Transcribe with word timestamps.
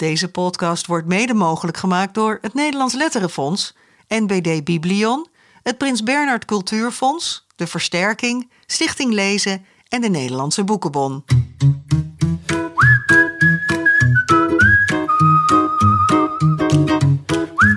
Deze 0.00 0.28
podcast 0.28 0.86
wordt 0.86 1.06
mede 1.06 1.34
mogelijk 1.34 1.76
gemaakt 1.76 2.14
door 2.14 2.38
het 2.40 2.54
Nederlands 2.54 2.94
Letterenfonds, 2.94 3.74
NBD 4.08 4.64
Biblion, 4.64 5.26
het 5.62 5.78
Prins 5.78 6.02
Bernhard 6.02 6.44
Cultuurfonds, 6.44 7.46
de 7.56 7.66
Versterking, 7.66 8.50
Stichting 8.66 9.12
Lezen 9.12 9.64
en 9.88 10.00
de 10.00 10.08
Nederlandse 10.08 10.64
Boekenbon. 10.64 11.24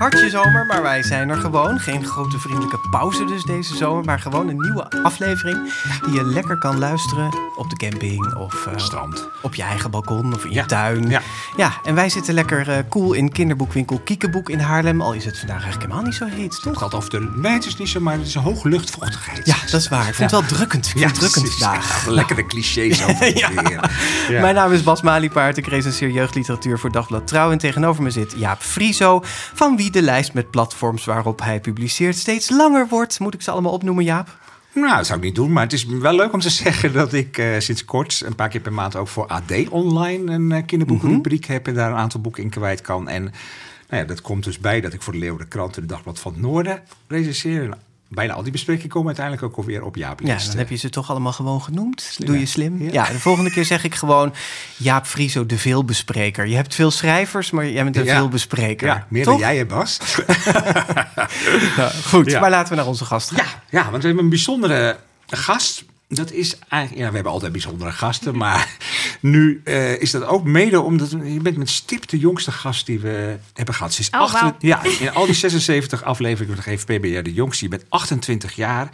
Hartje 0.04 0.30
zomer, 0.30 0.66
maar 0.66 0.82
wij 0.82 1.04
zijn 1.04 1.30
er 1.30 1.38
gewoon. 1.38 1.80
Geen 1.80 2.06
grote 2.06 2.40
vriendelijke 2.40 2.80
pauze 2.92 3.26
dus 3.26 3.44
deze 3.44 3.76
zomer, 3.76 4.04
maar 4.06 4.20
gewoon 4.20 4.48
een 4.50 4.60
nieuwe 4.60 4.90
aflevering 5.04 5.74
die 6.06 6.14
je 6.14 6.26
lekker 6.26 6.58
kan 6.58 6.78
luisteren 6.80 7.30
op 7.56 7.70
de 7.70 7.76
camping 7.76 8.34
of 8.36 8.66
eh, 8.68 8.78
Strand. 8.78 9.28
op 9.42 9.56
je 9.56 9.64
eigen 9.64 9.92
balkon 9.92 10.34
of 10.34 10.44
in 10.44 10.50
je 10.50 10.56
Ja. 10.56 10.66
tuin. 10.66 11.10
Ja. 11.10 11.22
ja, 11.58 11.74
en 11.84 11.96
wij 11.96 12.10
zitten 12.10 12.34
lekker 12.34 12.70
eh, 12.70 12.78
cool 12.90 13.14
in 13.14 13.32
kinderboekwinkel 13.32 14.00
Kiekeboek 14.04 14.50
in 14.50 14.60
Haarlem. 14.60 15.02
Al 15.02 15.14
is 15.14 15.26
het 15.26 15.38
vandaag 15.40 15.62
eigenlijk 15.64 15.84
helemaal 15.92 16.10
niet 16.10 16.16
zo 16.20 16.26
heet, 16.26 16.54
Het 16.54 16.62
toch? 16.62 16.78
gaat 16.78 16.94
over 16.94 17.10
de... 17.10 17.32
Nee, 17.36 17.54
het 17.54 17.66
is 17.66 17.78
niet 17.78 17.90
zo, 17.90 18.00
maar 18.00 18.18
het 18.18 18.28
is 18.28 18.36
een 18.36 18.42
hoge 18.42 18.70
luchtvochtigheid. 18.70 19.46
Ja, 19.46 19.56
dat 19.72 19.82
is 19.82 19.88
waar. 19.88 20.08
Ik 20.08 20.14
vond 20.14 20.32
het 20.32 20.40
wel 20.40 20.50
drukkend. 20.58 20.86
Ik 20.88 20.92
vond 20.92 21.04
het 21.06 21.16
drukkend 21.20 21.54
vandaag. 21.54 22.06
Ja, 22.06 22.12
lekkere 22.12 22.46
clichés 22.46 23.04
over 23.04 23.38
Ja. 23.38 23.50
ja. 23.50 23.90
Ja. 24.30 24.42
Mijn 24.42 24.56
naam 24.56 24.72
is 24.72 24.84
Bas 24.84 25.02
Maliepaard. 25.02 25.58
Ik 25.58 25.68
recenseer 25.68 26.10
jeugdliteratuur 26.10 26.80
voor 26.80 26.92
Dagblad 26.92 27.28
Trouw. 27.28 27.52
En 27.52 27.58
tegenover 27.58 28.04
me 28.04 28.10
zit 28.12 28.34
Jaap 28.38 28.62
Frieso. 28.62 29.22
Van 29.54 29.76
wie 29.78 29.92
de 29.94 30.02
lijst 30.02 30.34
met 30.34 30.52
platforms 30.52 31.06
waarop 31.06 31.42
hij 31.42 31.60
publiceert 31.60 32.16
steeds 32.16 32.50
langer 32.50 32.88
wordt. 32.88 33.20
Moet 33.20 33.34
ik 33.34 33.42
ze 33.42 33.52
allemaal 33.52 33.72
opnoemen, 33.72 34.04
Jaap? 34.04 34.38
Nou, 34.74 34.96
dat 34.96 35.06
zou 35.06 35.20
ik 35.20 35.26
niet 35.26 35.36
doen, 35.36 35.52
maar 35.52 35.64
het 35.64 35.74
is 35.74 35.86
wel 35.86 36.16
leuk 36.16 36.34
om 36.34 36.40
te 36.40 36.50
zeggen 36.64 36.94
dat 36.94 37.14
ik 37.14 37.38
eh, 37.38 37.60
sinds 37.60 37.86
kort 37.86 38.22
een 38.26 38.36
paar 38.36 38.50
keer 38.50 38.62
per 38.62 38.74
maand 38.74 38.96
ook 38.96 39.08
voor 39.08 39.28
AD 39.28 39.70
Online 39.70 40.32
een 40.32 40.52
eh, 40.52 40.66
kinderboekenrubriek 40.66 41.46
heb 41.46 41.68
en 41.68 41.74
daar 41.74 41.92
een 41.92 41.98
aantal 41.98 42.22
boeken 42.22 42.44
in 42.44 42.50
kwijt 42.50 42.82
kan. 42.82 43.10
En 43.10 43.24
nou 43.90 44.02
ja, 44.02 44.04
dat 44.04 44.22
komt 44.22 44.44
dus 44.44 44.60
bij 44.60 44.82
dat 44.82 44.94
ik 44.94 45.02
voor 45.02 45.14
de 45.14 45.20
Leeuwen 45.20 45.40
de 45.40 45.48
Krant 45.48 45.76
en 45.76 45.82
de 45.82 45.88
Dagblad 45.88 46.20
van 46.20 46.32
het 46.32 46.42
Noorden 46.42 46.82
recenseer. 47.08 47.64
En 47.64 47.78
bijna 48.08 48.34
al 48.34 48.44
die 48.44 48.52
besprekingen 48.52 48.90
komen 48.90 49.08
uiteindelijk 49.08 49.46
ook 49.46 49.58
alweer 49.58 49.84
op 49.84 49.96
Jaap 49.96 50.20
Ja, 50.24 50.38
dan 50.48 50.58
heb 50.58 50.70
je 50.70 50.76
ze 50.76 50.90
toch 50.90 51.10
allemaal 51.10 51.32
gewoon 51.32 51.62
genoemd. 51.62 52.16
Doe 52.18 52.40
je 52.40 52.46
slim. 52.46 52.82
Ja. 52.84 52.92
Ja. 52.92 53.06
de 53.08 53.20
volgende 53.20 53.52
keer 53.52 53.66
zeg 53.66 53.84
ik 53.84 53.96
gewoon 53.96 54.34
Jaap 54.78 55.06
Frieso, 55.06 55.46
de 55.46 55.58
veelbespreker. 55.58 56.48
Je 56.48 56.56
hebt 56.56 56.76
veel 56.76 56.92
schrijvers, 56.92 57.52
maar 57.52 57.70
jij 57.70 57.84
bent 57.84 57.96
een 57.98 58.04
Ja. 58.06 58.16
veelbespreker. 58.18 58.88
Ja, 58.88 59.08
meer 59.10 59.24
Toch? 59.24 59.40
dan 59.40 59.42
jij, 59.42 59.58
hè, 59.58 59.66
Bas. 59.66 59.98
Ja, 61.78 61.88
goed, 62.06 62.40
maar 62.40 62.50
laten 62.50 62.70
we 62.70 62.76
naar 62.76 62.88
onze 62.88 63.06
gast 63.06 63.32
gaan. 63.32 63.46
Ja, 63.46 63.80
ja, 63.80 63.84
want 63.90 64.02
we 64.02 64.08
hebben 64.08 64.24
een 64.24 64.30
bijzondere 64.30 64.98
gast. 65.28 65.84
Dat 66.14 66.32
is 66.32 66.58
eigenlijk, 66.70 67.02
ja, 67.02 67.08
we 67.10 67.14
hebben 67.16 67.32
altijd 67.32 67.52
bijzondere 67.52 67.92
gasten, 67.92 68.38
maar 68.38 68.78
nu 69.20 69.62
eh, 69.64 70.02
is 70.02 70.12
dat 70.12 70.24
ook 70.26 70.44
mede 70.44 70.82
omdat 70.82 71.10
je 71.12 71.40
bent 71.42 71.58
met 71.58 71.70
stip 71.70 72.08
de 72.10 72.18
jongste 72.20 72.52
gast 72.52 72.86
die 72.86 73.00
we 73.00 73.38
hebben 73.54 73.76
gehad. 73.76 73.94
Ze 73.94 74.02
is 74.02 74.10
Oh, 74.10 74.48
ja, 74.60 74.84
in 75.00 75.14
al 75.14 75.26
die 75.26 75.36
76 75.36 76.04
afleveringen 76.04 76.56
van 76.56 76.64
de 76.66 76.78
GVP 76.78 77.02
ben 77.02 77.10
jij 77.10 77.22
de 77.22 77.34
jongste. 77.34 77.64
Je 77.64 77.70
bent 77.70 77.86
28 77.90 78.56
jaar. 78.56 78.90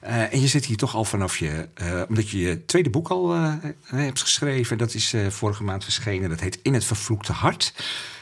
Eh, 0.00 0.32
en 0.32 0.40
je 0.40 0.46
zit 0.48 0.64
hier 0.64 0.76
toch 0.76 0.94
al 0.94 1.04
vanaf 1.04 1.38
je, 1.38 1.68
eh, 1.74 2.02
omdat 2.08 2.30
je 2.30 2.38
je 2.38 2.64
tweede 2.64 2.90
boek 2.90 3.08
al 3.08 3.34
eh, 3.34 3.52
hebt 3.84 4.20
geschreven. 4.20 4.78
Dat 4.78 4.94
is 4.94 5.12
eh, 5.12 5.26
vorige 5.28 5.62
maand 5.62 5.84
verschenen. 5.84 6.28
Dat 6.28 6.40
heet 6.40 6.58
In 6.62 6.74
het 6.74 6.84
Vervloekte 6.84 7.32
Hart. 7.32 7.74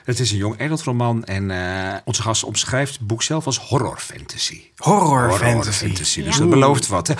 Het 0.04 0.18
is 0.20 0.30
een 0.30 0.36
jong 0.36 0.60
adult 0.60 0.82
roman 0.82 1.24
en 1.24 1.50
eh, 1.50 1.96
onze 2.04 2.22
gast 2.22 2.44
omschrijft 2.44 2.92
het 2.98 3.06
boek 3.06 3.22
zelf 3.22 3.46
als 3.46 3.58
horror 3.58 3.98
fantasy. 3.98 4.60
Horror, 4.76 5.32
fantasy. 5.72 5.92
Dus 5.94 6.14
Ja. 6.14 6.38
dat 6.38 6.50
belooft 6.50 6.86
wat. 6.86 7.06
Hè? 7.08 7.14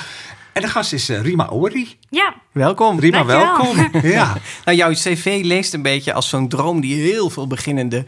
En 0.53 0.63
de 0.63 0.69
gast 0.69 0.93
is 0.93 1.09
eh, 1.09 1.21
Rima 1.21 1.49
Ori. 1.49 1.97
Ja, 2.11 2.35
Welkom. 2.53 3.01
Rima, 3.01 3.23
Dankjewel. 3.25 3.75
welkom. 3.77 4.01
ja. 4.11 4.37
Nou, 4.65 4.77
jouw 4.77 4.93
cv 4.93 5.41
leest 5.45 5.75
een 5.75 5.83
beetje 5.83 6.13
als 6.13 6.29
zo'n 6.29 6.49
droom 6.49 6.81
die 6.81 6.95
heel 7.03 7.31
veel 7.31 7.47
beginnende 7.47 8.05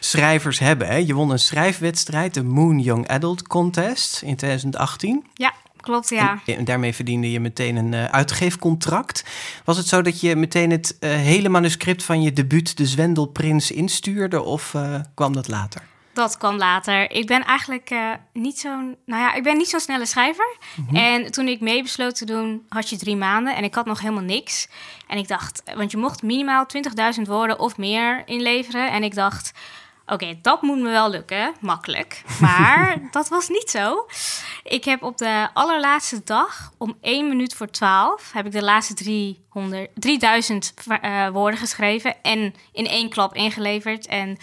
schrijvers 0.00 0.58
hebben. 0.58 0.86
Hè? 0.86 0.96
Je 0.96 1.14
won 1.14 1.30
een 1.30 1.38
schrijfwedstrijd, 1.38 2.34
de 2.34 2.42
Moon 2.42 2.78
Young 2.78 3.08
Adult 3.08 3.46
Contest 3.48 4.22
in 4.22 4.36
2018. 4.36 5.26
ja, 5.34 5.52
klopt, 5.80 6.08
ja. 6.08 6.40
En 6.46 6.64
daarmee 6.64 6.94
verdiende 6.94 7.30
je 7.32 7.40
meteen 7.40 7.76
een 7.76 7.94
eh, 7.94 8.04
uitgeefcontract. 8.04 9.24
Was 9.64 9.76
het 9.76 9.86
zo 9.86 10.02
dat 10.02 10.20
je 10.20 10.36
meteen 10.36 10.70
het 10.70 10.96
eh, 11.00 11.10
hele 11.10 11.48
manuscript 11.48 12.02
van 12.02 12.22
je 12.22 12.32
debuut, 12.32 12.76
De 12.76 12.86
Zwendelprins, 12.86 13.70
instuurde? 13.70 14.42
Of 14.42 14.74
eh, 14.74 14.94
kwam 15.14 15.32
dat 15.32 15.48
later? 15.48 15.82
Dat 16.12 16.38
kwam 16.38 16.56
later. 16.56 17.10
Ik 17.10 17.26
ben 17.26 17.44
eigenlijk 17.44 17.90
eh, 17.90 18.10
niet 18.32 18.58
zo'n... 18.58 18.96
Nou 19.06 19.22
ja, 19.22 19.34
ik 19.34 19.42
ben 19.42 19.56
niet 19.56 19.68
zo'n 19.68 19.80
snelle 19.80 20.06
schrijver. 20.06 20.56
En 20.92 21.32
toen 21.32 21.48
ik 21.48 21.60
mee 21.60 21.82
besloot 21.82 22.16
te 22.16 22.24
doen, 22.24 22.66
had 22.68 22.88
je 22.88 22.96
drie 22.96 23.16
maanden. 23.16 23.56
En 23.56 23.64
ik 23.64 23.74
had 23.74 23.86
nog 23.86 24.00
helemaal 24.00 24.22
niks. 24.22 24.68
En 25.06 25.18
ik 25.18 25.28
dacht... 25.28 25.62
Want 25.74 25.90
je 25.90 25.96
mocht 25.96 26.22
minimaal 26.22 26.66
20.000 27.16 27.22
woorden 27.22 27.58
of 27.58 27.76
meer 27.76 28.22
inleveren. 28.26 28.90
En 28.90 29.02
ik 29.02 29.14
dacht... 29.14 29.52
Oké, 30.06 30.38
dat 30.42 30.62
moet 30.62 30.78
me 30.78 30.90
wel 30.90 31.10
lukken. 31.10 31.54
Makkelijk. 31.60 32.22
Maar 32.40 32.98
dat 33.10 33.28
was 33.28 33.48
niet 33.48 33.70
zo. 33.70 34.06
Ik 34.62 34.84
heb 34.84 35.02
op 35.02 35.18
de 35.18 35.48
allerlaatste 35.52 36.20
dag, 36.24 36.72
om 36.78 36.96
1 37.00 37.28
minuut 37.28 37.54
voor 37.54 37.70
12... 37.70 38.32
heb 38.32 38.46
ik 38.46 38.52
de 38.52 38.62
laatste 38.62 38.94
300, 38.94 39.90
3000 39.94 40.74
eh, 40.86 41.28
woorden 41.28 41.58
geschreven. 41.58 42.22
En 42.22 42.54
in 42.72 42.86
één 42.86 43.08
klap 43.08 43.34
ingeleverd. 43.34 44.06
En... 44.06 44.38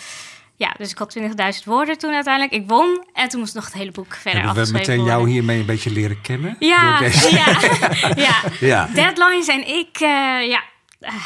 Ja, 0.59 0.73
dus 0.77 0.91
ik 0.91 0.97
had 0.97 1.17
20.000 1.19 1.27
woorden 1.65 1.97
toen 1.97 2.13
uiteindelijk. 2.13 2.53
Ik 2.53 2.67
won 2.67 3.05
en 3.13 3.29
toen 3.29 3.39
moest 3.39 3.53
nog 3.53 3.65
het 3.65 3.73
hele 3.73 3.91
boek 3.91 4.13
verder 4.15 4.45
Hebben 4.45 4.65
we 4.65 4.71
meteen 4.71 5.03
jou 5.03 5.29
hiermee 5.29 5.59
een 5.59 5.65
beetje 5.65 5.91
leren 5.91 6.21
kennen? 6.21 6.55
Ja, 6.59 7.01
ja, 7.29 7.57
ja. 8.15 8.41
Ja. 8.59 8.89
Deadlines 8.93 9.47
en 9.47 9.67
ik, 9.67 9.99
eh, 9.99 10.47
ja, 10.49 10.63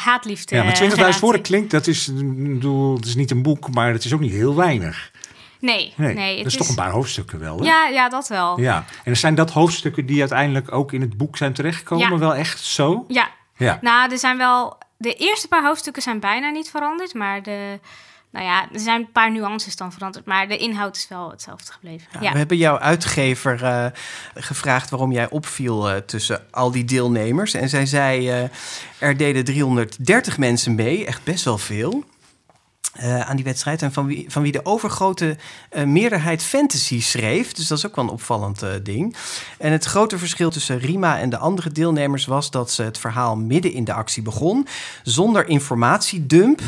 haatliefde. 0.04 0.56
Ja, 0.56 0.62
maar 0.62 0.74
20.000 0.82 0.94
relatie. 0.94 1.20
woorden 1.20 1.42
klinkt, 1.42 1.70
dat 1.70 1.86
is, 1.86 2.10
bedoel, 2.14 2.96
het 2.96 3.04
is 3.04 3.14
niet 3.14 3.30
een 3.30 3.42
boek, 3.42 3.74
maar 3.74 3.92
het 3.92 4.04
is 4.04 4.12
ook 4.12 4.20
niet 4.20 4.32
heel 4.32 4.54
weinig. 4.54 5.10
Nee, 5.60 5.92
Nee, 5.96 6.14
nee. 6.14 6.34
het 6.34 6.42
dat 6.42 6.52
is 6.52 6.58
toch 6.58 6.68
een 6.68 6.74
paar 6.74 6.90
hoofdstukken 6.90 7.38
wel, 7.38 7.58
hè? 7.58 7.64
Ja, 7.64 7.88
ja, 7.88 8.08
dat 8.08 8.28
wel. 8.28 8.60
Ja. 8.60 8.84
En 9.04 9.16
zijn 9.16 9.34
dat 9.34 9.50
hoofdstukken 9.50 10.06
die 10.06 10.20
uiteindelijk 10.20 10.72
ook 10.72 10.92
in 10.92 11.00
het 11.00 11.16
boek 11.16 11.36
zijn 11.36 11.52
terechtgekomen? 11.52 12.10
Ja. 12.10 12.18
Wel 12.18 12.34
echt 12.34 12.60
zo? 12.60 13.04
Ja. 13.08 13.28
Ja. 13.56 13.78
Nou, 13.80 14.12
er 14.12 14.18
zijn 14.18 14.36
wel... 14.36 14.78
De 14.96 15.14
eerste 15.14 15.48
paar 15.48 15.64
hoofdstukken 15.64 16.02
zijn 16.02 16.20
bijna 16.20 16.50
niet 16.50 16.70
veranderd, 16.70 17.14
maar 17.14 17.42
de... 17.42 17.80
Nou 18.34 18.46
ja, 18.46 18.68
er 18.72 18.80
zijn 18.80 19.00
een 19.00 19.12
paar 19.12 19.32
nuances 19.32 19.76
dan 19.76 19.92
veranderd, 19.92 20.24
maar 20.24 20.48
de 20.48 20.56
inhoud 20.56 20.96
is 20.96 21.08
wel 21.08 21.30
hetzelfde 21.30 21.72
gebleven. 21.72 22.06
Ja, 22.12 22.20
Ja, 22.20 22.32
We 22.32 22.38
hebben 22.38 22.56
jouw 22.56 22.78
uitgever 22.78 23.64
eh, 23.64 23.86
gevraagd 24.34 24.90
waarom 24.90 25.12
jij 25.12 25.30
opviel 25.30 25.90
eh, 25.90 25.96
tussen 25.96 26.42
al 26.50 26.70
die 26.70 26.84
deelnemers. 26.84 27.54
En 27.54 27.68
zij 27.68 27.86
zei, 27.86 28.30
eh, 28.30 28.42
er 28.98 29.16
deden 29.16 29.44
330 29.44 30.38
mensen 30.38 30.74
mee, 30.74 31.06
echt 31.06 31.24
best 31.24 31.44
wel 31.44 31.58
veel. 31.58 32.04
Eh, 32.94 33.20
aan 33.20 33.36
die 33.36 33.44
wedstrijd. 33.44 33.82
En 33.82 33.92
van 33.92 34.06
wie, 34.06 34.24
van 34.28 34.42
wie 34.42 34.52
de 34.52 34.66
overgrote 34.66 35.36
eh, 35.68 35.84
meerderheid 35.84 36.42
fantasy 36.42 37.00
schreef. 37.00 37.52
Dus 37.52 37.66
dat 37.66 37.78
is 37.78 37.86
ook 37.86 37.96
wel 37.96 38.04
een 38.04 38.10
opvallend 38.10 38.62
eh, 38.62 38.70
ding. 38.82 39.16
En 39.58 39.72
het 39.72 39.84
grote 39.84 40.18
verschil 40.18 40.50
tussen 40.50 40.78
Rima 40.78 41.18
en 41.18 41.30
de 41.30 41.36
andere 41.36 41.72
deelnemers 41.72 42.26
was 42.26 42.50
dat 42.50 42.70
ze 42.70 42.82
het 42.82 42.98
verhaal 42.98 43.36
midden 43.36 43.72
in 43.72 43.84
de 43.84 43.92
actie 43.92 44.22
begon. 44.22 44.66
Zonder 45.02 45.48
informatiedump. 45.48 46.60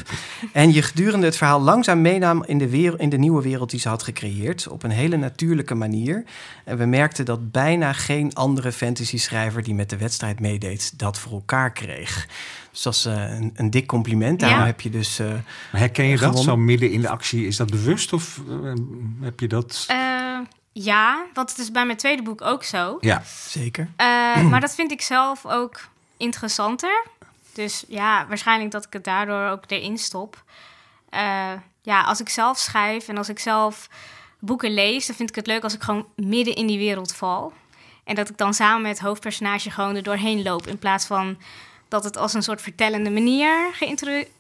En 0.53 0.73
je 0.73 0.83
gedurende 0.83 1.27
het 1.27 1.37
verhaal 1.37 1.61
langzaam 1.61 2.01
meenam 2.01 2.45
in 2.45 2.59
de, 2.59 2.69
wereld, 2.69 3.01
in 3.01 3.09
de 3.09 3.19
nieuwe 3.19 3.43
wereld 3.43 3.71
die 3.71 3.81
ze 3.81 3.89
had 3.89 4.03
gecreëerd. 4.03 4.69
Op 4.69 4.83
een 4.83 4.91
hele 4.91 5.17
natuurlijke 5.17 5.75
manier. 5.75 6.25
En 6.65 6.77
we 6.77 6.85
merkten 6.85 7.25
dat 7.25 7.51
bijna 7.53 7.93
geen 7.93 8.35
andere 8.35 8.73
fantasy-schrijver 8.73 9.63
die 9.63 9.75
met 9.75 9.91
de 9.91 9.97
wedstrijd 9.97 10.41
meedeed, 10.41 10.99
dat 10.99 11.19
voor 11.19 11.33
elkaar 11.33 11.73
kreeg. 11.73 12.27
Dus 12.77 12.85
dat 12.85 12.95
is 12.95 13.05
een, 13.05 13.53
een 13.55 13.71
dik 13.71 13.87
compliment. 13.87 14.41
Daarom 14.41 14.59
Ja. 14.59 14.67
heb 14.67 14.81
je 14.81 14.91
dus. 14.91 15.19
eh, 15.19 15.27
herken 15.71 16.05
je 16.05 16.11
dat 16.11 16.19
Gewonnen. 16.21 16.45
zo 16.45 16.57
midden 16.57 16.91
in 16.91 17.01
de 17.01 17.09
actie? 17.09 17.47
Is 17.47 17.57
dat 17.57 17.71
bewust 17.71 18.13
of 18.13 18.41
eh, 18.49 18.73
heb 19.21 19.41
je 19.41 19.49
dat... 19.49 19.85
Eh, 19.89 20.39
ja, 20.73 21.27
want 21.35 21.51
het 21.51 21.59
is 21.59 21.71
bij 21.71 21.87
mijn 21.87 21.99
tweede 21.99 22.23
boek 22.23 22.43
ook 22.43 22.65
zo. 22.65 22.97
Ja. 23.01 23.23
zeker. 23.49 23.89
Eh, 23.97 24.43
maar 24.51 24.61
dat 24.61 24.75
vind 24.75 24.91
ik 24.93 25.01
zelf 25.03 25.47
ook 25.47 25.81
interessanter. 26.17 27.05
Dus 27.53 27.85
ja, 27.89 28.27
waarschijnlijk 28.27 28.71
dat 28.71 28.85
ik 28.85 28.93
het 28.93 29.05
daardoor 29.05 29.49
ook 29.49 29.65
erin 29.67 29.99
stop. 29.99 30.45
Eh, 31.11 31.53
ja, 31.83 32.01
als 32.03 32.21
ik 32.21 32.29
zelf 32.29 32.59
schrijf 32.59 33.09
en 33.09 33.17
als 33.19 33.29
ik 33.29 33.39
zelf 33.39 33.89
boeken 34.39 34.75
lees, 34.75 35.07
dan 35.07 35.17
vind 35.17 35.29
ik 35.29 35.35
het 35.35 35.47
leuk 35.47 35.63
als 35.63 35.75
ik 35.75 35.83
gewoon 35.83 36.07
midden 36.17 36.55
in 36.55 36.67
die 36.67 36.79
wereld 36.79 37.15
val. 37.15 37.53
En 38.05 38.15
dat 38.15 38.29
ik 38.29 38.37
dan 38.37 38.55
samen 38.55 38.83
met 38.83 38.91
het 38.91 39.01
hoofdpersonage 39.07 39.71
gewoon 39.71 39.97
er 39.97 40.03
doorheen 40.03 40.43
loop. 40.43 40.67
In 40.67 40.79
plaats 40.79 41.07
van 41.07 41.37
dat 41.89 42.05
het 42.05 42.17
als 42.17 42.35
een 42.35 42.43
soort 42.43 42.63
vertellende 42.63 43.11
manier 43.11 43.71
geïntroduceerd 43.73 44.35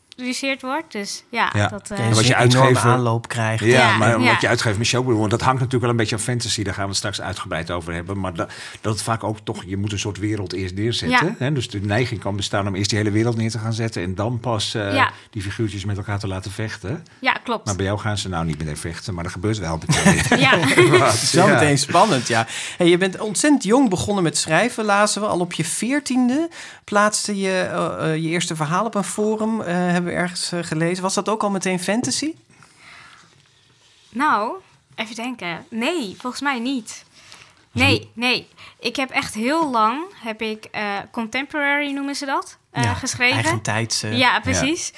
wordt. 0.61 0.93
Dus 0.93 1.25
ja, 1.31 1.51
Ja. 1.55 1.69
dat... 1.69 1.91
eh, 1.91 1.99
Ja, 1.99 2.09
wat 2.15 2.27
je 2.27 2.35
enorme 2.35 2.59
uitgever- 2.59 2.91
aanloop 2.91 3.29
krijgt. 3.29 3.65
Ja, 3.65 3.71
Ja, 3.71 3.97
maar 3.97 4.21
ja. 4.21 4.31
wat 4.33 4.41
je 4.41 4.49
uitgeeft 4.49 4.79
met 4.79 4.91
want 4.93 5.31
dat 5.31 5.41
hangt 5.41 5.55
natuurlijk 5.61 5.81
wel 5.83 5.91
een 5.91 5.97
beetje 5.97 6.15
aan 6.17 6.21
fantasy. 6.23 6.63
Daar 6.63 6.73
gaan 6.75 6.83
we 6.83 6.89
het 6.89 6.97
straks 6.99 7.21
uitgebreid 7.21 7.71
over 7.71 7.93
hebben. 7.95 8.21
Maar 8.21 8.35
dat, 8.35 8.51
dat 8.81 8.93
het 8.93 9.03
vaak 9.03 9.25
ook 9.25 9.39
toch, 9.45 9.63
je 9.67 9.77
moet 9.77 9.93
een 9.93 9.99
soort 9.99 10.19
wereld 10.19 10.53
eerst 10.53 10.75
neerzetten. 10.75 11.27
Ja. 11.27 11.35
Hè? 11.39 11.53
Dus 11.53 11.69
de 11.71 11.81
neiging 11.81 12.21
kan 12.21 12.37
bestaan 12.37 12.67
om 12.67 12.75
eerst 12.75 12.91
die 12.91 12.99
hele 12.99 13.11
wereld 13.11 13.37
neer 13.37 13.51
te 13.51 13.59
gaan 13.59 13.73
zetten. 13.73 14.03
En 14.03 14.15
dan 14.15 14.41
pas 14.41 14.75
eh, 14.75 14.95
Ja. 14.95 15.11
die 15.31 15.43
figuurtjes 15.43 15.85
met 15.85 15.97
elkaar 15.97 16.19
te 16.19 16.27
laten 16.29 16.51
vechten. 16.51 17.05
ja, 17.19 17.33
klopt. 17.33 17.67
Maar 17.67 17.77
bij 17.77 17.85
jou 17.87 17.99
gaan 17.99 18.19
ze 18.19 18.29
nou 18.29 18.45
niet 18.45 18.59
meteen 18.59 18.77
vechten, 18.77 19.15
maar 19.15 19.23
dat 19.25 19.33
gebeurt 19.33 19.59
wel 19.59 19.79
meteen. 19.87 20.39
Ja. 20.47 20.59
Wat, 20.99 21.13
Het 21.13 21.23
is 21.23 21.33
wel 21.33 21.47
ja. 21.47 21.53
meteen 21.53 21.79
spannend, 21.79 22.27
ja. 22.27 22.47
Hey, 22.77 22.89
je 22.89 22.97
bent 22.99 23.21
ontzettend 23.21 23.65
jong 23.65 23.89
begonnen 23.91 24.23
met 24.23 24.37
schrijven, 24.39 24.85
lazen 24.85 25.21
we. 25.21 25.27
Al 25.27 25.41
op 25.41 25.53
je 25.53 25.65
veertiende 25.65 26.49
plaatste 26.85 27.39
je 27.39 27.59
eh, 27.61 28.15
je 28.17 28.29
eerste 28.29 28.57
verhaal 28.57 28.85
op 28.85 28.95
een 28.95 29.05
forum, 29.05 29.61
eh, 29.61 29.75
hebben 29.75 30.06
hebben 30.07 30.25
we 30.25 30.31
ergens 30.31 30.53
eh, 30.53 30.63
gelezen. 30.63 31.03
Was 31.03 31.15
dat 31.15 31.29
ook 31.29 31.43
al 31.43 31.51
meteen 31.51 31.81
fantasy? 31.81 32.35
Nou, 34.11 34.57
even 34.95 35.15
denken. 35.15 35.67
Nee, 35.71 36.15
volgens 36.19 36.43
mij 36.43 36.59
niet. 36.59 37.05
Nee, 37.73 38.11
nee. 38.15 38.49
Ik 38.81 38.97
heb 38.97 39.11
echt 39.11 39.35
heel 39.35 39.71
lang, 39.71 40.03
heb 40.15 40.43
ik 40.43 40.65
eh, 40.65 40.99
contemporary 41.13 41.93
noemen 41.93 42.15
ze 42.15 42.27
dat, 42.27 42.59
eh, 42.71 42.83
Ja, 42.83 42.95
geschreven. 42.95 43.37
Eigentijds. 43.37 44.03
eh, 44.03 44.19
ja, 44.19 44.41
precies. 44.41 44.93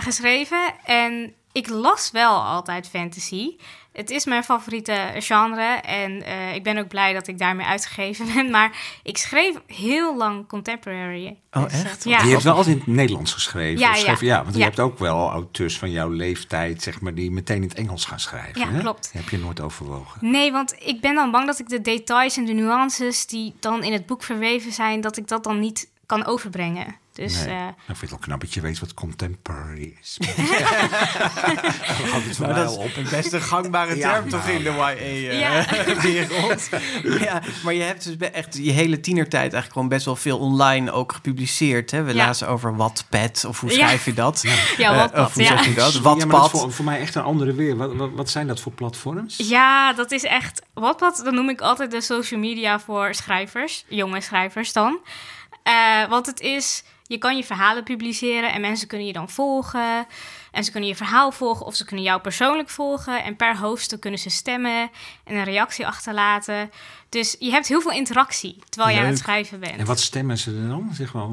Geschreven. 0.00 0.72
En 0.84 1.34
ik 1.52 1.68
las 1.68 2.10
wel 2.10 2.42
altijd 2.42 2.88
fantasy. 2.88 3.56
Het 4.00 4.10
is 4.10 4.24
mijn 4.24 4.44
favoriete 4.44 5.10
genre. 5.18 5.62
En 5.82 6.22
eh, 6.22 6.54
ik 6.54 6.62
ben 6.62 6.78
ook 6.78 6.88
blij 6.88 7.12
dat 7.12 7.26
ik 7.26 7.38
daarmee 7.38 7.66
uitgegeven 7.66 8.26
ben. 8.34 8.50
Maar 8.60 8.98
ik 9.02 9.16
schreef 9.16 9.54
heel 9.66 10.16
lang 10.16 10.46
contemporary. 10.48 11.36
Oh, 11.52 11.62
Dus, 11.62 11.72
echt? 11.84 12.04
ja. 12.04 12.22
je 12.22 12.30
hebt 12.30 12.42
wel 12.42 12.54
altijd 12.54 12.74
in 12.74 12.80
het 12.80 12.90
Nederlands 12.94 13.32
geschreven. 13.32 13.78
Ja, 13.78 13.90
of 13.90 13.96
schreef- 13.98 14.20
ja. 14.20 14.36
ja, 14.36 14.42
want 14.42 14.56
je 14.56 14.62
hebt 14.62 14.80
ook 14.80 14.98
wel 14.98 15.30
auteurs 15.30 15.78
van 15.78 15.90
jouw 15.90 16.08
leeftijd, 16.08 16.82
zeg 16.82 17.00
maar, 17.00 17.14
die 17.14 17.30
meteen 17.30 17.56
in 17.62 17.68
het 17.68 17.74
Engels 17.74 18.04
gaan 18.04 18.20
schrijven. 18.20 18.60
Ja, 18.60 18.68
hè? 18.70 18.80
klopt. 18.80 19.10
heb 19.12 19.28
je 19.28 19.38
nooit 19.38 19.60
overwogen. 19.60 20.30
Nee, 20.30 20.52
want 20.52 20.74
ik 20.78 21.00
ben 21.00 21.14
dan 21.14 21.30
bang 21.30 21.46
dat 21.46 21.58
ik 21.58 21.68
de 21.68 21.80
details 21.80 22.36
en 22.36 22.44
de 22.44 22.52
nuances 22.52 23.26
die 23.26 23.54
dan 23.60 23.82
in 23.84 23.92
het 23.92 24.06
boek 24.06 24.22
verweven 24.22 24.72
zijn, 24.72 25.00
dat 25.00 25.16
ik 25.16 25.28
dat 25.28 25.44
dan 25.44 25.58
niet 25.60 25.90
kan 26.06 26.26
overbrengen. 26.26 26.96
Dus 27.20 27.34
nee. 27.34 27.44
eh, 27.46 27.54
Nou, 27.54 27.68
ik 27.70 27.74
vind 27.86 28.00
het 28.00 28.10
wel 28.10 28.18
knap 28.18 28.40
dat 28.40 28.54
je 28.54 28.60
weet 28.60 28.78
wat 28.78 28.94
contemporary 28.94 29.96
is. 30.00 30.18
Maar 32.40 32.54
dat 32.54 32.70
is 32.70 32.76
op. 32.76 32.96
een 32.96 33.06
best 33.10 33.32
een 33.32 33.40
gangbare 33.42 33.96
Ja, 33.96 34.12
term 34.12 34.28
toch 34.28 34.44
nou. 34.46 34.56
in 34.56 34.62
de. 34.62 34.70
YA-wereld. 35.28 36.68
ja, 37.20 37.42
maar 37.64 37.74
je 37.74 37.82
hebt 37.82 38.18
dus 38.18 38.30
echt 38.30 38.56
je 38.56 38.70
hele 38.70 39.00
tienertijd 39.00 39.42
eigenlijk 39.42 39.72
gewoon 39.72 39.88
best 39.88 40.04
wel 40.04 40.16
veel 40.16 40.38
online 40.38 40.92
ook 40.92 41.12
gepubliceerd. 41.12 41.90
Hè? 41.90 42.02
We 42.02 42.14
Ja. 42.14 42.26
lazen 42.26 42.48
over 42.48 42.76
Wattpad, 42.76 43.44
of 43.48 43.60
hoe 43.60 43.70
schrijf 43.70 44.04
je 44.04 44.14
dat? 44.14 44.44
ja, 44.76 44.92
Eh, 44.92 44.98
wat 44.98 45.26
of 45.26 45.34
hoe 45.34 45.42
ja. 45.42 45.48
zeg 45.48 45.64
je 45.66 45.74
dat? 45.74 45.92
Ja, 45.92 46.00
maar 46.00 46.16
dat 46.16 46.16
is 46.16 46.24
Wattpad. 46.30 46.50
voor, 46.60 46.72
voor 46.72 46.84
mij 46.84 47.00
echt 47.00 47.14
een 47.14 47.22
andere 47.22 47.52
weer. 47.52 47.76
Wat, 47.76 47.94
wat, 47.94 48.10
wat 48.14 48.30
zijn 48.30 48.46
dat 48.46 48.60
voor 48.60 48.72
platforms? 48.72 49.36
Ja, 49.36 49.92
dat 49.92 50.10
is 50.12 50.24
echt. 50.24 50.62
Wattpad, 50.74 51.20
dat 51.24 51.32
noem 51.34 51.48
ik 51.48 51.60
altijd 51.60 51.90
de 51.90 52.00
social 52.00 52.40
media 52.40 52.80
voor 52.80 53.14
schrijvers, 53.14 53.84
jonge 53.88 54.20
schrijvers 54.20 54.72
dan. 54.72 54.98
Eh, 55.62 56.08
want 56.08 56.26
het 56.26 56.40
is, 56.40 56.84
je 57.10 57.18
kan 57.18 57.36
je 57.36 57.44
verhalen 57.44 57.84
publiceren 57.84 58.52
en 58.52 58.60
mensen 58.60 58.88
kunnen 58.88 59.06
je 59.06 59.12
dan 59.12 59.28
volgen. 59.28 60.06
En 60.50 60.64
ze 60.64 60.70
kunnen 60.70 60.88
je 60.88 60.96
verhaal 60.96 61.32
volgen 61.32 61.66
of 61.66 61.74
ze 61.74 61.84
kunnen 61.84 62.04
jou 62.04 62.20
persoonlijk 62.20 62.68
volgen. 62.68 63.24
En 63.24 63.36
per 63.36 63.56
hoofdstuk 63.56 64.00
kunnen 64.00 64.20
ze 64.20 64.30
stemmen 64.30 64.90
en 65.24 65.34
een 65.34 65.44
reactie 65.44 65.86
achterlaten. 65.86 66.70
Dus 67.10 67.36
je 67.38 67.50
hebt 67.50 67.68
heel 67.68 67.80
veel 67.80 67.90
interactie 67.90 68.56
terwijl 68.68 68.94
je 68.96 69.02
aan 69.02 69.08
het 69.08 69.18
schrijven 69.18 69.60
bent. 69.60 69.76
En 69.76 69.84
wat 69.86 70.00
stemmen 70.00 70.38
ze 70.38 70.50
er 70.62 70.68
dan? 70.68 70.90
Zeg 70.92 71.12
maar, 71.12 71.26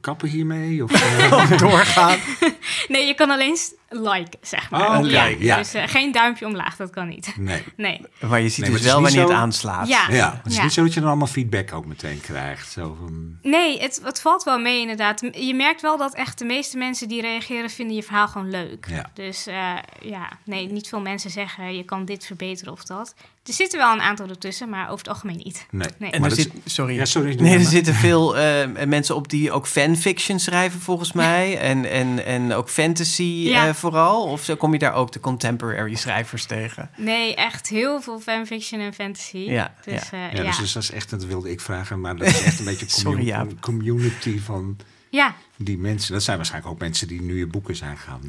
kappen 0.00 0.28
hiermee? 0.28 0.84
Of, 0.84 0.92
eh, 1.20 1.58
doorgaan. 1.58 2.18
Nee, 2.88 3.06
je 3.06 3.14
kan 3.14 3.30
alleen 3.30 3.56
liken, 3.88 4.38
zeg 4.42 4.70
maar. 4.70 4.98
Oh, 4.98 5.10
ja. 5.10 5.24
ja. 5.24 5.56
Dus 5.56 5.74
eh, 5.74 5.82
geen 5.86 6.12
duimpje 6.12 6.46
omlaag, 6.46 6.76
dat 6.76 6.90
kan 6.90 7.08
niet. 7.08 7.34
nee. 7.36 7.62
Nee. 7.76 8.00
Maar 8.20 8.40
je 8.40 8.48
ziet 8.48 8.64
Nee, 8.64 8.72
dus 8.72 8.82
wel 8.82 9.02
wanneer 9.02 9.20
het 9.22 9.30
aanslaat. 9.30 9.88
Ja. 9.88 10.06
Ja, 10.10 10.40
het 10.42 10.52
is 10.52 10.56
Ja. 10.56 10.62
niet 10.62 10.72
zo 10.72 10.82
dat 10.82 10.94
je 10.94 11.00
dan 11.00 11.08
allemaal 11.08 11.26
feedback 11.26 11.72
ook 11.72 11.86
meteen 11.86 12.20
krijgt. 12.20 12.72
Zo 12.72 12.96
van, 13.00 13.38
Nee, 13.42 13.80
het, 13.80 14.00
het 14.04 14.20
valt 14.20 14.42
wel 14.42 14.58
mee 14.58 14.80
inderdaad. 14.80 15.20
Je 15.32 15.54
merkt 15.54 15.80
wel 15.80 15.96
dat 15.98 16.14
echt 16.14 16.38
de 16.38 16.44
meeste 16.44 16.76
mensen 16.76 17.08
die 17.08 17.20
reageren 17.20 17.70
vinden 17.70 17.96
je 17.96 18.02
verhaal 18.02 18.28
gewoon 18.28 18.50
leuk. 18.50 18.86
Ja. 18.88 19.10
Dus 19.14 19.46
eh, 19.46 19.74
ja, 20.00 20.28
nee, 20.44 20.66
niet 20.72 20.88
veel 20.88 21.00
mensen 21.00 21.30
zeggen 21.30 21.76
je 21.76 21.84
kan 21.84 22.04
dit 22.04 22.26
verbeteren 22.26 22.72
of 22.72 22.84
dat. 22.84 23.14
Er 23.44 23.52
zitten 23.52 23.78
wel 23.78 23.92
een 23.92 24.00
aantal 24.00 24.28
ertussen, 24.28 24.68
maar 24.68 24.84
over 24.84 24.98
het 24.98 25.08
algemeen 25.08 25.36
niet. 25.36 25.66
nee. 25.70 25.88
Nee. 25.98 26.10
En 26.10 26.20
Maar 26.20 26.30
er 26.30 26.36
zit, 26.36 26.52
sorry. 26.64 26.94
Ja, 26.94 27.04
sorry, 27.04 27.30
doe 27.36 27.40
Nee, 27.40 27.50
maar. 27.54 27.64
er 27.64 27.70
zitten 27.70 27.94
veel 27.94 28.36
eh, 28.38 28.68
mensen 28.86 29.14
op 29.16 29.28
die 29.28 29.52
ook 29.52 29.66
fanfiction 29.66 30.38
schrijven, 30.40 30.80
volgens 30.80 31.12
mij. 31.12 31.58
En, 31.58 31.90
en, 31.90 32.24
en 32.24 32.52
ook 32.52 32.68
fantasy 32.70 33.22
Ja. 33.22 33.68
eh, 33.68 33.74
vooral. 33.74 34.22
Of 34.24 34.44
zo 34.44 34.56
kom 34.56 34.72
je 34.72 34.78
daar 34.78 34.94
ook 34.94 35.12
de 35.12 35.20
contemporary 35.20 35.94
schrijvers 35.94 36.44
tegen? 36.44 36.90
Nee, 36.96 37.34
echt 37.34 37.68
heel 37.68 38.00
veel 38.00 38.20
fanfiction 38.20 38.80
en 38.80 38.94
fantasy. 38.94 39.36
Ja, 39.38 39.74
dus, 39.84 40.08
ja. 40.10 40.28
eh, 40.28 40.32
Ja, 40.36 40.42
ja. 40.42 40.46
dus, 40.48 40.58
dus 40.58 40.72
dat 40.72 40.82
is 40.82 40.90
echt, 40.90 41.10
dat 41.10 41.24
wilde 41.24 41.50
ik 41.50 41.60
vragen, 41.60 42.00
maar 42.00 42.16
dat 42.16 42.26
is 42.28 42.42
echt 42.42 42.58
een 42.58 42.64
beetje 42.64 42.86
Sorry, 43.00 43.04
commu- 43.16 43.24
Jaap. 43.30 43.60
community 43.60 44.40
van 44.40 44.76
ja. 45.10 45.34
die 45.56 45.78
mensen. 45.78 46.12
Dat 46.12 46.22
zijn 46.22 46.36
waarschijnlijk 46.36 46.72
ook 46.74 46.80
mensen 46.80 47.08
die 47.08 47.22
nu 47.22 47.38
je 47.38 47.46
boeken 47.46 47.76
zijn 47.76 47.96
gaan. 47.98 48.20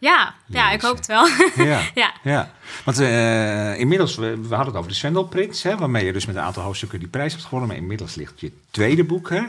Ja, 0.00 0.34
ja, 0.46 0.70
ik 0.70 0.80
hoop 0.80 0.96
het 0.96 1.06
wel. 1.06 1.28
ja. 1.70 1.80
ja. 1.94 2.12
Ja, 2.22 2.52
want 2.84 2.98
eh, 2.98 3.78
inmiddels, 3.78 4.16
we, 4.16 4.36
we 4.40 4.54
hadden 4.54 4.66
het 4.66 4.76
over 4.76 4.88
de 4.88 4.96
Swendelprins, 4.96 5.62
hè, 5.62 5.76
waarmee 5.76 6.04
je 6.04 6.12
dus 6.12 6.26
met 6.26 6.36
een 6.36 6.42
aantal 6.42 6.62
hoofdstukken 6.62 6.98
die 6.98 7.08
prijs 7.08 7.32
hebt 7.32 7.44
gewonnen. 7.44 7.68
Maar 7.68 7.78
inmiddels 7.78 8.14
ligt 8.14 8.40
je 8.40 8.52
tweede 8.70 9.04
boek 9.04 9.30
hè, 9.30 9.42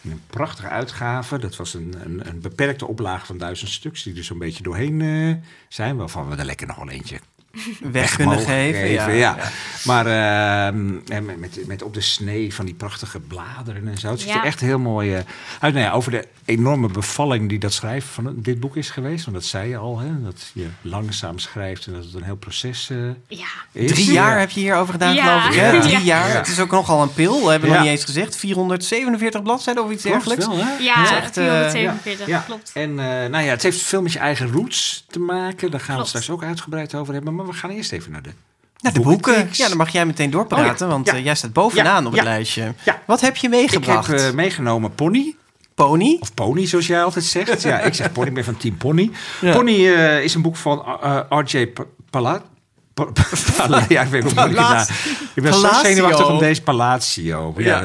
in 0.00 0.10
een 0.10 0.22
prachtige 0.26 0.68
uitgave. 0.68 1.38
Dat 1.38 1.56
was 1.56 1.74
een, 1.74 1.94
een, 2.04 2.28
een 2.28 2.40
beperkte 2.40 2.86
oplage 2.86 3.26
van 3.26 3.38
duizend 3.38 3.70
stuks, 3.70 4.02
die 4.02 4.16
er 4.16 4.24
zo'n 4.24 4.38
beetje 4.38 4.62
doorheen 4.62 5.00
eh, 5.00 5.50
zijn. 5.68 5.96
Waarvan 5.96 6.28
we 6.28 6.36
er 6.36 6.44
lekker 6.44 6.66
nog 6.66 6.76
wel 6.76 6.88
eentje 6.88 7.20
Weg 7.92 8.16
kunnen 8.16 8.38
geven. 8.38 8.88
ja. 8.90 9.08
ja. 9.08 9.36
Maar 9.84 10.06
ehm, 10.06 10.90
en 11.08 11.24
met, 11.40 11.66
met, 11.66 11.82
op 11.82 11.94
de 11.94 12.00
snee 12.00 12.54
van 12.54 12.64
die 12.64 12.74
prachtige 12.74 13.20
bladeren 13.20 13.88
en 13.88 13.98
zo. 13.98 14.10
Het 14.10 14.20
ziet 14.20 14.28
Ja. 14.28 14.38
er 14.38 14.44
echt 14.44 14.60
heel 14.60 14.78
mooi 14.78 15.14
eh, 15.14 15.20
uit. 15.60 15.74
Nou 15.74 15.84
ja, 15.86 15.92
over 15.92 16.10
de 16.10 16.24
enorme 16.44 16.88
bevalling 16.88 17.48
die 17.48 17.58
dat 17.58 17.72
schrijven 17.72 18.08
van 18.08 18.32
dit 18.36 18.60
boek 18.60 18.76
is 18.76 18.90
geweest. 18.90 19.24
Want 19.24 19.36
dat 19.36 19.46
zei 19.46 19.68
je 19.68 19.76
al, 19.76 19.98
hè, 19.98 20.22
dat 20.22 20.50
je 20.52 20.66
langzaam 20.82 21.38
schrijft 21.38 21.86
en 21.86 21.92
dat 21.92 22.04
het 22.04 22.14
een 22.14 22.22
heel 22.22 22.36
proces 22.36 22.90
eh, 22.90 22.96
Ja. 23.28 23.46
is. 23.72 23.90
Drie 23.92 24.12
jaar 24.12 24.38
heb 24.38 24.50
je 24.50 24.60
hierover 24.60 24.92
gedaan, 24.92 25.14
Ja. 25.14 25.40
geloof 25.40 25.54
ik. 25.54 25.60
Hè? 25.60 25.80
Drie 25.80 25.92
Ja. 25.92 25.98
jaar. 26.00 26.28
Ja. 26.28 26.34
Het 26.36 26.48
is 26.48 26.60
ook 26.60 26.70
nogal 26.70 27.02
een 27.02 27.12
pil, 27.14 27.48
hebben 27.48 27.68
we 27.68 27.74
Ja. 27.74 27.80
nog 27.80 27.82
niet 27.90 27.96
eens 27.98 28.04
gezegd. 28.04 28.36
447 28.36 29.42
bladzijden 29.42 29.84
of 29.84 29.90
iets 29.90 30.02
Klopt 30.02 30.16
dergelijks. 30.24 30.46
wel, 30.46 30.64
hè? 30.66 30.76
Ja, 30.84 31.16
echt, 31.16 31.36
eh, 31.36 31.44
447, 31.44 32.26
Ja, 32.26 32.38
klopt. 32.46 32.70
En 32.74 32.90
eh, 32.90 33.06
nou 33.30 33.44
ja, 33.44 33.50
het 33.50 33.62
heeft 33.62 33.82
veel 33.82 34.02
met 34.02 34.12
je 34.12 34.18
eigen 34.18 34.52
roots 34.52 35.04
te 35.10 35.18
maken. 35.18 35.70
Daar 35.70 35.80
gaan 35.80 35.94
we 35.94 36.00
het 36.00 36.08
straks 36.08 36.30
ook 36.30 36.42
uitgebreid 36.42 36.94
over 36.94 37.14
hebben. 37.14 37.34
Maar 37.34 37.45
we 37.46 37.52
gaan 37.52 37.70
eerst 37.70 37.92
even 37.92 38.12
naar 38.12 38.22
de 38.22 38.30
Nou, 38.80 38.94
de 38.94 39.00
boeken. 39.00 39.48
Ja, 39.52 39.68
dan 39.68 39.76
mag 39.76 39.88
jij 39.88 40.06
meteen 40.06 40.30
doorpraten, 40.30 40.72
Oh 40.72 40.78
ja. 40.78 40.86
want 40.86 41.06
Ja. 41.06 41.12
eh, 41.14 41.24
jij 41.24 41.34
staat 41.34 41.52
bovenaan 41.52 42.00
Ja. 42.02 42.06
op 42.08 42.12
het 42.14 42.22
lijstje. 42.22 42.74
Wat 43.06 43.20
heb 43.20 43.36
je 43.36 43.46
Ik 43.46 43.52
meegebracht? 43.52 44.06
heb 44.06 44.18
eh, 44.18 44.30
meegenomen 44.30 44.94
Pony. 44.94 45.34
Pony? 45.74 46.16
Of 46.20 46.34
Pony, 46.34 46.66
zoals 46.66 46.86
jij 46.86 47.02
altijd 47.02 47.24
zegt. 47.24 47.62
Ja, 47.62 47.80
ik 47.80 47.94
zeg 47.94 48.12
Pony, 48.12 48.26
ik 48.28 48.34
ben 48.34 48.44
van 48.44 48.56
Team 48.56 48.76
Pony. 48.76 49.10
Pony 49.40 49.86
eh, 49.94 50.22
is 50.24 50.34
een 50.34 50.42
boek 50.42 50.56
van 50.56 50.78
R.J. 51.28 51.66
Pa- 51.66 51.84
Pala- 52.10 52.42
Pa- 52.94 53.06
Pala- 53.56 53.84
ja, 53.88 54.02
ik 54.02 54.08
weet 54.08 54.24
niet 54.24 54.32
hoe 54.40 54.48
ik. 54.48 54.88
Ik 55.34 55.42
ben 55.42 55.54
zo 55.54 55.68
zenuwachtig 55.82 56.28
om 56.28 56.38
deze 56.38 56.62
Palacio. 56.62 57.54
Ja. 57.56 57.82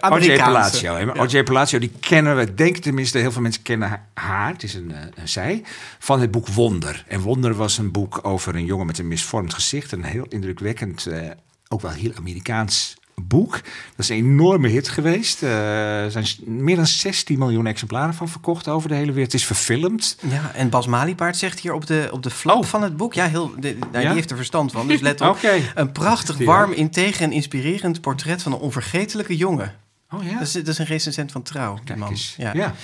Amerikaanse. 0.00 0.84
Palacio. 1.14 1.42
Palacio, 1.42 1.78
die 1.78 1.92
kennen 2.00 2.36
we, 2.36 2.54
denk 2.54 2.76
tenminste, 2.76 3.18
heel 3.18 3.32
veel 3.32 3.42
mensen 3.42 3.62
kennen 3.62 4.02
haar. 4.14 4.52
Het 4.52 4.62
is 4.62 4.74
een, 4.74 4.92
eh, 4.92 5.00
een 5.14 5.28
zij. 5.28 5.62
Van 5.98 6.20
het 6.20 6.30
boek 6.30 6.48
Wonder. 6.48 7.04
En 7.08 7.20
Wonder 7.20 7.54
was 7.54 7.78
een 7.78 7.90
boek 7.90 8.18
over 8.22 8.54
een 8.54 8.64
jongen 8.64 8.86
met 8.86 8.98
een 8.98 9.08
misvormd 9.08 9.54
gezicht. 9.54 9.92
Een 9.92 10.04
heel 10.04 10.26
indrukwekkend, 10.28 11.06
eh, 11.06 11.30
ook 11.68 11.80
wel 11.80 11.90
heel 11.90 12.12
Amerikaans 12.14 12.96
boek. 13.22 13.52
Dat 13.52 13.62
is 13.96 14.08
een 14.08 14.16
enorme 14.16 14.68
hit 14.68 14.88
geweest. 14.88 15.42
Eh, 15.42 16.04
er 16.04 16.10
zijn 16.10 16.26
meer 16.44 16.76
dan 16.76 16.86
16 16.86 17.38
miljoen 17.38 17.66
exemplaren 17.66 18.14
van 18.14 18.28
verkocht 18.28 18.68
over 18.68 18.88
de 18.88 18.94
hele 18.94 19.12
wereld. 19.12 19.32
Het 19.32 19.40
is 19.40 19.46
verfilmd. 19.46 20.18
Ja, 20.28 20.50
en 20.54 20.68
Bas 20.68 20.86
Maliepaard 20.86 21.36
zegt 21.36 21.60
hier 21.60 21.72
op 21.72 21.86
de, 21.86 22.08
op 22.12 22.22
de 22.22 22.30
flap 22.30 22.56
Oh. 22.56 22.64
van 22.64 22.82
het 22.82 22.96
boek... 22.96 23.14
Ja, 23.14 23.26
heel, 23.28 23.54
de, 23.58 23.76
nou, 23.78 23.92
Ja? 23.92 24.00
die 24.00 24.08
heeft 24.08 24.30
er 24.30 24.36
verstand 24.36 24.72
van, 24.72 24.88
dus 24.88 25.00
let 25.00 25.20
op. 25.20 25.28
Oké. 25.36 25.60
Een 25.74 25.92
prachtig, 25.92 26.38
warm, 26.38 26.72
integer 26.72 27.22
en 27.22 27.32
inspirerend 27.32 28.00
portret 28.00 28.42
van 28.42 28.52
een 28.52 28.58
onvergetelijke 28.58 29.36
jongen. 29.36 29.74
Oh 30.10 30.24
ja? 30.24 30.32
Dat, 30.32 30.42
is, 30.46 30.52
dat 30.52 30.68
is 30.68 30.78
een 30.78 30.86
recensent 30.86 31.32
van 31.32 31.42
Trouw, 31.42 31.74
die 31.74 31.84
Kijk 31.84 31.98
man. 31.98 32.10
eens. 32.10 32.34
Ja. 32.38 32.50
Ja. 32.54 32.74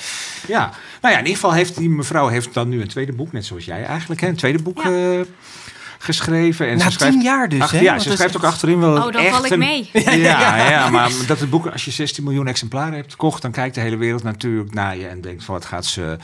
Ja. 0.48 0.60
Nou 1.00 1.14
ja, 1.14 1.20
in 1.20 1.26
ieder 1.26 1.34
geval 1.34 1.52
heeft 1.52 1.76
die 1.76 1.88
mevrouw 1.90 2.28
heeft 2.28 2.54
dan 2.54 2.68
nu 2.68 2.80
een 2.80 2.88
tweede 2.88 3.12
boek, 3.12 3.32
net 3.32 3.44
zoals 3.46 3.64
jij 3.64 3.84
eigenlijk, 3.84 4.20
hè, 4.20 4.28
een 4.28 4.36
tweede 4.36 4.62
boek 4.62 4.82
Ja. 4.82 4.90
eh, 5.18 5.20
geschreven. 6.04 6.68
En 6.68 6.76
Na 6.78 6.85
ze 6.85 6.90
schrijft, 6.90 7.14
tien 7.14 7.23
jaar 7.23 7.49
dus, 7.49 7.61
Ach, 7.61 7.71
hè? 7.71 7.80
Ja, 7.80 7.99
ze 7.99 8.12
schrijft 8.12 8.37
ook 8.37 8.44
achterin 8.44 8.78
wel 8.80 8.97
Oh, 8.97 9.12
dan 9.12 9.23
echt 9.23 9.35
val 9.35 9.44
ik 9.44 9.50
een- 9.50 9.59
mee. 9.59 9.90
Ja, 10.21 10.71
ja, 10.71 10.90
maar 10.90 11.11
dat 11.26 11.40
het 11.40 11.50
boek, 11.50 11.66
als 11.66 11.85
je 11.85 11.90
16 11.90 12.25
miljoen 12.25 12.47
exemplaren 12.47 12.94
hebt 12.94 13.11
gekocht, 13.11 13.42
dan 13.42 13.50
kijkt 13.50 13.75
de 13.75 13.80
hele 13.80 13.97
wereld 13.97 14.23
natuurlijk 14.23 14.75
naar 14.75 14.97
je 14.97 15.06
en 15.06 15.21
denkt 15.21 15.44
van 15.44 15.54
wat 15.54 15.64
gaat 15.64 15.87
ze 15.87 16.16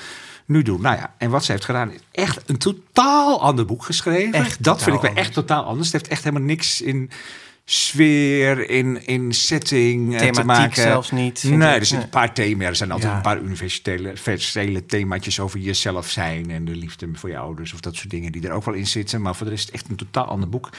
nu 0.45 0.63
doen. 0.63 0.81
Nou 0.81 0.97
ja, 0.97 1.15
en 1.19 1.31
wat 1.31 1.45
ze 1.45 1.53
heeft 1.53 1.65
gedaan 1.65 1.93
is 1.93 1.99
echt 2.13 2.41
een 2.47 2.59
totaal 2.59 3.41
ander 3.43 3.65
boek 3.65 3.85
geschreven. 3.85 4.33
Echt 4.33 4.63
dat 4.63 4.83
vind 4.83 4.97
ik 4.97 5.03
wel 5.03 5.15
echt 5.15 5.33
totaal 5.33 5.65
anders. 5.65 5.87
Het 5.93 5.97
heeft 6.01 6.11
echt 6.13 6.25
helemaal 6.25 6.47
niks 6.47 6.81
in 6.81 7.11
sfeer, 7.71 8.71
in, 8.71 9.07
in 9.07 9.33
setting 9.33 10.13
eh, 10.13 10.19
te 10.19 10.25
Thematiek 10.25 10.45
maken. 10.47 10.83
zelfs 10.83 11.11
niet, 11.11 11.43
Nee, 11.45 11.61
er 11.69 11.85
zitten 11.87 12.03
een 12.03 12.09
paar 12.09 12.35
thema's. 12.35 12.67
Er 12.69 12.77
zijn 12.77 12.91
altijd 12.91 13.11
Ja. 13.11 13.17
een 13.17 13.23
paar 13.23 13.41
universele, 13.41 14.09
universele 14.09 14.87
themaatjes 14.87 15.41
over 15.41 15.59
jezelf 15.59 16.11
zijn 16.11 16.51
en 16.51 16.65
de 16.65 16.77
liefde 16.77 17.09
voor 17.13 17.29
je 17.29 17.39
ouders 17.39 17.73
of 17.73 17.81
dat 17.81 17.97
soort 17.97 18.11
dingen 18.11 18.33
die 18.33 18.47
er 18.49 18.53
ook 18.53 18.65
wel 18.65 18.75
in 18.75 18.87
zitten. 18.87 19.23
Maar 19.23 19.35
voor 19.37 19.47
de 19.47 19.53
rest 19.53 19.69
echt 19.69 19.89
een 19.89 19.97
totaal 19.97 20.25
ander 20.25 20.49
boek. 20.49 20.71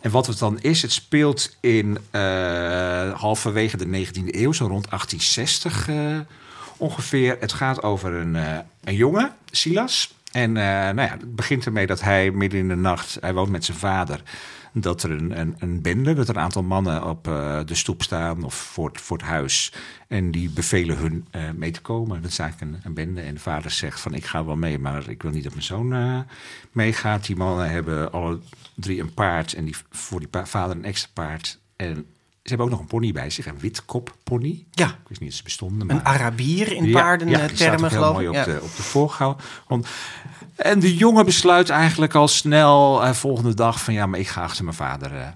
En 0.00 0.10
wat 0.10 0.26
het 0.26 0.38
dan 0.38 0.60
is, 0.60 0.82
het 0.82 0.92
speelt 0.92 1.56
in 1.60 1.98
eh, 2.10 2.20
halverwege 3.20 3.76
de 3.76 4.06
19e 4.06 4.24
eeuw, 4.24 4.52
zo 4.52 4.66
rond 4.66 4.88
1860 4.90 5.88
eh, 5.88 6.18
ongeveer. 6.76 7.36
Het 7.40 7.52
gaat 7.52 7.82
over 7.82 8.12
een, 8.12 8.34
een 8.84 8.94
jongen, 8.94 9.32
Silas. 9.50 10.14
En 10.32 10.50
uh, 10.50 10.62
nou 10.62 11.00
ja, 11.00 11.10
het 11.10 11.36
begint 11.36 11.66
ermee 11.66 11.86
dat 11.86 12.00
hij 12.00 12.30
midden 12.30 12.60
in 12.60 12.68
de 12.68 12.76
nacht, 12.76 13.16
hij 13.20 13.34
woont 13.34 13.50
met 13.50 13.64
zijn 13.64 13.78
vader, 13.78 14.22
dat 14.72 15.02
er 15.02 15.10
een, 15.10 15.40
een, 15.40 15.54
een 15.58 15.82
bende, 15.82 16.14
dat 16.14 16.28
er 16.28 16.36
een 16.36 16.42
aantal 16.42 16.62
mannen 16.62 17.04
op 17.04 17.28
uh, 17.28 17.60
de 17.64 17.74
stoep 17.74 18.02
staan 18.02 18.42
of 18.42 18.54
voor 18.54 18.88
het, 18.88 19.00
voor 19.00 19.16
het 19.16 19.26
huis. 19.26 19.72
En 20.08 20.30
die 20.30 20.50
bevelen 20.50 20.96
hun 20.96 21.26
uh, 21.36 21.42
mee 21.56 21.70
te 21.70 21.80
komen. 21.80 22.22
Dat 22.22 22.30
is 22.30 22.38
eigenlijk 22.38 22.84
een, 22.84 22.94
bende. 22.94 23.20
En 23.20 23.34
de 23.34 23.40
vader 23.40 23.70
zegt 23.70 24.00
van 24.00 24.14
ik 24.14 24.24
ga 24.24 24.44
wel 24.44 24.56
mee, 24.56 24.78
maar 24.78 25.08
ik 25.08 25.22
wil 25.22 25.30
niet 25.30 25.42
dat 25.42 25.52
mijn 25.52 25.64
zoon 25.64 26.24
meegaat. 26.72 27.26
Die 27.26 27.36
mannen 27.36 27.70
hebben 27.70 28.12
alle 28.12 28.38
drie 28.74 29.00
een 29.00 29.14
paard 29.14 29.52
en 29.52 29.64
die, 29.64 29.76
voor 29.90 30.20
die 30.20 30.28
vader 30.44 30.76
een 30.76 30.84
extra 30.84 31.10
paard. 31.12 31.60
En 31.76 32.06
ze 32.48 32.54
hebben 32.54 32.66
ook 32.66 32.72
nog 32.72 32.80
een 32.80 32.98
pony 32.98 33.12
bij 33.12 33.30
zich, 33.30 33.46
een 33.46 33.58
witkoppony. 33.58 34.64
Ja. 34.70 34.86
Ik 34.86 35.08
wist 35.08 35.20
niet 35.20 35.28
dat 35.28 35.38
ze 35.38 35.44
bestonden. 35.44 35.86
Maar... 35.86 35.96
Een 35.96 36.04
Arabier 36.04 36.72
in 36.72 36.90
paardentermen, 36.90 37.90
geloof 37.90 38.20
ik. 38.20 38.26
mooi 38.26 38.38
op, 38.38 38.44
de, 38.44 38.58
op 38.62 38.76
de 38.76 38.82
voorgrond. 38.82 39.86
En 40.56 40.80
de 40.80 40.96
jongen 40.96 41.24
besluit 41.24 41.70
eigenlijk 41.70 42.14
al 42.14 42.28
snel 42.28 43.04
uh, 43.04 43.12
volgende 43.12 43.54
dag 43.54 43.80
van... 43.80 43.94
ja, 43.94 44.06
maar 44.06 44.20
ik 44.20 44.28
ga 44.28 44.42
achter 44.42 44.64
mijn 44.64 44.76
vader 44.76 45.12
uh, 45.12 45.26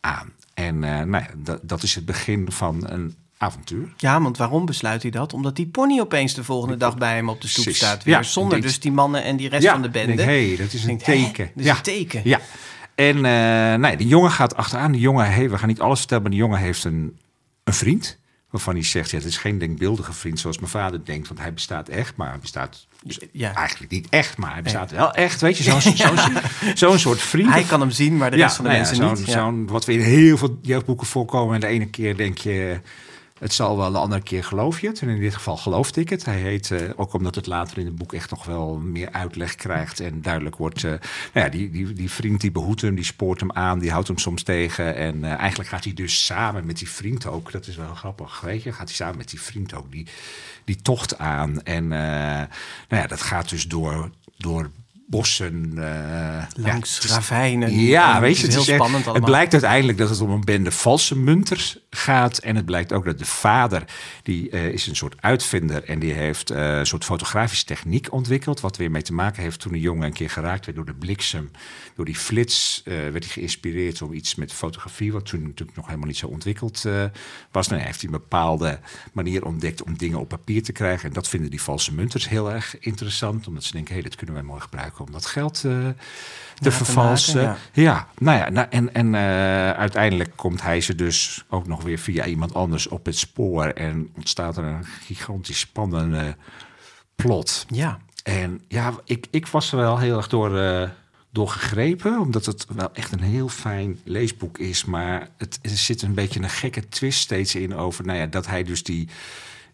aan. 0.00 0.32
En 0.54 0.74
uh, 0.74 1.00
nou 1.00 1.24
ja, 1.24 1.58
dat, 1.62 1.82
is 1.82 1.94
het 1.94 2.04
begin 2.04 2.52
van 2.52 2.90
een 2.90 3.14
avontuur. 3.36 3.92
Ja, 3.96 4.20
want 4.20 4.36
waarom 4.36 4.66
besluit 4.66 5.02
hij 5.02 5.10
dat? 5.10 5.32
Omdat 5.32 5.56
die 5.56 5.66
pony 5.66 6.00
opeens 6.00 6.34
de 6.34 6.44
volgende 6.44 6.76
dag 6.76 6.96
bij 6.98 7.14
hem 7.14 7.28
op 7.28 7.40
de 7.40 7.48
stoep 7.48 7.74
staat. 7.74 8.04
Weer, 8.04 8.14
ja, 8.14 8.22
zonder 8.22 8.60
dus 8.60 8.80
die 8.80 8.92
mannen 8.92 9.22
en 9.22 9.36
die 9.36 9.48
rest 9.48 9.62
ja, 9.62 9.72
van 9.72 9.82
de 9.82 9.88
bende. 9.88 10.22
Hey, 10.22 10.56
dat 10.56 10.72
is 10.72 10.84
een 10.84 10.98
teken. 10.98 11.50
Dat 11.54 11.64
is 11.64 11.64
ja. 11.64 11.76
een 11.76 11.82
teken. 11.82 12.20
Ja. 12.24 12.40
En 12.96 13.16
uh, 13.16 13.74
nee, 13.74 13.96
de 13.96 14.06
jongen 14.06 14.30
gaat 14.30 14.56
achteraan. 14.56 14.92
De 14.92 14.98
jongen, 14.98 15.32
hey, 15.32 15.50
we 15.50 15.58
gaan 15.58 15.68
niet 15.68 15.80
alles 15.80 15.98
vertellen, 15.98 16.22
maar 16.22 16.32
de 16.32 16.38
jongen 16.38 16.58
heeft 16.58 16.84
een, 16.84 17.18
een 17.64 17.74
vriend. 17.74 18.18
Waarvan 18.50 18.74
hij 18.74 18.84
zegt, 18.84 19.10
ja, 19.10 19.16
het 19.18 19.26
is 19.26 19.36
geen 19.36 19.58
denkbeeldige 19.58 20.12
vriend 20.12 20.40
zoals 20.40 20.58
mijn 20.58 20.70
vader 20.70 21.04
denkt. 21.04 21.28
Want 21.28 21.40
hij 21.40 21.52
bestaat 21.52 21.88
echt, 21.88 22.16
maar 22.16 22.28
hij 22.28 22.38
bestaat 22.38 22.86
ja. 23.32 23.54
eigenlijk 23.54 23.92
niet 23.92 24.08
echt. 24.08 24.36
Maar 24.36 24.52
hij 24.52 24.62
bestaat 24.62 24.90
wel 24.90 25.12
echt, 25.12 25.40
weet 25.40 25.58
je, 25.58 25.62
zo'n 25.62 25.96
zo 26.76 26.96
soort 26.96 27.20
vriend. 27.20 27.50
Hij 27.50 27.62
kan 27.62 27.80
hem 27.80 27.90
zien, 27.90 28.16
maar 28.16 28.30
de 28.30 28.36
rest 28.36 28.56
van 28.56 28.64
de 28.64 28.70
nou 28.70 28.82
mensen 28.82 29.08
niet. 29.08 29.28
Zo'n, 29.28 29.66
wat 29.66 29.84
we 29.84 29.92
in 29.92 30.00
heel 30.00 30.36
veel 30.36 30.58
jeugdboeken 30.62 31.06
voorkomen. 31.06 31.54
En 31.54 31.60
de 31.60 31.66
ene 31.66 31.86
keer 31.86 32.16
denk 32.16 32.38
je, 32.38 32.80
het 33.38 33.52
zal 33.52 33.76
wel, 33.76 33.92
de 33.92 33.98
andere 33.98 34.22
keer 34.22 34.44
geloof 34.44 34.80
je 34.80 34.86
het. 34.86 35.00
En 35.00 35.08
in 35.08 35.20
dit 35.20 35.34
geval 35.34 35.56
geloofde 35.56 36.00
ik 36.00 36.08
het. 36.08 36.24
Hij 36.24 36.40
heet, 36.40 36.70
uh, 36.70 36.90
ook 36.96 37.12
omdat 37.12 37.34
het 37.34 37.46
later 37.46 37.78
in 37.78 37.86
het 37.86 37.96
boek 37.96 38.12
echt 38.12 38.30
nog 38.30 38.44
wel 38.44 38.76
meer 38.76 39.12
uitleg 39.12 39.54
krijgt. 39.54 40.00
En 40.00 40.22
duidelijk 40.22 40.56
wordt, 40.56 40.82
uh, 40.82 40.90
nou 40.90 41.00
ja, 41.32 41.48
die, 41.48 41.70
die, 41.70 41.92
die 41.92 42.10
vriend 42.10 42.40
die 42.40 42.50
behoedt 42.50 42.80
hem, 42.80 42.94
die 42.94 43.04
spoort 43.04 43.40
hem 43.40 43.52
aan, 43.52 43.78
die 43.78 43.90
houdt 43.90 44.08
hem 44.08 44.18
soms 44.18 44.42
tegen. 44.42 44.94
En 44.94 45.16
uh, 45.16 45.32
eigenlijk 45.32 45.68
gaat 45.68 45.84
hij 45.84 45.92
dus 45.92 46.24
samen 46.24 46.66
met 46.66 46.78
die 46.78 46.90
vriend 46.90 47.26
ook, 47.26 47.52
dat 47.52 47.66
is 47.66 47.76
wel 47.76 47.94
grappig, 47.94 48.40
weet 48.40 48.62
je, 48.62 48.72
gaat 48.72 48.88
hij 48.88 48.96
samen 48.96 49.16
met 49.16 49.30
die 49.30 49.40
vriend 49.40 49.74
ook 49.74 49.92
die, 49.92 50.06
die 50.64 50.82
tocht 50.82 51.18
aan. 51.18 51.62
En 51.62 51.88
nou 51.88 52.48
ja, 52.88 53.06
dat 53.06 53.22
gaat 53.22 53.48
dus 53.48 53.68
door, 53.68 54.10
door 54.36 54.70
bossen. 55.06 55.72
Uh, 55.74 56.42
Langs 56.56 56.98
ja, 57.02 57.14
ravijnen. 57.14 57.80
Ja, 57.80 58.20
weet 58.20 58.36
je, 58.36 58.46
het 58.46 58.56
is 58.56 58.66
heel 58.66 58.74
echt, 58.74 58.82
spannend 58.82 59.04
allemaal. 59.04 59.14
Het 59.14 59.30
blijkt 59.30 59.52
uiteindelijk 59.52 59.98
dat 59.98 60.08
het 60.08 60.20
om 60.20 60.30
een 60.30 60.44
bende 60.44 60.70
valse 60.70 61.18
munters 61.18 61.78
gaat. 61.96 62.38
En 62.38 62.56
het 62.56 62.64
blijkt 62.64 62.92
ook 62.92 63.04
dat 63.04 63.18
de 63.18 63.24
vader, 63.24 63.84
die 64.22 64.50
uh, 64.50 64.66
is 64.66 64.86
een 64.86 64.96
soort 64.96 65.14
uitvinder... 65.20 65.84
en 65.84 65.98
die 65.98 66.12
heeft 66.12 66.50
uh, 66.50 66.78
een 66.78 66.86
soort 66.86 67.04
fotografische 67.04 67.64
techniek 67.64 68.12
ontwikkeld... 68.12 68.60
wat 68.60 68.76
weer 68.76 68.90
mee 68.90 69.02
te 69.02 69.12
maken 69.12 69.42
heeft 69.42 69.60
toen 69.60 69.72
de 69.72 69.80
jongen 69.80 70.06
een 70.06 70.12
keer 70.12 70.30
geraakt 70.30 70.64
werd 70.64 70.76
door 70.76 70.86
de 70.86 70.94
bliksem. 70.94 71.50
Door 71.94 72.04
die 72.04 72.16
flits 72.16 72.82
werd 72.84 73.24
hij 73.24 73.32
geïnspireerd 73.32 74.02
om 74.02 74.12
iets 74.12 74.34
met 74.34 74.52
fotografie... 74.52 75.12
wat 75.12 75.26
toen 75.26 75.42
natuurlijk 75.42 75.76
nog 75.76 75.86
helemaal 75.86 76.06
niet 76.06 76.16
zo 76.16 76.26
ontwikkeld 76.26 76.82
was. 77.50 77.66
Nou, 77.66 77.80
hij 77.80 77.86
heeft 77.86 78.00
hij 78.00 78.12
een 78.12 78.18
bepaalde 78.18 78.78
manier 79.12 79.44
ontdekt 79.44 79.82
om 79.82 79.98
dingen 79.98 80.18
op 80.18 80.28
papier 80.28 80.62
te 80.62 80.72
krijgen. 80.72 81.08
En 81.08 81.14
dat 81.14 81.28
vinden 81.28 81.50
die 81.50 81.62
valse 81.62 81.94
munters 81.94 82.28
heel 82.28 82.52
erg 82.52 82.78
interessant. 82.78 83.46
Omdat 83.46 83.64
ze 83.64 83.72
denken, 83.72 83.94
hé, 83.94 84.00
hey, 84.00 84.08
dat 84.08 84.18
kunnen 84.18 84.34
wij 84.34 84.44
mooi 84.44 84.60
gebruiken 84.60 85.04
om 85.04 85.12
dat 85.12 85.26
geld 85.26 85.60
te 85.60 86.70
vervalsen. 86.70 87.42
ja. 87.42 87.56
ja. 87.72 88.08
nou 88.18 88.38
ja, 88.38 88.50
nou, 88.50 88.66
en, 88.70 88.94
en 88.94 89.16
uiteindelijk 89.76 90.30
komt 90.36 90.62
hij 90.62 90.80
ze 90.80 90.94
dus 90.94 91.44
ook 91.48 91.66
nog 91.66 91.82
weer 91.86 91.98
via 91.98 92.26
iemand 92.26 92.54
anders 92.54 92.88
op 92.88 93.06
het 93.06 93.16
spoor 93.18 93.64
en 93.64 94.10
ontstaat 94.16 94.56
er 94.56 94.64
een 94.64 94.84
gigantisch 94.84 95.58
spannende 95.58 96.36
plot. 97.14 97.66
Ja. 97.68 97.98
En 98.22 98.60
ja, 98.68 98.94
ik, 99.04 99.26
ik 99.30 99.46
was 99.46 99.72
er 99.72 99.78
wel 99.78 99.98
heel 99.98 100.16
erg 100.16 100.28
door, 100.28 100.58
uh, 100.58 100.88
door 101.30 101.48
gegrepen, 101.48 102.20
omdat 102.20 102.46
het 102.46 102.66
wel 102.74 102.90
echt 102.92 103.12
een 103.12 103.20
heel 103.20 103.48
fijn 103.48 104.00
leesboek 104.04 104.58
is. 104.58 104.84
Maar 104.84 105.28
het, 105.36 105.58
er 105.62 105.70
zit 105.70 106.02
een 106.02 106.14
beetje 106.14 106.42
een 106.42 106.50
gekke 106.50 106.88
twist 106.88 107.20
steeds 107.20 107.54
in 107.54 107.74
over, 107.74 108.04
nou 108.04 108.18
ja, 108.18 108.26
dat 108.26 108.46
hij 108.46 108.62
dus 108.62 108.82
die 108.82 109.08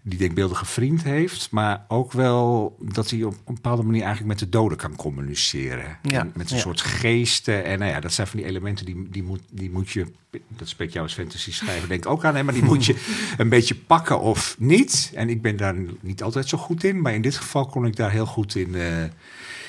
die 0.04 0.18
denkbeeldige 0.18 0.64
vriend 0.64 1.02
heeft, 1.02 1.48
maar 1.50 1.84
ook 1.88 2.12
wel 2.12 2.76
dat 2.80 3.10
hij 3.10 3.22
op 3.22 3.32
een 3.32 3.54
bepaalde 3.54 3.82
manier 3.82 4.02
eigenlijk 4.02 4.30
met 4.30 4.38
de 4.38 4.58
doden 4.58 4.78
kan 4.78 4.96
communiceren. 4.96 5.98
Ja, 6.02 6.20
en 6.20 6.32
met 6.34 6.50
een 6.50 6.56
ja. 6.56 6.62
soort 6.62 6.80
geesten. 6.80 7.64
En 7.64 7.78
nou 7.78 7.90
ja, 7.90 8.00
dat 8.00 8.12
zijn 8.12 8.26
van 8.26 8.38
die 8.38 8.48
elementen 8.48 8.86
die, 8.86 9.08
die, 9.10 9.22
moet, 9.22 9.40
die 9.50 9.70
moet 9.70 9.90
je, 9.90 10.06
dat 10.48 10.68
spreekt 10.68 10.92
jou 10.92 11.04
als 11.04 11.14
fantasy 11.14 11.52
schrijver 11.52 11.88
denk 11.88 12.04
ik 12.04 12.10
ook 12.10 12.24
aan, 12.24 12.36
hè, 12.36 12.42
maar 12.42 12.54
die 12.54 12.64
moet 12.64 12.84
je 12.84 12.96
een 13.38 13.48
beetje 13.48 13.74
pakken 13.74 14.20
of 14.20 14.56
niet. 14.58 15.12
En 15.14 15.28
ik 15.28 15.42
ben 15.42 15.56
daar 15.56 15.74
niet 16.00 16.22
altijd 16.22 16.48
zo 16.48 16.58
goed 16.58 16.84
in, 16.84 17.00
maar 17.00 17.14
in 17.14 17.22
dit 17.22 17.36
geval 17.36 17.66
kon 17.66 17.86
ik 17.86 17.96
daar 17.96 18.10
heel 18.10 18.26
goed 18.26 18.54
in. 18.54 18.74
Uh, 18.74 19.04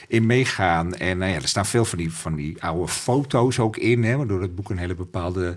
in 0.08 0.26
meegaan. 0.26 0.94
En 0.94 1.18
nou 1.18 1.32
ja, 1.32 1.38
er 1.38 1.48
staan 1.48 1.66
veel 1.66 1.86
van 1.86 1.98
die, 1.98 2.14
van 2.14 2.36
die 2.36 2.64
oude 2.64 2.88
foto's 2.88 3.60
ook 3.60 3.78
in, 3.78 4.04
hè, 4.04 4.18
waardoor 4.18 4.42
het 4.42 4.56
boek 4.56 4.70
een 4.70 4.78
hele 4.78 4.96
bepaalde 4.96 5.56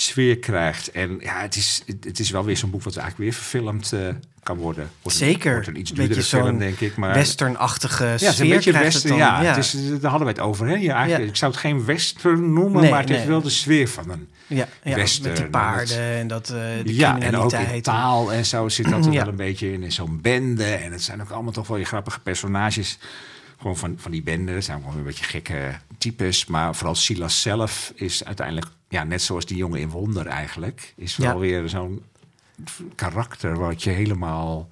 sfeer 0.00 0.38
krijgt. 0.38 0.90
En 0.90 1.16
ja, 1.20 1.40
het 1.40 1.56
is, 1.56 1.82
het 2.00 2.18
is 2.18 2.30
wel 2.30 2.44
weer 2.44 2.56
zo'n 2.56 2.70
boek 2.70 2.82
wat 2.82 2.96
eigenlijk 2.96 3.30
weer 3.30 3.40
verfilmd 3.40 3.92
uh, 3.94 4.08
kan 4.42 4.56
worden. 4.56 4.90
Wordt 5.02 5.18
Zeker. 5.18 5.52
Wordt 5.52 5.68
een 5.68 5.78
iets 5.78 5.92
duurdere 5.92 6.22
film, 6.22 6.58
denk 6.58 6.80
ik. 6.80 6.96
Maar, 6.96 7.14
westernachtige 7.14 8.04
ja, 8.04 8.16
sfeer 8.16 8.28
is 8.28 8.38
een 8.38 8.48
beetje 8.48 8.72
western. 8.72 9.12
het 9.12 9.22
ja, 9.22 9.42
ja. 9.42 9.54
Het 9.54 9.64
is, 9.64 9.72
daar 10.00 10.10
hadden 10.10 10.28
we 10.28 10.32
het 10.32 10.42
over. 10.42 10.66
Hè? 10.66 10.74
Ja. 10.74 11.04
Ik 11.04 11.36
zou 11.36 11.52
het 11.52 11.60
geen 11.60 11.84
western 11.84 12.52
noemen, 12.52 12.80
Nee, 12.80 12.90
maar 12.90 13.00
het 13.00 13.08
heeft 13.08 13.20
nee. 13.20 13.30
wel 13.30 13.42
de 13.42 13.50
sfeer 13.50 13.88
van 13.88 14.10
een 14.10 14.28
ja, 14.46 14.68
ja, 14.82 14.94
western. 14.94 15.28
met 15.28 15.36
die 15.36 15.46
paarden 15.46 15.98
en 15.98 16.26
dat, 16.26 16.50
eh 16.50 16.60
die 16.84 16.96
ja, 16.96 17.20
en 17.20 17.36
ook 17.36 17.52
in 17.52 17.82
taal 17.82 18.32
en 18.32 18.46
zo 18.46 18.68
zit 18.68 18.90
dat 18.90 19.06
er 19.06 19.12
wel 19.12 19.28
een 19.28 19.36
beetje 19.36 19.72
in. 19.72 19.82
in 19.82 19.92
Zo'n 19.92 20.20
bende. 20.20 20.64
En 20.64 20.92
het 20.92 21.02
zijn 21.02 21.20
ook 21.20 21.30
allemaal 21.30 21.52
toch 21.52 21.66
wel 21.66 21.76
je 21.76 21.84
grappige 21.84 22.20
personages. 22.20 22.98
Gewoon 23.60 23.76
van, 23.76 23.94
van 23.98 24.10
die 24.10 24.22
bende. 24.22 24.60
Zijn 24.60 24.80
gewoon 24.82 24.96
een 24.98 25.04
beetje 25.04 25.24
gekke 25.24 25.74
types. 25.98 26.46
Maar 26.46 26.74
vooral 26.74 26.94
Silas 26.94 27.42
zelf 27.42 27.92
is 27.94 28.24
uiteindelijk... 28.24 28.66
Ja, 28.88 29.04
net 29.04 29.22
zoals 29.22 29.46
die 29.46 29.56
jongen 29.56 29.80
in 29.80 29.88
Wonder 29.88 30.26
eigenlijk. 30.26 30.92
Is 30.96 31.16
wel 31.16 31.32
Ja. 31.32 31.38
weer 31.38 31.68
zo'n 31.68 32.02
karakter 32.94 33.58
wat 33.58 33.82
je 33.82 33.90
helemaal 33.90 34.68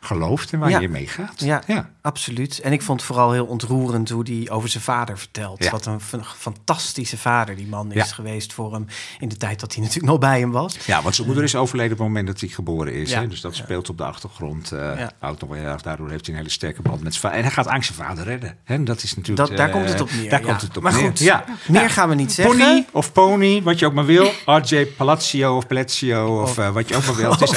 gelooft 0.00 0.52
en 0.52 0.58
waar 0.58 0.70
Ja. 0.70 0.78
je 0.78 0.88
mee 0.88 1.06
gaat. 1.06 1.40
Ja. 1.40 1.62
ja. 1.66 1.90
Absoluut. 2.08 2.58
En 2.60 2.72
ik 2.72 2.82
vond 2.82 3.00
het 3.00 3.08
vooral 3.10 3.32
heel 3.32 3.46
ontroerend 3.46 4.08
hoe 4.10 4.22
hij 4.26 4.50
over 4.50 4.68
zijn 4.68 4.82
vader 4.82 5.18
vertelt. 5.18 5.64
Ja. 5.64 5.70
Wat 5.70 5.86
een 5.86 6.00
fantastische 6.38 7.18
vader 7.18 7.56
die 7.56 7.66
man 7.66 7.88
is 7.92 7.94
Ja. 8.08 8.14
geweest 8.14 8.52
voor 8.52 8.72
hem. 8.72 8.86
In 9.18 9.28
de 9.28 9.36
tijd 9.36 9.60
dat 9.60 9.72
hij 9.74 9.82
natuurlijk 9.82 10.10
nog 10.10 10.18
bij 10.20 10.38
hem 10.40 10.50
was. 10.50 10.76
Ja, 10.86 11.02
want 11.02 11.14
zijn 11.14 11.26
moeder 11.26 11.44
is 11.44 11.54
overleden 11.56 11.92
op 11.92 11.98
het 11.98 12.06
moment 12.06 12.26
dat 12.26 12.40
hij 12.40 12.48
geboren 12.48 12.92
is. 12.92 13.10
Ja. 13.10 13.20
Hè? 13.20 13.28
Dus 13.28 13.40
dat 13.40 13.54
speelt 13.54 13.88
op 13.88 13.96
de 13.98 14.04
achtergrond. 14.04 14.68
Ja. 14.68 15.12
Houdt 15.18 15.40
nog 15.40 15.50
wel 15.50 15.58
heel 15.58 15.68
erg. 15.68 15.82
Daardoor 15.82 16.10
heeft 16.10 16.26
hij 16.26 16.34
een 16.34 16.40
hele 16.40 16.52
sterke 16.52 16.82
band 16.82 17.02
met 17.02 17.12
zijn 17.12 17.22
vader. 17.22 17.38
En 17.38 17.44
hij 17.44 17.52
gaat 17.52 17.66
angst 17.66 17.94
zijn 17.94 18.08
vader 18.08 18.24
redden. 18.24 18.56
Hè? 18.64 18.82
Dat 18.82 19.02
is 19.02 19.14
natuurlijk... 19.16 19.48
Dat, 19.48 19.56
daar 19.58 19.68
eh, 19.68 19.74
komt 19.74 19.88
het 19.88 20.00
op 20.00 20.10
neer. 20.12 20.30
Daar 20.30 20.40
ja. 20.40 20.46
komt 20.46 20.60
het 20.60 20.76
op 20.76 20.82
maar 20.82 20.92
neer. 20.92 21.02
goed, 21.08 21.18
Ja. 21.18 21.44
meer 21.68 21.90
gaan 21.90 22.08
we 22.08 22.14
niet 22.14 22.32
zeggen. 22.32 22.56
Pony 22.58 22.86
of 22.92 23.12
pony, 23.12 23.62
wat 23.62 23.78
je 23.78 23.86
ook 23.86 23.92
maar 23.94 24.06
wil. 24.06 24.30
RJ 24.46 24.86
Palazzo 24.86 25.56
of 25.56 25.66
Palacio 25.66 26.42
of 26.42 26.58
eh, 26.58 26.70
wat 26.72 26.88
je 26.88 26.96
ook 26.96 27.06
maar 27.06 27.16
wil. 27.22 27.30
Het 27.30 27.40
is, 27.42 27.50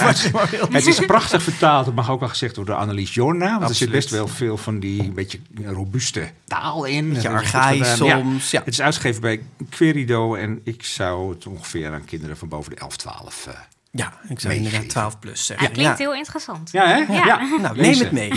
het 0.73 0.87
is 0.87 1.05
prachtig 1.05 1.43
vertaald. 1.43 1.85
Dat 1.85 1.95
mag 1.95 2.09
ook 2.09 2.19
wel 2.19 2.29
gezegd 2.29 2.55
worden 2.55 2.73
door 2.73 2.83
Annelies 2.83 3.13
Jorna. 3.13 3.49
Want 3.59 3.69
er 3.69 3.75
zit 3.75 3.87
Absoluut. 3.87 3.91
best 3.91 4.09
wel 4.09 4.27
veel 4.27 4.40
van 4.49 4.79
die 4.79 5.11
beetje 5.11 5.39
robuuste 5.63 6.29
taal 6.45 6.85
in. 6.85 7.13
Beetje 7.13 7.29
archaïs. 7.29 7.77
Ja. 7.77 7.95
soms. 7.95 8.51
Ja. 8.51 8.59
Het 8.59 8.73
is 8.73 8.81
uitgegeven 8.81 9.21
bij 9.21 9.41
Querido. 9.69 10.35
En 10.35 10.61
ik 10.63 10.83
zou 10.83 11.33
het 11.33 11.47
ongeveer 11.47 11.93
aan 11.93 12.05
kinderen 12.05 12.37
van 12.37 12.47
boven 12.47 12.71
de 12.71 12.77
11, 12.77 12.97
12... 12.97 13.47
eh, 13.47 13.53
Ja, 13.93 14.13
ik 14.27 14.39
zou 14.39 14.53
inderdaad 14.53 14.89
12 14.89 15.19
plus 15.19 15.39
Ja, 15.39 15.43
zeggen. 15.55 15.71
klinkt 15.71 15.97
heel 15.97 16.13
interessant. 16.13 16.71
ja, 16.71 16.87
hè? 16.87 17.13
Ja. 17.13 17.41
Nou, 17.61 17.77
neem 17.81 17.99
het 17.99 18.11
mee. 18.11 18.29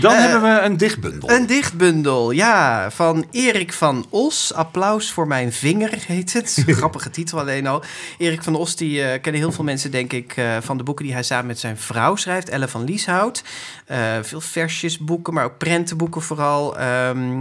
Dan 0.00 0.12
Eh, 0.12 0.18
hebben 0.20 0.42
we 0.42 0.60
een 0.60 0.76
dichtbundel. 0.76 1.30
Een 1.30 1.46
dichtbundel, 1.46 2.30
ja, 2.30 2.90
van 2.90 3.26
Erik 3.30 3.72
van 3.72 4.06
Os. 4.08 4.54
Applaus 4.54 5.10
voor 5.12 5.26
mijn 5.26 5.52
vinger 5.52 5.90
heet 6.06 6.32
het. 6.32 6.62
Grappige 6.66 7.10
titel 7.10 7.38
alleen 7.38 7.66
al. 7.66 7.82
Erik 8.18 8.42
van 8.42 8.54
Os, 8.54 8.76
die 8.76 9.02
eh, 9.02 9.20
kennen 9.22 9.40
heel 9.40 9.52
veel 9.52 9.64
mensen, 9.64 9.90
denk 9.90 10.12
ik, 10.12 10.32
eh, 10.36 10.56
van 10.60 10.76
de 10.76 10.82
boeken 10.82 11.04
die 11.04 11.14
hij 11.14 11.22
samen 11.22 11.46
met 11.46 11.58
zijn 11.58 11.76
vrouw 11.78 12.16
schrijft, 12.16 12.48
Elle 12.48 12.68
van 12.68 12.84
Lieshout. 12.84 13.42
Eh, 13.86 13.98
veel 14.22 14.40
versjesboeken, 14.40 15.34
maar 15.34 15.44
ook 15.44 15.58
prentenboeken 15.58 16.22
vooral. 16.22 16.78
Ehm, 16.78 16.84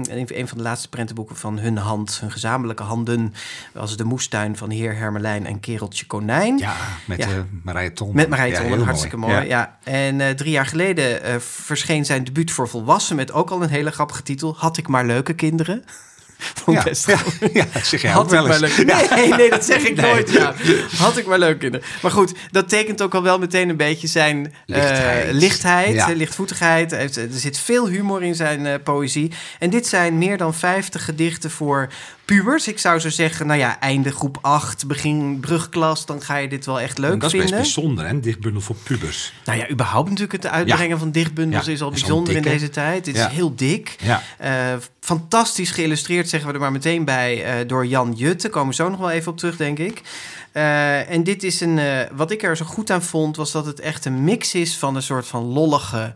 en 0.10 0.18
een 0.18 0.28
een 0.34 0.48
van 0.48 0.58
de 0.58 0.64
laatste 0.64 0.90
prentenboeken 0.90 1.36
van 1.36 1.60
hun 1.60 1.78
hand, 1.78 2.18
hun 2.20 2.32
gezamenlijke 2.32 2.84
handen, 2.84 3.34
was 3.74 3.98
De 3.98 4.04
Moestuin 4.04 4.58
van 4.58 4.70
Heer 4.70 4.96
Hermelijn 4.96 5.46
en 5.46 5.60
Kereltje 5.60 6.06
Konijn. 6.06 6.60
Ja, 6.62 6.76
met 7.06 7.18
Ja. 7.18 7.28
eh 7.28 7.38
Marije 7.64 7.94
Ton. 7.94 8.16
Met 8.16 8.30
Marije 8.30 8.52
Ja, 8.52 8.60
Tonnen, 8.62 8.82
hartstikke 8.84 9.18
mooi. 9.18 9.48
Ja. 9.48 9.78
En 9.84 10.22
eh, 10.22 10.30
drie 10.30 10.52
jaar 10.52 10.66
geleden 10.66 11.24
eh, 11.24 11.36
verscheen 11.40 12.06
zijn 12.06 12.24
debuut 12.24 12.52
voor 12.52 12.68
volwassenen 12.68 13.18
met 13.26 13.32
ook 13.32 13.50
al 13.50 13.64
een 13.64 13.70
hele 13.70 13.92
grappige 13.92 14.24
titel. 14.24 14.56
Had 14.58 14.78
ik 14.78 14.88
maar 14.88 15.06
leuke 15.06 15.34
kinderen. 15.34 15.84
Ja. 16.66 16.84
best 16.84 17.06
Ja. 17.08 17.18
grappig. 17.18 17.54
Ja, 17.54 17.66
dat 17.74 17.86
zeg 17.86 18.02
jij 18.02 18.12
Had 18.12 18.32
wel 18.32 18.48
maar 18.48 18.60
leuk. 18.60 18.86
Nee, 19.16 19.34
nee, 19.34 19.50
dat 19.50 19.66
zeg 19.66 19.84
ik 19.84 19.96
nooit. 20.02 20.32
Ja. 20.32 20.54
Had 20.98 21.18
ik 21.18 21.26
maar 21.26 21.40
leuk 21.40 21.60
vinden. 21.62 21.82
Maar 22.02 22.12
goed, 22.12 22.34
dat 22.52 22.70
tekent 22.70 23.02
ook 23.02 23.16
al 23.16 23.24
wel 23.24 23.40
meteen 23.40 23.70
een 23.70 23.78
beetje 23.78 24.08
zijn 24.08 24.46
eh, 24.46 24.54
Lichtheid. 24.66 25.34
lichtheid, 25.34 25.96
eh, 25.98 26.08
lichtvoetigheid. 26.16 26.92
Er 26.92 27.10
zit 27.32 27.58
veel 27.58 27.88
humor 27.88 28.24
in 28.24 28.36
zijn 28.36 28.66
eh, 28.66 28.74
poëzie. 28.84 29.32
En 29.60 29.70
dit 29.70 29.88
zijn 29.88 30.18
meer 30.18 30.38
dan 30.38 30.54
50 30.54 31.06
gedichten 31.06 31.52
voor 31.52 31.88
pubers. 32.26 32.68
Ik 32.68 32.80
zou 32.80 33.00
zo 33.00 33.10
zeggen, 33.10 33.48
nou 33.48 33.60
ja, 33.60 33.80
einde 33.80 34.12
groep 34.12 34.38
8, 34.42 34.88
begin 34.88 35.38
brugklas, 35.40 36.06
dan 36.06 36.22
ga 36.22 36.38
je 36.38 36.48
dit 36.48 36.66
wel 36.66 36.80
echt 36.80 36.98
leuk 36.98 37.22
dat 37.22 37.34
is 37.34 37.40
vinden. 37.40 37.60
best 37.60 37.76
bijzonder, 37.76 38.08
hè? 38.08 38.20
Dichtbundel 38.20 38.62
voor 38.62 38.76
pubers. 38.84 39.34
Nou 39.46 39.60
ja, 39.60 39.70
überhaupt 39.70 40.10
natuurlijk 40.10 40.44
het 40.44 40.52
uitbrengen 40.52 41.00
van 41.00 41.12
dichtbundels 41.12 41.66
Ja, 41.66 41.72
is 41.72 41.82
al 41.82 41.90
bijzonder 41.90 42.36
in 42.36 42.42
deze 42.42 42.70
tijd. 42.70 43.06
Het 43.06 43.16
Ja. 43.16 43.28
is 43.30 43.34
heel 43.36 43.56
dik. 43.56 43.96
Ja. 44.04 44.22
Fantastisch 45.06 45.72
geïllustreerd, 45.72 46.30
zeggen 46.30 46.48
we 46.50 46.56
er 46.56 46.62
maar 46.62 46.72
meteen 46.72 47.06
bij, 47.06 47.44
eh, 47.44 47.68
door 47.68 47.86
Jan 47.86 48.14
Jutte. 48.14 48.50
Komen 48.50 48.70
we 48.70 48.76
zo 48.76 48.90
nog 48.90 49.00
wel 49.00 49.10
even 49.12 49.32
op 49.32 49.38
terug, 49.38 49.58
denk 49.58 49.80
ik. 49.80 50.02
Eh, 50.52 51.10
en 51.10 51.24
dit 51.24 51.44
is 51.44 51.62
een. 51.62 51.80
eh, 51.80 52.00
wat 52.12 52.32
ik 52.32 52.44
er 52.44 52.58
zo 52.58 52.66
goed 52.66 52.92
aan 52.92 53.04
vond, 53.04 53.36
was 53.36 53.52
dat 53.52 53.66
het 53.66 53.80
echt 53.80 54.06
een 54.06 54.24
mix 54.24 54.54
is 54.56 54.78
van 54.78 54.96
een 54.96 55.02
soort 55.04 55.28
van 55.28 55.44
lollige. 55.44 56.14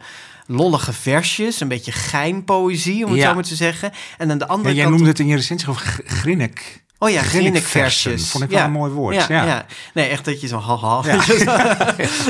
Lollige 0.48 0.94
versjes, 0.94 1.60
een 1.60 1.68
beetje 1.68 1.92
geinpoëzie, 1.92 3.06
om 3.06 3.12
het 3.12 3.20
Ja. 3.20 3.28
zo 3.28 3.34
maar 3.34 3.44
te 3.44 3.56
zeggen. 3.56 3.92
En 4.18 4.32
aan 4.32 4.38
de 4.38 4.44
Ja, 4.46 4.52
andere 4.52 4.74
jij 4.74 4.84
kant... 4.84 4.96
noemde 4.96 5.10
het 5.10 5.20
in 5.20 5.28
je 5.28 5.36
recensie 5.36 5.70
over 5.70 5.82
gr- 5.82 6.02
grinnik. 6.06 6.84
Oh 7.06 7.12
ja, 7.12 7.22
grinnikversjes. 7.22 8.30
Vond 8.30 8.44
ik 8.44 8.50
wel 8.50 8.64
een 8.64 8.72
mooi 8.72 8.92
woord, 8.92 9.16
Ja, 9.16 9.26
ja. 9.30 9.46
ja. 9.46 9.66
Nee, 9.94 10.08
echt 10.08 10.26
dat 10.26 10.42
je 10.42 10.48
zo 10.48 10.60
haha. 10.60 11.02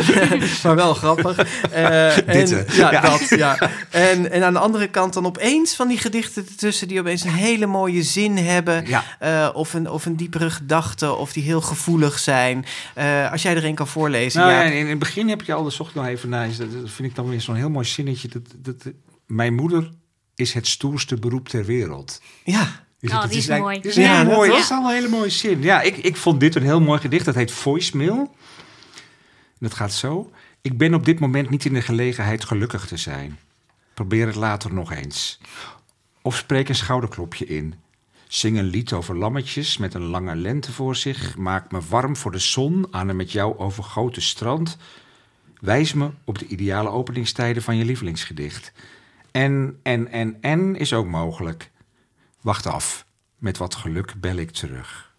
maar 0.64 0.76
wel 0.76 0.94
grappig. 0.94 1.38
Eh, 1.72 2.18
en, 2.18 2.46
Dit, 2.46 2.74
ja, 2.76 3.02
dat. 3.02 3.30
Ja. 3.30 3.58
En, 3.90 4.32
en 4.32 4.44
aan 4.44 4.54
de 4.54 4.60
andere 4.60 4.88
kant 4.88 5.14
dan 5.14 5.26
opeens 5.26 5.76
van 5.76 5.88
die 5.88 5.98
gedichten 5.98 6.46
ertussen... 6.48 6.88
die 6.88 7.00
opeens 7.00 7.24
een 7.24 7.30
hele 7.30 7.66
mooie 7.66 8.04
zin 8.04 8.38
hebben. 8.38 8.88
Ja. 8.88 9.04
eh, 9.20 9.50
of, 9.54 9.74
een, 9.74 9.90
of 9.90 10.06
een 10.06 10.16
diepere 10.16 10.50
gedachte. 10.50 11.14
Of 11.14 11.34
die 11.34 11.44
heel 11.44 11.62
gevoelig 11.62 12.20
zijn. 12.20 12.66
Eh, 12.94 13.32
als 13.32 13.42
jij 13.42 13.56
er 13.56 13.66
een 13.66 13.76
kan 13.76 13.88
voorlezen. 13.88 14.40
Nou, 14.40 14.52
ja. 14.52 14.62
ja, 14.62 14.72
in 14.72 14.88
het 14.88 15.00
begin 15.00 15.30
heb 15.30 15.42
je 15.42 15.54
al, 15.54 15.64
de 15.64 15.70
zocht 15.70 15.96
nog 15.96 16.06
even 16.06 16.30
naar. 16.30 16.48
Dat, 16.58 16.72
dat 16.72 16.90
vind 16.90 17.10
ik 17.10 17.16
dan 17.16 17.30
weer 17.30 17.42
zo'n 17.42 17.56
heel 17.56 17.70
mooi 17.70 17.86
zinnetje. 17.86 18.28
Dat, 18.28 18.44
dat, 18.56 18.94
mijn 19.26 19.54
moeder 19.54 19.90
is 20.36 20.54
het 20.54 20.68
stoerste 20.68 21.16
beroep 21.16 21.50
ter 21.50 21.66
wereld. 21.66 22.22
ja. 22.44 22.84
Is 23.06 23.12
Oh, 23.12 23.22
het- 23.22 23.30
die 23.30 23.40
is 23.40 23.48
mooi. 23.48 23.76
Het 23.76 23.86
is 23.86 23.96
een 23.96 24.04
Ja, 24.04 24.24
mooi. 24.24 24.50
Dat 24.50 24.60
is 24.60 24.72
al 24.72 24.84
een 24.90 24.94
hele 24.94 25.08
mooie 25.08 25.30
zin. 25.30 25.62
Ja, 25.62 25.82
ik, 25.82 25.98
ik 25.98 26.16
vond 26.16 26.40
dit 26.40 26.56
een 26.56 26.64
heel 26.64 26.82
mooi 26.82 27.00
gedicht. 27.00 27.26
Dat 27.26 27.36
heet 27.36 27.52
Voicemail. 27.52 28.36
Dat 29.60 29.74
gaat 29.74 29.94
zo. 29.94 30.32
Ik 30.62 30.78
ben 30.78 30.94
op 30.94 31.06
dit 31.06 31.20
moment 31.20 31.50
niet 31.50 31.66
in 31.66 31.74
de 31.74 31.82
gelegenheid 31.82 32.46
gelukkig 32.46 32.86
te 32.88 32.98
zijn. 32.98 33.40
Probeer 33.94 34.26
het 34.28 34.36
later 34.36 34.74
nog 34.74 34.92
eens. 34.92 35.40
Of 36.22 36.36
spreek 36.38 36.70
een 36.70 36.76
schouderklopje 36.76 37.46
in. 37.46 37.74
Zing 38.28 38.58
een 38.58 38.66
lied 38.66 38.94
over 38.94 39.18
lammetjes 39.18 39.78
met 39.78 39.94
een 39.94 40.06
lange 40.06 40.36
lente 40.36 40.72
voor 40.72 40.96
zich. 40.96 41.38
Maak 41.38 41.72
me 41.72 41.80
warm 41.90 42.16
voor 42.16 42.32
de 42.32 42.40
zon 42.40 42.88
aan 42.92 43.10
een 43.10 43.16
met 43.16 43.32
jou 43.32 43.58
overgoten 43.58 44.22
strand. 44.22 44.78
Wijs 45.62 45.94
me 45.94 46.10
op 46.24 46.40
de 46.40 46.48
ideale 46.48 46.90
openingstijden 46.90 47.64
van 47.64 47.78
je 47.78 47.86
lievelingsgedicht. 47.86 48.72
En, 49.32 49.80
en, 49.84 50.12
en, 50.12 50.38
en 50.42 50.76
is 50.76 50.94
ook 50.94 51.08
mogelijk. 51.08 51.72
Wacht 52.46 52.66
af. 52.68 53.06
Met 53.38 53.58
wat 53.58 53.76
geluk 53.76 54.14
bel 54.18 54.36
ik 54.36 54.52
terug. 54.52 55.14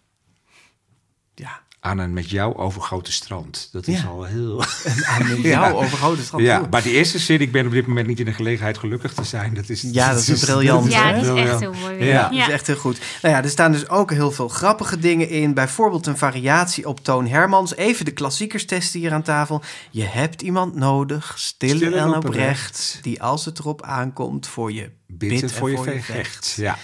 ja. 1.35 1.65
Aan 1.79 1.97
een 1.97 2.13
met 2.13 2.29
jou 2.29 2.55
overgoten 2.55 3.13
strand. 3.13 3.69
Dat 3.71 3.87
is 3.87 4.01
Ja. 4.01 4.07
al 4.07 4.23
heel... 4.23 4.63
Aan 5.11 5.27
met 5.27 5.37
Ja. 5.43 5.49
jou 5.49 5.73
overgoten 5.73 6.23
strand. 6.23 6.43
Ja, 6.43 6.67
maar 6.69 6.81
die 6.83 6.93
eerste 6.93 7.19
zin, 7.19 7.39
ik 7.41 7.51
ben 7.51 7.65
op 7.65 7.71
dit 7.71 7.87
moment 7.87 8.07
niet 8.07 8.19
in 8.19 8.25
de 8.25 8.33
gelegenheid 8.33 8.77
gelukkig 8.77 9.13
te 9.13 9.23
zijn. 9.23 9.53
Dat 9.53 9.69
is, 9.69 9.81
Ja, 9.81 10.09
dat 10.13 10.19
is 10.19 10.27
een 10.27 10.39
briljant, 10.39 10.91
Ja, 10.91 11.11
die 11.13 11.21
is 11.21 11.49
echt 11.49 11.59
heel 11.59 11.73
mooi. 11.73 12.03
Ja. 12.03 12.05
Ja, 12.13 12.29
dat 12.29 12.47
is 12.47 12.53
echt 12.53 12.67
heel 12.67 12.75
goed. 12.75 12.99
Nou 13.21 13.35
ja, 13.35 13.43
er 13.43 13.49
staan 13.49 13.71
dus 13.71 13.89
ook 13.89 14.11
heel 14.11 14.31
veel 14.31 14.47
grappige 14.47 14.97
dingen 14.99 15.29
in. 15.29 15.53
Bijvoorbeeld 15.53 16.05
een 16.05 16.17
variatie 16.17 16.87
op 16.87 17.03
Toon 17.03 17.27
Hermans. 17.27 17.75
Even 17.75 18.05
de 18.05 18.11
klassiekers 18.11 18.65
testen 18.65 18.99
hier 18.99 19.13
aan 19.13 19.21
tafel. 19.23 19.61
Je 19.91 20.03
hebt 20.03 20.41
iemand 20.41 20.75
nodig, 20.75 21.33
stil, 21.39 21.75
Stil 21.75 21.93
en 21.93 21.99
en 21.99 22.07
oprecht. 22.07 22.25
oprecht, 22.27 22.99
die 23.01 23.21
als 23.23 23.45
het 23.45 23.59
erop 23.59 23.81
aankomt 23.83 24.47
voor 24.47 24.71
je 24.71 24.91
Bid 25.07 25.29
bidt 25.29 25.41
en 25.41 25.49
en 25.49 25.55
voor 25.55 25.69
je 25.69 26.01
vecht. 26.01 26.53
Ja. 26.57 26.77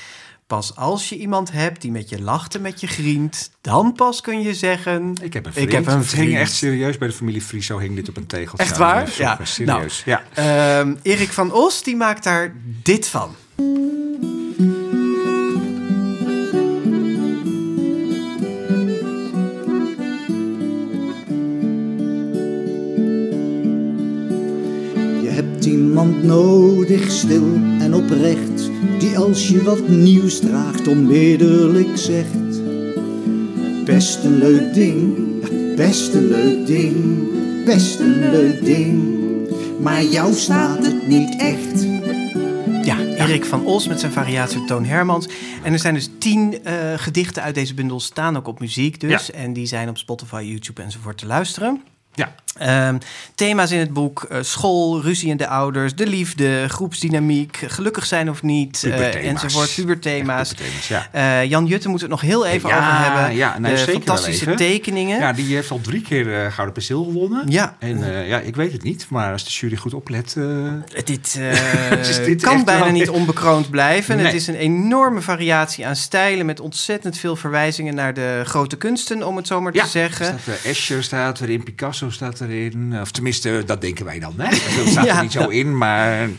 Pas 0.54 0.76
als 0.76 1.10
je 1.10 1.18
iemand 1.18 1.52
hebt 1.52 1.82
die 1.82 1.92
met 1.92 2.10
je 2.10 2.22
lacht 2.22 2.56
en 2.56 2.62
met 2.62 2.80
je 2.82 2.88
grient, 2.88 3.52
dan 3.62 3.94
pas 3.94 4.22
kun 4.22 4.42
je 4.42 4.54
zeggen... 4.54 5.16
Ik 5.22 5.34
heb 5.34 5.46
een 5.46 5.54
vriend. 5.54 5.68
Ik 5.68 5.74
heb 5.76 5.86
een 5.86 5.98
Het 5.98 6.08
ging 6.08 6.24
vriend. 6.24 6.40
echt 6.40 6.52
serieus 6.54 6.98
bij 6.98 7.08
de 7.08 7.14
familie 7.14 7.42
Friso. 7.42 7.78
Hing 7.80 7.96
dit 7.96 8.10
op 8.10 8.18
een 8.18 8.26
tegeltje. 8.26 8.66
Echt 8.66 8.78
waar? 8.78 9.14
Ja. 9.18 9.40
Serieus. 9.44 10.04
Nou, 10.06 10.20
ja. 10.34 10.80
Ehm, 10.80 10.96
Erik 11.02 11.32
van 11.32 11.52
Os, 11.52 11.84
die 11.84 11.96
maakt 11.96 12.24
daar 12.24 12.54
dit 12.82 13.08
van. 13.08 13.36
Hebt 25.64 25.76
iemand 25.76 26.24
nodig, 26.24 27.12
stil 27.12 27.54
en 27.80 27.94
oprecht, 27.94 28.70
die 29.00 29.18
als 29.18 29.48
je 29.48 29.64
wat 29.64 29.88
nieuws 29.88 30.40
draagt 30.40 30.88
onmiddellijk 30.88 31.98
zegt. 31.98 32.64
Best 33.86 34.24
een 34.24 34.38
leuk 34.38 34.74
ding, 34.74 35.16
best 35.76 36.14
een 36.14 36.28
leuk 36.28 36.66
ding, 36.66 36.96
best 37.66 38.00
een 38.00 38.30
leuk 38.30 38.66
ding. 38.66 39.04
Maar 39.80 40.04
jou 40.04 40.34
staat 40.34 40.86
het 40.86 41.08
niet 41.08 41.36
echt. 41.38 41.84
Ja, 42.86 42.98
Erik 43.00 43.46
van 43.46 43.66
Os 43.66 43.88
met 43.88 44.00
zijn 44.00 44.12
variatie 44.12 44.60
op 44.60 44.68
Toon 44.68 44.86
Hermans. 44.86 45.28
En 45.64 45.74
er 45.74 45.80
zijn 45.80 45.94
dus 45.94 46.10
tien 46.20 46.64
eh, 46.64 46.94
gedichten 46.96 47.44
uit 47.44 47.56
deze 47.56 47.74
bundel 47.74 48.00
staan 48.00 48.38
ook 48.38 48.48
op 48.48 48.60
muziek 48.60 49.00
dus. 49.00 49.32
En 49.32 49.54
die 49.54 49.66
zijn 49.66 49.90
op 49.90 49.98
Spotify, 49.98 50.44
YouTube 50.46 50.82
enzovoort 50.82 51.18
te 51.18 51.26
luisteren. 51.26 51.82
Ja. 52.16 52.34
Ehm, 52.58 52.98
thema's 53.36 53.72
in 53.72 53.80
het 53.80 53.94
boek: 53.94 54.24
eh, 54.24 54.38
school, 54.42 55.02
ruzie 55.02 55.30
in 55.30 55.38
de 55.38 55.48
ouders, 55.48 55.96
de 55.96 56.08
liefde, 56.08 56.66
groepsdynamiek, 56.70 57.60
gelukkig 57.68 58.06
zijn 58.06 58.30
of 58.30 58.42
niet, 58.42 58.84
eh, 58.84 59.28
enzovoort, 59.30 59.76
puberthema's. 59.76 60.54
Ja. 60.88 61.08
Eh, 61.12 61.50
Jan 61.50 61.66
Jutte 61.66 61.90
moeten 61.90 62.08
we 62.08 62.14
het 62.14 62.24
nog 62.24 62.32
heel 62.32 62.46
even 62.46 62.70
Ja, 62.70 62.78
over 62.78 63.12
hebben. 63.14 63.36
ja, 63.36 63.60
nou, 63.60 63.74
de 63.74 63.80
zeker 63.80 63.94
fantastische 63.94 64.54
tekeningen. 64.54 65.20
Ja, 65.20 65.34
die 65.34 65.56
heeft 65.56 65.72
al 65.72 65.82
drie 65.82 66.02
keer 66.02 66.52
Gouden 66.52 66.74
Penseel 66.74 67.04
gewonnen. 67.04 67.44
Ja. 67.48 67.76
En 67.80 68.26
ja, 68.28 68.40
ik 68.40 68.56
weet 68.56 68.72
het 68.72 68.84
niet, 68.84 69.06
maar 69.10 69.32
als 69.32 69.44
de 69.44 69.52
jury 69.52 69.76
goed 69.76 69.94
oplet... 69.94 70.36
Dit, 71.04 71.40
dit 72.26 72.42
kan 72.42 72.64
bijna 72.64 72.84
wel- 72.84 72.92
niet 72.94 73.10
onbekroond 73.10 73.70
blijven. 73.70 74.16
Nee. 74.16 74.26
Het 74.26 74.36
is 74.36 74.48
een 74.48 74.56
enorme 74.56 75.22
variatie 75.22 75.88
aan 75.88 75.96
stijlen 75.96 76.46
met 76.46 76.60
ontzettend 76.60 77.18
veel 77.18 77.36
verwijzingen 77.36 77.96
naar 77.96 78.14
de 78.14 78.42
grote 78.46 78.76
kunsten, 78.78 79.28
om 79.28 79.36
het 79.38 79.48
zo 79.48 79.62
maar 79.62 79.74
ja, 79.74 79.84
te 79.84 79.90
zeggen. 79.90 80.26
Staat, 80.26 80.46
er 80.46 80.70
Escher 80.70 81.04
staat 81.04 81.40
Picasso 82.08 82.26
staat 82.26 82.42
erin. 82.50 82.98
Of 83.02 83.12
tenminste, 83.12 83.64
dat 83.66 83.82
denken 83.82 84.06
wij 84.06 84.20
dan. 84.20 84.34
Hè? 84.38 84.50
Dat 84.78 84.88
staat 84.88 85.06
Ja. 85.06 85.16
er 85.16 85.22
niet 85.22 85.32
zo 85.32 85.48
in, 85.48 85.78
maar 85.78 86.22
Eh, 86.22 86.30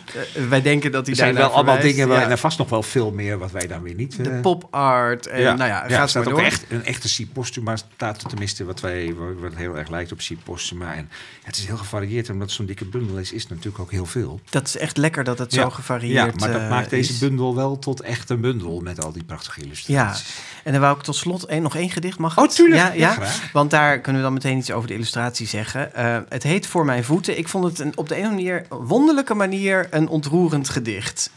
wij 0.48 0.62
denken 0.62 0.92
dat 0.92 1.02
hij 1.06 1.10
er 1.10 1.16
zijn 1.20 1.34
wel 1.34 1.48
allemaal 1.50 1.80
dingen... 1.80 2.08
Waar, 2.08 2.20
Ja. 2.20 2.28
en 2.30 2.38
vast 2.38 2.58
nog 2.58 2.68
wel 2.70 2.82
veel 2.82 3.10
meer 3.10 3.38
wat 3.38 3.50
wij 3.50 3.66
dan 3.66 3.82
weer 3.82 3.94
niet... 3.94 4.24
De 4.24 4.30
eh, 4.30 4.40
pop 4.40 4.66
art. 4.70 5.26
En, 5.26 5.42
nou 5.42 5.64
ja, 5.70 5.84
er 5.84 5.90
gaat 5.90 6.10
staat 6.10 6.28
ook 6.32 6.38
echt 6.38 6.64
een 6.68 6.84
echte 6.84 7.22
C. 7.24 7.32
Postuma 7.32 7.76
staat 7.76 8.22
er 8.22 8.28
tenminste 8.28 8.64
wat 8.64 8.80
wij 8.80 9.14
wat 9.40 9.54
heel 9.54 9.78
erg 9.78 9.88
lijkt 9.88 10.12
op 10.12 10.18
C. 10.18 10.28
Postuma. 10.44 10.94
En 10.94 11.08
ja, 11.10 11.16
het 11.46 11.56
is 11.56 11.66
heel 11.66 11.76
gevarieerd, 11.76 12.30
omdat 12.30 12.50
zo'n 12.50 12.66
dikke 12.66 12.84
bundel 12.84 13.16
is, 13.18 13.32
is 13.32 13.48
natuurlijk 13.48 13.78
ook 13.78 13.90
heel 13.90 14.06
veel. 14.06 14.40
Dat 14.50 14.66
is 14.66 14.76
echt 14.76 14.96
lekker 14.96 15.24
dat 15.24 15.38
het 15.38 15.54
Ja. 15.54 15.62
zo 15.62 15.70
gevarieerd 15.70 16.12
Ja, 16.32 16.38
maar 16.38 16.52
dat 16.52 16.60
eh, 16.60 16.68
maakt 16.70 16.90
deze 16.90 17.12
is. 17.12 17.18
bundel 17.18 17.54
wel 17.54 17.78
tot 17.78 18.00
echt 18.00 18.30
een 18.30 18.40
bundel 18.40 18.80
met 18.80 19.04
al 19.04 19.12
die 19.12 19.24
prachtige 19.24 19.60
Ja, 19.60 19.66
illustraties. 19.66 20.34
en 20.64 20.72
dan 20.72 20.80
wou 20.80 20.96
ik 20.96 21.02
tot 21.02 21.16
slot 21.16 21.44
één, 21.44 21.62
nog 21.62 21.76
één 21.76 21.90
gedicht, 21.90 22.18
mag 22.18 22.38
Oh, 22.38 22.48
tuurlijk. 22.48 22.80
Ja, 22.80 22.92
Ja, 22.92 23.16
ja? 23.20 23.28
want 23.52 23.70
daar 23.70 24.00
kunnen 24.00 24.20
we 24.20 24.26
dan 24.26 24.36
meteen 24.36 24.58
iets 24.58 24.70
over 24.70 24.88
de 24.88 24.94
illustratie 24.94 25.46
Eh, 25.54 26.18
het 26.28 26.42
heet 26.42 26.66
Voor 26.66 26.84
mijn 26.84 27.04
voeten. 27.04 27.38
Ik 27.38 27.48
vond 27.48 27.64
het 27.64 27.78
een, 27.78 27.96
op 27.96 28.08
de 28.08 28.18
een 28.18 28.24
of 28.24 28.30
andere 28.30 28.66
wonderlijke 28.68 29.34
manier 29.34 29.86
een 29.90 30.08
ontroerend 30.08 30.68
gedicht. 30.68 31.30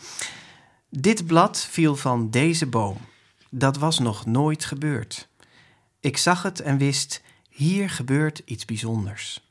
Dit 0.90 1.26
blad 1.26 1.68
viel 1.70 1.96
van 1.96 2.30
deze 2.30 2.66
boom. 2.66 2.98
Dat 3.50 3.78
was 3.78 4.00
nog 4.00 4.26
nooit 4.26 4.66
gebeurd. 4.66 5.28
Ik 6.00 6.18
zag 6.18 6.44
het 6.44 6.60
en 6.60 6.78
wist, 6.78 7.22
hier 7.50 7.90
gebeurt 7.90 8.42
iets 8.46 8.66
bijzonders. 8.66 9.46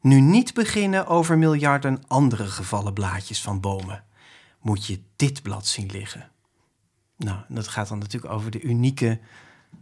Nu 0.00 0.20
niet 0.20 0.54
beginnen 0.54 1.06
over 1.06 1.38
miljarden 1.38 2.02
andere 2.06 2.46
gevallen 2.46 2.92
blaadjes 2.92 3.42
van 3.42 3.60
bomen. 3.60 4.04
Moet 4.60 4.86
je 4.86 5.00
dit 5.16 5.42
blad 5.42 5.66
zien 5.66 5.90
liggen. 5.90 6.30
Nou, 7.16 7.38
dat 7.48 7.68
gaat 7.68 7.88
dan 7.88 7.98
natuurlijk 7.98 8.32
over 8.32 8.50
de 8.50 8.60
unieke 8.60 9.18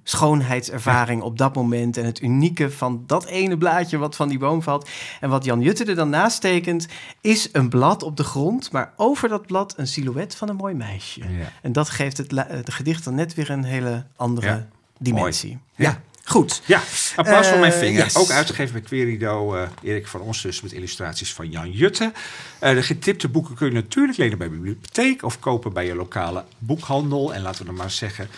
schoonheidservaring 0.03 1.23
op 1.23 1.39
dat 1.39 1.55
moment. 1.55 1.97
En 1.97 2.05
het 2.05 2.21
unieke 2.21 2.71
van 2.71 3.03
dat 3.07 3.25
ene 3.25 3.59
blaadje 3.59 3.99
wat 3.99 4.17
van 4.17 4.29
die 4.29 4.39
boom 4.39 4.63
valt. 4.63 4.89
En 5.21 5.31
wat 5.31 5.45
Jan 5.45 5.61
Jutte 5.61 5.85
er 5.85 5.95
dan 5.95 6.11
naast 6.11 6.41
tekent, 6.41 6.87
is 7.21 7.49
een 7.53 7.69
blad 7.69 8.03
op 8.03 8.17
de 8.17 8.25
grond. 8.25 8.73
Maar 8.73 8.93
over 8.97 9.29
dat 9.29 9.47
blad 9.47 9.75
een 9.77 9.87
silhouet 9.87 10.35
van 10.35 10.49
een 10.49 10.57
mooi 10.57 10.75
meisje. 10.75 11.21
Ja. 11.21 11.53
En 11.63 11.73
dat 11.73 11.91
geeft 11.91 12.17
het, 12.17 12.33
het 12.37 12.73
gedicht 12.73 13.05
dan 13.05 13.15
net 13.15 13.35
weer 13.35 13.51
een 13.51 13.65
hele 13.65 14.05
andere 14.17 14.47
Ja, 14.47 14.69
dimensie. 14.99 15.59
Ja, 15.77 16.01
Goed. 16.25 16.63
Ja, 16.67 16.81
applaus 17.17 17.49
voor 17.49 17.59
mijn 17.59 17.73
Eh, 17.73 17.79
vinger. 17.79 18.05
yes. 18.05 18.17
Ook 18.17 18.31
uitgegeven 18.31 18.73
bij 18.73 18.83
Querido, 18.83 19.55
eh 19.55 19.69
Erik 19.83 20.07
van 20.07 20.21
ons 20.21 20.43
dus 20.43 20.61
met 20.61 20.73
illustraties 20.73 21.33
van 21.35 21.51
Jan 21.51 21.71
Jutte. 21.71 22.13
Eh, 22.59 22.75
de 22.75 22.83
getipte 22.83 23.29
boeken 23.29 23.55
kun 23.55 23.67
je 23.67 23.73
natuurlijk 23.75 24.19
lenen 24.19 24.39
bij 24.39 24.49
de 24.49 24.55
bibliotheek 24.55 25.23
of 25.25 25.39
kopen 25.41 25.73
bij 25.73 25.87
je 25.87 25.95
lokale 25.95 26.45
boekhandel. 26.59 27.35
En 27.35 27.43
laten 27.43 27.61
we 27.61 27.67
dan 27.67 27.75
maar 27.75 27.91
zeggen, 27.91 28.29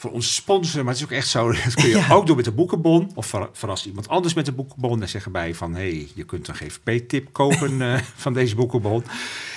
voor 0.00 0.10
onze 0.10 0.32
sponsor, 0.32 0.84
maar 0.84 0.92
het 0.92 1.02
is 1.02 1.08
ook 1.08 1.12
echt 1.18 1.28
zo, 1.28 1.52
dat 1.64 1.74
kun 1.74 1.88
je 1.88 1.96
Ja. 1.96 2.12
ook 2.14 2.26
doen 2.26 2.36
met 2.36 2.44
de 2.44 2.52
boekenbon. 2.52 3.10
Of 3.14 3.26
ver- 3.26 3.48
verrast 3.52 3.86
iemand 3.86 4.08
anders 4.08 4.34
met 4.34 4.46
de 4.46 4.52
boekenbon 4.52 5.02
en 5.02 5.08
zeggen 5.08 5.32
bij 5.32 5.54
van, 5.54 5.74
hé, 5.74 5.80
hey, 5.80 6.08
je 6.14 6.24
kunt 6.24 6.48
een 6.48 6.54
GVP-tip 6.54 7.32
kopen 7.32 7.82
eh, 7.92 7.98
van 8.16 8.32
deze 8.32 8.54
boekenbon. 8.54 9.04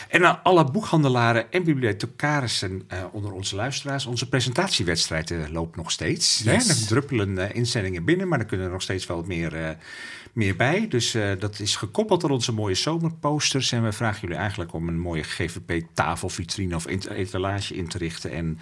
En 0.10 0.26
aan 0.26 0.40
alle 0.44 0.72
boekhandelaren 0.72 1.52
en 1.52 1.64
bibliothecarissen 1.64 2.84
eh, 2.88 3.04
onder 3.12 3.32
onze 3.32 3.56
luisteraars. 3.56 4.06
Onze 4.06 4.30
presentatiewedstrijd 4.30 5.32
eh, 5.32 5.38
loopt 5.52 5.76
nog 5.76 5.92
steeds. 5.92 6.42
Yes. 6.44 6.68
Hè? 6.68 6.74
Er 6.74 6.88
druppelen 6.88 7.54
inzendingen 7.56 8.04
binnen, 8.06 8.28
maar 8.28 8.40
er 8.40 8.46
kunnen 8.46 8.66
er 8.66 8.72
nog 8.72 8.82
steeds 8.82 9.06
wel 9.06 9.24
meer, 9.28 9.78
meer 10.34 10.56
bij. 10.56 10.88
Dus 10.88 11.18
dat 11.40 11.60
is 11.60 11.76
gekoppeld 11.76 12.24
aan 12.24 12.32
onze 12.32 12.52
mooie 12.54 12.76
zomerposters. 12.76 13.72
En 13.72 13.84
we 13.84 13.92
vragen 13.92 14.22
jullie 14.22 14.38
eigenlijk 14.38 14.74
om 14.74 14.88
een 14.88 15.00
mooie 15.00 15.24
GVP-tafelvitrine 15.24 16.76
of 16.76 16.88
int- 16.88 17.10
etalage 17.10 17.76
in 17.76 17.88
te 17.88 17.98
richten. 17.98 18.32
En 18.32 18.60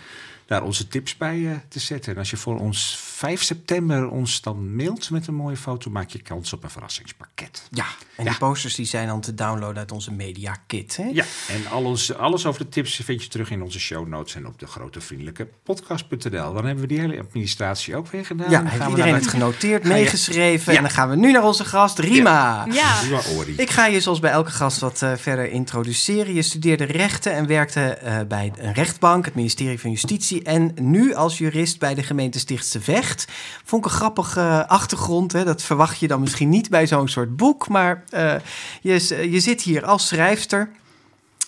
daar 0.51 0.63
onze 0.63 0.87
tips 0.87 1.17
bij 1.17 1.45
eh, 1.45 1.51
te 1.69 1.79
zetten. 1.79 2.11
En 2.13 2.17
als 2.17 2.29
je 2.29 2.37
voor 2.37 2.59
ons 2.59 2.97
5 3.01 3.43
september 3.43 4.09
ons 4.09 4.41
dan 4.41 4.75
mailt 4.75 5.09
met 5.09 5.27
een 5.27 5.33
mooie 5.33 5.57
foto, 5.57 5.89
maak 5.91 6.09
je 6.09 6.21
kans 6.21 6.53
op 6.53 6.63
een 6.63 6.69
verrassingspakket. 6.69 7.67
Ja, 7.71 7.85
en 8.17 8.25
die 8.25 8.37
posters 8.37 8.75
die 8.75 8.85
zijn 8.85 9.07
dan 9.07 9.21
te 9.21 9.33
downloaden 9.33 9.77
uit 9.77 9.91
onze 9.91 10.11
media 10.11 10.57
kit. 10.67 10.97
Hè? 10.97 11.09
Ja, 11.13 11.25
en 11.47 11.67
alles, 11.71 12.13
alles 12.15 12.45
over 12.45 12.61
de 12.63 12.69
tips 12.69 12.95
vind 13.03 13.23
je 13.23 13.29
terug 13.29 13.49
in 13.49 13.61
onze 13.61 13.79
show 13.79 14.07
notes 14.07 14.35
en 14.35 14.47
op 14.47 14.59
de 14.59 14.67
grote 14.67 15.01
vriendelijke 15.01 15.47
podcast.nl. 15.63 16.53
Dan 16.53 16.65
hebben 16.65 16.81
we 16.81 16.87
die 16.87 16.99
hele 16.99 17.19
administratie 17.19 17.95
ook 17.95 18.07
weer 18.07 18.25
gedaan. 18.25 18.49
Ja, 18.49 18.57
Dan 18.57 18.65
heeft 18.67 18.75
gaan 18.81 18.85
we 18.91 18.97
iedereen 18.97 19.13
het 19.13 19.23
de- 19.23 19.29
genoteerd, 19.29 19.83
meegeschreven. 19.83 20.71
Ja. 20.71 20.77
En 20.77 20.83
dan 20.83 20.93
gaan 20.93 21.09
we 21.09 21.15
nu 21.15 21.31
naar 21.31 21.43
onze 21.43 21.65
gast, 21.65 21.99
Rima. 21.99 22.65
Ja. 22.71 23.01
Nieuwe 23.01 23.21
Ori. 23.37 23.53
Ik 23.57 23.69
ga 23.69 23.85
je 23.85 23.99
zoals 24.01 24.19
bij 24.19 24.31
elke 24.31 24.51
gast 24.51 24.79
wat 24.79 25.01
eh, 25.01 25.13
verder 25.15 25.49
introduceren. 25.51 26.33
Je 26.33 26.41
studeerde 26.41 26.83
rechten 26.83 27.33
en 27.33 27.47
werkte 27.47 27.81
eh, 27.81 28.19
bij 28.27 28.51
een 28.57 28.73
rechtbank, 28.73 29.25
het 29.25 29.35
ministerie 29.35 29.79
van 29.79 29.89
Justitie. 29.91 30.40
En 30.43 30.71
nu 30.81 31.13
als 31.13 31.37
jurist 31.37 31.79
bij 31.79 31.93
de 31.93 32.03
gemeente 32.03 32.39
Stichtse 32.39 32.81
Vecht. 32.81 33.27
Vond 33.63 33.85
ik 33.85 33.91
een 33.91 33.97
grappige 33.97 34.67
achtergrond. 34.67 35.31
Hè? 35.31 35.43
Dat 35.43 35.61
verwacht 35.61 35.99
je 35.99 36.07
dan 36.07 36.21
misschien 36.21 36.49
niet 36.49 36.69
bij 36.69 36.87
zo'n 36.87 37.07
soort 37.07 37.35
boek. 37.35 37.67
Maar 37.67 38.03
eh, 38.09 38.35
je, 38.81 39.27
je 39.31 39.39
zit 39.39 39.61
hier 39.61 39.85
als 39.85 40.07
schrijfster. 40.07 40.69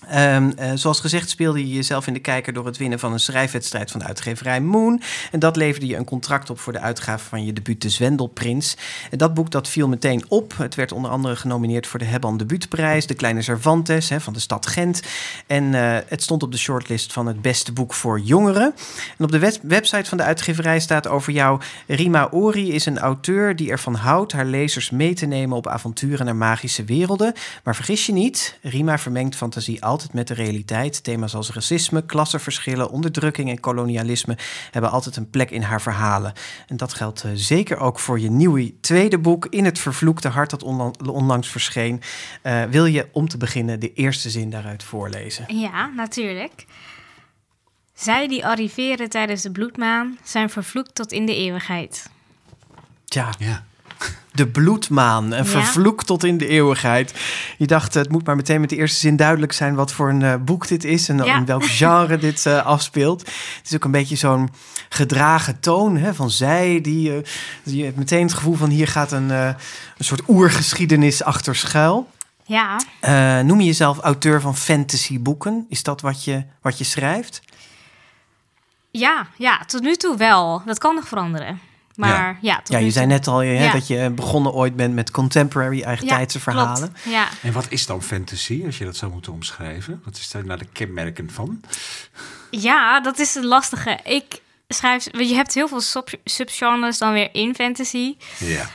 Ehm, 0.09 0.51
eh, 0.55 0.71
zoals 0.73 0.99
gezegd 0.99 1.29
speelde 1.29 1.59
je 1.59 1.73
jezelf 1.73 2.07
in 2.07 2.13
de 2.13 2.19
kijker 2.19 2.53
door 2.53 2.65
het 2.65 2.77
winnen 2.77 2.99
van 2.99 3.13
een 3.13 3.19
schrijfwedstrijd 3.19 3.91
van 3.91 3.99
de 3.99 4.05
uitgeverij 4.05 4.61
Moon. 4.61 5.01
En 5.31 5.39
dat 5.39 5.55
leverde 5.55 5.87
je 5.87 5.95
een 5.95 6.05
contract 6.05 6.49
op 6.49 6.59
voor 6.59 6.73
de 6.73 6.79
uitgave 6.79 7.25
van 7.29 7.45
je 7.45 7.53
debuut 7.53 7.81
De 7.81 7.89
Zwendelprins. 7.89 8.77
En 9.11 9.17
dat 9.17 9.33
boek 9.33 9.51
dat 9.51 9.67
viel 9.67 9.87
meteen 9.87 10.23
op. 10.27 10.57
Het 10.57 10.75
werd 10.75 10.91
onder 10.91 11.11
andere 11.11 11.35
genomineerd 11.35 11.87
voor 11.87 11.99
de 11.99 12.05
Hebban 12.05 12.37
Debuutprijs, 12.37 13.07
De 13.07 13.13
Kleine 13.13 13.41
Cervantes 13.41 14.11
van 14.17 14.33
de 14.33 14.39
stad 14.39 14.65
Gent. 14.65 15.01
En 15.47 15.73
eh, 15.73 15.97
het 16.07 16.23
stond 16.23 16.43
op 16.43 16.51
de 16.51 16.57
shortlist 16.57 17.13
van 17.13 17.25
het 17.25 17.41
beste 17.41 17.71
boek 17.71 17.93
voor 17.93 18.19
jongeren. 18.19 18.73
En 19.17 19.25
op 19.25 19.31
de 19.31 19.39
web- 19.39 19.59
website 19.61 20.09
van 20.09 20.17
de 20.17 20.23
uitgeverij 20.23 20.79
staat 20.79 21.07
over 21.07 21.33
jou... 21.33 21.61
Rima 21.87 22.27
Ori 22.31 22.71
is 22.71 22.85
een 22.85 22.99
auteur 22.99 23.55
die 23.55 23.71
ervan 23.71 23.95
houdt 23.95 24.31
haar 24.31 24.45
lezers 24.45 24.89
mee 24.89 25.13
te 25.13 25.25
nemen 25.25 25.57
op 25.57 25.67
avonturen 25.67 26.25
naar 26.25 26.35
magische 26.35 26.83
werelden. 26.83 27.33
Maar 27.63 27.75
vergis 27.75 28.05
je 28.05 28.13
niet, 28.13 28.57
Rima 28.61 28.97
vermengt 28.97 29.35
fantasie 29.35 29.81
altijd 29.93 30.13
met 30.13 30.27
de 30.27 30.33
realiteit. 30.33 31.03
Thema's 31.03 31.35
als 31.35 31.51
racisme, 31.51 32.05
klassenverschillen, 32.05 32.89
onderdrukking 32.89 33.49
en 33.49 33.59
kolonialisme 33.59 34.37
hebben 34.71 34.91
altijd 34.91 35.15
een 35.15 35.29
plek 35.29 35.51
in 35.51 35.61
haar 35.61 35.81
verhalen. 35.81 36.33
En 36.67 36.77
dat 36.77 36.93
geldt 36.93 37.23
eh, 37.23 37.31
zeker 37.33 37.77
ook 37.77 37.99
voor 37.99 38.19
je 38.19 38.29
nieuwe 38.29 38.79
tweede 38.79 39.19
boek, 39.19 39.45
In 39.49 39.65
het 39.65 39.79
Vervloekte 39.79 40.27
Hart, 40.27 40.49
dat 40.49 40.63
onla- 40.63 40.91
onlangs 41.09 41.47
verscheen. 41.47 42.01
Eh, 42.41 42.63
wil 42.63 42.85
je 42.85 43.07
om 43.11 43.27
te 43.27 43.37
beginnen 43.37 43.79
de 43.79 43.93
eerste 43.93 44.29
zin 44.29 44.49
daaruit 44.49 44.83
voorlezen? 44.83 45.57
Ja, 45.59 45.87
natuurlijk. 45.95 46.65
Zij 47.93 48.27
die 48.27 48.45
arriveren 48.45 49.09
tijdens 49.09 49.41
de 49.41 49.51
bloedmaan 49.51 50.17
zijn 50.23 50.49
vervloekt 50.49 50.95
tot 50.95 51.11
in 51.11 51.25
de 51.25 51.35
eeuwigheid. 51.35 52.09
Tja, 53.05 53.29
Ja. 53.39 53.63
De 54.33 54.47
bloedmaan, 54.47 55.33
en 55.33 55.45
vervloekt 55.45 56.05
tot 56.05 56.23
in 56.23 56.37
de 56.37 56.47
eeuwigheid. 56.47 57.13
Je 57.57 57.67
dacht, 57.67 57.93
het 57.93 58.11
moet 58.11 58.25
maar 58.25 58.35
meteen 58.35 58.59
met 58.61 58.69
de 58.69 58.75
eerste 58.75 58.99
zin 58.99 59.15
duidelijk 59.15 59.51
zijn 59.51 59.75
wat 59.75 59.91
voor 59.93 60.09
een 60.09 60.21
eh, 60.21 60.35
boek 60.35 60.67
dit 60.67 60.83
is 60.83 61.09
en 61.09 61.19
in 61.25 61.45
welk 61.45 61.65
genre 61.65 62.17
dit 62.17 62.45
eh, 62.45 62.65
afspeelt. 62.65 63.19
Het 63.21 63.65
is 63.69 63.75
ook 63.75 63.83
een 63.83 63.91
beetje 63.91 64.15
zo'n 64.15 64.49
gedragen 64.89 65.59
toon 65.59 65.97
hè, 65.97 66.13
van 66.13 66.29
zij, 66.29 66.81
die, 66.81 67.15
eh, 67.15 67.23
je 67.63 67.83
hebt 67.83 67.97
meteen 67.97 68.23
het 68.23 68.33
gevoel 68.33 68.55
van 68.55 68.69
hier 68.69 68.87
gaat 68.87 69.11
een, 69.11 69.31
eh, 69.31 69.45
een 69.97 70.05
soort 70.05 70.21
oergeschiedenis 70.27 71.23
achter 71.23 71.55
schuil. 71.55 72.09
Ja, 72.45 72.81
Eh, 72.99 73.39
noem 73.39 73.59
je 73.59 73.65
jezelf 73.65 73.99
auteur 73.99 74.41
van 74.41 74.55
fantasyboeken? 74.57 75.65
Is 75.69 75.83
dat 75.83 76.01
wat 76.01 76.23
je, 76.23 76.43
wat 76.61 76.77
je 76.77 76.83
schrijft? 76.83 77.41
ja, 78.91 79.27
ja, 79.37 79.59
tot 79.65 79.81
nu 79.81 79.95
toe 79.95 80.17
wel. 80.17 80.61
Dat 80.65 80.77
kan 80.79 80.95
nog 80.95 81.07
veranderen. 81.07 81.59
Maar 81.95 82.37
ja, 82.41 82.55
tot 82.57 82.67
Ja, 82.67 82.79
nu 82.79 82.85
je 82.85 82.91
zei 82.91 83.05
net 83.05 83.27
al 83.27 83.37
hè, 83.37 83.63
Ja. 83.63 83.71
dat 83.71 83.87
je 83.87 84.09
begonnen 84.15 84.51
ooit 84.53 84.75
bent 84.75 84.93
met 84.93 85.11
contemporary 85.11 85.81
eigentijdse 85.81 86.37
Ja, 86.37 86.43
verhalen. 86.43 86.75
klopt. 86.93 87.03
Ja, 87.03 87.27
En 87.41 87.51
wat 87.53 87.65
is 87.69 87.85
dan 87.85 88.03
fantasy, 88.03 88.61
als 88.65 88.77
je 88.77 88.85
dat 88.85 88.95
zou 88.95 89.11
moeten 89.11 89.31
omschrijven? 89.33 90.01
Wat 90.05 90.17
is 90.17 90.31
daar 90.31 90.45
nou 90.45 90.59
de 90.59 90.67
kenmerken 90.73 91.29
van? 91.31 91.61
ja, 92.49 92.99
dat 93.01 93.19
is 93.19 93.33
het 93.35 93.43
lastige. 93.43 93.99
Ik 94.03 94.41
schrijf... 94.67 95.07
want 95.11 95.29
Je 95.29 95.35
hebt 95.35 95.53
heel 95.53 95.67
veel 95.67 95.81
sub- 95.81 96.19
subgenres 96.23 96.97
dan 96.97 97.13
weer 97.13 97.29
in 97.31 97.55
fantasy. 97.55 98.15
Ja. 98.39 98.69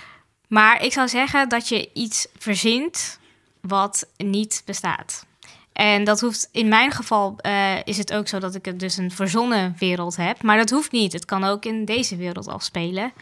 Maar 0.48 0.82
ik 0.84 0.92
zou 0.92 1.08
zeggen 1.08 1.48
dat 1.48 1.68
je 1.68 1.90
iets 1.94 2.26
verzint 2.38 3.18
wat 3.60 4.06
niet 4.16 4.62
bestaat. 4.64 5.26
En 5.78 6.04
dat 6.04 6.20
hoeft, 6.20 6.48
in 6.52 6.68
mijn 6.68 6.90
geval 6.90 7.34
eh, 7.38 7.74
is 7.84 7.98
het 7.98 8.12
ook 8.12 8.28
zo 8.28 8.38
dat 8.38 8.54
ik 8.54 8.64
het 8.64 8.80
dus 8.80 8.96
een 8.96 9.10
verzonnen 9.10 9.76
wereld 9.78 10.16
heb. 10.16 10.42
Maar 10.42 10.56
dat 10.56 10.70
hoeft 10.70 10.92
niet. 10.92 11.12
Het 11.12 11.24
kan 11.24 11.44
ook 11.44 11.64
in 11.64 11.84
deze 11.84 12.16
wereld 12.16 12.48
afspelen. 12.48 13.12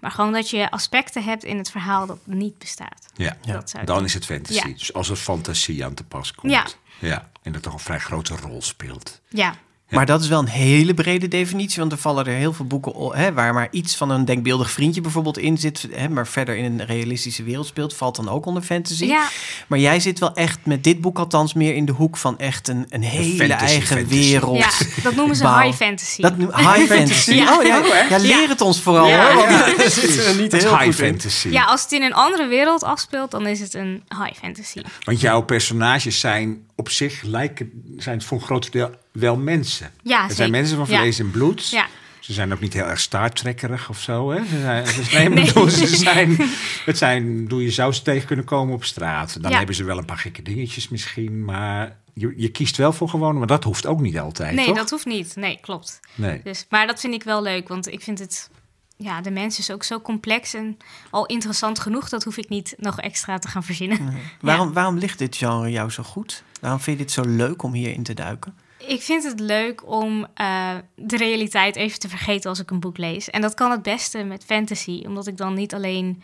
Maar 0.00 0.10
gewoon 0.10 0.32
dat 0.32 0.50
je 0.50 0.70
aspecten 0.70 1.22
hebt 1.24 1.44
in 1.44 1.58
het 1.58 1.70
verhaal 1.70 2.06
dat 2.06 2.18
niet 2.24 2.58
bestaat. 2.58 3.06
Ja. 3.14 3.36
Dat 3.46 3.70
zou 3.70 3.82
ik 3.82 3.88
Dan 3.88 3.96
doen. 3.96 4.04
is 4.04 4.14
het 4.14 4.24
fantasy. 4.24 4.68
Ja. 4.68 4.74
Dus 4.74 4.92
als 4.92 5.08
er 5.08 5.16
fantasie 5.16 5.84
aan 5.84 5.94
te 5.94 6.04
pas 6.04 6.34
komt. 6.34 6.52
Ja. 6.52 6.66
ja. 6.98 7.30
En 7.42 7.52
dat 7.52 7.62
toch 7.62 7.72
een 7.72 7.78
vrij 7.78 7.98
grote 7.98 8.36
rol 8.36 8.62
speelt. 8.62 9.20
Ja, 9.28 9.54
Maar 9.96 10.06
dat 10.06 10.22
is 10.22 10.28
wel 10.28 10.38
een 10.38 10.46
hele 10.48 10.94
brede 10.94 11.28
definitie, 11.28 11.78
want 11.80 11.92
er 11.92 11.98
vallen 11.98 12.26
er 12.26 12.32
heel 12.34 12.52
veel 12.52 12.64
boeken 12.66 13.18
hè, 13.18 13.32
waar 13.32 13.54
maar 13.54 13.68
iets 13.70 13.96
van 13.96 14.10
een 14.10 14.24
denkbeeldig 14.24 14.70
vriendje 14.70 15.00
bijvoorbeeld 15.00 15.38
in 15.38 15.58
zit, 15.58 15.88
hè, 15.90 16.08
maar 16.08 16.26
verder 16.26 16.56
in 16.56 16.64
een 16.64 16.86
realistische 16.86 17.42
wereld 17.42 17.66
speelt, 17.66 17.94
valt 17.94 18.16
dan 18.16 18.28
ook 18.28 18.46
onder 18.46 18.62
fantasy. 18.62 19.04
ja, 19.04 19.28
Maar 19.66 19.78
jij 19.78 20.00
zit 20.00 20.18
wel 20.18 20.34
echt 20.34 20.58
met 20.64 20.84
dit 20.84 21.00
boek 21.00 21.18
althans 21.18 21.54
meer 21.54 21.74
in 21.74 21.84
de 21.84 21.92
hoek 21.92 22.16
van 22.16 22.38
echt 22.38 22.68
een, 22.68 22.86
een 22.88 23.02
hele 23.02 23.36
fantasy, 23.36 23.64
eigen 23.64 23.96
fantasy. 23.96 24.30
wereld. 24.30 24.58
ja, 24.58 24.70
dat 25.02 25.14
noemen 25.14 25.36
ze 25.36 25.48
high 25.60 25.76
fantasy. 25.76 26.22
Dat 26.22 26.36
noem- 26.36 26.54
high 26.56 26.86
fantasy. 26.94 27.32
Ja. 27.34 27.56
Oh 27.58 27.64
ja, 27.64 27.82
ja, 28.08 28.16
leer 28.18 28.48
het 28.48 28.60
ons 28.60 28.80
vooral 28.80 29.08
Ja. 29.08 29.32
hoor. 29.32 29.46
want 29.46 29.76
Ja. 29.76 29.88
zitten 29.88 30.36
niet 30.42 30.52
heel 30.52 30.70
high 30.78 30.84
in. 30.84 30.92
fantasy. 30.92 31.48
Ja, 31.48 31.64
als 31.64 31.82
het 31.82 31.92
in 31.92 32.02
een 32.02 32.14
andere 32.14 32.46
wereld 32.46 32.82
afspeelt, 32.84 33.30
dan 33.30 33.46
is 33.46 33.60
het 33.60 33.74
een 33.74 34.02
high 34.24 34.38
fantasy. 34.42 34.80
Want 35.04 35.20
jouw 35.20 35.40
personages 35.42 36.20
zijn 36.20 36.58
op 36.76 36.88
zich 36.90 37.22
lijken, 37.22 37.70
zijn 37.96 38.22
voor 38.22 38.38
een 38.38 38.44
groot 38.44 38.72
deel 38.72 38.90
wel 39.12 39.36
mensen. 39.36 39.90
Ja, 40.02 40.22
Het 40.26 40.36
zijn 40.36 40.50
mensen 40.50 40.76
van 40.76 40.86
Ja. 40.88 40.98
vlees 41.00 41.18
en 41.18 41.30
bloed. 41.30 41.68
Ja. 41.70 41.86
Ze 42.20 42.32
zijn 42.32 42.52
ook 42.52 42.60
niet 42.60 42.72
heel 42.72 42.84
erg 42.84 43.00
Star 43.00 43.30
Trekkerig 43.32 43.88
of 43.88 44.00
zo. 44.00 44.30
Hè? 44.30 44.44
Ze 44.44 44.60
zijn, 44.60 44.86
ze, 44.86 45.02
nee, 45.16 45.30
bedoel, 45.30 45.68
ze 45.70 45.86
zijn, 45.86 46.36
het 46.84 46.98
zijn, 46.98 47.48
doe 47.48 47.62
je 47.62 47.70
zou 47.70 47.92
ze 47.92 48.02
tegen 48.02 48.26
kunnen 48.26 48.44
komen 48.44 48.74
op 48.74 48.84
straat. 48.84 49.42
Dan 49.42 49.50
Ja. 49.50 49.56
hebben 49.56 49.74
ze 49.74 49.84
wel 49.84 49.98
een 49.98 50.04
paar 50.04 50.18
gekke 50.18 50.42
dingetjes 50.42 50.88
misschien, 50.88 51.44
maar 51.44 51.96
je, 52.14 52.32
je 52.36 52.48
kiest 52.48 52.76
wel 52.76 52.92
voor 52.92 53.08
gewoon, 53.08 53.38
maar 53.38 53.46
dat 53.46 53.64
hoeft 53.64 53.86
ook 53.86 54.00
niet 54.00 54.18
altijd, 54.18 54.54
Nee, 54.54 54.66
toch? 54.66 54.76
dat 54.76 54.90
hoeft 54.90 55.06
niet. 55.06 55.36
Nee, 55.36 55.58
klopt. 55.60 56.00
Nee. 56.14 56.40
Dus, 56.44 56.66
maar 56.68 56.86
dat 56.86 57.00
vind 57.00 57.14
ik 57.14 57.22
wel 57.22 57.42
leuk, 57.42 57.68
want 57.68 57.92
ik 57.92 58.00
vind 58.00 58.18
het... 58.18 58.50
Ja, 58.96 59.20
de 59.20 59.30
mens 59.30 59.58
is 59.58 59.70
ook 59.70 59.82
zo 59.84 60.00
complex 60.00 60.54
en 60.54 60.76
al 61.10 61.26
interessant 61.26 61.78
genoeg. 61.78 62.08
Dat 62.08 62.24
hoef 62.24 62.36
ik 62.36 62.48
niet 62.48 62.74
nog 62.76 63.00
extra 63.00 63.38
te 63.38 63.48
gaan 63.48 63.62
verzinnen. 63.64 64.14
Waarom, 64.40 64.72
waarom 64.72 64.98
ligt 64.98 65.18
dit 65.18 65.36
genre 65.36 65.70
jou 65.70 65.90
zo 65.90 66.02
goed? 66.02 66.42
Waarom 66.60 66.80
vind 66.80 66.98
je 66.98 67.04
dit 67.04 67.12
zo 67.12 67.22
leuk 67.26 67.62
om 67.62 67.72
hierin 67.72 68.02
te 68.02 68.14
duiken? 68.14 68.54
Ik 68.86 69.02
vind 69.02 69.24
het 69.24 69.40
leuk 69.40 69.86
om 69.86 70.26
eh, 70.34 70.74
de 70.94 71.16
realiteit 71.16 71.76
even 71.76 71.98
te 71.98 72.08
vergeten 72.08 72.50
als 72.50 72.58
ik 72.58 72.70
een 72.70 72.80
boek 72.80 72.98
lees. 72.98 73.30
En 73.30 73.40
dat 73.40 73.54
kan 73.54 73.70
het 73.70 73.82
beste 73.82 74.22
met 74.22 74.44
fantasy, 74.44 75.02
omdat 75.06 75.26
ik 75.26 75.36
dan 75.36 75.54
niet 75.54 75.74
alleen 75.74 76.22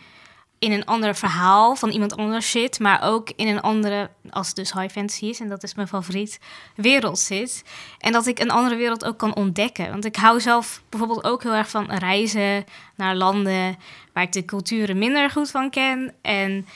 in 0.59 0.71
een 0.71 0.85
ander 0.85 1.15
verhaal 1.15 1.75
van 1.75 1.89
iemand 1.89 2.17
anders 2.17 2.51
zit, 2.51 2.79
maar 2.79 3.03
ook 3.03 3.31
in 3.35 3.47
een 3.47 3.61
andere, 3.61 4.09
als 4.29 4.47
het 4.47 4.55
dus 4.55 4.73
high 4.73 4.91
fantasy 4.91 5.25
is, 5.25 5.39
en 5.39 5.49
dat 5.49 5.63
is 5.63 5.75
mijn 5.75 5.87
favoriet, 5.87 6.39
wereld 6.75 7.19
zit. 7.19 7.63
En 7.99 8.11
dat 8.11 8.25
ik 8.25 8.39
een 8.39 8.51
andere 8.51 8.75
wereld 8.75 9.05
ook 9.05 9.17
kan 9.17 9.35
ontdekken. 9.35 9.89
Want 9.89 10.05
ik 10.05 10.15
hou 10.15 10.39
zelf 10.39 10.81
bijvoorbeeld 10.89 11.23
ook 11.23 11.43
heel 11.43 11.53
erg 11.53 11.69
van 11.69 11.91
reizen 11.91 12.65
naar 12.95 13.15
landen 13.15 13.77
waar 14.13 14.23
ik 14.23 14.31
de 14.31 14.45
culturen 14.45 14.97
minder 14.97 15.29
goed 15.29 15.51
van 15.51 15.69
ken. 15.69 16.13
En 16.21 16.67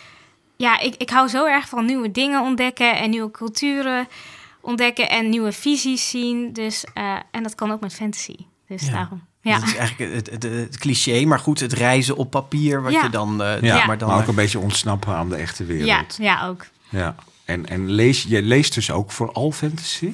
ja, 0.55 0.79
ik, 0.79 0.95
ik 0.95 1.09
hou 1.09 1.27
zo 1.27 1.45
erg 1.45 1.69
van 1.69 1.85
nieuwe 1.85 2.11
dingen 2.11 2.41
ontdekken 2.41 2.97
en 2.97 3.09
nieuwe 3.09 3.31
culturen 3.31 4.07
ontdekken 4.61 5.09
en 5.09 5.29
nieuwe 5.29 5.51
visies 5.51 6.09
zien. 6.09 6.53
Dus, 6.53 6.83
eh, 6.93 7.15
en 7.31 7.43
dat 7.43 7.55
kan 7.55 7.71
ook 7.71 7.81
met 7.81 7.93
fantasy. 7.93 8.35
Dus 8.67 8.85
Ja. 8.85 8.91
daarom. 8.91 9.21
Ja. 9.41 9.59
Dat 9.59 9.67
is 9.67 9.75
eigenlijk 9.75 10.13
het, 10.13 10.29
het, 10.29 10.43
het 10.43 10.77
cliché, 10.77 11.25
maar 11.25 11.39
goed, 11.39 11.59
het 11.59 11.73
reizen 11.73 12.15
op 12.17 12.31
papier, 12.31 12.81
wat 12.81 12.91
Ja. 12.91 13.03
je 13.03 13.09
dan... 13.09 13.43
eh, 13.43 13.61
Ja, 13.61 13.75
maar 13.77 13.87
maar, 13.87 13.97
dan 13.97 14.11
ook 14.11 14.27
een 14.27 14.35
beetje 14.35 14.59
ontsnappen 14.59 15.15
aan 15.15 15.29
de 15.29 15.35
echte 15.35 15.63
wereld. 15.65 15.87
ja, 15.87 16.05
ja, 16.17 16.47
ook. 16.47 16.65
Ja. 16.89 17.15
En, 17.45 17.65
en 17.67 17.89
lees, 17.91 18.23
je 18.27 18.41
leest 18.41 18.73
dus 18.73 18.91
ook 18.91 19.11
vooral 19.11 19.51
fantasy? 19.51 20.13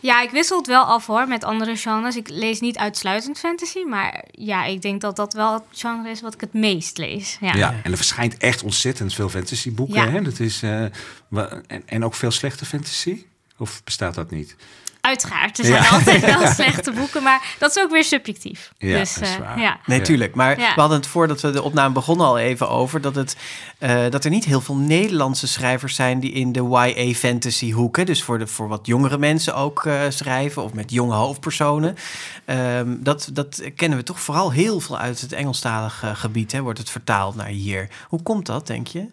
Ja, 0.00 0.22
ik 0.22 0.30
wissel 0.30 0.56
het 0.58 0.66
wel 0.66 0.82
af 0.84 1.06
hoor 1.06 1.28
met 1.28 1.44
andere 1.44 1.76
genres. 1.76 2.16
Ik 2.16 2.28
lees 2.28 2.60
niet 2.60 2.78
uitsluitend 2.78 3.38
fantasy, 3.38 3.78
maar 3.82 4.24
ja, 4.30 4.64
ik 4.64 4.82
denk 4.82 5.00
dat 5.00 5.16
dat 5.16 5.32
wel 5.32 5.52
het 5.52 5.62
genre 5.72 6.10
is 6.10 6.20
wat 6.20 6.34
ik 6.34 6.40
het 6.40 6.52
meest 6.52 6.98
lees. 6.98 7.38
Ja. 7.40 7.54
Ja. 7.54 7.74
En 7.82 7.90
er 7.90 7.96
verschijnt 7.96 8.36
echt 8.36 8.62
ontzettend 8.62 9.14
veel 9.14 9.28
fantasyboeken. 9.28 10.02
Ja. 10.04 10.08
Hè? 10.10 10.22
Dat 10.22 10.40
is, 10.40 10.62
eh, 10.62 10.80
en, 10.82 11.82
en 11.86 12.04
ook 12.04 12.14
veel 12.14 12.30
slechte 12.30 12.64
fantasy? 12.64 13.24
Of 13.58 13.84
bestaat 13.84 14.14
dat 14.14 14.30
niet? 14.30 14.56
Uiteraard, 15.00 15.58
er 15.58 15.64
zijn 15.64 15.82
Ja. 15.82 15.88
altijd 15.88 16.24
wel 16.24 16.46
slechte 16.60 16.92
boeken, 16.92 17.22
maar 17.22 17.54
dat 17.58 17.76
is 17.76 17.82
ook 17.82 17.90
weer 17.90 18.04
subjectief. 18.04 18.72
Ja, 18.78 18.98
dus, 18.98 19.16
eh, 19.18 19.30
ja. 19.56 19.78
Nee, 19.86 20.00
tuurlijk. 20.00 20.34
Maar 20.34 20.58
Ja. 20.60 20.74
we 20.74 20.80
hadden 20.80 20.98
het 20.98 21.06
voordat 21.06 21.40
we 21.40 21.50
de 21.50 21.62
opname 21.62 21.94
begonnen 21.94 22.26
al 22.26 22.38
even 22.38 22.68
over... 22.68 23.00
dat, 23.00 23.14
het, 23.14 23.36
eh, 23.78 24.04
dat 24.10 24.24
er 24.24 24.30
niet 24.30 24.44
heel 24.44 24.60
veel 24.60 24.76
Nederlandse 24.76 25.46
schrijvers 25.46 25.94
zijn... 25.94 26.20
die 26.20 26.32
in 26.32 26.52
de 26.52 26.62
YA-fantasy 26.62 27.72
hoeken... 27.72 28.06
dus 28.06 28.22
voor, 28.22 28.38
de, 28.38 28.46
voor 28.46 28.68
wat 28.68 28.86
jongere 28.86 29.18
mensen 29.18 29.54
ook 29.54 29.84
eh, 29.84 30.00
schrijven... 30.08 30.62
of 30.62 30.72
met 30.72 30.90
jonge 30.90 31.14
hoofdpersonen. 31.14 31.96
Ehm, 32.44 32.96
dat, 32.98 33.30
dat 33.32 33.62
kennen 33.76 33.98
we 33.98 34.04
toch 34.04 34.20
vooral 34.20 34.52
heel 34.52 34.80
veel 34.80 34.98
uit 34.98 35.20
het 35.20 35.32
Engelstalige 35.32 36.14
gebied... 36.14 36.52
Hè, 36.52 36.60
wordt 36.60 36.78
het 36.78 36.90
vertaald 36.90 37.34
naar 37.36 37.46
hier. 37.46 37.88
Hoe 38.08 38.22
komt 38.22 38.46
dat, 38.46 38.66
denk 38.66 38.86
je? 38.86 39.06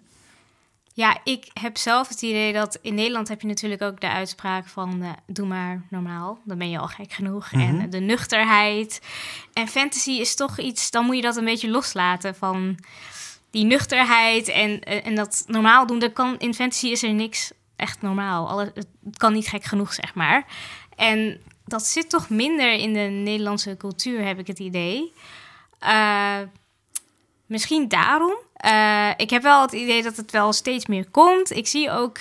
Ja, 0.95 1.17
ik 1.23 1.47
heb 1.53 1.77
zelf 1.77 2.08
het 2.08 2.21
idee 2.21 2.53
dat 2.53 2.79
in 2.82 2.95
Nederland 2.95 3.27
heb 3.27 3.41
je 3.41 3.47
natuurlijk 3.47 3.82
ook 3.82 4.01
de 4.01 4.10
uitspraak 4.10 4.67
van 4.67 5.01
eh, 5.01 5.10
doe 5.27 5.47
maar 5.47 5.82
normaal, 5.89 6.39
dan 6.43 6.58
ben 6.58 6.69
je 6.69 6.77
al 6.77 6.88
gek 6.88 7.12
genoeg. 7.12 7.51
En 7.51 7.89
de 7.89 7.99
nuchterheid. 7.99 9.01
En 9.53 9.67
fantasy 9.67 10.12
is 10.12 10.36
toch 10.36 10.60
iets, 10.60 10.91
dan 10.91 11.06
moet 11.06 11.15
je 11.15 11.21
dat 11.21 11.36
een 11.36 11.45
beetje 11.45 11.69
loslaten 11.69 12.36
van 12.36 12.77
die 13.51 13.65
nuchterheid 13.65 14.47
en, 14.47 14.82
eh, 14.82 15.06
en 15.06 15.15
dat 15.15 15.43
normaal 15.47 15.88
doen. 15.88 15.99
Dat 15.99 16.13
kan, 16.13 16.38
in 16.39 16.53
fantasy 16.53 16.88
is 16.88 17.03
er 17.03 17.13
niks 17.13 17.51
echt 17.75 18.01
normaal. 18.01 18.49
Alle, 18.49 18.71
het 18.75 19.17
kan 19.17 19.34
niet 19.34 19.47
gek 19.47 19.63
genoeg, 19.63 19.93
zeg 19.93 20.13
maar. 20.13 20.45
En 20.95 21.41
dat 21.65 21.86
zit 21.86 22.10
toch 22.10 22.29
minder 22.29 22.73
in 22.73 22.93
de 22.93 22.99
Nederlandse 22.99 23.77
cultuur, 23.77 24.25
heb 24.25 24.39
ik 24.39 24.47
het 24.47 24.60
idee. 24.60 25.13
Eh, 25.79 26.39
Misschien 27.53 27.88
daarom. 27.88 28.36
Eh, 28.63 29.10
ik 29.17 29.30
heb 29.30 29.41
wel 29.41 29.62
het 29.62 29.71
idee 29.71 30.04
dat 30.04 30.15
het 30.15 30.32
wel 30.32 30.54
steeds 30.54 30.86
meer 30.86 31.10
komt. 31.12 31.52
Ik 31.52 31.67
zie 31.67 31.91
ook 31.91 32.17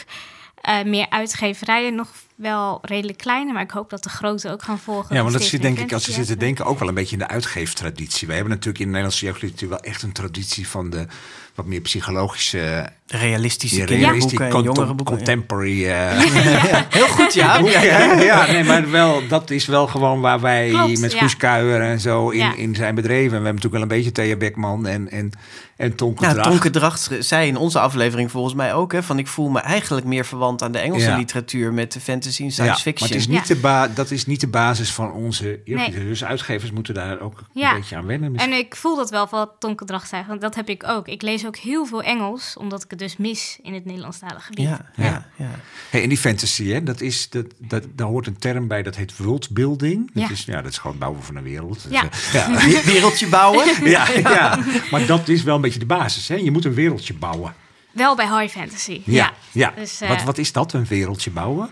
eh, 0.61 0.83
meer 0.83 1.07
uitgeverijen, 1.09 1.95
nog 1.95 2.09
wel 2.35 2.79
redelijk 2.83 3.19
kleine, 3.19 3.53
maar 3.53 3.63
ik 3.63 3.71
hoop 3.71 3.91
dat 3.91 4.03
de 4.03 4.09
grote 4.09 4.51
ook 4.51 4.63
gaan 4.63 4.79
volgen. 4.79 5.15
Ja, 5.15 5.21
want 5.23 5.33
dat 5.33 5.43
zit 5.43 5.63
denk 5.63 5.79
ik, 5.79 5.93
als 5.93 6.07
je 6.07 6.13
zit 6.13 6.27
te 6.27 6.37
denken, 6.37 6.65
ook 6.65 6.79
wel 6.79 6.89
een 6.89 6.95
beetje 6.95 7.13
in 7.13 7.19
de 7.19 7.29
uitgeeftraditie. 7.29 8.27
Wij 8.27 8.37
hebben 8.37 8.53
natuurlijk 8.55 8.85
in 8.85 8.91
de 8.91 8.93
Nederlandse 8.97 9.25
jeugdliteratuur 9.27 9.69
wel 9.69 9.81
echt 9.81 10.03
een 10.03 10.13
traditie 10.13 10.69
van 10.69 10.91
de 10.91 11.07
wat 11.55 11.67
meer 11.67 11.81
psychologische, 11.81 12.89
Realistische 13.07 13.77
die 13.77 13.85
kinderboeken 13.87 14.45
en 14.45 14.51
con- 14.51 14.63
jongere 14.63 14.95
boeken. 14.95 15.17
contemporary. 15.17 15.87
eh, 15.87 16.19
Heel 16.99 17.09
goed, 17.09 17.35
ja. 17.35 17.59
boeken, 17.61 17.81
hè? 17.81 18.23
ja, 18.23 18.47
nee, 18.53 18.65
maar 18.65 18.91
wel, 18.91 19.23
dat 19.29 19.51
is 19.51 19.67
wel 19.67 19.87
gewoon 19.87 20.21
waar 20.21 20.41
wij 20.41 20.69
Klopt, 20.69 21.01
met 21.01 21.13
ja. 21.13 21.19
Guus 21.19 21.37
Kuijer 21.37 21.81
en 21.81 22.01
zo 22.01 22.29
in, 22.29 22.39
Ja. 22.39 22.55
in 22.57 22.75
zijn 22.75 22.95
bedreven. 22.95 23.23
En 23.37 23.41
we 23.43 23.45
hebben 23.47 23.55
natuurlijk 23.55 23.73
wel 23.73 23.83
een 23.83 23.89
beetje 24.03 24.13
Thea 24.13 24.37
Beckman 24.37 24.87
en, 24.87 25.11
en, 25.11 25.31
en 25.77 25.95
Tonke 25.95 26.25
Ja, 26.25 26.33
Dracht. 26.33 26.49
Tonke 26.51 26.71
Dracht 26.71 27.11
zei 27.19 27.49
in 27.49 27.57
onze 27.57 27.79
aflevering 27.81 28.31
volgens 28.31 28.55
mij 28.55 28.75
ook... 28.75 28.93
Hè, 28.93 29.03
van 29.03 29.19
ik 29.19 29.27
voel 29.27 29.49
me 29.49 29.61
eigenlijk 29.61 30.07
meer 30.07 30.25
verwant 30.25 30.63
aan 30.63 30.73
de 30.73 30.79
Engelse 30.79 31.07
Ja. 31.09 31.17
literatuur... 31.17 31.73
met 31.73 31.93
de 31.93 32.01
fantasy 32.23 32.41
en 32.43 32.47
Ja, 32.49 32.53
science 32.53 32.83
fiction. 32.83 33.09
Maar 33.09 33.19
het 33.19 33.29
is 33.29 33.35
niet 33.35 33.49
Ja. 33.49 33.55
de 33.55 33.61
ba 33.61 33.89
dat 33.89 34.11
is 34.11 34.27
niet 34.27 34.41
de 34.41 34.47
basis 34.47 34.91
van 34.93 35.13
onze. 35.13 35.61
Nee. 35.65 35.91
Dus 35.91 36.25
uitgevers 36.25 36.71
moeten 36.71 36.95
daar 36.95 37.21
ook 37.21 37.43
Ja. 37.53 37.71
een 37.71 37.77
beetje 37.77 37.97
aan 37.97 38.07
wennen. 38.07 38.33
misschien. 38.33 38.53
En 38.53 38.59
ik 38.59 38.77
voel 38.77 38.97
dat 38.97 39.11
wel 39.11 39.27
van 39.29 39.39
wat 39.39 39.53
Tonke 39.59 39.85
Dracht 39.85 40.09
zei, 40.09 40.25
want 40.29 40.41
dat 40.41 40.55
heb 40.55 40.69
ik 40.69 40.85
ook. 40.89 41.09
Ik 41.09 41.23
lees 41.23 41.47
ook 41.47 41.57
heel 41.57 41.87
veel 41.87 42.03
Engels, 42.03 42.57
omdat 42.59 42.85
ik 42.85 42.91
het 42.91 42.99
dus 42.99 43.17
mis 43.17 43.59
in 43.63 43.75
het 43.75 43.85
Nederlandstalige 43.85 44.41
gebied. 44.47 44.65
ja, 44.69 44.91
ja, 44.97 45.27
ja. 45.37 45.51
Hey, 45.91 46.03
en 46.03 46.09
die 46.09 46.19
fantasy, 46.19 46.69
hè, 46.69 46.83
dat 46.83 47.01
is, 47.01 47.31
dat, 47.31 47.47
dat, 47.59 47.85
daar 47.95 48.07
hoort 48.07 48.27
een 48.27 48.39
term 48.39 48.69
bij, 48.69 48.83
dat 48.83 48.97
heet 48.97 49.17
worldbuilding. 49.17 50.11
Dat, 50.15 50.23
Ja. 50.23 50.31
is, 50.31 50.45
ja, 50.45 50.63
dat 50.63 50.71
is 50.71 50.77
gewoon 50.77 50.93
het 50.93 51.01
bouwen 51.01 51.23
van 51.23 51.37
een 51.37 51.43
wereld. 51.43 51.87
Ja. 51.91 52.03
Dus, 52.03 52.27
eh, 52.27 52.33
ja. 52.35 52.51
We- 52.51 52.83
Wereldje 52.93 53.27
bouwen. 53.29 53.89
ja, 53.91 54.09
ja, 54.11 54.59
maar 54.91 55.07
dat 55.07 55.29
is 55.29 55.43
wel 55.43 55.55
een 55.55 55.61
beetje 55.61 55.79
de 55.79 55.87
basis. 55.87 56.29
Hè? 56.29 56.35
Je 56.35 56.51
moet 56.51 56.65
een 56.65 56.75
wereldje 56.75 57.15
bouwen. 57.15 57.55
Wel 57.93 58.17
bij 58.17 58.39
high 58.41 58.59
fantasy. 58.59 59.03
Ja, 59.05 59.33
ja. 59.53 59.73
Dus, 59.77 60.01
eh, 60.01 60.09
wat, 60.09 60.23
wat 60.23 60.39
is 60.39 60.53
dat, 60.53 60.73
een 60.73 60.85
wereldje 60.87 61.31
bouwen? 61.31 61.71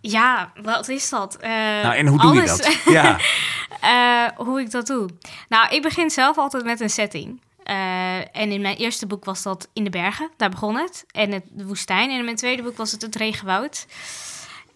Ja 0.00 0.52
wat 0.62 0.88
is 0.88 1.08
dat? 1.08 1.36
Eh, 1.36 1.50
Nou, 1.50 1.94
en 1.94 2.06
hoe 2.06 2.18
doe 2.20 2.34
je 2.34 2.46
dat? 2.46 2.78
Ja, 2.84 3.18
Eh, 3.80 4.24
hoe 4.36 4.60
ik 4.60 4.70
dat 4.70 4.86
doe? 4.86 5.08
Nou, 5.48 5.74
ik 5.74 5.82
begin 5.82 6.10
zelf 6.10 6.38
altijd 6.38 6.64
met 6.64 6.80
een 6.80 6.90
setting. 6.90 7.40
Eh, 7.62 8.16
en 8.36 8.52
in 8.52 8.60
mijn 8.60 8.76
eerste 8.76 9.06
boek 9.06 9.24
was 9.24 9.42
dat 9.42 9.68
in 9.72 9.84
de 9.84 9.90
bergen, 9.90 10.30
daar 10.36 10.50
begon 10.50 10.76
het. 10.76 11.04
En 11.10 11.32
het, 11.32 11.44
de 11.48 11.66
woestijn. 11.66 12.10
En 12.10 12.18
in 12.18 12.24
mijn 12.24 12.36
tweede 12.36 12.62
boek 12.62 12.76
was 12.76 12.92
het 12.92 13.02
het 13.02 13.16
regenwoud. 13.16 13.86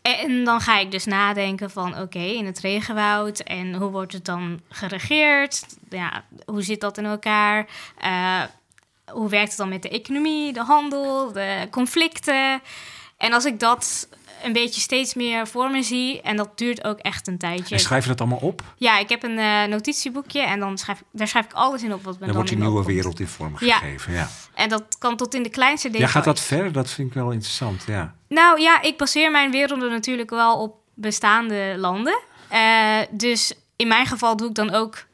En 0.03 0.45
dan 0.45 0.61
ga 0.61 0.79
ik 0.79 0.91
dus 0.91 1.05
nadenken 1.05 1.71
van, 1.71 1.99
oké, 2.01 2.19
in 2.19 2.47
het 2.47 2.59
regenwoud... 2.61 3.39
en 3.41 3.75
hoe 3.75 3.91
wordt 3.91 4.13
het 4.13 4.25
dan 4.25 4.61
geregeerd? 4.69 5.67
Ja, 5.91 6.25
hoe 6.47 6.63
zit 6.63 6.81
dat 6.81 6.99
in 6.99 7.05
elkaar? 7.05 7.67
Hoe 9.11 9.29
werkt 9.29 9.49
het 9.49 9.57
dan 9.59 9.69
met 9.69 9.83
de 9.83 9.89
economie, 9.89 10.53
de 10.53 10.63
handel, 10.63 11.33
de 11.33 11.69
conflicten? 11.71 12.61
En 13.17 13.33
als 13.33 13.45
ik 13.45 13.61
dat 13.61 14.09
een 14.45 14.53
beetje 14.53 14.81
steeds 14.81 15.15
meer 15.15 15.47
voor 15.47 15.71
me 15.71 15.83
zie... 15.83 16.21
en 16.23 16.37
dat 16.37 16.59
duurt 16.59 16.85
ook 16.85 16.99
echt 16.99 17.29
een 17.29 17.39
tijdje... 17.39 17.75
en 17.75 17.81
schrijf 17.81 18.03
je 18.03 18.09
dat 18.09 18.21
allemaal 18.21 18.39
op? 18.39 18.63
Ja, 18.77 18.99
ik 18.99 19.09
heb 19.09 19.23
een 19.23 19.39
eh, 19.39 19.65
notitieboekje 19.65 20.41
en 20.41 20.61
dan 20.61 20.79
schrijf, 20.79 21.01
ik- 21.01 21.07
daar 21.13 21.29
schrijf 21.29 21.45
ik 21.45 21.53
alles 21.53 21.83
in 21.83 21.93
op 21.95 22.03
wat 22.05 22.13
me 22.13 22.19
Dan 22.19 22.27
dan 22.27 22.35
wordt 22.37 22.49
die 22.51 22.59
in 22.59 22.65
nieuwe 22.65 22.79
opkomt. 22.79 22.97
wereld 22.97 23.21
in 23.21 23.27
vorm 23.29 23.57
Ja. 23.59 23.77
gegeven. 23.79 24.13
Ja. 24.13 24.29
En 24.55 24.69
dat 24.69 24.99
kan 24.99 25.17
tot 25.17 25.35
in 25.35 25.43
de 25.43 25.49
kleinste 25.51 25.87
Ja, 25.87 25.93
details. 25.93 26.13
gaat 26.15 26.25
dat 26.25 26.41
ver? 26.41 26.73
Dat 26.73 26.91
vind 26.91 27.09
ik 27.09 27.15
wel 27.15 27.31
interessant, 27.31 27.85
ja. 27.87 28.15
Nou 28.29 28.61
ja, 28.61 28.83
ik 28.83 28.97
baseer 28.97 29.31
mijn 29.31 29.51
werelden 29.51 29.91
natuurlijk 29.91 30.31
wel 30.31 30.57
op 30.61 30.77
bestaande 30.95 31.75
landen. 31.79 32.19
Eh, 32.49 32.99
dus 33.11 33.53
in 33.77 33.89
mijn 33.89 34.07
geval 34.07 34.37
doe 34.37 34.49
ik 34.49 34.55
dan 34.55 34.71
ook 34.75 35.05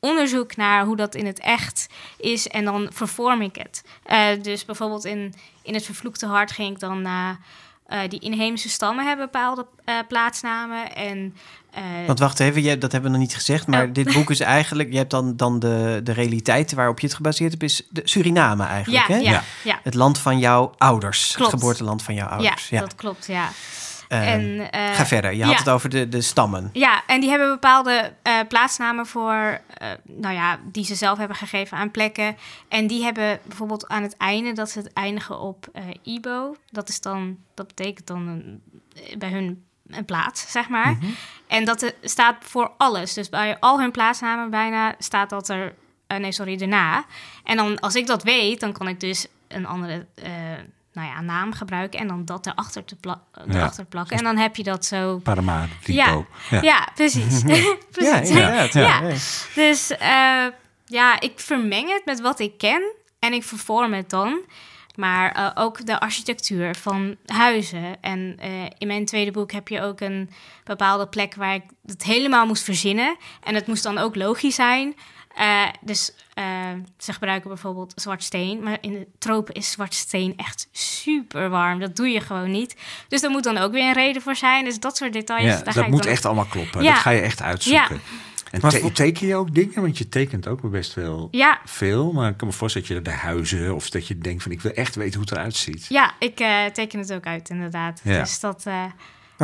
onderzoek 0.00 0.56
naar 0.56 0.84
hoe 0.84 0.96
dat 0.96 1.14
in 1.14 1.26
het 1.26 1.38
echt 1.40 1.86
is 2.18 2.48
en 2.48 2.64
dan 2.64 2.88
vervorm 2.92 3.40
ik 3.42 3.56
het. 3.56 3.84
Eh, 4.02 4.26
dus 4.42 4.64
bijvoorbeeld 4.64 5.04
in, 5.04 5.34
in 5.62 5.74
het 5.74 5.84
Vervloekte 5.84 6.26
Hart 6.26 6.52
ging 6.52 6.70
ik 6.70 6.78
dan 6.80 7.02
naar... 7.02 7.38
eh, 7.86 8.00
die 8.08 8.20
inheemse 8.20 8.68
stammen 8.68 9.06
hebben 9.06 9.24
bepaalde 9.24 9.66
eh, 9.84 9.94
plaatsnamen 10.08 10.94
en... 10.96 11.34
eh, 11.70 11.82
Want 12.06 12.18
wacht 12.18 12.40
even, 12.40 12.62
jij, 12.62 12.78
dat 12.78 12.92
hebben 12.92 13.10
we 13.10 13.16
nog 13.16 13.26
niet 13.26 13.36
gezegd. 13.36 13.66
Maar 13.66 13.84
Oh. 13.86 13.92
dit 13.92 14.12
boek 14.12 14.30
is 14.30 14.40
eigenlijk... 14.40 14.90
Je 14.92 14.96
hebt 14.96 15.10
dan, 15.10 15.36
dan 15.36 15.58
de, 15.58 16.00
de 16.04 16.12
realiteit 16.12 16.72
waarop 16.72 17.00
je 17.00 17.06
het 17.06 17.16
gebaseerd 17.16 17.50
hebt... 17.50 17.62
is 17.62 17.86
de 17.90 18.00
Suriname 18.04 18.64
eigenlijk, 18.64 19.06
ja, 19.08 19.14
hè? 19.14 19.20
ja, 19.20 19.30
Ja. 19.30 19.42
ja, 19.64 19.80
Het 19.82 19.94
land 19.94 20.18
van 20.18 20.38
jouw 20.38 20.74
ouders. 20.78 21.32
Klopt. 21.34 21.50
Het 21.52 21.60
geboorteland 21.60 22.02
van 22.02 22.14
jouw 22.14 22.26
ja, 22.28 22.32
ouders. 22.34 22.68
Ja, 22.68 22.80
dat 22.80 22.94
klopt, 22.94 23.26
ja. 23.26 23.48
Ehm, 24.22 24.60
en, 24.60 24.70
eh, 24.70 24.94
ga 24.94 25.06
verder. 25.06 25.34
Je 25.34 25.44
had 25.44 25.58
het 25.58 25.68
over 25.68 25.88
de, 25.88 26.08
de 26.08 26.20
stammen. 26.20 26.70
Ja, 26.72 27.02
en 27.06 27.20
die 27.20 27.30
hebben 27.30 27.48
bepaalde 27.48 28.12
eh, 28.22 28.38
plaatsnamen 28.48 29.06
voor, 29.06 29.60
eh, 29.78 29.88
nou 30.04 30.34
ja, 30.34 30.58
die 30.64 30.84
ze 30.84 30.94
zelf 30.94 31.18
hebben 31.18 31.36
gegeven 31.36 31.78
aan 31.78 31.90
plekken. 31.90 32.36
En 32.68 32.86
die 32.86 33.02
hebben 33.02 33.40
bijvoorbeeld 33.44 33.88
aan 33.88 34.02
het 34.02 34.16
einde 34.16 34.52
dat 34.52 34.70
ze 34.70 34.78
het 34.78 34.92
eindigen 34.92 35.40
op 35.40 35.66
Ibo. 36.02 36.56
Dat 36.70 36.88
is 36.88 37.00
dan, 37.00 37.36
dat 37.54 37.66
betekent 37.66 38.06
dan 38.06 38.26
een, 38.26 38.62
bij 39.18 39.30
hun 39.30 39.64
een 39.88 40.04
plaats, 40.04 40.50
zeg 40.50 40.68
maar. 40.68 40.90
Mhm. 40.90 41.06
En 41.46 41.64
dat 41.64 41.94
staat 42.02 42.36
voor 42.40 42.72
alles. 42.76 43.14
Dus 43.14 43.28
bij 43.28 43.56
al 43.60 43.80
hun 43.80 43.90
plaatsnamen 43.90 44.50
bijna 44.50 44.94
staat 44.98 45.30
dat 45.30 45.48
er, 45.48 45.74
nee 46.06 46.32
sorry, 46.32 46.60
erna. 46.60 47.04
En 47.44 47.56
dan 47.56 47.80
als 47.80 47.94
ik 47.94 48.06
dat 48.06 48.22
weet, 48.22 48.60
dan 48.60 48.72
kan 48.72 48.88
ik 48.88 49.00
dus 49.00 49.26
een 49.48 49.66
andere. 49.66 50.06
Eh, 50.94 51.02
nou 51.02 51.14
ja, 51.14 51.20
naam 51.20 51.52
gebruiken 51.52 52.00
en 52.00 52.06
dan 52.06 52.24
dat 52.24 52.46
erachter, 52.46 52.84
te 52.84 52.96
erachter 53.48 53.84
plakken. 53.84 54.16
En 54.18 54.24
dan 54.24 54.36
heb 54.36 54.56
je 54.56 54.62
dat 54.62 54.84
zo 54.84 55.18
Paramaribo. 55.18 56.26
ja, 56.50 56.60
ja. 56.60 56.88
precies. 56.94 57.42
precies. 57.96 58.28
Ja. 58.28 58.68
Ja. 58.72 59.00
Dus 59.54 59.90
eh, 59.90 60.46
ja, 60.86 61.20
ik 61.20 61.32
vermeng 61.40 61.88
het 61.88 62.02
met 62.04 62.20
wat 62.20 62.40
ik 62.40 62.58
ken 62.58 62.92
en 63.18 63.32
ik 63.32 63.42
vervorm 63.42 63.92
het 63.92 64.10
dan. 64.10 64.40
Maar 64.94 65.32
eh, 65.32 65.50
ook 65.54 65.86
de 65.86 66.00
architectuur 66.00 66.74
van 66.74 67.16
huizen. 67.26 68.02
En 68.02 68.36
eh, 68.38 68.50
in 68.78 68.86
mijn 68.86 69.04
tweede 69.04 69.30
boek 69.30 69.52
heb 69.52 69.68
je 69.68 69.82
ook 69.82 70.00
een 70.00 70.30
bepaalde 70.64 71.06
plek 71.06 71.34
waar 71.34 71.54
ik 71.54 71.62
het 71.86 72.02
helemaal 72.02 72.46
moest 72.46 72.62
verzinnen. 72.62 73.16
En 73.42 73.54
het 73.54 73.66
moest 73.66 73.82
dan 73.82 73.98
ook 73.98 74.14
logisch 74.16 74.54
zijn. 74.54 74.94
Eh, 75.34 75.62
dus 75.80 76.12
eh, 76.34 76.44
ze 76.98 77.12
gebruiken 77.12 77.48
bijvoorbeeld 77.48 77.92
zwart 77.96 78.22
steen. 78.22 78.62
Maar 78.62 78.78
in 78.80 78.92
de 78.92 79.06
tropen 79.18 79.54
is 79.54 79.70
zwart 79.70 79.94
steen 79.94 80.36
echt 80.36 80.68
super 80.72 81.48
warm. 81.50 81.80
Dat 81.80 81.96
doe 81.96 82.08
je 82.08 82.20
gewoon 82.20 82.50
niet. 82.50 82.76
Dus 83.08 83.20
daar 83.20 83.30
moet 83.30 83.44
dan 83.44 83.56
ook 83.56 83.72
weer 83.72 83.86
een 83.86 83.92
reden 83.92 84.22
voor 84.22 84.36
zijn. 84.36 84.64
Dus 84.64 84.80
dat 84.80 84.96
soort 84.96 85.12
details. 85.12 85.42
Ja, 85.44 85.62
daar 85.62 85.72
ga 85.72 85.80
dat 85.80 85.90
moet 85.90 86.02
dan- 86.02 86.12
echt 86.12 86.24
allemaal 86.24 86.44
kloppen. 86.44 86.82
Ja. 86.82 86.92
Dat 86.92 87.00
ga 87.00 87.10
je 87.10 87.20
echt 87.20 87.42
uitzoeken. 87.42 88.00
En 88.50 88.60
Maar 88.60 88.70
te- 88.70 88.78
voor- 88.80 88.92
teken 88.92 89.26
je 89.26 89.34
ook 89.36 89.54
dingen? 89.54 89.80
Want 89.80 89.98
je 89.98 90.08
tekent 90.08 90.46
ook 90.48 90.70
best 90.70 90.94
wel 90.94 91.28
Ja, 91.30 91.60
veel. 91.64 92.12
Maar 92.12 92.30
ik 92.30 92.36
kan 92.36 92.48
me 92.48 92.54
voorstellen 92.54 92.88
dat 92.88 92.96
je 92.96 93.02
de 93.02 93.16
huizen... 93.18 93.74
of 93.74 93.90
dat 93.90 94.06
je 94.06 94.18
denkt 94.18 94.42
van 94.42 94.52
ik 94.52 94.60
wil 94.60 94.72
echt 94.72 94.94
weten 94.94 95.12
hoe 95.14 95.22
het 95.28 95.32
eruit 95.38 95.56
ziet. 95.56 95.86
ja 95.88 96.12
ik 96.18 96.40
eh, 96.40 96.64
teken 96.64 96.98
het 96.98 97.12
ook 97.12 97.24
uit 97.26 97.48
inderdaad. 97.50 98.00
Ja. 98.04 98.18
Dus 98.18 98.40
dat... 98.40 98.66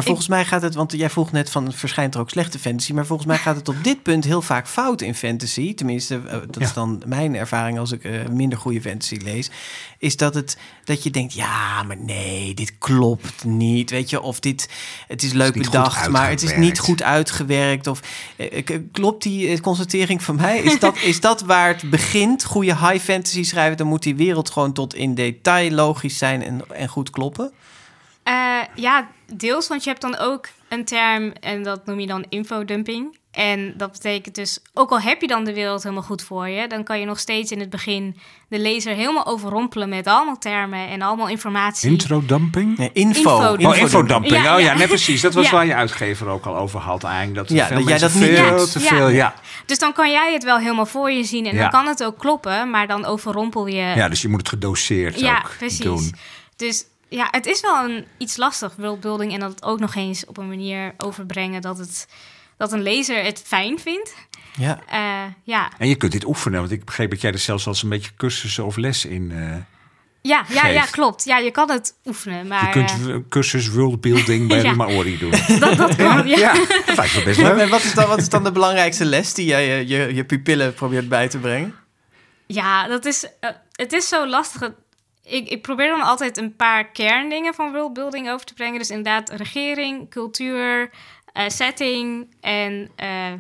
Maar 0.01 0.09
volgens 0.09 0.29
mij 0.29 0.45
gaat 0.45 0.63
het, 0.63 0.75
want 0.75 0.93
jij 0.93 1.11
vroeg 1.11 1.33
net 1.33 1.51
van 1.51 1.73
verschijnt 1.73 2.15
er 2.15 2.21
ook 2.21 2.31
slechte 2.31 2.59
fantasy, 2.59 2.93
maar 2.93 3.07
volgens 3.07 3.29
mij 3.29 3.39
gaat 3.39 3.57
het 3.57 3.69
op 3.69 3.85
dit 3.85 4.03
punt 4.03 4.25
heel 4.25 4.43
vaak 4.43 4.69
fout 4.69 5.01
in 5.01 5.15
fantasy. 5.15 5.75
Tenminste, 5.75 6.21
eh, 6.27 6.39
dat 6.51 6.63
is 6.63 6.73
dan 6.73 7.03
mijn 7.07 7.35
ervaring 7.37 7.79
als 7.79 7.93
ik 7.93 8.05
eh, 8.05 8.27
minder 8.31 8.59
goede 8.59 8.81
fantasy 8.81 9.19
lees. 9.25 9.51
Is 9.99 10.17
dat 10.17 10.35
het 10.35 10.57
dat 10.85 11.03
je 11.03 11.11
denkt, 11.11 11.33
ja, 11.33 11.83
maar 11.83 11.97
nee, 11.97 12.55
dit 12.55 12.73
klopt 12.79 13.45
niet. 13.45 13.91
Weet 13.91 14.11
je, 14.11 14.21
of 14.21 14.41
dit, 14.41 14.69
het 15.09 15.23
is 15.23 15.33
leuk 15.33 15.53
goed 15.53 15.63
bedacht, 15.65 16.09
maar 16.11 16.31
het 16.31 16.43
is 16.43 16.57
niet 16.57 16.79
goed 16.79 17.03
uitgewerkt. 17.03 17.87
Of 17.87 18.01
k- 18.65 18.81
klopt 18.93 19.23
die 19.23 19.61
constatering 19.61 20.23
van 20.23 20.37
mij? 20.37 20.59
Is 20.59 20.79
dat, 20.79 20.97
is 21.03 21.21
dat 21.21 21.41
waar 21.41 21.69
het 21.69 21.91
begint? 21.91 22.45
Goede 22.45 22.77
high 22.77 23.05
fantasy 23.05 23.43
schrijven, 23.45 23.77
dan 23.77 23.87
moet 23.87 24.03
die 24.03 24.17
wereld 24.17 24.51
gewoon 24.51 24.73
tot 24.73 24.95
in 24.95 25.15
detail 25.15 25.71
logisch 25.71 26.19
zijn 26.19 26.43
en, 26.43 26.61
en 26.75 26.89
goed 26.89 27.11
kloppen. 27.11 27.53
Eh, 28.22 28.59
ja, 28.74 29.09
deels, 29.35 29.68
want 29.68 29.85
je 29.85 29.90
hebt 29.90 30.02
dan 30.02 30.18
ook 30.18 30.48
een 30.68 30.85
term 30.85 31.33
en 31.40 31.62
dat 31.62 31.87
noem 31.87 32.00
je 32.00 32.06
dan 32.06 32.24
infodumping. 32.28 33.18
En 33.30 33.74
dat 33.76 33.92
betekent 33.92 34.35
dus, 34.35 34.59
ook 34.74 34.90
al 34.90 35.00
heb 35.00 35.20
je 35.20 35.26
dan 35.26 35.44
de 35.44 35.54
wereld 35.54 35.83
helemaal 35.83 36.02
goed 36.04 36.22
voor 36.22 36.48
je, 36.48 36.66
dan 36.68 36.85
kan 36.85 37.00
je 37.00 37.06
nog 37.06 37.18
steeds 37.18 37.50
in 37.50 37.61
het 37.61 37.70
begin 37.70 38.16
de 38.48 38.59
lezer 38.59 38.94
helemaal 38.94 39.26
overrompelen 39.26 39.88
met 39.88 40.06
allemaal 40.06 40.38
termen 40.38 40.88
en 40.88 41.02
allemaal 41.02 41.28
informatie. 41.28 41.90
Introdumping? 41.90 42.76
Nee, 42.78 42.90
info. 42.92 43.54
Info- 43.54 43.68
Oh, 43.70 43.76
infodumping. 43.76 44.42
Ja, 44.42 44.54
oh 44.54 44.61
ja, 44.61 44.66
ja. 44.72 44.74
nee, 44.78 44.87
precies. 44.87 45.20
Dat 45.20 45.35
was 45.35 45.44
Ja. 45.44 45.50
waar 45.50 45.66
je 45.66 45.74
uitgever 45.74 46.28
ook 46.28 46.46
al 46.46 46.56
over 46.56 46.80
had 46.80 47.04
eigenlijk. 47.04 47.48
Dat, 47.48 47.56
Ja, 47.59 47.66
veel 47.66 47.76
dat 47.78 47.88
jij 47.88 47.98
dat 47.98 48.14
niet 48.14 48.22
veel 48.24 48.66
te 48.66 48.78
Ja. 48.80 48.87
veel, 48.87 49.09
ja. 49.09 49.35
Dus 49.66 49.78
dan 49.78 49.92
kan 49.92 50.11
jij 50.11 50.33
het 50.33 50.44
wel 50.44 50.59
helemaal 50.59 50.87
voor 50.87 51.11
je 51.11 51.24
zien 51.24 51.46
en 51.46 51.54
Ja. 51.54 51.61
dan 51.61 51.70
kan 51.70 51.87
het 51.87 52.04
ook 52.04 52.18
kloppen, 52.18 52.70
maar 52.70 52.87
dan 52.87 53.04
overrompel 53.04 53.66
je. 53.66 53.74
Ja, 53.96 54.09
dus 54.09 54.22
je 54.22 54.28
moet 54.28 54.40
het 54.40 54.48
gedoseerd 54.48 55.20
Ja, 55.20 55.37
ook 55.38 55.54
precies. 55.59 55.78
doen. 55.78 56.14
Dus 56.56 56.85
ja, 57.11 57.29
het 57.31 57.46
is 57.46 57.61
wel 57.61 57.85
een, 57.85 58.05
iets 58.18 58.37
lastig, 58.37 58.75
worldbuilding, 58.77 59.33
en 59.33 59.40
dat 59.40 59.51
het 59.51 59.62
ook 59.62 59.79
nog 59.81 59.94
eens 59.94 60.25
op 60.27 60.37
een 60.38 60.49
manier 60.49 60.94
overbrengen 60.96 61.61
dat, 61.62 61.79
het, 61.79 62.07
dat 62.57 62.73
een 62.73 62.83
lezer 62.83 63.25
het 63.25 63.42
fijn 63.46 63.79
vindt. 63.79 64.14
Ja. 64.57 64.81
Eh, 64.88 65.33
ja. 65.44 65.70
En 65.79 65.88
je 65.88 65.94
kunt 65.94 66.12
dit 66.12 66.25
oefenen, 66.25 66.61
want 66.61 66.73
ik 66.73 66.85
begreep 66.85 67.11
dat 67.11 67.20
jij 67.20 67.33
er 67.33 67.38
zelfs 67.38 67.66
als 67.66 67.83
een 67.83 67.88
beetje 67.88 68.11
cursussen 68.16 68.64
of 68.64 68.77
les 68.77 69.05
in... 69.05 69.31
eh, 69.33 69.57
Ja, 70.23 70.44
ja, 70.49 70.66
ja, 70.66 70.85
klopt. 70.85 71.25
Ja, 71.25 71.38
je 71.38 71.51
kan 71.51 71.70
het 71.70 71.94
oefenen, 72.05 72.46
maar 72.46 72.64
je 72.66 72.70
kunt 72.73 72.90
eh, 72.90 73.07
een 73.07 73.29
cursus 73.29 73.68
worldbuilding 73.68 74.49
bij 74.49 74.62
Ja. 74.62 74.70
de 74.70 74.77
Maori 74.77 75.18
doen. 75.18 75.31
dat, 75.61 75.77
dat 75.77 75.96
kan. 75.96 76.27
Ja. 76.29 76.38
Ja, 76.38 76.53
dat 76.87 76.96
lijkt 76.96 77.14
me 77.14 77.23
best 77.25 77.40
leuk. 77.40 77.57
maar 77.57 77.68
wat, 77.68 77.83
is 77.85 77.94
dan, 77.94 78.09
wat 78.09 78.18
is 78.18 78.29
dan 78.29 78.44
de 78.44 78.53
belangrijkste 78.53 79.05
les 79.05 79.35
die 79.35 79.46
jij 79.46 79.66
je, 79.66 79.87
je, 79.87 80.14
je 80.14 80.25
pupillen 80.25 80.75
probeert 80.75 81.09
bij 81.09 81.29
te 81.29 81.38
brengen? 81.38 81.75
Ja, 82.46 82.88
dat 82.88 83.05
is, 83.05 83.27
het 83.73 83.92
is 83.92 84.09
zo 84.09 84.27
lastig. 84.29 84.70
Ik, 85.31 85.49
ik 85.49 85.62
probeer 85.62 85.88
dan 85.88 86.01
altijd 86.01 86.37
een 86.37 86.57
paar 86.57 86.90
kerndingen 86.90 87.55
van 87.55 87.73
worldbuilding 87.73 88.31
over 88.31 88.47
te 88.47 88.55
brengen. 88.55 88.79
Dus 88.79 88.90
inderdaad 88.90 89.31
regering, 89.31 90.11
cultuur, 90.11 90.90
eh, 91.33 91.49
setting 91.49 92.35
en, 92.40 92.90
eh, 92.97 93.33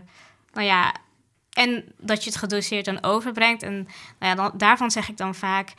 nou 0.52 0.66
ja, 0.66 0.94
en 1.52 1.84
dat 1.96 2.24
je 2.24 2.30
het 2.30 2.38
gedoseerd 2.38 2.84
dan 2.84 3.04
overbrengt. 3.04 3.62
En 3.62 3.74
nou 3.74 3.86
ja, 4.18 4.34
dan, 4.34 4.52
daarvan 4.54 4.90
zeg 4.90 5.08
ik 5.08 5.16
dan 5.16 5.34
vaak, 5.34 5.72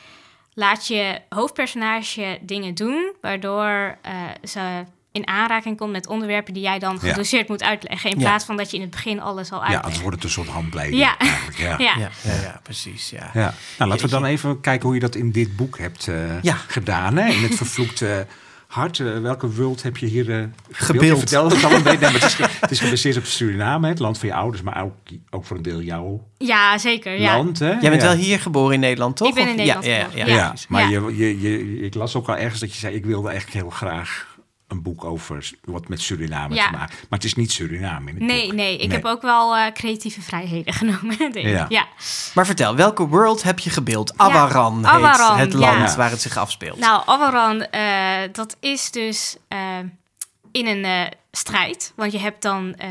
laat 0.53 0.87
je 0.87 1.21
hoofdpersonage 1.29 2.39
dingen 2.41 2.75
doen... 2.75 3.15
waardoor 3.21 3.97
eh, 4.01 4.29
ze 4.43 4.83
in 5.11 5.27
aanraking 5.27 5.77
komt 5.77 5.91
met 5.91 6.07
onderwerpen 6.07 6.53
die 6.53 6.63
jij 6.63 6.79
dan 6.79 6.97
Ja. 7.01 7.09
gedoseerd 7.09 7.47
moet 7.47 7.63
uitleggen... 7.63 8.09
in 8.09 8.19
Ja. 8.19 8.23
plaats 8.27 8.45
van 8.45 8.57
dat 8.57 8.69
je 8.71 8.75
in 8.75 8.81
het 8.81 8.91
begin 8.91 9.21
alles 9.21 9.51
al 9.51 9.57
Ja, 9.57 9.61
uitlegt. 9.63 9.83
anders 9.83 10.01
wordt 10.01 10.15
het 10.15 10.25
een 10.25 10.31
soort 10.31 10.47
handleiding 10.47 11.01
Ja. 11.01 11.17
eigenlijk. 11.17 11.57
Ja. 11.57 11.77
Ja. 11.87 11.95
Ja, 11.97 12.09
ja, 12.23 12.41
ja 12.41 12.59
precies. 12.63 13.09
Ja. 13.09 13.29
Ja. 13.33 13.53
Nou, 13.77 13.89
laten 13.89 14.05
we 14.05 14.11
dan 14.11 14.25
even 14.25 14.61
kijken 14.61 14.85
hoe 14.85 14.93
je 14.95 15.01
dat 15.01 15.15
in 15.15 15.31
dit 15.31 15.55
boek 15.55 15.77
hebt 15.77 16.07
eh, 16.07 16.41
Ja. 16.41 16.55
gedaan. 16.67 17.17
Hè? 17.17 17.29
In 17.29 17.43
het 17.43 17.55
vervloekte 17.55 18.27
hart. 18.67 18.99
Eh, 18.99 19.17
welke 19.19 19.51
world 19.51 19.83
heb 19.83 19.97
je 19.97 20.05
hier 20.05 20.31
eh 20.39 20.43
Gebeeld. 20.71 21.05
Je 21.05 21.17
vertelde 21.17 21.55
het 21.55 21.63
al 21.63 21.71
een 21.71 21.83
beetje. 21.83 21.99
Nee, 21.99 22.11
maar 22.11 22.21
het, 22.21 22.23
is, 22.23 22.37
het 22.61 22.71
is 22.71 22.79
gebaseerd 22.79 23.17
op 23.17 23.25
Suriname, 23.25 23.87
het 23.87 23.99
land 23.99 24.17
van 24.17 24.27
je 24.27 24.33
ouders. 24.35 24.63
Maar 24.63 24.83
ook, 24.83 24.95
ook 25.29 25.45
voor 25.45 25.57
een 25.57 25.63
deel 25.63 25.81
jouw 25.81 26.27
Ja, 26.37 26.77
zeker. 26.77 27.19
Ja. 27.19 27.35
land. 27.37 27.59
Hè? 27.59 27.69
Jij 27.71 27.89
bent 27.89 28.01
ja. 28.01 28.07
wel 28.07 28.17
hier 28.17 28.39
geboren 28.39 28.73
in 28.73 28.79
Nederland, 28.79 29.15
toch? 29.17 29.27
Ik 29.27 29.33
ben 29.33 29.47
in 29.49 29.55
Nederland 29.55 29.85
Ja, 29.85 29.91
ja, 29.95 30.07
ja, 30.15 30.25
Ja, 30.25 30.53
maar 30.67 30.89
Ja. 30.89 30.89
Je, 30.89 31.17
je, 31.17 31.41
je, 31.41 31.79
ik 31.79 31.93
las 31.93 32.15
ook 32.15 32.27
al 32.29 32.37
ergens 32.37 32.59
dat 32.59 32.73
je 32.73 32.79
zei... 32.79 32.95
ik 32.95 33.05
wilde 33.05 33.29
eigenlijk 33.29 33.61
heel 33.61 33.69
graag 33.69 34.30
een 34.71 34.81
boek 34.81 35.03
over 35.03 35.49
wat 35.63 35.87
met 35.87 36.01
Suriname 36.01 36.55
Ja. 36.55 36.65
te 36.65 36.71
maken. 36.71 36.95
Maar 37.09 37.19
het 37.19 37.23
is 37.23 37.35
niet 37.35 37.51
Suriname 37.51 38.09
in 38.09 38.15
het 38.15 38.23
Nee, 38.25 38.45
boek. 38.47 38.55
nee. 38.55 38.73
Ik 38.77 38.87
Nee. 38.87 38.95
heb 38.95 39.05
ook 39.05 39.21
wel 39.21 39.55
eh, 39.55 39.71
creatieve 39.73 40.21
vrijheden 40.21 40.73
genomen. 40.81 41.17
denk 41.17 41.33
ik. 41.35 41.43
Ja. 41.45 41.65
ja. 41.69 41.87
Maar 42.33 42.45
vertel, 42.45 42.75
welke 42.75 43.07
world 43.07 43.43
heb 43.43 43.59
je 43.59 43.69
gebeeld? 43.69 44.17
Avaran 44.17 44.85
heet 44.85 45.37
het 45.39 45.53
land 45.53 45.89
Ja. 45.89 45.95
waar 45.95 46.09
het 46.09 46.21
zich 46.21 46.37
afspeelt. 46.37 46.79
Nou, 46.79 47.01
Avaran, 47.05 47.61
eh, 47.61 48.17
dat 48.31 48.57
is 48.59 48.91
dus 48.91 49.37
eh, 49.47 49.59
in 50.51 50.67
een 50.67 50.83
eh, 50.85 51.01
strijd. 51.31 51.93
Want 51.95 52.11
je 52.11 52.19
hebt 52.19 52.41
dan 52.41 52.75
eh, 52.75 52.89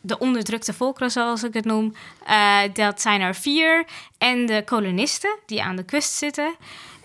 de 0.00 0.18
onderdrukte 0.18 0.72
volkeren, 0.72 1.10
zoals 1.10 1.42
ik 1.42 1.54
het 1.54 1.64
noem. 1.64 1.94
Eh, 2.26 2.58
dat 2.72 3.00
zijn 3.00 3.20
er 3.20 3.34
vier. 3.34 3.84
En 4.18 4.46
de 4.46 4.62
kolonisten 4.66 5.38
die 5.46 5.62
aan 5.62 5.76
de 5.76 5.84
kust 5.84 6.12
zitten. 6.12 6.54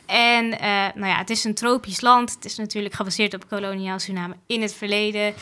En 0.08 0.60
eh, 0.60 0.70
nou 0.70 1.08
ja, 1.08 1.18
het 1.18 1.30
is 1.30 1.44
een 1.44 1.54
tropisch 1.54 2.02
land. 2.02 2.34
Het 2.34 2.46
is 2.46 2.58
natuurlijk 2.58 2.94
gebaseerd 2.94 3.34
op 3.34 3.48
koloniaal 3.48 4.00
Suriname 4.00 4.36
in 4.46 4.62
het 4.62 4.74
verleden. 4.74 5.34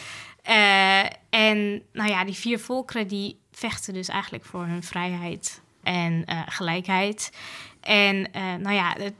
Eh, 0.41 1.04
en 1.30 1.84
nou 1.93 2.10
ja, 2.10 2.25
die 2.25 2.36
vier 2.36 2.60
volkeren 2.60 3.08
die 3.08 3.39
vechten 3.51 3.93
dus 3.93 4.08
eigenlijk 4.08 4.45
voor 4.45 4.65
hun 4.65 4.84
vrijheid 4.84 5.62
en 5.84 6.23
eh, 6.25 6.41
gelijkheid. 6.45 7.32
En 7.82 8.32
nou 8.62 8.75
ja, 8.75 8.95
het, 8.97 9.13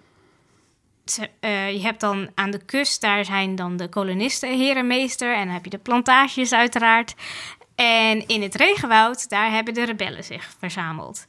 je 1.74 1.82
hebt 1.82 2.00
dan 2.00 2.30
aan 2.36 2.52
de 2.52 2.66
kust, 2.66 3.02
daar 3.02 3.26
zijn 3.26 3.56
dan 3.56 3.78
de 3.78 3.90
kolonisten 3.90 4.58
herenmeester. 4.58 5.36
En 5.36 5.46
dan 5.46 5.54
heb 5.54 5.64
je 5.64 5.70
de 5.70 5.78
plantages 5.78 6.54
uiteraard. 6.54 7.16
En 7.76 8.28
in 8.28 8.42
het 8.42 8.56
regenwoud, 8.56 9.30
daar 9.30 9.52
hebben 9.52 9.74
de 9.74 9.86
rebellen 9.86 10.24
zich 10.24 10.56
verzameld. 10.60 11.26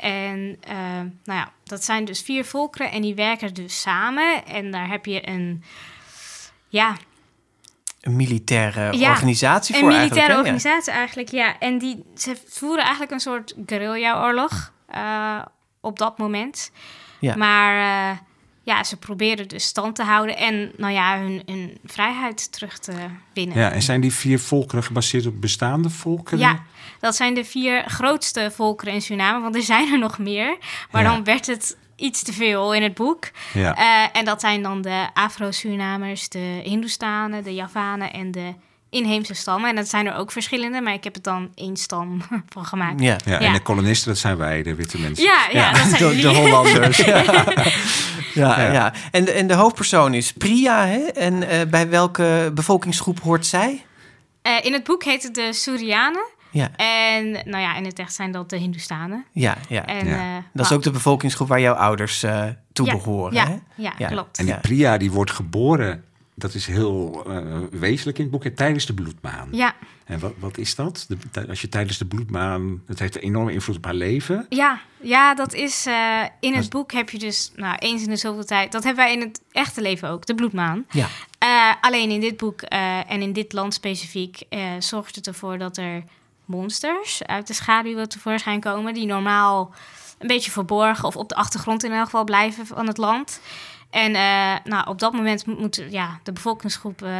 En 0.00 0.56
eh, 0.60 0.76
nou 1.24 1.38
ja, 1.38 1.52
dat 1.64 1.84
zijn 1.84 2.04
dus 2.04 2.22
vier 2.22 2.44
volkeren 2.44 2.90
en 2.90 3.02
die 3.02 3.14
werken 3.14 3.54
dus 3.54 3.80
samen. 3.80 4.46
En 4.46 4.70
daar 4.70 4.88
heb 4.88 5.06
je 5.06 5.28
een, 5.28 5.62
ja, 6.68 6.96
Een 8.00 8.16
militaire 8.16 8.98
Ja, 8.98 9.10
organisatie 9.10 9.74
een 9.74 9.80
voor 9.80 9.88
militaire 9.88 10.18
eigenlijk. 10.18 10.46
hè? 10.46 10.52
organisatie 10.52 10.92
eigenlijk, 10.92 11.28
ja. 11.28 11.58
En 11.58 11.78
die, 11.78 12.04
ze 12.14 12.36
voeren 12.46 12.82
eigenlijk 12.82 13.12
een 13.12 13.20
soort 13.20 13.54
guerrilla-oorlog 13.66 14.72
eh, 14.86 15.38
op 15.80 15.98
dat 15.98 16.18
moment. 16.18 16.70
Ja. 17.20 17.36
Maar 17.36 18.10
eh, 18.10 18.18
ja, 18.68 18.84
ze 18.84 18.96
proberen 18.96 19.48
dus 19.48 19.64
stand 19.64 19.94
te 19.96 20.02
houden 20.02 20.36
en 20.36 20.72
nou 20.76 20.92
ja, 20.92 21.18
hun, 21.18 21.42
hun 21.46 21.78
vrijheid 21.84 22.52
terug 22.52 22.78
te 22.78 22.92
winnen. 23.32 23.56
Ja, 23.58 23.70
en 23.70 23.82
zijn 23.82 24.00
die 24.00 24.12
vier 24.12 24.38
volkeren 24.40 24.84
gebaseerd 24.84 25.26
op 25.26 25.40
bestaande 25.40 25.90
volkeren? 25.90 26.38
Ja, 26.38 26.62
dat 27.00 27.16
zijn 27.16 27.34
de 27.34 27.44
vier 27.44 27.84
grootste 27.86 28.50
volkeren 28.54 28.94
in 28.94 29.02
Suriname, 29.02 29.40
want 29.42 29.54
er 29.54 29.62
zijn 29.62 29.92
er 29.92 29.98
nog 29.98 30.18
meer. 30.18 30.56
Maar 30.90 31.02
Ja. 31.02 31.10
dan 31.10 31.24
werd 31.24 31.46
het 31.46 31.76
iets 31.96 32.22
te 32.22 32.32
veel 32.32 32.74
in 32.74 32.82
het 32.82 32.94
boek. 32.94 33.30
Ja. 33.54 33.74
Eh, 33.76 34.18
en 34.18 34.24
dat 34.24 34.40
zijn 34.40 34.62
dan 34.62 34.82
de 34.82 35.06
Afro-Surinamers, 35.14 36.28
de 36.28 36.60
Hindoestanen, 36.64 37.44
de 37.44 37.54
Javanen 37.54 38.12
en 38.12 38.30
de 38.30 38.54
inheemse 38.90 39.34
stammen. 39.34 39.70
En 39.70 39.76
dat 39.76 39.88
zijn 39.88 40.06
er 40.06 40.14
ook 40.14 40.32
verschillende, 40.32 40.80
maar 40.80 40.92
ik 40.92 41.04
heb 41.04 41.14
het 41.14 41.24
dan 41.24 41.50
één 41.54 41.76
stam 41.76 42.22
van 42.54 42.64
gemaakt. 42.64 43.00
Ja. 43.00 43.16
Ja, 43.24 43.32
Ja. 43.32 43.46
en 43.46 43.52
de 43.52 43.60
kolonisten, 43.62 44.08
dat 44.08 44.18
zijn 44.18 44.36
wij, 44.36 44.62
de 44.62 44.74
witte 44.74 45.00
mensen. 45.00 45.24
Ja, 45.24 45.46
ja, 45.52 45.72
dat 45.72 45.98
zijn 45.98 46.16
De, 46.20 46.28
Hollanders. 46.28 46.96
ja. 47.04 47.22
Ja, 48.34 48.60
Ja. 48.60 48.72
ja. 48.72 48.92
En, 49.10 49.24
de, 49.24 49.32
en 49.32 49.46
de 49.46 49.54
hoofdpersoon 49.54 50.14
is 50.14 50.32
Priya. 50.32 50.86
Hè? 50.86 50.98
En 50.98 51.48
eh, 51.48 51.66
bij 51.66 51.88
welke 51.88 52.50
bevolkingsgroep 52.54 53.20
hoort 53.20 53.46
zij? 53.46 53.84
Eh, 54.42 54.52
in 54.64 54.72
het 54.72 54.84
boek 54.84 55.04
heet 55.04 55.22
het 55.22 55.34
de 55.34 55.52
Surianen. 55.52 56.24
Ja, 56.50 56.68
En 56.76 57.30
nou 57.32 57.58
ja, 57.62 57.76
in 57.76 57.84
het 57.84 57.98
echt 57.98 58.14
zijn 58.14 58.32
dat 58.32 58.50
de 58.50 58.56
Hindoestanen. 58.56 59.24
ja, 59.32 59.56
ja. 59.68 59.86
En, 59.86 60.06
Ja. 60.06 60.12
eh, 60.14 60.34
Dat 60.52 60.64
is 60.64 60.68
nou, 60.70 60.74
ook 60.74 60.82
de 60.82 60.90
bevolkingsgroep 60.90 61.48
waar 61.48 61.60
jouw 61.60 61.74
ouders 61.74 62.22
eh 62.22 62.44
toe 62.72 62.86
ja, 62.86 62.92
behoren. 62.92 63.34
Ja, 63.34 63.46
Hè? 63.46 63.56
ja, 63.74 63.92
Ja. 63.98 64.08
klopt. 64.08 64.38
En 64.38 64.44
die. 64.44 64.56
Priya, 64.60 64.96
die 64.96 65.10
wordt 65.10 65.30
geboren, 65.30 66.04
dat 66.38 66.54
is 66.54 66.66
heel 66.66 67.24
eh, 67.26 67.56
wezenlijk 67.70 68.18
in 68.18 68.22
het 68.24 68.32
boek, 68.32 68.44
hè, 68.44 68.50
tijdens 68.50 68.86
de 68.86 68.94
bloedmaan. 68.94 69.48
Ja, 69.52 69.74
En 70.04 70.18
wat, 70.18 70.32
wat 70.38 70.58
is 70.58 70.74
dat? 70.74 71.06
De, 71.32 71.48
als 71.48 71.60
je 71.60 71.68
tijdens 71.68 71.98
de 71.98 72.06
bloedmaan, 72.06 72.82
dat 72.86 72.98
heeft 72.98 73.14
een 73.14 73.22
enorme 73.22 73.52
invloed 73.52 73.76
op 73.76 73.84
haar 73.84 73.94
leven. 73.94 74.46
ja, 74.48 74.80
ja, 75.00 75.34
dat 75.34 75.52
is... 75.54 75.86
eh, 75.86 76.22
in 76.40 76.54
het 76.54 76.70
boek 76.70 76.92
heb 76.92 77.10
je 77.10 77.18
dus, 77.18 77.52
nou, 77.56 77.76
eens 77.78 78.02
in 78.02 78.08
de 78.08 78.16
zoveel 78.16 78.44
tijd... 78.44 78.72
Dat 78.72 78.84
hebben 78.84 79.04
wij 79.04 79.14
in 79.14 79.20
het 79.20 79.40
echte 79.52 79.82
leven 79.82 80.08
ook, 80.08 80.26
de 80.26 80.34
bloedmaan. 80.34 80.84
Ja. 80.90 81.06
Eh, 81.38 81.72
alleen 81.80 82.10
in 82.10 82.20
dit 82.20 82.36
boek 82.36 82.60
eh, 82.62 83.10
en 83.10 83.22
in 83.22 83.32
dit 83.32 83.52
land 83.52 83.74
specifiek 83.74 84.42
eh, 84.48 84.60
zorgt 84.78 85.14
het 85.16 85.26
ervoor 85.26 85.58
dat 85.58 85.76
er 85.76 86.02
monsters 86.44 87.22
uit 87.26 87.46
de 87.46 87.52
schaduw 87.54 88.04
tevoorschijn 88.04 88.60
komen. 88.60 88.94
Die 88.94 89.06
normaal 89.06 89.74
een 90.18 90.26
beetje 90.26 90.50
verborgen 90.50 91.04
of 91.04 91.16
op 91.16 91.28
de 91.28 91.34
achtergrond 91.34 91.84
in 91.84 91.92
elk 91.92 92.04
geval 92.04 92.24
blijven 92.24 92.66
van 92.66 92.86
het 92.86 92.96
land. 92.96 93.40
En 93.90 94.14
eh, 94.14 94.54
nou, 94.64 94.88
op 94.88 94.98
dat 94.98 95.12
moment 95.12 95.46
moet 95.46 95.82
ja, 95.90 96.18
de 96.22 96.32
bevolkingsgroep 96.32 97.02
eh, 97.02 97.10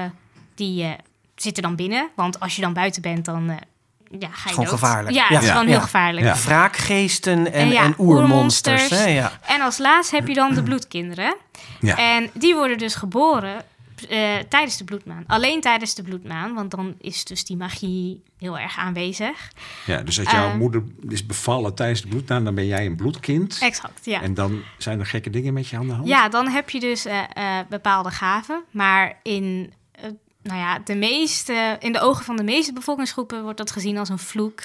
die 0.54 0.82
eh, 0.84 0.90
zit 1.34 1.56
er 1.56 1.62
dan 1.62 1.76
binnen. 1.76 2.08
Want 2.16 2.40
als 2.40 2.56
je 2.56 2.62
dan 2.62 2.72
buiten 2.72 3.02
bent, 3.02 3.24
dan 3.24 3.58
ja, 4.18 4.28
ga 4.30 4.42
je 4.48 4.54
Gewoon 4.54 4.64
dood. 4.64 4.74
gevaarlijk. 4.80 5.14
Ja, 5.14 5.26
Ja. 5.28 5.34
het 5.34 5.42
is 5.42 5.48
gewoon 5.50 5.64
Ja. 5.66 5.70
heel 5.70 5.80
gevaarlijk. 5.80 6.26
Ja. 6.26 6.34
Wraakgeesten 6.34 7.52
en, 7.52 7.70
En 7.76 7.94
oermonsters. 7.98 7.98
oermonsters. 7.98 8.88
Hè? 8.90 9.04
Ja. 9.06 9.32
En 9.46 9.60
als 9.60 9.78
laatst 9.78 10.10
heb 10.10 10.28
je 10.28 10.34
dan 10.34 10.54
de 10.54 10.62
bloedkinderen. 10.62 11.36
Ja. 11.80 11.96
En 11.96 12.30
die 12.34 12.54
worden 12.54 12.78
dus 12.78 12.94
geboren 12.94 13.64
eh, 14.06 14.36
tijdens 14.48 14.76
de 14.76 14.84
bloedmaan. 14.84 15.24
Alleen 15.26 15.60
tijdens 15.60 15.94
de 15.94 16.02
bloedmaan, 16.02 16.54
want 16.54 16.70
dan 16.70 16.94
is 17.00 17.24
dus 17.24 17.44
die 17.44 17.56
magie 17.56 18.22
heel 18.38 18.58
erg 18.58 18.78
aanwezig. 18.78 19.52
Ja, 19.86 20.02
dus 20.02 20.18
als 20.18 20.30
jouw 20.30 20.48
Eh. 20.48 20.54
moeder 20.54 20.82
is 21.08 21.26
bevallen 21.26 21.74
tijdens 21.74 22.02
de 22.02 22.08
bloednaam, 22.08 22.44
dan 22.44 22.54
ben 22.54 22.66
jij 22.66 22.86
een 22.86 22.96
bloedkind. 22.96 23.58
Exact, 23.60 24.04
ja. 24.04 24.22
En 24.22 24.34
dan 24.34 24.62
zijn 24.78 25.00
er 25.00 25.06
gekke 25.06 25.30
dingen 25.30 25.52
met 25.52 25.68
je 25.68 25.76
aan 25.76 25.86
de 25.86 25.92
hand. 25.92 26.08
Ja, 26.08 26.28
dan 26.28 26.48
heb 26.48 26.70
je 26.70 26.80
dus 26.80 27.04
eh, 27.04 27.22
bepaalde 27.68 28.10
gaven. 28.10 28.62
Maar 28.70 29.18
in, 29.22 29.72
nou 30.42 30.58
ja, 30.58 30.78
de 30.78 30.94
meeste, 30.94 31.76
in 31.80 31.92
de 31.92 32.00
ogen 32.00 32.24
van 32.24 32.36
de 32.36 32.42
meeste 32.44 32.72
bevolkingsgroepen 32.72 33.42
wordt 33.42 33.58
dat 33.58 33.70
gezien 33.70 33.98
als 33.98 34.08
een 34.08 34.18
vloek. 34.18 34.60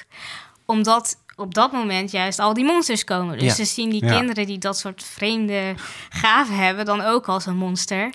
Omdat 0.65 1.21
op 1.35 1.53
dat 1.53 1.71
moment 1.71 2.11
juist 2.11 2.39
al 2.39 2.53
die 2.53 2.65
monsters 2.65 3.03
komen. 3.03 3.37
Dus 3.37 3.47
Ja. 3.47 3.53
ze 3.53 3.65
zien 3.65 3.89
die 3.89 4.05
Ja. 4.05 4.17
kinderen 4.17 4.45
die 4.45 4.57
dat 4.57 4.77
soort 4.77 5.03
vreemde 5.03 5.75
gaven 6.09 6.55
hebben 6.55 6.85
dan 6.85 7.01
ook 7.01 7.27
als 7.27 7.45
een 7.45 7.55
monster. 7.57 8.09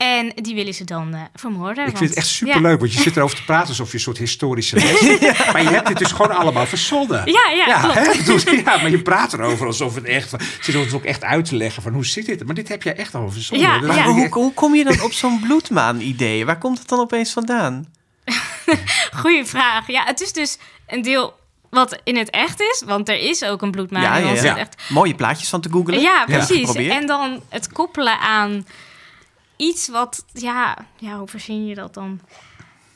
En 0.00 0.32
die 0.34 0.54
willen 0.54 0.74
ze 0.74 0.84
dan 0.84 1.14
eh, 1.14 1.20
vermoorden. 1.34 1.86
Ik 1.86 1.96
vind 1.96 2.10
het 2.10 2.18
echt 2.18 2.26
superleuk, 2.26 2.80
want 2.80 2.92
je 2.92 3.00
zit 3.00 3.16
erover 3.16 3.36
te 3.36 3.44
praten 3.44 3.68
alsof 3.68 3.88
je 3.88 3.94
een 3.94 4.00
soort 4.00 4.18
historische 4.18 4.76
les 4.76 5.00
Maar 5.52 5.62
je 5.62 5.68
hebt 5.68 5.86
dit 5.86 5.98
dus 5.98 6.12
gewoon 6.12 6.36
allemaal 6.36 6.66
verzonnen. 6.66 7.22
Ja, 7.24 7.50
ja, 7.50 7.66
ja 7.66 7.80
klopt. 7.80 8.44
hè? 8.44 8.50
Ja, 8.50 8.76
maar 8.76 8.90
je 8.90 9.02
praat 9.02 9.32
erover 9.32 9.66
alsof 9.66 9.94
het 9.94 10.04
echt... 10.04 10.34
Zit 10.60 10.76
ons 10.76 10.92
ook 10.92 11.04
echt 11.04 11.24
uit 11.24 11.44
te 11.44 11.56
leggen 11.56 11.82
van 11.82 11.92
hoe 11.92 12.06
zit 12.06 12.26
dit? 12.26 12.44
Maar 12.46 12.54
dit 12.54 12.68
heb 12.68 12.82
jij 12.82 12.96
echt 12.96 13.14
al 13.14 13.30
verzonnen. 13.30 13.68
Ja, 13.68 13.80
Maar 13.80 14.04
hoe, 14.04 14.28
hoe 14.28 14.54
kom 14.54 14.74
je 14.74 14.84
dan 14.84 15.00
op 15.00 15.12
zo'n 15.12 15.40
bloedmaan-idee? 15.40 16.44
Waar 16.44 16.58
komt 16.58 16.78
het 16.78 16.88
dan 16.88 16.98
opeens 16.98 17.32
vandaan? 17.32 17.86
Goeie 19.20 19.44
vraag. 19.44 19.86
Ja, 19.86 20.04
het 20.04 20.20
is 20.20 20.32
dus 20.32 20.58
een 20.86 21.02
deel 21.02 21.34
wat 21.70 22.00
in 22.04 22.16
het 22.16 22.30
echt 22.30 22.60
is. 22.60 22.82
Want 22.86 23.08
er 23.08 23.18
is 23.18 23.44
ook 23.44 23.62
een 23.62 23.70
bloedmaan. 23.70 24.02
Ja, 24.02 24.16
in 24.16 24.42
ja, 24.42 24.56
echt. 24.56 24.82
Mooie 24.88 25.14
plaatjes 25.14 25.48
van 25.48 25.60
te 25.60 25.70
googlen. 25.70 26.00
Ja, 26.00 26.24
precies. 26.24 26.74
en 26.74 27.06
dan 27.06 27.42
het 27.48 27.72
koppelen 27.72 28.18
aan 28.18 28.66
iets 29.60 29.88
wat, 29.88 30.24
ja, 30.32 30.76
ja, 30.96 31.18
hoe 31.18 31.28
verzin 31.28 31.66
je 31.66 31.74
dat 31.74 31.94
dan? 31.94 32.20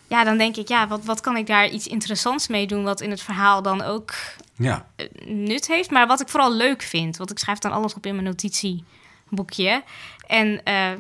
Ja, 0.07 0.25
dan 0.25 0.39
denk 0.39 0.57
ik, 0.57 0.69
ja, 0.69 0.89
wat, 0.89 1.05
wat 1.05 1.21
kan 1.21 1.37
ik 1.37 1.47
daar 1.47 1.69
iets 1.69 1.87
interessants 1.87 2.49
mee 2.49 2.67
doen, 2.67 2.85
wat 2.85 3.01
in 3.01 3.11
het 3.11 3.23
verhaal 3.23 3.63
dan 3.63 3.83
ook 3.83 4.15
Ja, 4.57 4.87
eh, 4.97 5.07
nut 5.27 5.67
heeft, 5.67 5.91
maar 5.91 6.07
wat 6.07 6.21
ik 6.21 6.29
vooral 6.29 6.53
leuk 6.53 6.83
vind. 6.83 7.17
Want 7.17 7.31
ik 7.31 7.39
schrijf 7.39 7.59
dan 7.59 7.73
alles 7.73 7.95
op 7.95 8.07
in 8.07 8.15
mijn 8.15 8.27
notitieboekje. 8.27 9.83
En 10.27 10.65
eh, 10.65 10.93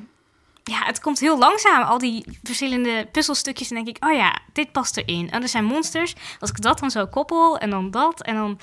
ja, 0.64 0.84
het 0.84 1.00
komt 1.00 1.20
heel 1.20 1.38
langzaam, 1.38 1.82
al 1.82 1.98
die 1.98 2.38
verschillende 2.42 3.08
puzzelstukjes. 3.12 3.68
En 3.70 3.74
denk 3.74 3.96
ik, 3.96 4.04
oh 4.04 4.12
ja, 4.12 4.38
dit 4.52 4.72
past 4.72 4.96
erin. 4.96 5.30
En 5.30 5.42
er 5.42 5.48
zijn 5.48 5.64
monsters. 5.64 6.14
Als 6.40 6.50
ik 6.50 6.60
dat 6.60 6.78
dan 6.78 6.90
zo 6.90 7.06
koppel 7.06 7.58
en 7.58 7.70
dan 7.70 7.90
dat 7.90 8.22
en 8.22 8.34
dan 8.34 8.58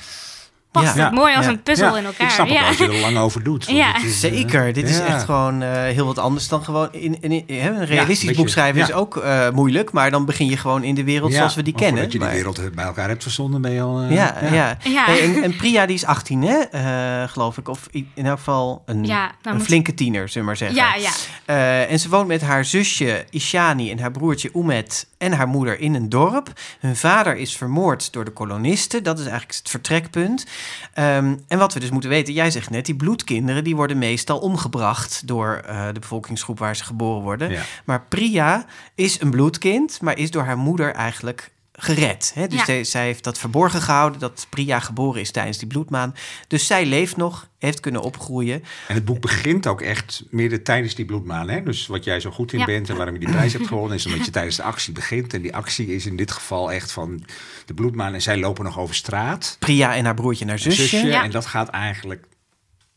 past 0.72 0.96
Ja. 0.96 1.04
het 1.04 1.14
mooi 1.14 1.36
als 1.36 1.46
Ja. 1.46 1.52
een 1.52 1.62
puzzel 1.64 1.92
Ja, 1.92 1.98
in 1.98 2.06
elkaar. 2.06 2.28
Ik 2.28 2.34
snap 2.34 2.48
het 2.48 2.56
ja. 2.58 2.68
als 2.68 2.78
je 2.78 2.88
er 2.88 3.00
lang 3.00 3.18
over 3.18 3.44
doet. 3.44 3.66
Ja. 3.70 3.96
is, 3.96 4.04
eh, 4.24 4.32
Zeker, 4.32 4.74
dit 4.74 4.90
is 4.90 5.00
echt 5.00 5.24
gewoon 5.24 5.62
eh, 5.62 5.72
heel 5.72 6.06
wat 6.06 6.18
anders 6.18 6.48
dan 6.48 6.64
gewoon 6.64 6.88
in, 6.94 7.22
in, 7.22 7.32
een 7.48 7.86
realistisch 7.86 8.20
beetje, 8.28 8.36
boek 8.42 8.50
schrijven 8.50 8.80
ja. 8.80 8.88
is 8.88 8.94
ook 8.94 9.18
eh, 9.18 9.50
moeilijk, 9.50 9.92
maar 9.92 10.12
dan 10.12 10.26
begin 10.26 10.46
je 10.48 10.58
gewoon 10.58 10.84
in 10.84 10.96
de 10.96 11.04
wereld 11.04 11.32
Ja, 11.32 11.38
zoals 11.38 11.56
we 11.56 11.64
die 11.64 11.74
maar 11.74 11.82
kennen. 11.82 12.02
Voordat 12.02 12.22
je 12.22 12.30
die 12.30 12.42
Maar- 12.44 12.54
wereld 12.56 12.76
bij 12.76 12.86
elkaar 12.86 13.08
hebt 13.10 13.24
verzonnen, 13.24 13.62
ben 13.62 13.72
je 13.72 13.82
al... 13.82 14.02
ja, 14.04 14.36
ja. 14.52 14.78
Hey, 14.84 15.22
en, 15.24 15.44
en 15.44 15.56
Priya 15.56 15.86
die 15.86 15.96
is 15.96 16.06
18, 16.06 16.42
hè, 16.42 16.58
eh, 16.60 17.30
geloof 17.30 17.58
ik, 17.58 17.68
of 17.68 17.88
in 18.14 18.26
elk 18.26 18.38
geval 18.38 18.84
een, 18.86 19.06
Ja, 19.06 19.32
een 19.44 19.56
moet- 19.56 19.66
flinke 19.66 19.94
tiener, 19.94 20.30
zullen 20.30 20.40
we 20.40 20.46
maar 20.46 20.58
zeggen. 20.58 20.78
Ja, 20.78 20.96
ja. 20.96 21.12
Eh, 21.46 21.92
en 21.92 22.00
ze 22.00 22.10
woont 22.10 22.28
met 22.28 22.42
haar 22.42 22.66
zusje 22.66 23.26
Ishani 23.30 23.92
en 23.92 24.00
haar 24.00 24.12
broertje 24.12 24.50
Umet 24.56 25.08
en 25.18 25.34
haar 25.34 25.48
moeder 25.48 25.80
in 25.80 25.94
een 25.96 26.10
dorp. 26.10 26.50
Hun 26.80 26.96
vader 26.96 27.36
is 27.38 27.56
vermoord 27.58 28.14
door 28.14 28.26
de 28.26 28.32
kolonisten. 28.32 29.04
Dat 29.04 29.20
is 29.20 29.26
eigenlijk 29.26 29.58
het 29.58 29.70
vertrekpunt. 29.70 30.46
Ehm, 30.94 31.36
en 31.48 31.58
wat 31.58 31.74
we 31.74 31.80
dus 31.80 31.90
moeten 31.90 32.10
weten, 32.10 32.34
jij 32.34 32.52
zegt 32.52 32.70
net, 32.70 32.86
die 32.86 32.96
bloedkinderen 32.96 33.64
die 33.64 33.76
worden 33.76 33.98
meestal 33.98 34.40
omgebracht 34.40 35.28
door 35.28 35.62
eh, 35.66 35.88
de 35.94 36.00
bevolkingsgroep 36.00 36.60
waar 36.60 36.76
ze 36.76 36.84
geboren 36.84 37.22
worden. 37.22 37.52
Ja. 37.52 37.64
Maar 37.86 38.06
Priya 38.10 38.66
is 38.96 39.22
een 39.22 39.32
bloedkind, 39.32 40.02
maar 40.02 40.18
is 40.18 40.32
door 40.32 40.44
haar 40.44 40.58
moeder 40.58 40.94
eigenlijk 40.94 41.52
gered. 41.84 42.32
Hè? 42.36 42.48
Dus 42.48 42.60
Ja. 42.60 42.66
zij, 42.66 42.84
zij 42.84 43.06
heeft 43.06 43.24
dat 43.24 43.38
verborgen 43.38 43.82
gehouden, 43.82 44.20
dat 44.20 44.48
Priya 44.50 44.80
geboren 44.80 45.22
is 45.22 45.32
tijdens 45.32 45.58
die 45.58 45.68
bloedmaan. 45.68 46.16
Dus 46.48 46.68
zij 46.68 46.86
leeft 46.86 47.18
nog, 47.18 47.48
heeft 47.60 47.80
kunnen 47.80 48.02
opgroeien. 48.02 48.64
En 48.88 48.96
het 48.96 49.06
boek 49.06 49.22
begint 49.22 49.68
ook 49.68 49.82
echt 49.82 50.24
midden 50.30 50.64
tijdens 50.64 50.96
die 50.96 51.06
bloedmaan. 51.06 51.50
Hè? 51.50 51.64
Dus 51.64 51.88
wat 51.88 52.04
jij 52.04 52.20
zo 52.20 52.32
goed 52.32 52.54
in 52.54 52.60
Ja. 52.60 52.66
bent 52.66 52.90
en 52.90 52.96
waarom 52.96 53.14
je 53.14 53.20
die 53.20 53.30
prijs 53.30 53.54
hebt 53.54 53.68
gewonnen... 53.68 53.98
is 53.98 54.06
omdat 54.06 54.26
je 54.26 54.32
tijdens 54.32 54.56
de 54.56 54.64
actie 54.64 54.94
begint. 54.94 55.34
En 55.34 55.42
die 55.42 55.56
actie 55.56 55.88
is 55.96 56.06
in 56.06 56.16
dit 56.16 56.32
geval 56.32 56.72
echt 56.72 56.92
van 56.92 57.24
de 57.66 57.74
bloedmaan. 57.74 58.14
En 58.14 58.22
zij 58.22 58.38
lopen 58.38 58.64
nog 58.64 58.80
over 58.80 58.96
straat. 58.96 59.56
Priya 59.60 59.96
en 59.96 60.06
haar 60.06 60.14
broertje 60.14 60.44
en 60.44 60.50
haar 60.50 60.60
zusje. 60.60 60.82
zusje. 60.88 61.08
Ja. 61.08 61.24
En 61.24 61.32
dat 61.32 61.46
gaat 61.46 61.70
eigenlijk 61.70 62.26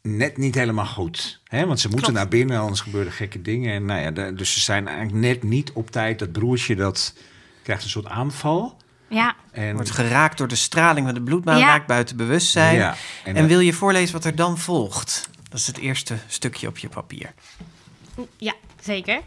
net 0.02 0.36
niet 0.36 0.54
helemaal 0.54 0.86
goed. 0.86 1.40
Hè? 1.44 1.66
Want 1.66 1.80
ze 1.80 1.88
moeten 1.88 2.12
Klopt. 2.12 2.18
naar 2.22 2.28
binnen, 2.38 2.58
anders 2.60 2.80
gebeuren 2.80 3.12
gekke 3.12 3.42
dingen. 3.42 3.74
En 3.74 3.84
nou 3.84 4.00
ja, 4.00 4.10
de- 4.10 4.34
dus 4.34 4.52
ze 4.52 4.60
zijn 4.60 4.88
eigenlijk 4.88 5.18
net 5.18 5.42
niet 5.42 5.72
op 5.72 5.90
tijd. 5.90 6.18
Dat 6.18 6.32
broertje 6.32 6.76
dat 6.76 7.14
krijgt 7.64 7.82
een 7.84 7.90
soort 7.90 8.06
aanval. 8.06 8.76
Ja, 9.08 9.34
En, 9.50 9.74
Wordt 9.74 9.90
geraakt 9.90 10.38
door 10.38 10.48
de 10.48 10.54
straling 10.54 11.06
van 11.06 11.14
de 11.14 11.22
bloedbaan, 11.22 11.58
Ja. 11.58 11.66
raakt 11.66 11.86
buiten 11.86 12.16
bewustzijn. 12.16 12.76
Ja, 12.76 12.94
En, 13.24 13.36
en, 13.36 13.46
wil 13.46 13.60
je 13.60 13.72
voorlezen 13.72 14.14
wat 14.14 14.24
er 14.24 14.36
dan 14.36 14.58
volgt? 14.58 15.28
Dat 15.48 15.58
is 15.60 15.66
het 15.66 15.78
eerste 15.78 16.16
stukje 16.26 16.68
op 16.68 16.78
je 16.78 16.88
papier. 16.88 17.32
ja, 18.36 18.52
zeker. 18.82 19.20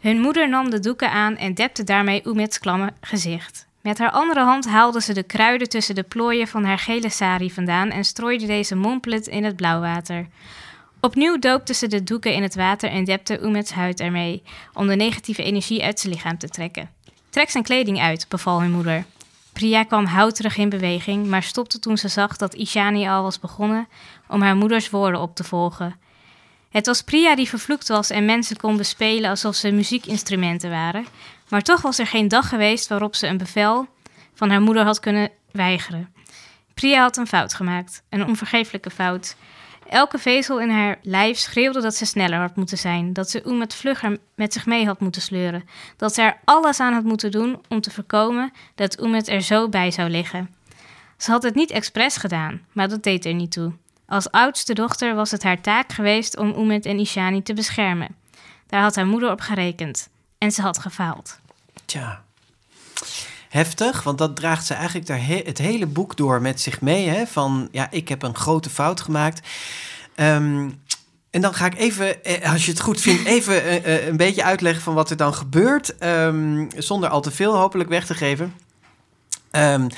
Hun 0.00 0.20
moeder 0.20 0.48
nam 0.48 0.70
de 0.70 0.80
doeken 0.80 1.10
aan 1.10 1.36
en 1.36 1.54
depte 1.54 1.84
daarmee 1.84 2.26
Oemets 2.26 2.58
klamme 2.58 2.92
gezicht. 3.00 3.66
Met 3.80 3.98
haar 3.98 4.10
andere 4.10 4.40
hand 4.40 4.66
haalde 4.68 5.00
ze 5.00 5.12
de 5.12 5.22
kruiden 5.22 5.68
tussen 5.68 5.94
de 5.94 6.02
plooien 6.02 6.48
van 6.48 6.64
haar 6.64 6.78
gele 6.78 7.10
sari 7.10 7.50
vandaan 7.52 7.90
en 7.90 8.04
strooide 8.04 8.46
deze 8.46 8.74
mompelend 8.74 9.28
in 9.28 9.44
het 9.44 9.56
blauwwater. 9.56 10.26
Opnieuw 11.00 11.38
doopte 11.38 11.74
ze 11.74 11.86
de 11.86 12.04
doeken 12.04 12.34
in 12.34 12.42
het 12.42 12.54
water 12.54 12.90
en 12.90 13.04
depte 13.04 13.40
Oemets 13.42 13.72
huid 13.72 14.00
ermee, 14.00 14.42
om 14.72 14.86
de 14.86 14.96
negatieve 14.96 15.42
energie 15.42 15.82
uit 15.84 16.00
zijn 16.00 16.12
lichaam 16.12 16.38
te 16.38 16.48
trekken. 16.48 16.90
Trek 17.30 17.50
zijn 17.50 17.64
kleding 17.64 18.00
uit, 18.00 18.26
beval 18.28 18.60
hun 18.60 18.70
moeder. 18.70 19.04
Priya 19.52 19.84
kwam 19.84 20.04
houterig 20.04 20.56
in 20.56 20.68
beweging, 20.68 21.26
maar 21.26 21.42
stopte 21.42 21.78
toen 21.78 21.98
ze 21.98 22.08
zag 22.08 22.36
dat 22.36 22.54
Ishani 22.54 23.08
al 23.08 23.22
was 23.22 23.38
begonnen 23.38 23.88
om 24.28 24.42
haar 24.42 24.56
moeders 24.56 24.90
woorden 24.90 25.20
op 25.20 25.34
te 25.34 25.44
volgen. 25.44 25.96
Het 26.70 26.86
was 26.86 27.02
Priya 27.02 27.34
die 27.34 27.48
vervloekt 27.48 27.88
was 27.88 28.10
en 28.10 28.24
mensen 28.24 28.56
kon 28.56 28.76
bespelen 28.76 29.30
alsof 29.30 29.54
ze 29.54 29.70
muziekinstrumenten 29.70 30.70
waren. 30.70 31.06
Maar 31.48 31.62
toch 31.62 31.82
was 31.82 31.98
er 31.98 32.06
geen 32.06 32.28
dag 32.28 32.48
geweest 32.48 32.88
waarop 32.88 33.14
ze 33.14 33.26
een 33.26 33.38
bevel 33.38 33.86
van 34.34 34.50
haar 34.50 34.60
moeder 34.60 34.84
had 34.84 35.00
kunnen 35.00 35.30
weigeren. 35.50 36.14
Priya 36.74 37.00
had 37.00 37.16
een 37.16 37.26
fout 37.26 37.54
gemaakt, 37.54 38.02
een 38.08 38.26
onvergeeflijke 38.26 38.90
fout. 38.90 39.36
Elke 39.90 40.18
vezel 40.18 40.60
in 40.60 40.70
haar 40.70 40.98
lijf 41.02 41.38
schreeuwde 41.38 41.80
dat 41.80 41.94
ze 41.94 42.06
sneller 42.06 42.38
had 42.38 42.56
moeten 42.56 42.78
zijn, 42.78 43.12
dat 43.12 43.30
ze 43.30 43.42
Oemet 43.46 43.74
vlugger 43.74 44.18
met 44.34 44.52
zich 44.52 44.66
mee 44.66 44.86
had 44.86 45.00
moeten 45.00 45.22
sleuren, 45.22 45.64
dat 45.96 46.14
ze 46.14 46.22
er 46.22 46.38
alles 46.44 46.80
aan 46.80 46.92
had 46.92 47.04
moeten 47.04 47.30
doen 47.30 47.60
om 47.68 47.80
te 47.80 47.90
voorkomen 47.90 48.52
dat 48.74 49.00
Oemet 49.00 49.28
er 49.28 49.40
zo 49.40 49.68
bij 49.68 49.90
zou 49.90 50.10
liggen. 50.10 50.54
Ze 51.16 51.30
had 51.30 51.42
het 51.42 51.54
niet 51.54 51.70
expres 51.70 52.16
gedaan, 52.16 52.60
maar 52.72 52.88
dat 52.88 53.02
deed 53.02 53.24
er 53.24 53.34
niet 53.34 53.52
toe. 53.52 53.72
Als 54.06 54.30
oudste 54.30 54.72
dochter 54.72 55.14
was 55.14 55.30
het 55.30 55.42
haar 55.42 55.60
taak 55.60 55.92
geweest 55.92 56.36
om 56.36 56.54
Oemet 56.56 56.86
en 56.86 56.98
Ishani 56.98 57.42
te 57.42 57.54
beschermen. 57.54 58.16
Daar 58.66 58.82
had 58.82 58.96
haar 58.96 59.06
moeder 59.06 59.30
op 59.30 59.40
gerekend. 59.40 60.08
En 60.38 60.50
ze 60.50 60.62
had 60.62 60.78
gefaald. 60.78 61.40
Tja. 61.84 62.24
Heftig, 63.50 64.02
want 64.02 64.18
dat 64.18 64.36
draagt 64.36 64.66
ze 64.66 64.74
eigenlijk 64.74 65.06
daar 65.06 65.26
he- 65.26 65.42
het 65.44 65.58
hele 65.58 65.86
boek 65.86 66.16
door 66.16 66.40
met 66.40 66.60
zich 66.60 66.80
mee. 66.80 67.08
Hè? 67.08 67.26
Van, 67.26 67.68
ja, 67.72 67.88
ik 67.90 68.08
heb 68.08 68.22
een 68.22 68.34
grote 68.36 68.70
fout 68.70 69.00
gemaakt. 69.00 69.48
Ehm, 70.14 70.68
en 71.30 71.40
dan 71.40 71.54
ga 71.54 71.66
ik 71.66 71.78
even, 71.78 72.24
eh, 72.24 72.52
als 72.52 72.64
je 72.64 72.70
het 72.70 72.80
goed 72.80 73.00
vindt, 73.00 73.24
even 73.36 73.62
eh, 73.64 73.94
eh, 73.94 74.06
een 74.06 74.16
beetje 74.16 74.44
uitleggen 74.44 74.82
van 74.82 74.94
wat 74.94 75.10
er 75.10 75.16
dan 75.16 75.34
gebeurt. 75.34 75.98
Ehm, 75.98 76.66
zonder 76.76 77.08
al 77.08 77.20
te 77.20 77.30
veel 77.30 77.56
hopelijk 77.56 77.88
weg 77.88 78.06
te 78.06 78.14
geven. 78.14 78.54
Ehm, 79.50 79.88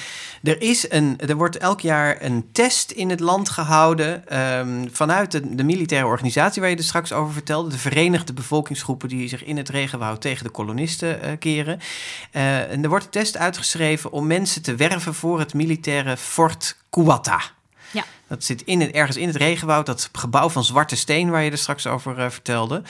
er, 0.42 0.62
is 0.62 0.90
een, 0.90 1.18
er 1.26 1.36
wordt 1.36 1.56
elk 1.56 1.80
jaar 1.80 2.22
een 2.22 2.48
test 2.52 2.90
in 2.90 3.10
het 3.10 3.20
land 3.20 3.48
gehouden 3.48 4.28
ehm, 4.28 4.88
vanuit 4.90 5.30
de, 5.56 5.64
militaire 5.64 6.06
organisatie 6.06 6.60
waar 6.60 6.70
je 6.70 6.76
er 6.76 6.82
straks 6.82 7.12
over 7.12 7.32
vertelde. 7.32 7.70
De 7.70 7.78
Verenigde 7.78 8.32
Bevolkingsgroepen 8.32 9.08
die 9.08 9.28
zich 9.28 9.44
in 9.44 9.56
het 9.56 9.68
regenwoud 9.68 10.20
tegen 10.20 10.44
de 10.44 10.50
kolonisten 10.50 11.22
eh, 11.22 11.32
keren. 11.38 11.80
Eh, 12.30 12.70
en 12.70 12.82
er 12.82 12.88
wordt 12.88 13.04
een 13.04 13.10
test 13.10 13.36
uitgeschreven 13.36 14.12
om 14.12 14.26
mensen 14.26 14.62
te 14.62 14.74
werven 14.74 15.14
voor 15.14 15.38
het 15.38 15.54
militaire 15.54 16.16
Fort 16.16 16.76
Kuwata. 16.90 17.40
Dat 18.32 18.44
zit 18.44 18.62
in 18.62 18.80
het, 18.80 18.90
ergens 18.90 19.16
in 19.16 19.26
het 19.26 19.36
regenwoud, 19.36 19.86
dat 19.86 20.08
gebouw 20.12 20.48
van 20.48 20.64
zwarte 20.64 20.96
steen 20.96 21.30
waar 21.30 21.42
je 21.42 21.50
er 21.50 21.58
straks 21.58 21.86
over 21.86 22.18
eh, 22.18 22.30
vertelde. 22.30 22.82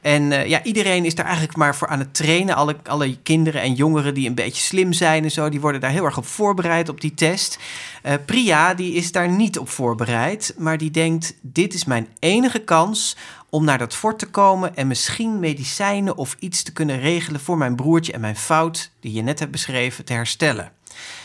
En 0.00 0.32
eh, 0.32 0.46
ja, 0.48 0.62
iedereen 0.62 1.04
is 1.04 1.14
daar 1.14 1.24
eigenlijk 1.24 1.56
maar 1.56 1.76
voor 1.76 1.88
aan 1.88 1.98
het 1.98 2.14
trainen. 2.14 2.54
Alle, 2.54 2.76
alle 2.84 3.16
kinderen 3.22 3.62
en 3.62 3.74
jongeren 3.74 4.14
die 4.14 4.28
een 4.28 4.34
beetje 4.34 4.62
slim 4.62 4.92
zijn 4.92 5.24
en 5.24 5.30
zo, 5.30 5.48
die 5.48 5.60
worden 5.60 5.80
daar 5.80 5.90
heel 5.90 6.04
erg 6.04 6.16
op 6.16 6.26
voorbereid 6.26 6.88
op 6.88 7.00
die 7.00 7.14
test. 7.14 7.58
Eh, 8.02 8.14
Priya, 8.26 8.74
die 8.74 8.94
is 8.94 9.12
daar 9.12 9.28
niet 9.28 9.58
op 9.58 9.68
voorbereid, 9.68 10.54
maar 10.58 10.78
die 10.78 10.90
denkt: 10.90 11.34
dit 11.40 11.74
is 11.74 11.84
mijn 11.84 12.08
enige 12.18 12.58
kans 12.58 13.16
om 13.50 13.64
naar 13.64 13.78
dat 13.78 13.94
fort 13.94 14.18
te 14.18 14.30
komen 14.30 14.76
en 14.76 14.86
misschien 14.86 15.40
medicijnen 15.40 16.16
of 16.16 16.36
iets 16.38 16.62
te 16.62 16.72
kunnen 16.72 17.00
regelen 17.00 17.40
voor 17.40 17.58
mijn 17.58 17.76
broertje 17.76 18.12
en 18.12 18.20
mijn 18.20 18.36
fout, 18.36 18.90
die 19.00 19.12
je 19.12 19.22
net 19.22 19.38
hebt 19.38 19.52
beschreven, 19.52 20.04
te 20.04 20.12
herstellen. 20.12 20.72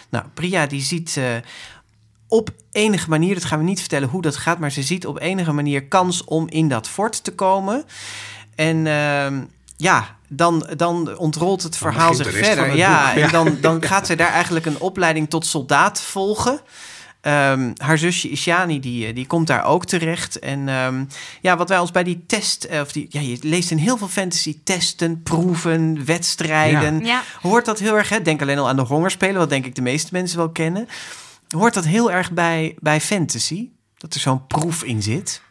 Nou, 0.09 0.26
Priya 0.34 0.68
die 0.68 0.82
ziet 0.82 1.20
op 2.28 2.49
enige 2.71 3.09
manier, 3.09 3.34
dat 3.34 3.45
gaan 3.45 3.59
we 3.59 3.65
niet 3.65 3.80
vertellen 3.80 4.09
hoe 4.09 4.21
dat 4.21 4.38
gaat, 4.38 4.59
maar 4.59 4.71
ze 4.71 4.84
ziet 4.84 5.05
op 5.07 5.19
enige 5.19 5.51
manier 5.51 5.84
kans 5.86 6.23
om 6.23 6.49
in 6.49 6.67
dat 6.67 6.88
fort 6.88 7.23
te 7.23 7.34
komen. 7.34 7.84
En 8.55 8.88
ehm, 8.88 9.41
ja, 9.78 10.15
dan, 10.28 10.69
dan 10.78 11.17
ontrolt 11.17 11.63
het 11.63 11.78
verhaal 11.78 12.13
zich 12.13 12.32
verder. 12.32 12.67
het 12.67 12.78
Ja, 12.78 13.07
boek, 13.07 13.17
ja. 13.17 13.25
en 13.25 13.32
dan, 13.32 13.57
dan 13.61 13.84
gaat 13.89 14.05
zij 14.05 14.15
daar 14.15 14.32
eigenlijk 14.32 14.65
een 14.65 14.80
opleiding 14.80 15.30
tot 15.30 15.45
soldaat 15.45 16.01
volgen. 16.01 16.59
Ehm, 17.21 17.71
haar 17.78 17.97
zusje 17.97 18.30
Ishani, 18.30 18.80
die, 18.80 19.07
eh, 19.07 19.15
die 19.15 19.28
komt 19.28 19.47
daar 19.47 19.63
ook 19.65 19.86
terecht. 19.86 20.39
En 20.39 20.69
ehm, 20.69 21.03
ja, 21.41 21.57
wat 21.57 21.69
wij 21.69 21.80
ons 21.80 21.91
bij 21.91 22.03
die 22.03 22.23
test... 22.28 22.63
eh, 22.63 22.82
Of 22.82 22.91
die, 22.91 23.07
ja, 23.09 23.19
je 23.19 23.38
leest 23.41 23.71
in 23.71 23.78
heel 23.78 23.97
veel 23.97 24.07
fantasy 24.07 24.57
testen, 24.63 25.23
proeven, 25.23 26.05
wedstrijden. 26.05 27.05
Ja. 27.05 27.23
Hoort 27.41 27.65
dat 27.65 27.80
heel 27.80 27.97
erg... 27.97 28.09
Hè? 28.09 28.21
Denk 28.21 28.41
alleen 28.41 28.57
al 28.57 28.67
aan 28.69 28.75
de 28.75 28.82
hongerspelen, 28.82 29.38
wat 29.38 29.49
denk 29.49 29.65
ik 29.65 29.75
de 29.75 29.82
meeste 29.82 30.09
mensen 30.11 30.38
wel 30.38 30.49
kennen. 30.49 30.88
Hoort 31.49 31.73
dat 31.73 31.85
heel 31.85 32.11
erg 32.11 32.31
bij, 32.31 32.75
bij 32.79 33.01
fantasy? 33.01 33.69
Dat 33.97 34.13
er 34.13 34.19
zo'n 34.19 34.47
proef 34.47 34.83
in 34.83 35.01
zit? 35.03 35.41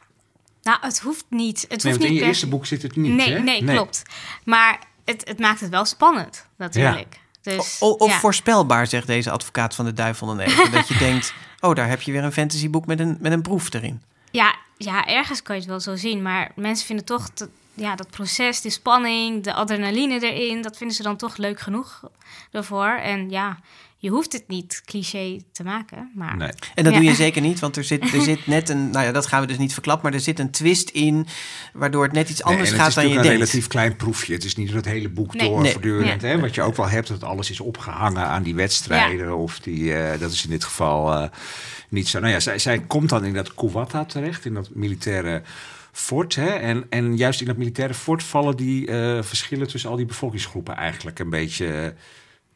Nou, 0.63 0.79
het 0.81 1.01
hoeft 1.01 1.25
niet. 1.29 1.67
Het 1.69 1.83
Nee, 1.83 1.93
hoeft 1.93 1.99
niet 1.99 2.09
in 2.09 2.13
je 2.15 2.19
per- 2.19 2.29
eerste 2.29 2.49
boek 2.49 2.67
zit 2.67 2.83
het 2.83 2.97
niet, 2.97 3.13
nee, 3.13 3.33
hè? 3.33 3.39
nee, 3.39 3.65
klopt. 3.65 4.03
Maar 4.45 4.79
het, 5.05 5.29
het 5.29 5.39
maakt 5.39 5.61
het 5.61 5.71
wel 5.71 5.85
spannend, 5.85 6.47
natuurlijk. 6.57 7.21
Dus, 7.43 7.77
O- 7.81 7.91
of 7.91 8.11
ja. 8.11 8.19
voorspelbaar, 8.19 8.87
zegt 8.87 9.07
deze 9.07 9.31
advocaat 9.31 9.75
van 9.75 9.85
de 9.85 9.93
duivel 9.93 10.27
dan 10.27 10.39
even. 10.39 10.71
dat 10.73 10.89
je 10.89 10.97
denkt, 11.09 11.35
oh, 11.61 11.75
daar 11.75 11.89
heb 11.89 12.03
je 12.03 12.13
weer 12.13 12.25
een 12.25 12.33
fantasyboek 12.33 12.87
met 12.87 13.01
een, 13.01 13.17
met 13.21 13.33
een 13.33 13.43
proef 13.43 13.73
erin. 13.75 14.03
Ja, 14.31 14.55
ja, 14.77 15.07
ergens 15.07 15.43
kan 15.43 15.55
je 15.55 15.61
het 15.61 15.71
wel 15.71 15.81
zo 15.81 15.97
zien. 15.97 16.23
Maar 16.23 16.51
mensen 16.55 16.87
vinden 16.87 17.05
toch 17.05 17.31
dat, 17.35 17.49
ja, 17.75 17.95
dat 17.97 18.11
proces, 18.11 18.61
die 18.61 18.71
spanning, 18.71 19.43
de 19.45 19.53
adrenaline 19.53 20.21
erin... 20.33 20.63
dat 20.63 20.77
vinden 20.77 20.97
ze 20.97 21.03
dan 21.03 21.17
toch 21.17 21.37
leuk 21.37 21.61
genoeg 21.61 22.03
ervoor. 22.51 22.89
En 22.89 23.31
ja, 23.31 23.59
je 23.99 24.11
hoeft 24.11 24.33
het 24.33 24.49
niet 24.49 24.83
cliché 24.85 25.41
te 25.53 25.65
maken. 25.65 26.11
Maar 26.15 26.37
Nee. 26.37 26.49
En 26.75 26.85
dat 26.85 26.93
Ja. 26.93 26.99
doe 26.99 27.09
je 27.09 27.15
zeker 27.15 27.43
niet, 27.43 27.59
want 27.59 27.77
er 27.77 27.85
zit, 27.85 28.13
er 28.15 28.23
zit 28.23 28.47
net 28.57 28.69
een... 28.69 28.91
Nou 28.91 29.05
ja, 29.05 29.13
dat 29.13 29.27
gaan 29.27 29.41
we 29.41 29.47
dus 29.47 29.59
niet 29.59 29.73
verklappen, 29.73 30.05
maar 30.05 30.15
er 30.15 30.25
zit 30.25 30.39
een 30.39 30.51
twist 30.51 30.89
in... 30.89 31.27
waardoor 31.73 32.03
het 32.03 32.13
net 32.13 32.29
iets 32.31 32.43
anders 32.43 32.71
gaat 32.71 32.79
het 32.79 32.89
is 32.89 32.95
dan 32.95 33.05
je 33.05 33.11
denkt. 33.11 33.27
een 33.27 33.33
relatief 33.33 33.67
klein 33.67 33.97
proefje. 33.97 34.33
Het 34.35 34.45
is 34.45 34.57
niet 34.57 34.73
het 34.73 34.85
hele 34.85 35.09
boek 35.09 35.35
Nee. 35.35 35.49
door 35.49 35.67
voortdurend. 35.69 36.23
Hè? 36.23 36.41
Wat 36.41 36.55
je 36.55 36.63
ook 36.63 36.77
wel 36.77 36.89
hebt, 36.89 37.09
dat 37.09 37.25
alles 37.25 37.51
is 37.51 37.61
opgehangen 37.61 38.27
aan 38.27 38.43
die 38.43 38.55
wedstrijden. 38.55 39.37
Of 39.37 39.59
die, 39.61 39.95
eh, 39.95 40.21
dat 40.21 40.33
is 40.33 40.45
in 40.45 40.51
dit 40.51 40.65
geval 40.65 41.13
eh, 41.13 41.29
niet 41.89 42.09
zo. 42.09 42.19
Nou 42.21 42.33
ja, 42.33 42.41
zij, 42.41 42.59
zij 42.59 42.81
komt 42.81 43.09
dan 43.09 43.25
in 43.25 43.35
dat 43.35 43.55
Kuwata 43.55 44.05
terecht, 44.05 44.45
in 44.45 44.55
dat 44.55 44.71
militaire 44.75 45.43
fort. 45.93 46.35
Hè? 46.35 46.49
En, 46.49 46.87
en 46.91 47.17
juist 47.17 47.41
in 47.41 47.47
dat 47.47 47.57
militaire 47.57 47.95
fort 47.95 48.23
vallen 48.23 48.57
die 48.57 48.87
eh, 48.87 49.23
verschillen 49.23 49.69
tussen 49.69 49.91
al 49.91 49.97
die 49.97 50.07
bevolkingsgroepen 50.07 50.77
eigenlijk 50.77 51.19
een 51.19 51.31
beetje 51.31 51.95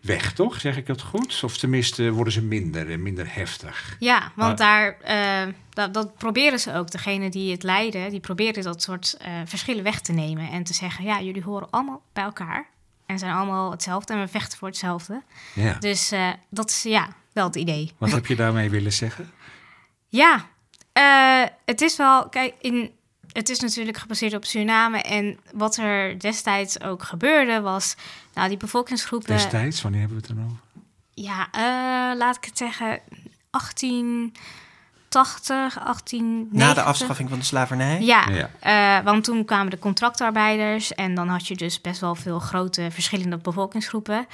weg, 0.01 0.33
toch? 0.33 0.61
Zeg 0.61 0.77
ik 0.77 0.87
dat 0.87 1.03
goed? 1.03 1.41
Of 1.45 1.57
tenminste 1.57 2.11
worden 2.11 2.33
ze 2.33 2.43
minder 2.43 2.91
en 2.91 3.03
minder 3.03 3.35
heftig. 3.35 3.97
Ja, 3.99 4.33
want 4.35 4.59
daar, 4.59 4.97
eh, 5.01 5.53
dat, 5.71 5.95
dat 5.95 6.17
proberen 6.17 6.61
ze 6.61 6.75
ook. 6.75 6.91
Degene 6.91 7.31
die 7.31 7.53
het 7.53 7.63
leiden, 7.63 8.11
die 8.11 8.21
proberen 8.21 8.63
dat 8.63 8.83
soort 8.83 9.17
eh, 9.21 9.33
verschillen 9.45 9.85
weg 9.85 10.01
te 10.01 10.13
nemen. 10.13 10.51
En 10.51 10.65
te 10.65 10.75
zeggen, 10.75 11.05
ja, 11.05 11.21
jullie 11.21 11.43
horen 11.43 11.71
allemaal 11.71 12.03
bij 12.13 12.25
elkaar. 12.25 12.67
En 13.07 13.19
zijn 13.19 13.35
allemaal 13.35 13.71
hetzelfde 13.71 14.13
en 14.13 14.21
we 14.21 14.29
vechten 14.29 14.59
voor 14.59 14.69
hetzelfde. 14.69 15.23
Ja. 15.55 15.77
Dus 15.79 16.11
eh, 16.11 16.29
dat 16.49 16.71
is 16.71 16.83
ja, 16.83 17.09
wel 17.33 17.47
het 17.47 17.57
idee. 17.57 17.93
Wat 17.99 18.11
heb 18.11 18.27
je 18.27 18.37
daarmee 18.37 18.71
willen 18.71 18.93
zeggen? 18.93 19.31
Ja, 20.13 20.49
het 21.65 21.81
is 21.81 21.97
wel, 21.97 22.29
kijk, 22.29 22.55
in, 22.61 22.91
het 23.41 23.49
is 23.49 23.61
natuurlijk 23.61 23.97
gebaseerd 23.97 24.34
op 24.34 24.45
Suriname. 24.45 25.03
En 25.03 25.38
wat 25.53 25.76
er 25.76 26.18
destijds 26.18 26.80
ook 26.80 27.03
gebeurde 27.03 27.61
was, 27.61 27.95
nou, 28.34 28.49
die 28.49 28.57
bevolkingsgroepen. 28.57 29.36
Destijds, 29.36 29.82
wanneer 29.82 30.01
hebben 30.01 30.20
we 30.20 30.26
het 30.26 30.36
dan 30.36 30.45
over? 30.47 30.59
Ja, 31.14 31.49
eh, 31.53 32.18
laat 32.18 32.36
ik 32.36 32.45
het 32.45 32.59
zeggen, 32.59 33.01
1880, 33.51 35.78
1890. 35.78 36.59
Na 36.59 36.74
de 36.74 36.82
afschaffing 36.82 37.28
van 37.28 37.38
de 37.38 37.45
slavernij. 37.45 38.01
Ja, 38.01 38.26
Ja. 38.28 38.51
eh, 38.99 39.05
want 39.05 39.24
toen 39.24 39.45
kwamen 39.45 39.70
de 39.70 39.78
contractarbeiders 39.78 40.95
en 40.95 41.14
dan 41.14 41.28
had 41.28 41.47
je 41.47 41.57
dus 41.57 41.80
best 41.80 42.01
wel 42.01 42.14
veel 42.14 42.38
grote 42.38 42.88
verschillende 42.91 43.36
bevolkingsgroepen. 43.36 44.26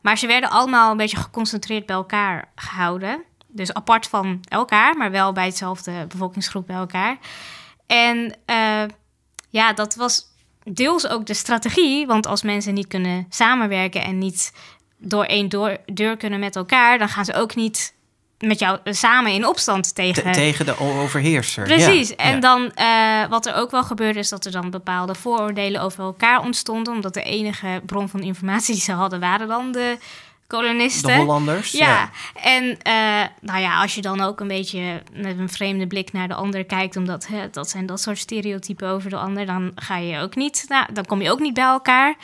Maar 0.00 0.18
ze 0.18 0.26
werden 0.26 0.50
allemaal 0.50 0.90
een 0.90 0.96
beetje 0.96 1.16
geconcentreerd 1.16 1.86
bij 1.86 1.96
elkaar 1.96 2.48
gehouden. 2.54 3.22
Dus 3.46 3.74
apart 3.74 4.06
van 4.06 4.40
elkaar, 4.48 4.96
maar 4.96 5.10
wel 5.10 5.32
bij 5.32 5.46
hetzelfde 5.46 6.06
bevolkingsgroep 6.08 6.66
bij 6.66 6.76
elkaar. 6.76 7.16
En 7.92 8.34
eh, 8.46 8.82
ja, 9.50 9.72
dat 9.72 9.94
was 9.94 10.22
deels 10.64 11.08
ook 11.08 11.26
de 11.26 11.34
strategie. 11.34 12.06
Want 12.06 12.26
als 12.26 12.42
mensen 12.42 12.74
niet 12.74 12.86
kunnen 12.86 13.26
samenwerken 13.30 14.02
en 14.04 14.18
niet 14.18 14.52
door 14.98 15.24
één 15.24 15.48
door, 15.48 15.76
deur 15.86 16.16
kunnen 16.16 16.40
met 16.40 16.56
elkaar, 16.56 16.98
dan 16.98 17.08
gaan 17.08 17.24
ze 17.24 17.34
ook 17.34 17.54
niet 17.54 17.94
met 18.38 18.58
jou 18.58 18.78
samen 18.84 19.32
in 19.32 19.46
opstand 19.46 19.84
Te- 19.86 19.92
tegen. 19.92 20.32
tegen 20.32 20.66
de 20.66 20.78
overheerser. 20.78 21.64
Precies. 21.64 22.08
Ja. 22.08 22.16
En 22.16 22.34
Ja. 22.34 22.40
dan 22.40 22.72
eh, 22.74 23.30
wat 23.30 23.46
er 23.46 23.54
ook 23.54 23.70
wel 23.70 23.84
gebeurde, 23.84 24.18
is 24.18 24.28
dat 24.28 24.44
er 24.44 24.52
dan 24.52 24.70
bepaalde 24.70 25.14
vooroordelen 25.14 25.80
over 25.80 26.04
elkaar 26.04 26.40
ontstonden. 26.44 26.92
Omdat 26.94 27.14
de 27.14 27.22
enige 27.22 27.80
bron 27.86 28.08
van 28.08 28.20
informatie 28.22 28.74
die 28.74 28.82
ze 28.82 28.92
hadden, 28.92 29.20
waren 29.20 29.48
dan 29.48 29.72
de 29.72 29.98
kolonisten. 30.52 31.08
De 31.08 31.16
Hollanders. 31.16 31.72
Ja, 31.72 32.10
en 32.34 32.82
eh, 32.82 33.24
nou 33.40 33.60
ja, 33.60 33.80
als 33.80 33.94
je 33.94 34.00
dan 34.00 34.20
ook 34.20 34.40
een 34.40 34.48
beetje 34.48 35.02
met 35.12 35.38
een 35.38 35.48
vreemde 35.48 35.86
blik 35.86 36.12
naar 36.12 36.28
de 36.28 36.34
ander 36.34 36.64
kijkt, 36.64 36.96
omdat 36.96 37.26
hè, 37.26 37.50
dat 37.50 37.70
zijn 37.70 37.86
dat 37.86 38.00
soort 38.00 38.18
stereotypen 38.18 38.88
over 38.88 39.10
de 39.10 39.16
ander, 39.16 39.46
dan 39.46 39.72
ga 39.74 39.96
je 39.96 40.18
ook 40.18 40.34
niet, 40.34 40.64
nou, 40.68 40.92
dan 40.92 41.04
kom 41.04 41.22
je 41.22 41.30
ook 41.30 41.40
niet 41.40 41.54
bij 41.54 41.64
elkaar. 41.64 42.16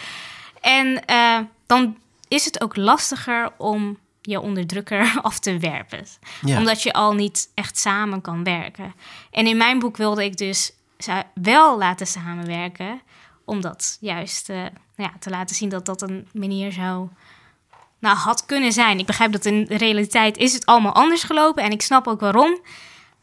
En 0.61 1.05
eh, 1.05 1.39
dan 1.67 1.97
is 2.29 2.45
het 2.45 2.61
ook 2.63 2.77
lastiger 2.77 3.51
om 3.57 3.99
je 4.21 4.41
onderdrukker 4.41 5.19
af 5.23 5.39
te 5.39 5.59
werpen, 5.59 6.07
Ja. 6.41 6.59
omdat 6.59 6.83
je 6.83 6.93
al 6.93 7.15
niet 7.15 7.51
echt 7.55 7.79
samen 7.79 8.21
kan 8.21 8.45
werken. 8.45 8.95
En 9.31 9.47
in 9.47 9.57
mijn 9.57 9.79
boek 9.79 9.97
wilde 9.97 10.25
ik 10.25 10.37
dus 10.37 10.73
wel 11.35 11.79
laten 11.79 12.07
samenwerken, 12.07 13.01
om 13.45 13.61
dat 13.61 13.97
juist 14.01 14.49
eh, 14.49 14.57
nou 14.97 15.11
ja, 15.11 15.13
te 15.19 15.31
laten 15.31 15.57
zien 15.57 15.69
dat 15.69 15.87
dat 15.87 16.03
een 16.03 16.29
manier 16.33 16.73
zou 16.73 17.09
nou, 17.99 18.17
had 18.17 18.47
kunnen 18.47 18.73
zijn. 18.73 18.99
Ik 18.99 19.07
begrijp 19.07 19.33
dat 19.33 19.45
in 19.45 19.65
de 19.65 19.77
realiteit 19.77 20.37
is 20.37 20.53
het 20.53 20.67
allemaal 20.67 20.95
anders 20.95 21.23
gelopen 21.23 21.63
en 21.63 21.71
ik 21.71 21.83
snap 21.83 22.07
ook 22.07 22.21
waarom. 22.21 22.61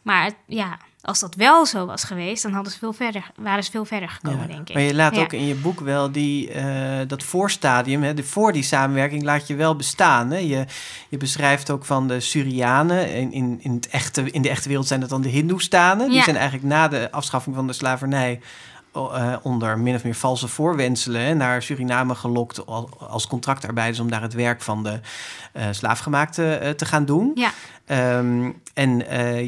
Maar 0.02 0.32
ja, 0.48 0.78
als 1.02 1.20
dat 1.20 1.36
wel 1.36 1.66
zo 1.66 1.86
was 1.86 2.04
geweest, 2.04 2.44
dan 2.44 2.52
hadden 2.54 2.72
ze 2.72 2.78
veel 2.78 2.94
verder, 2.94 3.32
waren 3.36 3.64
ze 3.64 3.72
veel 3.72 3.86
verder 3.86 4.10
gekomen, 4.10 4.40
Ja, 4.42 4.48
denk 4.54 4.68
ik. 4.70 4.74
Maar 4.76 4.84
je 4.84 4.96
laat 4.96 5.16
Ja. 5.16 5.22
ook 5.22 5.34
in 5.34 5.46
je 5.46 5.56
boek 5.56 5.80
wel 5.80 6.12
die, 6.12 6.52
eh, 6.52 7.08
dat 7.08 7.24
voorstadium, 7.24 8.04
hè, 8.04 8.14
de, 8.14 8.24
voor 8.24 8.52
die 8.54 8.64
samenwerking, 8.64 9.24
laat 9.24 9.48
je 9.48 9.56
wel 9.56 9.76
bestaan. 9.76 10.32
Hè? 10.32 10.38
Je, 10.38 10.66
je 11.10 11.18
beschrijft 11.18 11.70
ook 11.70 11.86
van 11.86 12.08
de 12.08 12.20
Surianen. 12.20 13.14
In, 13.14 13.32
in, 13.32 13.60
in, 13.62 13.72
het 13.74 13.88
echte, 13.88 14.32
in 14.32 14.42
de 14.42 14.50
echte 14.50 14.68
wereld 14.68 14.88
zijn 14.88 15.00
dat 15.00 15.10
dan 15.10 15.22
de 15.22 15.30
Hindoestanen. 15.30 16.08
Die 16.08 16.18
Ja. 16.18 16.24
zijn 16.24 16.36
eigenlijk 16.36 16.68
na 16.68 16.88
de 16.88 17.12
afschaffing 17.12 17.56
van 17.56 17.68
de 17.68 17.74
slavernij 17.74 18.40
o- 18.96 19.12
eh, 19.12 19.36
onder 19.42 19.80
min 19.80 19.96
of 19.96 20.04
meer 20.04 20.16
valse 20.16 20.48
voorwenselen 20.48 21.38
naar 21.38 21.62
Suriname 21.62 22.16
gelokt 22.16 22.66
al- 22.66 22.90
als 23.00 23.28
contractarbeiders 23.28 24.00
om 24.00 24.10
daar 24.10 24.22
het 24.22 24.34
werk 24.34 24.62
van 24.62 24.84
de 24.84 25.00
slaafgemaakten 25.72 26.62
eh, 26.62 26.70
te 26.72 26.86
gaan 26.86 27.06
doen. 27.06 27.32
Ja, 27.36 27.52
Ehm, 27.86 28.52
en 28.74 28.98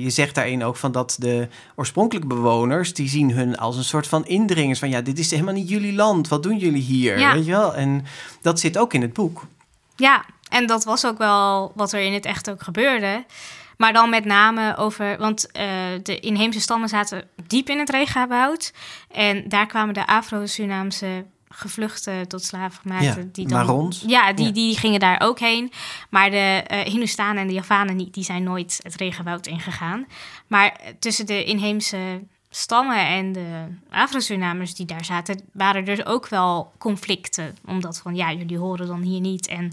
je 0.01 0.09
zegt 0.09 0.35
daarin 0.35 0.63
ook 0.63 0.75
van 0.75 0.91
dat 0.91 1.15
de 1.19 1.47
oorspronkelijke 1.75 2.27
bewoners, 2.29 2.93
die 2.93 3.09
zien 3.09 3.31
hun 3.31 3.57
als 3.57 3.75
een 3.77 3.83
soort 3.83 4.07
van 4.07 4.25
indringers. 4.25 4.79
Van 4.79 4.89
ja, 4.89 5.01
dit 5.01 5.19
is 5.19 5.31
helemaal 5.31 5.53
niet 5.53 5.69
jullie 5.69 5.93
land. 5.93 6.27
Wat 6.27 6.43
doen 6.43 6.57
jullie 6.57 6.81
hier? 6.81 7.19
Ja. 7.19 7.33
Weet 7.33 7.45
je 7.45 7.51
wel? 7.51 7.75
En 7.75 8.05
dat 8.41 8.59
zit 8.59 8.77
ook 8.77 8.93
in 8.93 9.01
het 9.01 9.13
boek. 9.13 9.45
ja, 9.95 10.25
en 10.49 10.67
dat 10.67 10.83
was 10.83 11.05
ook 11.05 11.17
wel 11.17 11.71
wat 11.75 11.91
er 11.93 11.99
in 11.99 12.13
het 12.13 12.25
echt 12.25 12.49
ook 12.49 12.63
gebeurde. 12.63 13.25
Maar 13.77 13.93
dan 13.93 14.09
met 14.09 14.25
name 14.25 14.77
over, 14.77 15.17
want 15.17 15.51
eh, 15.51 15.65
de 16.03 16.19
inheemse 16.19 16.59
stammen 16.61 16.89
zaten 16.89 17.27
diep 17.47 17.69
in 17.69 17.79
het 17.79 17.89
regenwoud. 17.89 18.73
En 19.11 19.49
daar 19.49 19.65
kwamen 19.65 19.93
de 19.93 20.07
Afro-Surinaamse 20.07 21.25
gevluchten 21.49 22.27
tot 22.27 22.43
slaafgemaakten. 22.43 23.23
Ja, 23.23 23.29
die 23.31 23.47
dan, 23.47 23.65
Marons. 23.65 24.03
Ja, 24.07 24.33
die, 24.33 24.45
Ja. 24.45 24.51
die 24.51 24.77
gingen 24.77 24.99
daar 24.99 25.21
ook 25.21 25.39
heen. 25.39 25.71
Maar 26.09 26.29
de 26.29 26.63
eh 26.67 26.79
Hindustanen 26.91 27.41
en 27.41 27.47
de 27.47 27.53
Javanen 27.53 27.95
niet, 27.95 28.13
die 28.13 28.23
zijn 28.23 28.43
nooit 28.43 28.79
het 28.83 28.95
regenwoud 28.95 29.47
ingegaan. 29.47 30.05
Maar 30.47 30.65
eh, 30.71 30.91
tussen 30.99 31.25
de 31.25 31.43
inheemse 31.43 31.97
stammen 32.49 33.07
en 33.07 33.31
de 33.31 33.63
Afro-Surinamers 33.89 34.75
die 34.75 34.85
daar 34.85 35.05
zaten, 35.05 35.41
waren 35.53 35.75
er 35.87 35.95
dus 35.95 36.05
ook 36.05 36.27
wel 36.27 36.71
conflicten. 36.77 37.57
Omdat 37.65 37.99
van, 37.99 38.15
ja, 38.15 38.31
jullie 38.33 38.57
horen 38.57 38.87
dan 38.87 39.01
hier 39.01 39.19
niet. 39.21 39.47
En 39.47 39.71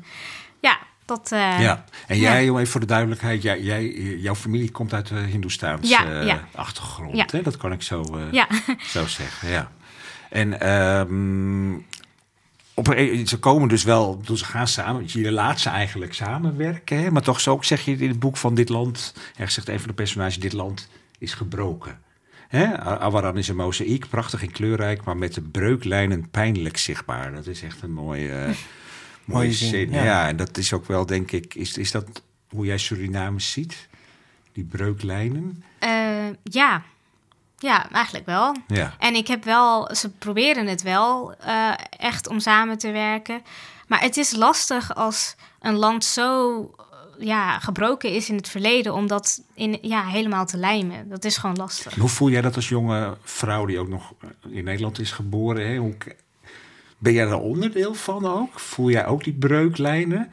ja, 0.60 0.78
dat... 1.04 1.32
eh, 1.32 1.60
Ja, 1.60 1.84
en 2.06 2.18
jij, 2.18 2.48
om 2.48 2.56
even 2.58 2.70
voor 2.70 2.80
de 2.80 2.86
duidelijkheid, 2.86 3.42
jij, 3.42 3.60
jij, 3.60 3.86
jouw 4.18 4.34
familie 4.34 4.70
komt 4.70 4.94
uit 4.94 5.08
de 5.08 5.14
Hindoestaanse 5.18 5.88
Ja, 5.90 6.20
eh, 6.20 6.26
ja. 6.26 6.48
achtergrond. 6.54 7.32
Hè? 7.32 7.42
Dat 7.42 7.56
kan 7.56 7.72
ik 7.72 7.82
zo, 7.82 8.02
eh, 8.32 8.42
zo 8.94 9.06
zeggen. 9.06 9.48
Ja. 9.48 9.70
En 10.30 10.60
ehm, 10.60 11.74
op, 12.74 12.86
ze 13.24 13.38
komen 13.40 13.68
dus 13.68 13.84
wel, 13.84 14.22
dus 14.24 14.38
ze 14.38 14.44
gaan 14.44 14.68
samen. 14.68 15.04
Je 15.06 15.32
laat 15.32 15.60
ze 15.60 15.68
eigenlijk 15.68 16.14
samenwerken. 16.14 17.02
Hè? 17.02 17.10
Maar 17.10 17.22
toch 17.22 17.40
zo 17.40 17.50
ook 17.50 17.64
zeg 17.64 17.84
je 17.84 17.96
in 17.96 18.08
het 18.08 18.18
boek 18.18 18.36
van 18.36 18.54
dit 18.54 18.68
land, 18.68 19.14
ergens 19.36 19.54
zegt 19.54 19.68
een 19.68 19.78
van 19.78 19.88
de 19.88 19.94
personages, 19.94 20.38
dit 20.38 20.52
land 20.52 20.88
is 21.18 21.34
gebroken. 21.34 21.98
Hè? 22.48 22.78
Awaran 22.80 23.36
is 23.38 23.48
een 23.48 23.56
mozaïek, 23.56 24.08
prachtig 24.08 24.42
en 24.42 24.50
kleurrijk, 24.52 25.04
maar 25.04 25.16
met 25.16 25.34
de 25.34 25.40
breuklijnen 25.40 26.30
pijnlijk 26.30 26.76
zichtbaar. 26.76 27.32
Dat 27.34 27.46
is 27.46 27.62
echt 27.62 27.82
een 27.82 27.92
mooie, 27.92 28.32
mooie 29.24 29.52
zin, 29.52 29.68
zin. 29.68 29.90
ja. 29.90 30.04
Ja. 30.04 30.28
en 30.28 30.36
dat 30.36 30.56
is 30.56 30.72
ook 30.72 30.86
wel, 30.86 31.06
denk 31.06 31.30
ik, 31.30 31.54
is, 31.54 31.78
is 31.78 31.90
dat 31.90 32.22
hoe 32.48 32.66
jij 32.66 32.78
Suriname 32.78 33.40
ziet? 33.40 33.88
Die 34.52 34.64
breuklijnen? 34.64 35.64
Eh, 35.78 35.90
ja. 36.42 36.82
Ja, 37.58 37.90
eigenlijk 37.90 38.26
wel. 38.26 38.56
Ja. 38.66 38.94
En 38.98 39.14
ik 39.14 39.26
heb 39.26 39.44
wel, 39.44 39.94
ze 39.94 40.10
proberen 40.10 40.66
het 40.66 40.82
wel 40.82 41.34
eh, 41.34 41.72
echt 41.90 42.28
om 42.28 42.40
samen 42.40 42.78
te 42.78 42.90
werken. 42.90 43.42
Maar 43.86 44.00
het 44.00 44.16
is 44.16 44.32
lastig 44.32 44.94
als 44.94 45.36
een 45.60 45.74
land 45.74 46.04
zo 46.04 46.60
eh, 46.78 47.26
ja, 47.26 47.58
gebroken 47.58 48.10
is 48.10 48.28
in 48.28 48.36
het 48.36 48.48
verleden 48.48 48.94
om 48.94 49.06
dat 49.06 49.42
in, 49.54 49.78
ja, 49.82 50.06
helemaal 50.06 50.46
te 50.46 50.56
lijmen. 50.56 51.08
Dat 51.08 51.24
is 51.24 51.36
gewoon 51.36 51.56
lastig. 51.56 51.94
En 51.94 52.00
hoe 52.00 52.08
voel 52.08 52.30
jij 52.30 52.40
dat 52.40 52.56
als 52.56 52.68
jonge 52.68 53.16
vrouw 53.22 53.66
die 53.66 53.78
ook 53.78 53.88
nog 53.88 54.12
in 54.48 54.64
Nederland 54.64 54.98
is 54.98 55.12
geboren? 55.12 55.68
Hè? 55.68 55.76
Hoe, 55.76 55.94
ben 57.04 57.12
jij 57.12 57.26
er 57.26 57.38
onderdeel 57.38 57.94
van 57.94 58.26
ook? 58.26 58.60
Voel 58.60 58.90
jij 58.90 59.06
ook 59.06 59.24
die 59.24 59.32
breuklijnen? 59.32 60.32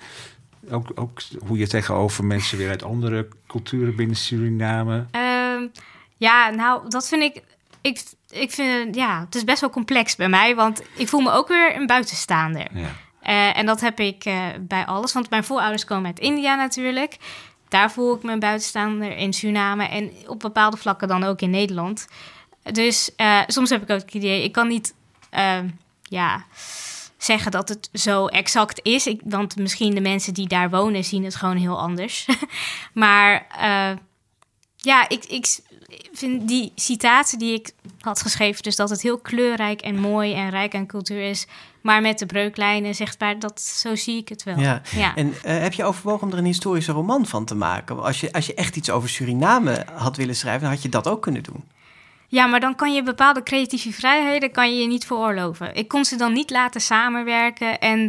Ook, 0.70 0.92
ook 0.96 1.22
hoe 1.46 1.58
je 1.58 1.68
tegenover 1.68 2.26
mensen 2.26 2.58
weer 2.58 2.70
uit 2.70 2.84
andere 2.84 3.28
culturen 3.48 3.96
binnen 3.96 4.16
Suriname. 4.16 5.06
Ehm, 5.12 5.68
ja, 6.18 6.50
nou, 6.50 6.90
dat 6.90 7.08
vind 7.08 7.24
ik. 7.24 7.44
Ik, 7.82 8.04
ik 8.30 8.52
vind, 8.52 8.96
ja, 8.96 9.20
het 9.20 9.36
is 9.36 9.44
best 9.44 9.62
wel 9.62 9.70
complex 9.70 10.16
bij 10.16 10.30
mij, 10.30 10.56
want 10.56 10.82
ik 10.96 11.08
voel 11.08 11.22
me 11.22 11.32
ook 11.32 11.48
weer 11.48 11.76
een 11.76 11.86
buitenstaander. 11.86 12.68
Ja. 12.74 12.90
Eh, 13.22 13.58
en 13.58 13.66
dat 13.66 13.82
heb 13.82 14.00
ik 14.00 14.26
eh, 14.26 14.46
bij 14.60 14.86
alles, 14.86 15.14
want 15.14 15.30
mijn 15.30 15.44
voorouders 15.44 15.86
komen 15.86 16.06
uit 16.06 16.20
India 16.20 16.56
natuurlijk. 16.56 17.18
Daar 17.68 17.92
voel 17.92 18.16
ik 18.16 18.24
me 18.24 18.32
een 18.32 18.40
buitenstaander 18.40 19.18
in 19.18 19.34
Suriname 19.34 19.88
en 19.88 20.12
op 20.28 20.40
bepaalde 20.40 20.78
vlakken 20.78 21.08
dan 21.08 21.24
ook 21.24 21.42
in 21.42 21.50
Nederland. 21.50 22.08
Dus 22.72 23.16
eh, 23.16 23.40
soms 23.48 23.70
heb 23.70 23.82
ik 23.82 23.90
ook 23.90 24.00
het 24.02 24.14
idee, 24.14 24.44
ik 24.44 24.52
kan 24.52 24.68
niet 24.68 24.94
ehm, 25.30 25.68
ja, 26.12 26.46
zeggen 27.18 27.52
dat 27.52 27.70
het 27.70 27.90
zo 27.94 28.26
exact 28.26 28.80
is. 28.84 29.08
Ik, 29.08 29.22
want 29.24 29.56
misschien 29.56 29.96
de 29.96 30.02
mensen 30.02 30.34
die 30.34 30.48
daar 30.48 30.70
wonen 30.70 31.04
zien 31.04 31.24
het 31.24 31.36
gewoon 31.36 31.58
heel 31.58 31.80
anders. 31.80 32.28
maar 32.94 33.48
eh, 33.60 33.98
ja, 34.76 35.10
ik, 35.10 35.26
ik 35.26 35.60
vind 36.14 36.48
die 36.48 36.72
citatie 36.76 37.38
die 37.38 37.54
ik 37.54 37.72
had 38.00 38.22
geschreven, 38.22 38.64
dus 38.64 38.76
dat 38.76 38.90
het 38.90 39.02
heel 39.02 39.18
kleurrijk 39.18 39.82
en 39.82 40.00
mooi 40.00 40.34
en 40.34 40.50
rijk 40.50 40.76
aan 40.76 40.86
cultuur 40.86 41.30
is, 41.30 41.48
maar 41.82 42.02
met 42.02 42.20
de 42.20 42.26
breuklijnen 42.26 42.96
zichtbaar, 42.96 43.40
dat 43.40 43.62
zo 43.62 43.96
zie 43.96 44.18
ik 44.18 44.30
het 44.30 44.44
wel. 44.44 44.60
Ja. 44.60 44.82
ja. 44.92 45.16
En 45.16 45.34
eh, 45.44 45.60
heb 45.60 45.74
je 45.74 45.84
overwogen 45.84 46.28
om 46.28 46.34
er 46.34 46.40
een 46.40 46.46
historische 46.46 46.92
roman 46.92 47.26
van 47.26 47.46
te 47.46 47.56
maken? 47.56 48.04
Als 48.04 48.20
je, 48.20 48.34
als 48.34 48.46
je 48.46 48.54
echt 48.54 48.76
iets 48.76 48.90
over 48.90 49.10
Suriname 49.10 49.86
had 49.94 50.18
willen 50.18 50.36
schrijven, 50.36 50.62
dan 50.62 50.72
had 50.72 50.82
je 50.82 50.90
dat 50.90 51.08
ook 51.08 51.22
kunnen 51.22 51.44
doen. 51.44 51.64
Ja, 52.32 52.46
maar 52.46 52.60
dan 52.60 52.76
kan 52.76 52.94
je 52.94 53.04
bepaalde 53.04 53.44
creatieve 53.44 53.92
vrijheden 53.92 54.52
kan 54.52 54.74
je 54.74 54.82
je 54.82 54.88
niet 54.88 55.06
veroorloven. 55.06 55.76
Ik 55.76 55.88
kon 55.88 56.06
ze 56.06 56.16
dan 56.16 56.34
niet 56.34 56.50
laten 56.50 56.82
samenwerken. 56.82 57.80
En 57.80 58.00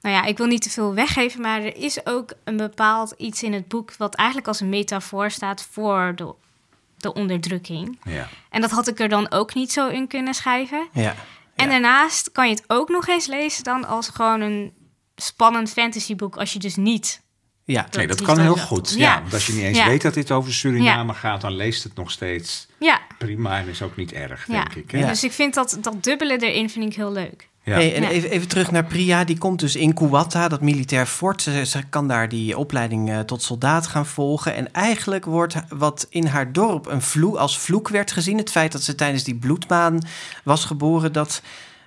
nou 0.00 0.14
ja, 0.14 0.24
ik 0.24 0.36
wil 0.36 0.46
niet 0.46 0.62
te 0.62 0.70
veel 0.70 0.94
weggeven, 0.94 1.40
maar 1.40 1.60
er 1.62 1.76
is 1.76 2.06
ook 2.06 2.32
een 2.44 2.56
bepaald 2.56 3.14
iets 3.16 3.42
in 3.42 3.52
het 3.52 3.68
boek 3.68 3.94
wat 3.96 4.14
eigenlijk 4.14 4.48
als 4.48 4.60
een 4.60 4.68
metafoor 4.68 5.30
staat 5.30 5.66
voor 5.70 6.12
de, 6.16 6.34
de 6.96 7.12
onderdrukking. 7.14 7.98
Ja. 8.04 8.28
En 8.50 8.60
dat 8.60 8.70
had 8.70 8.88
ik 8.88 9.00
er 9.00 9.08
dan 9.08 9.30
ook 9.30 9.54
niet 9.54 9.72
zo 9.72 9.88
in 9.88 10.06
kunnen 10.06 10.34
schrijven. 10.34 10.88
Ja. 10.92 11.14
En 11.54 11.64
Ja. 11.64 11.70
daarnaast 11.70 12.32
kan 12.32 12.48
je 12.48 12.54
het 12.54 12.64
ook 12.66 12.88
nog 12.88 13.08
eens 13.08 13.26
lezen 13.26 13.64
dan 13.64 13.84
als 13.86 14.08
gewoon 14.08 14.40
een 14.40 14.72
spannend 15.16 15.70
fantasyboek 15.70 16.36
als 16.36 16.52
je 16.52 16.58
dus 16.58 16.76
niet. 16.76 17.20
Ja. 17.64 17.86
Nee, 17.90 18.06
dat 18.06 18.22
kan 18.22 18.38
heel 18.40 18.56
goed. 18.56 18.90
Ja. 18.90 18.98
Ja. 19.14 19.20
Want 19.20 19.34
als 19.34 19.46
je 19.46 19.52
niet 19.52 19.62
eens 19.62 19.78
Ja. 19.78 19.86
weet 19.86 20.02
dat 20.02 20.14
dit 20.14 20.30
over 20.30 20.52
Suriname 20.54 21.14
gaat, 21.14 21.40
dan 21.40 21.52
leest 21.52 21.82
het 21.84 21.94
nog 21.94 22.10
steeds 22.10 22.66
Ja, 22.78 23.00
prima 23.18 23.58
en 23.58 23.68
is 23.68 23.82
ook 23.82 23.96
niet 23.96 24.12
erg, 24.12 24.46
ja. 24.46 24.52
denk 24.52 24.74
ik. 24.74 24.90
Hè? 24.90 24.98
Ja. 24.98 25.08
dus 25.08 25.24
ik 25.24 25.32
vind 25.32 25.54
dat, 25.54 25.78
dat 25.80 26.04
dubbele 26.04 26.38
erin 26.38 26.70
vind 26.70 26.84
ik 26.84 26.94
heel 26.94 27.12
leuk. 27.12 27.50
Ja. 27.64 27.74
Hey, 27.74 27.94
en 27.94 28.02
Ja. 28.02 28.08
even, 28.08 28.30
even 28.30 28.48
terug 28.48 28.70
naar 28.70 28.84
Priya. 28.84 29.24
Die 29.24 29.38
komt 29.38 29.60
dus 29.60 29.76
in 29.76 29.94
Kuwata, 29.94 30.48
dat 30.48 30.60
militair 30.60 31.06
fort. 31.06 31.42
Ze, 31.42 31.64
ze 31.66 31.82
kan 31.90 32.08
daar 32.08 32.28
die 32.28 32.58
opleiding 32.58 33.10
eh, 33.10 33.20
tot 33.20 33.42
soldaat 33.42 33.86
gaan 33.86 34.06
volgen. 34.06 34.54
En 34.54 34.72
eigenlijk 34.72 35.24
wordt 35.24 35.54
wat 35.68 36.06
in 36.10 36.26
haar 36.26 36.52
dorp 36.52 36.86
een 36.86 37.02
vloek, 37.02 37.36
als 37.36 37.58
vloek 37.58 37.88
werd 37.88 38.12
gezien... 38.12 38.38
het 38.38 38.50
feit 38.50 38.72
dat 38.72 38.82
ze 38.82 38.94
tijdens 38.94 39.24
die 39.24 39.34
bloedmaan 39.34 40.02
was 40.44 40.64
geboren... 40.64 41.12
dat 41.12 41.42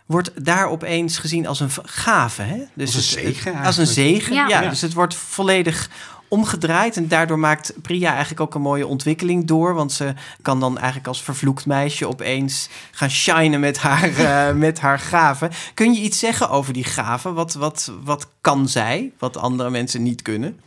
wordt 0.06 0.46
daar 0.46 0.68
opeens 0.70 1.18
gezien 1.18 1.48
als 1.48 1.60
een 1.60 1.70
gave. 1.84 2.42
Hè? 2.42 2.64
Dus 2.74 2.96
Als 2.96 3.16
een 3.16 3.26
het- 3.26 3.36
zegen 3.36 3.56
Als 3.64 3.78
een 3.78 3.88
zegen, 3.88 4.34
ja. 4.36 4.48
Ja. 4.48 4.70
Dus 4.70 4.82
het 4.82 4.94
wordt 4.94 5.16
volledig 5.16 5.90
omgedraaid. 6.28 6.98
En 6.98 7.08
daardoor 7.08 7.40
maakt 7.40 7.74
Priya 7.82 8.10
eigenlijk 8.10 8.40
ook 8.42 8.56
een 8.56 8.62
mooie 8.62 8.88
ontwikkeling 8.88 9.46
door. 9.48 9.74
Want 9.74 9.92
ze 9.94 10.14
kan 10.42 10.60
dan 10.60 10.78
eigenlijk 10.78 11.08
als 11.08 11.22
vervloekt 11.24 11.66
meisje 11.66 12.08
opeens 12.08 12.70
gaan 12.92 13.10
shinen 13.10 13.60
met 13.60 13.78
haar, 13.78 14.16
eh, 14.48 14.54
met 14.56 14.80
haar 14.80 15.00
gaven. 15.00 15.52
Kun 15.74 15.94
je 15.94 16.02
iets 16.02 16.20
zeggen 16.20 16.50
over 16.50 16.74
die 16.74 16.84
gaven? 16.84 17.34
Wat, 17.34 17.54
wat, 17.54 17.92
wat 18.04 18.28
kan 18.42 18.68
zij, 18.70 19.12
wat 19.20 19.38
andere 19.38 19.70
mensen 19.70 20.04
niet 20.04 20.22
kunnen? 20.22 20.60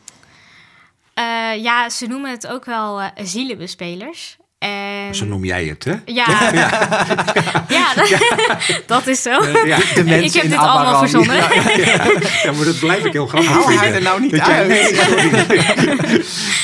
Eh, 1.14 1.62
ja, 1.62 1.88
ze 1.90 2.06
noemen 2.06 2.30
het 2.30 2.46
ook 2.46 2.64
wel 2.64 3.00
eh 3.00 3.08
zielenbespelers. 3.22 4.36
En... 4.58 5.14
Zo 5.14 5.24
noem 5.24 5.44
jij 5.44 5.64
het, 5.64 5.84
hè? 5.84 5.94
Ja, 6.04 6.26
ja. 7.68 7.94
dat, 7.94 8.18
dat 8.86 9.06
is 9.06 9.22
zo. 9.22 9.30
Ja. 9.64 9.78
De 9.94 10.04
mensen 10.04 10.24
ik 10.24 10.32
heb 10.32 10.42
in 10.44 10.50
dit 10.50 10.58
allemaal 10.58 10.98
verzonnen. 10.98 11.36
Ja, 11.36 12.52
maar 12.52 12.64
dat 12.64 12.78
blijf 12.78 13.04
ik 13.04 13.12
heel 13.12 13.26
grappig 13.26 13.50
vinden. 13.52 13.76
haar 13.76 13.92
er 13.92 14.02
nou 14.02 14.20
niet 14.20 14.30
Dat 14.30 14.40
uit. 14.40 14.68
Nee, 14.68 14.94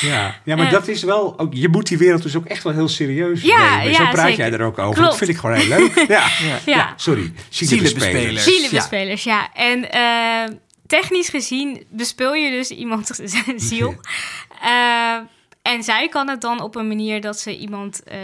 ja. 0.01 0.41
ja, 0.45 0.57
maar 0.57 0.71
dat 0.71 0.89
is 0.89 1.03
wel... 1.03 1.39
Ook, 1.39 1.55
je 1.55 1.69
moet 1.69 1.87
die 1.89 1.99
wereld 1.99 2.23
dus 2.23 2.37
ook 2.37 2.45
echt 2.47 2.63
wel 2.63 2.73
heel 2.73 2.89
serieus 2.89 3.43
Ja, 3.43 3.77
nemen. 3.77 3.91
ja, 3.93 3.97
Zo 3.97 4.05
praat 4.11 4.27
zeker. 4.27 4.37
jij 4.49 4.53
er 4.53 4.63
ook 4.67 4.79
over. 4.79 4.95
Klopt. 4.95 5.09
Dat 5.09 5.17
vind 5.19 5.31
ik 5.31 5.37
gewoon 5.37 5.57
heel 5.57 5.69
leuk. 5.69 6.05
Ja, 6.09 6.27
Ja. 6.67 6.93
sorry. 6.97 7.33
Zielenbespelers. 7.49 8.05
Zielenbespelers. 8.05 8.45
Zielenbespelers, 8.45 9.25
ja. 9.25 9.49
En 9.55 9.91
eh, 9.91 10.55
technisch 10.87 11.29
gezien 11.29 11.85
bespeel 11.91 12.35
je 12.35 12.51
dus 12.51 12.71
iemand 12.71 13.11
zijn 13.25 13.61
ziel. 13.61 13.95
Eh, 14.63 15.17
en 15.73 15.83
zij 15.83 16.09
kan 16.09 16.29
het 16.29 16.41
dan 16.41 16.61
op 16.61 16.75
een 16.77 16.89
manier 16.89 17.21
dat 17.21 17.39
ze 17.41 17.59
iemand, 17.59 18.03
eh, 18.03 18.19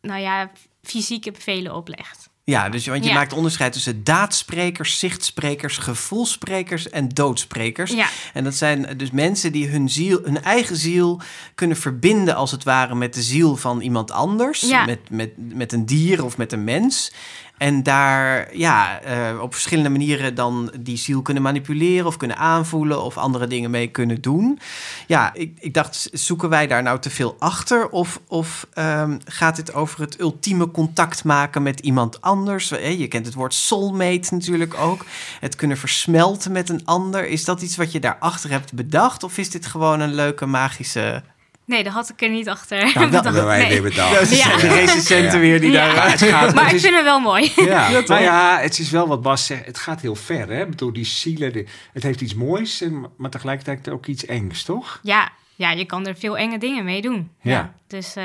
nou 0.00 0.20
ja, 0.20 0.50
fysieke 0.82 1.30
bevelen 1.30 1.74
oplegt. 1.74 2.30
Ja, 2.44 2.68
dus, 2.68 2.86
want 2.86 3.04
je 3.04 3.10
Ja. 3.10 3.14
maakt 3.16 3.32
onderscheid 3.32 3.72
tussen 3.72 4.04
daadsprekers, 4.04 4.98
zichtsprekers, 4.98 5.76
gevoelsprekers 5.76 6.90
en 6.90 7.08
doodsprekers. 7.08 7.90
Ja. 7.92 8.06
En 8.32 8.44
dat 8.44 8.54
zijn 8.54 8.96
dus 8.96 9.10
mensen 9.10 9.52
die 9.52 9.68
hun, 9.68 9.88
ziel, 9.88 10.20
hun 10.22 10.42
eigen 10.42 10.76
ziel 10.76 11.20
kunnen 11.54 11.76
verbinden, 11.76 12.34
als 12.34 12.50
het 12.50 12.64
ware, 12.64 12.94
met 12.94 13.14
de 13.14 13.22
ziel 13.22 13.56
van 13.56 13.80
iemand 13.80 14.10
anders. 14.10 14.60
Ja. 14.60 14.84
Met, 14.84 15.10
met, 15.10 15.30
met 15.36 15.72
een 15.72 15.86
dier 15.86 16.24
of 16.24 16.36
met 16.36 16.52
een 16.52 16.64
mens. 16.64 17.12
En 17.58 17.82
daar 17.82 18.56
ja, 18.56 19.00
eh, 19.00 19.40
op 19.40 19.52
verschillende 19.52 19.90
manieren 19.90 20.34
dan 20.34 20.72
die 20.80 20.96
ziel 20.96 21.22
kunnen 21.22 21.42
manipuleren 21.42 22.06
of 22.06 22.16
kunnen 22.16 22.36
aanvoelen 22.36 23.02
of 23.02 23.16
andere 23.16 23.46
dingen 23.46 23.70
mee 23.70 23.86
kunnen 23.86 24.20
doen. 24.20 24.58
Ja, 25.06 25.30
ik, 25.34 25.52
ik 25.58 25.74
dacht, 25.74 26.08
zoeken 26.12 26.48
wij 26.48 26.66
daar 26.66 26.82
nou 26.82 26.98
te 26.98 27.10
veel 27.10 27.36
achter? 27.38 27.88
Of, 27.88 28.20
of 28.28 28.66
ehm, 28.72 29.18
gaat 29.24 29.56
het 29.56 29.74
over 29.74 30.00
het 30.00 30.20
ultieme 30.20 30.70
contact 30.70 31.24
maken 31.24 31.62
met 31.62 31.80
iemand 31.80 32.20
anders? 32.20 32.70
Eh, 32.70 32.98
Je 32.98 33.08
kent 33.08 33.26
het 33.26 33.34
woord 33.34 33.54
soulmate 33.54 34.34
natuurlijk 34.34 34.74
ook. 34.74 35.04
Het 35.40 35.56
kunnen 35.56 35.76
versmelten 35.76 36.52
met 36.52 36.68
een 36.68 36.84
ander. 36.84 37.28
Is 37.28 37.44
dat 37.44 37.62
iets 37.62 37.76
wat 37.76 37.92
je 37.92 38.00
daarachter 38.00 38.50
hebt 38.50 38.72
bedacht? 38.72 39.22
Of 39.22 39.38
is 39.38 39.50
dit 39.50 39.66
gewoon 39.66 40.00
een 40.00 40.14
leuke 40.14 40.46
magische... 40.46 41.22
Nee, 41.66 41.82
dat 41.84 41.92
had 41.92 42.08
ik 42.08 42.22
er 42.22 42.28
niet 42.30 42.48
achter. 42.48 42.90
Nou. 42.94 43.10
Dat 43.22 43.30
wij 43.30 43.58
Nee. 43.58 43.68
weer 43.68 43.82
bedacht. 43.82 44.14
Dat 44.18 44.28
zijn 44.28 44.58
de 44.58 44.68
recensenten 44.68 45.40
weer 45.40 45.60
die 45.60 45.70
Ja. 45.70 45.94
daar... 45.94 46.18
gaat, 46.18 46.54
Maar 46.54 46.74
ik 46.74 46.80
vind 46.80 46.94
het 46.94 47.04
wel 47.04 47.20
mooi. 47.20 47.52
Ja, 47.56 47.90
nou 47.90 48.22
ja, 48.22 48.58
het 48.60 48.78
is 48.78 48.90
wel 48.90 49.06
wat 49.08 49.22
Bas 49.22 49.46
zegt. 49.46 49.66
Het 49.66 49.78
gaat 49.78 50.00
heel 50.00 50.14
ver, 50.14 50.48
hè? 50.48 50.60
Ik 50.62 50.70
bedoel, 50.70 50.92
die 50.92 51.04
zielen, 51.04 51.66
het 51.92 52.02
heeft 52.02 52.20
iets 52.20 52.34
moois, 52.34 52.84
maar 53.16 53.30
tegelijkertijd 53.30 53.88
ook 53.88 54.06
iets 54.06 54.26
engs, 54.26 54.62
toch? 54.62 55.00
Ja, 55.02 55.30
ja, 55.54 55.70
je 55.70 55.84
kan 55.84 56.06
er 56.06 56.16
veel 56.16 56.36
enge 56.36 56.58
dingen 56.58 56.84
mee 56.84 57.02
doen. 57.02 57.30
Ja. 57.40 57.72
Dus 57.86 58.16
eh, 58.16 58.24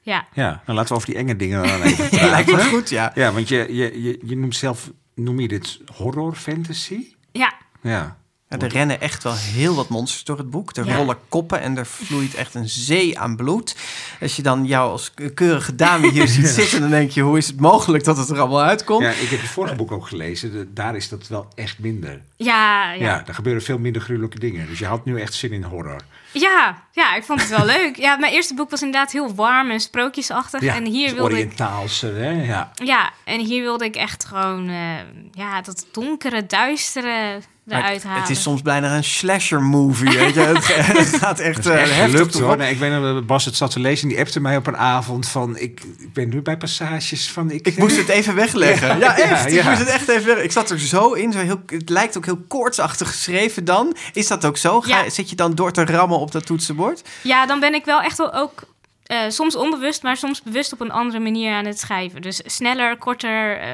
ja. 0.00 0.26
Ja, 0.32 0.62
nou 0.66 0.78
laten 0.78 0.88
we 0.88 0.94
over 0.94 1.06
die 1.08 1.16
enge 1.16 1.36
dingen 1.36 1.62
dan 1.62 1.82
even 1.82 2.08
praten. 2.08 2.30
Lijkt 2.30 2.50
me 2.52 2.62
goed, 2.64 2.88
ja. 2.90 3.12
Ja, 3.14 3.32
want 3.32 3.48
je, 3.48 3.66
je, 3.74 4.02
je, 4.02 4.18
je 4.24 4.36
noemt 4.36 4.56
zelf, 4.56 4.90
noem 5.14 5.40
je 5.40 5.48
dit 5.48 5.78
horror 5.94 6.34
fantasy? 6.34 7.04
Ja, 7.32 7.52
Ja. 7.82 8.16
Ja, 8.48 8.58
er 8.58 8.68
rennen 8.68 9.00
echt 9.00 9.22
wel 9.22 9.34
heel 9.34 9.74
wat 9.74 9.88
monsters 9.88 10.24
door 10.24 10.38
het 10.38 10.50
boek. 10.50 10.76
Er 10.76 10.86
Ja. 10.86 10.96
rollen 10.96 11.18
koppen 11.28 11.60
en 11.60 11.76
er 11.76 11.86
vloeit 11.86 12.34
echt 12.34 12.54
een 12.54 12.68
zee 12.68 13.18
aan 13.18 13.36
bloed. 13.36 13.76
Als 14.20 14.36
je 14.36 14.42
dan 14.42 14.64
jou 14.66 14.90
als 14.90 15.12
keurige 15.34 15.74
dame 15.74 16.10
hier 16.10 16.28
ziet 16.36 16.46
zitten... 16.46 16.80
dan 16.80 16.90
denk 16.90 17.10
je, 17.10 17.20
hoe 17.22 17.38
is 17.38 17.46
het 17.46 17.60
mogelijk 17.60 18.04
dat 18.04 18.16
het 18.16 18.28
er 18.28 18.38
allemaal 18.40 18.62
uitkomt? 18.62 19.02
ja, 19.02 19.10
ik 19.10 19.28
heb 19.28 19.40
het 19.40 19.50
vorige 19.50 19.74
boek 19.74 19.92
ook 19.92 20.06
gelezen. 20.06 20.52
De- 20.52 20.72
daar 20.72 20.96
is 20.96 21.08
dat 21.08 21.28
wel 21.28 21.48
echt 21.54 21.78
minder. 21.78 22.20
ja, 22.36 22.92
Ja. 22.92 23.04
ja. 23.04 23.22
er 23.26 23.34
gebeuren 23.34 23.62
veel 23.62 23.78
minder 23.78 24.02
gruwelijke 24.02 24.38
dingen. 24.38 24.66
Dus 24.66 24.78
je 24.78 24.86
had 24.86 25.04
nu 25.04 25.20
echt 25.20 25.34
zin 25.34 25.52
in 25.52 25.62
horror. 25.62 26.00
Ja, 26.32 26.82
ja, 26.92 27.14
ik 27.14 27.24
vond 27.24 27.40
het 27.40 27.50
wel 27.50 27.64
leuk. 27.76 27.96
Ja, 27.96 28.16
mijn 28.16 28.32
eerste 28.32 28.54
boek 28.54 28.70
was 28.70 28.82
inderdaad 28.82 29.12
heel 29.12 29.34
warm 29.34 29.70
en 29.70 29.80
sprookjesachtig. 29.80 30.60
Ja, 30.60 30.74
en 30.74 30.84
hier 30.84 31.14
wilde 31.14 31.30
ik 31.38 31.44
Oriëntaalse, 31.44 32.06
hè? 32.06 32.30
Ja. 32.30 32.70
Ja, 32.84 33.10
en 33.24 33.40
hier 33.40 33.62
wilde 33.62 33.84
ik 33.84 33.96
echt 33.96 34.24
gewoon 34.24 34.68
eh, 34.68 34.94
ja, 35.32 35.60
dat 35.62 35.86
donkere, 35.92 36.46
duistere 36.46 37.38
Het, 37.68 38.30
is 38.30 38.42
soms 38.42 38.62
bijna 38.62 38.96
een 38.96 39.04
slasher 39.04 39.62
movie. 39.62 40.18
Weet 40.18 40.34
je? 40.34 40.40
Het, 40.66 41.08
gaat 41.08 41.38
echt, 41.38 41.66
eh, 41.66 41.80
Echt 41.80 41.90
heftig 41.90 42.10
gelukt 42.10 42.32
te 42.32 42.42
hoor. 42.42 42.56
Nee, 42.56 42.72
ik 42.72 42.78
weet 42.78 42.90
nog 42.90 43.02
dat 43.02 43.26
Bas 43.26 43.44
het 43.44 43.56
zat 43.56 43.70
te 43.70 43.80
lezen 43.80 44.02
en 44.02 44.08
die 44.08 44.18
appte 44.18 44.40
mij 44.40 44.56
op 44.56 44.66
een 44.66 44.76
avond 44.76 45.28
van... 45.28 45.56
Ik, 45.56 45.80
ik 45.98 46.12
ben 46.12 46.28
nu 46.28 46.42
bij 46.42 46.56
passages 46.56 47.30
van... 47.30 47.50
Ik, 47.50 47.66
Ik 47.66 47.78
moest 47.78 47.96
het 47.96 48.08
even 48.08 48.34
wegleggen. 48.34 48.88
Ja, 48.88 48.96
Ja, 48.98 49.18
echt. 49.18 49.46
Ik 49.46 49.52
ja. 49.52 49.68
moest 49.68 49.78
het 49.78 49.88
echt 49.88 50.08
even 50.08 50.14
wegleggen. 50.14 50.44
Ik 50.44 50.52
zat 50.52 50.70
er 50.70 50.80
zo 50.80 51.12
in. 51.12 51.32
Zo 51.32 51.38
heel, 51.38 51.62
het 51.66 51.88
lijkt 51.88 52.16
ook 52.16 52.24
heel 52.24 52.44
koortsachtig 52.48 53.08
geschreven 53.08 53.64
dan. 53.64 53.96
Is 54.12 54.26
dat 54.26 54.44
ook 54.44 54.56
zo? 54.56 54.80
Ga, 54.80 55.02
Ja. 55.02 55.10
Zit 55.10 55.30
je 55.30 55.36
dan 55.36 55.54
door 55.54 55.72
te 55.72 55.84
rammen 55.84 56.18
op 56.18 56.32
dat 56.32 56.46
toetsenbord? 56.46 57.02
Ja, 57.22 57.46
dan 57.46 57.60
ben 57.60 57.74
ik 57.74 57.84
wel 57.84 58.00
echt 58.00 58.18
wel 58.18 58.34
ook 58.34 58.62
eh, 59.02 59.18
soms 59.28 59.56
onbewust, 59.56 60.02
maar 60.02 60.16
soms 60.16 60.42
bewust 60.42 60.72
op 60.72 60.80
een 60.80 60.90
andere 60.90 61.18
manier 61.18 61.52
aan 61.52 61.66
het 61.66 61.78
schrijven. 61.78 62.22
Dus 62.22 62.40
sneller, 62.44 62.96
korter, 62.96 63.58
eh, 63.58 63.70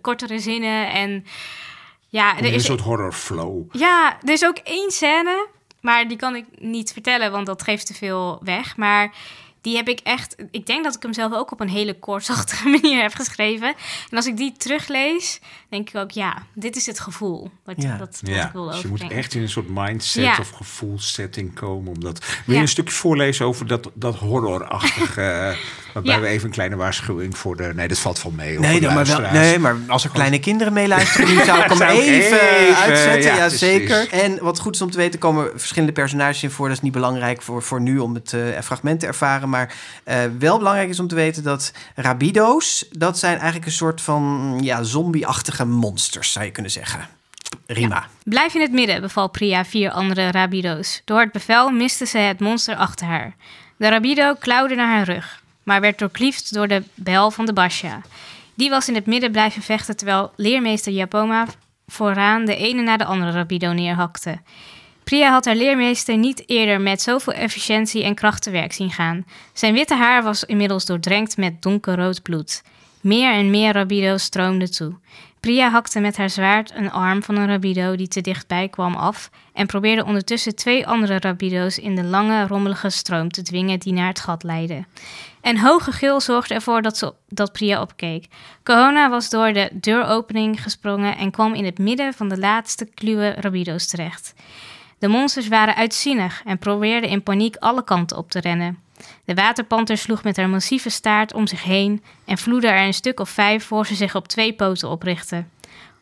kortere 0.00 0.38
zinnen 0.38 0.92
en 0.92 1.24
ja, 2.08 2.32
Er 2.36 2.38
er 2.38 2.44
een 2.48 2.52
is, 2.54 2.64
soort 2.64 2.80
horror 2.80 3.12
flow. 3.12 3.62
ja, 3.72 4.18
er 4.22 4.32
is 4.32 4.44
ook 4.44 4.58
één 4.58 4.90
scène, 4.90 5.46
maar 5.80 6.08
die 6.08 6.16
kan 6.16 6.36
ik 6.36 6.44
niet 6.58 6.92
vertellen, 6.92 7.30
want 7.30 7.46
dat 7.46 7.62
geeft 7.62 7.86
te 7.86 7.94
veel 7.94 8.40
weg. 8.42 8.76
Maar 8.76 9.14
die 9.68 9.76
heb 9.76 9.88
ik 9.88 10.00
echt, 10.02 10.36
ik 10.50 10.66
denk 10.66 10.84
dat 10.84 10.94
ik 10.94 11.02
hem 11.02 11.12
zelf 11.12 11.32
ook 11.34 11.52
op 11.52 11.60
een 11.60 11.68
hele 11.68 11.98
kortachtige 11.98 12.68
manier 12.80 13.02
heb 13.02 13.14
geschreven. 13.14 13.68
En 14.10 14.16
als 14.16 14.26
ik 14.26 14.36
die 14.36 14.52
teruglees, 14.56 15.40
denk 15.68 15.88
ik 15.88 15.96
ook, 15.96 16.10
ja, 16.10 16.36
dit 16.54 16.76
is 16.76 16.86
het 16.86 17.00
gevoel 17.00 17.50
wat, 17.64 17.74
Ja. 17.82 17.96
wat 17.98 18.20
Ja, 18.24 18.46
ik 18.46 18.52
wil 18.52 18.64
dus 18.70 18.80
je 18.80 18.88
moet 18.88 19.10
echt 19.10 19.34
in 19.34 19.42
een 19.42 19.48
soort 19.48 19.68
mindset 19.68 20.22
Ja. 20.24 20.36
of 20.40 20.50
gevoelssetting 20.50 21.54
komen. 21.54 21.92
Omdat... 21.92 22.18
Wil 22.18 22.34
je 22.46 22.52
Ja. 22.54 22.60
een 22.60 22.68
stukje 22.68 22.94
voorlezen 22.94 23.46
over 23.46 23.66
dat, 23.66 23.90
dat 23.94 24.14
horrorachtige... 24.14 25.20
eh, 25.22 25.56
waarbij 25.94 26.14
Ja. 26.14 26.20
we 26.20 26.26
even 26.26 26.46
een 26.46 26.52
kleine 26.52 26.76
waarschuwing 26.76 27.38
voor 27.38 27.56
de... 27.56 27.72
Nee, 27.74 27.88
dat 27.88 27.98
valt 27.98 28.18
van 28.18 28.34
mee. 28.34 28.58
Nee, 28.58 28.80
dan 28.80 28.94
maar, 28.94 29.06
wel, 29.06 29.20
nee, 29.30 29.58
maar 29.58 29.76
als 29.86 30.04
er 30.04 30.10
kleine 30.10 30.38
kinderen 30.38 30.72
meeluisteren, 30.72 31.28
nu 31.34 31.44
zou 31.44 31.58
ik 31.62 31.68
hem 31.72 31.82
even, 31.82 32.40
even, 32.40 32.76
uitzetten. 32.76 33.22
ja, 33.22 33.36
Ja, 33.36 33.40
precies. 33.40 33.58
zeker. 33.58 34.08
En 34.12 34.38
wat 34.42 34.58
goed 34.58 34.74
is 34.74 34.82
om 34.82 34.90
te 34.90 34.96
weten, 34.96 35.18
komen 35.18 35.50
verschillende 35.54 35.92
personages 35.92 36.42
in 36.42 36.50
voor. 36.50 36.68
Dat 36.68 36.76
is 36.76 36.82
niet 36.82 36.92
belangrijk 36.92 37.42
voor, 37.42 37.62
voor 37.62 37.80
nu 37.80 37.98
om 37.98 38.14
het 38.14 38.32
eh, 38.32 38.40
fragment 38.62 39.00
te 39.00 39.06
ervaren. 39.06 39.48
Maar 39.48 39.57
eh, 40.04 40.24
wel 40.38 40.58
belangrijk 40.58 40.88
is 40.88 41.00
om 41.00 41.08
te 41.08 41.14
weten 41.14 41.42
dat 41.42 41.72
rabido's, 41.94 42.84
dat 42.90 43.18
zijn 43.18 43.36
eigenlijk 43.36 43.66
een 43.66 43.72
soort 43.72 44.00
van 44.00 44.56
ja, 44.62 44.82
zombie-achtige 44.82 45.64
monsters, 45.64 46.32
zou 46.32 46.44
je 46.44 46.50
kunnen 46.50 46.72
zeggen. 46.72 47.08
Rima. 47.66 48.06
Blijf 48.24 48.54
in 48.54 48.60
het 48.60 48.72
midden, 48.72 49.00
beval 49.00 49.28
Priya 49.28 49.64
vier 49.64 49.90
andere 49.90 50.30
rabido's. 50.30 51.02
Door 51.04 51.20
het 51.20 51.32
bevel 51.32 51.70
miste 51.70 52.06
ze 52.06 52.18
het 52.18 52.40
monster 52.40 52.76
achter 52.76 53.06
haar. 53.06 53.34
De 53.76 53.88
rabido 53.88 54.34
klauwde 54.34 54.74
naar 54.74 54.96
haar 54.96 55.04
rug, 55.04 55.42
maar 55.62 55.80
werd 55.80 55.98
doorkliefd 55.98 56.54
door 56.54 56.68
de 56.68 56.82
bel 56.94 57.30
van 57.30 57.46
de 57.46 57.52
Basha. 57.52 58.00
Die 58.54 58.70
was 58.70 58.88
in 58.88 58.94
het 58.94 59.06
midden 59.06 59.32
blijven 59.32 59.62
vechten 59.62 59.96
terwijl 59.96 60.32
leermeester 60.36 60.92
Japoma 60.92 61.46
vooraan 61.86 62.44
de 62.44 62.56
ene 62.56 62.82
na 62.82 62.96
de 62.96 63.04
andere 63.04 63.30
rabido 63.30 63.72
neerhakte. 63.72 64.38
Priya 65.08 65.30
had 65.30 65.44
haar 65.44 65.56
leermeester 65.56 66.16
niet 66.16 66.42
eerder 66.48 66.80
met 66.80 67.02
zoveel 67.02 67.32
efficiëntie 67.32 68.04
en 68.04 68.14
kracht 68.14 68.42
te 68.42 68.50
werk 68.50 68.72
zien 68.72 68.90
gaan. 68.90 69.24
Zijn 69.52 69.74
witte 69.74 69.94
haar 69.94 70.22
was 70.22 70.44
inmiddels 70.44 70.84
doordrenkt 70.84 71.36
met 71.36 71.62
donkerrood 71.62 72.22
bloed. 72.22 72.62
Meer 73.00 73.32
en 73.32 73.50
meer 73.50 73.72
rabido's 73.72 74.22
stroomden 74.22 74.70
toe. 74.70 74.94
Priya 75.40 75.70
hakte 75.70 76.00
met 76.00 76.16
haar 76.16 76.30
zwaard 76.30 76.72
een 76.74 76.90
arm 76.90 77.22
van 77.22 77.36
een 77.36 77.46
rabido 77.46 77.96
die 77.96 78.08
te 78.08 78.20
dichtbij 78.20 78.68
kwam 78.68 78.94
af 78.94 79.30
en 79.52 79.66
probeerde 79.66 80.04
ondertussen 80.04 80.56
twee 80.56 80.86
andere 80.86 81.18
rabido's 81.18 81.78
in 81.78 81.96
de 81.96 82.04
lange, 82.04 82.46
rommelige 82.46 82.90
stroom 82.90 83.30
te 83.30 83.42
dwingen 83.42 83.78
die 83.78 83.92
naar 83.92 84.08
het 84.08 84.20
gat 84.20 84.42
leidde. 84.42 84.84
Een 85.42 85.58
hoge 85.58 85.92
gil 85.92 86.20
zorgde 86.20 86.54
ervoor 86.54 86.82
dat, 86.82 87.14
dat 87.28 87.52
Priya 87.52 87.80
opkeek. 87.80 88.26
Kohona 88.62 89.10
was 89.10 89.30
door 89.30 89.52
de 89.52 89.70
deuropening 89.72 90.62
gesprongen 90.62 91.16
en 91.16 91.30
kwam 91.30 91.54
in 91.54 91.64
het 91.64 91.78
midden 91.78 92.14
van 92.14 92.28
de 92.28 92.38
laatste 92.38 92.84
kluwe 92.94 93.30
rabido's 93.30 93.86
terecht. 93.86 94.34
De 94.98 95.08
monsters 95.08 95.48
waren 95.48 95.74
uitzinnig 95.74 96.42
en 96.44 96.58
probeerden 96.58 97.10
in 97.10 97.22
paniek 97.22 97.56
alle 97.56 97.84
kanten 97.84 98.16
op 98.16 98.30
te 98.30 98.40
rennen. 98.40 98.78
De 99.24 99.34
waterpanter 99.34 99.96
sloeg 99.96 100.22
met 100.22 100.36
haar 100.36 100.48
massieve 100.48 100.90
staart 100.90 101.34
om 101.34 101.46
zich 101.46 101.62
heen 101.62 102.02
en 102.24 102.38
vloedde 102.38 102.68
er 102.68 102.86
een 102.86 102.94
stuk 102.94 103.20
of 103.20 103.28
vijf 103.28 103.64
voor 103.64 103.86
ze 103.86 103.94
zich 103.94 104.14
op 104.14 104.28
twee 104.28 104.52
poten 104.54 104.88
oprichtte. 104.88 105.44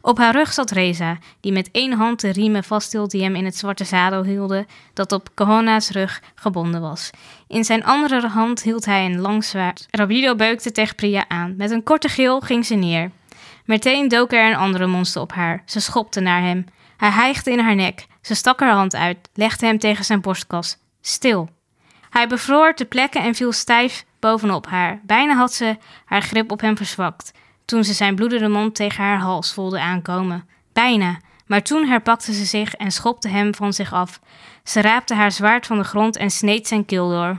Op 0.00 0.18
haar 0.18 0.32
rug 0.32 0.52
zat 0.52 0.70
Reza, 0.70 1.18
die 1.40 1.52
met 1.52 1.68
één 1.72 1.92
hand 1.92 2.20
de 2.20 2.32
riemen 2.32 2.64
vasthield 2.64 3.10
die 3.10 3.22
hem 3.22 3.34
in 3.34 3.44
het 3.44 3.56
zwarte 3.56 3.84
zadel 3.84 4.24
hielden, 4.24 4.66
dat 4.92 5.12
op 5.12 5.28
Kohona's 5.34 5.90
rug 5.90 6.22
gebonden 6.34 6.80
was. 6.80 7.10
In 7.48 7.64
zijn 7.64 7.84
andere 7.84 8.28
hand 8.28 8.62
hield 8.62 8.84
hij 8.84 9.04
een 9.04 9.20
lang 9.20 9.44
zwaard. 9.44 9.86
Rabido 9.90 10.34
beukte 10.34 10.72
tegen 10.72 10.94
Priya 10.94 11.24
aan. 11.28 11.54
Met 11.56 11.70
een 11.70 11.82
korte 11.82 12.08
gil 12.08 12.40
ging 12.40 12.66
ze 12.66 12.74
neer. 12.74 13.10
Meteen 13.64 14.08
dook 14.08 14.32
er 14.32 14.46
een 14.46 14.56
andere 14.56 14.86
monster 14.86 15.20
op 15.20 15.32
haar. 15.32 15.62
Ze 15.64 15.80
schopte 15.80 16.20
naar 16.20 16.42
hem. 16.42 16.64
Hij 16.96 17.10
hijgde 17.10 17.50
in 17.50 17.58
haar 17.58 17.74
nek. 17.74 18.06
Ze 18.26 18.34
stak 18.34 18.60
haar 18.60 18.72
hand 18.72 18.94
uit, 18.94 19.16
legde 19.34 19.66
hem 19.66 19.78
tegen 19.78 20.04
zijn 20.04 20.20
borstkas. 20.20 20.76
Stil. 21.00 21.48
Hij 22.10 22.28
bevroor 22.28 22.74
te 22.74 22.84
plekken 22.84 23.22
en 23.22 23.34
viel 23.34 23.52
stijf 23.52 24.04
bovenop 24.20 24.66
haar. 24.66 25.00
Bijna 25.02 25.34
had 25.34 25.52
ze 25.54 25.76
haar 26.04 26.22
grip 26.22 26.50
op 26.50 26.60
hem 26.60 26.76
verzwakt. 26.76 27.32
Toen 27.64 27.84
ze 27.84 27.92
zijn 27.92 28.14
bloedende 28.14 28.48
mond 28.48 28.74
tegen 28.74 29.04
haar 29.04 29.18
hals 29.18 29.52
voelde 29.52 29.80
aankomen. 29.80 30.48
Bijna. 30.72 31.16
Maar 31.46 31.62
toen 31.62 31.86
herpakte 31.88 32.32
ze 32.34 32.44
zich 32.44 32.74
en 32.74 32.90
schopte 32.90 33.28
hem 33.28 33.54
van 33.54 33.72
zich 33.72 33.92
af. 33.92 34.20
Ze 34.64 34.80
raapte 34.80 35.14
haar 35.14 35.32
zwaard 35.32 35.66
van 35.66 35.78
de 35.78 35.84
grond 35.84 36.16
en 36.16 36.30
sneed 36.30 36.68
zijn 36.68 36.84
keel 36.84 37.08
door. 37.08 37.38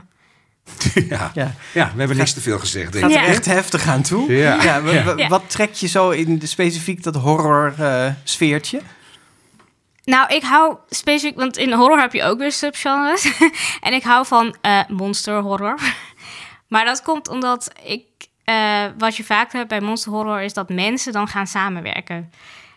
ja. 1.08 1.30
Ja. 1.34 1.54
ja, 1.74 1.90
we 1.92 1.98
hebben 1.98 2.16
niks 2.16 2.32
te 2.32 2.40
veel 2.40 2.58
gezegd, 2.58 2.92
denk 2.92 3.04
Gaat 3.04 3.12
ik. 3.14 3.18
er 3.20 3.22
Ja. 3.26 3.28
echt 3.28 3.44
heftig 3.44 3.86
aan 3.86 4.02
toe. 4.02 4.32
Ja. 4.32 4.82
wa- 4.82 5.02
wa- 5.04 5.12
Ja. 5.16 5.28
Wat 5.28 5.42
trekt 5.50 5.80
je 5.80 5.86
zo 5.86 6.10
in 6.10 6.38
de, 6.38 6.46
specifiek 6.46 7.02
dat 7.02 7.14
horror 7.14 7.74
eh, 7.78 8.06
sfeertje? 8.24 8.80
Nou, 10.08 10.34
ik 10.34 10.42
hou 10.42 10.76
specifiek, 10.88 11.36
want 11.36 11.56
in 11.56 11.72
horror 11.72 12.00
heb 12.00 12.12
je 12.12 12.22
ook 12.22 12.38
weer 12.38 12.52
subgenres. 12.52 13.32
en 13.80 13.92
ik 13.92 14.02
hou 14.02 14.26
van 14.26 14.56
eh 14.60 14.80
monster 14.88 15.40
horror. 15.40 15.78
maar 16.68 16.84
dat 16.84 17.02
komt 17.02 17.28
omdat 17.28 17.70
ik, 17.84 18.02
eh, 18.44 18.84
wat 18.98 19.16
je 19.16 19.24
vaak 19.24 19.52
hebt 19.52 19.68
bij 19.68 19.80
monster 19.80 20.12
horror, 20.12 20.40
is 20.40 20.52
dat 20.52 20.68
mensen 20.68 21.12
dan 21.12 21.28
gaan 21.28 21.46
samenwerken. 21.46 22.32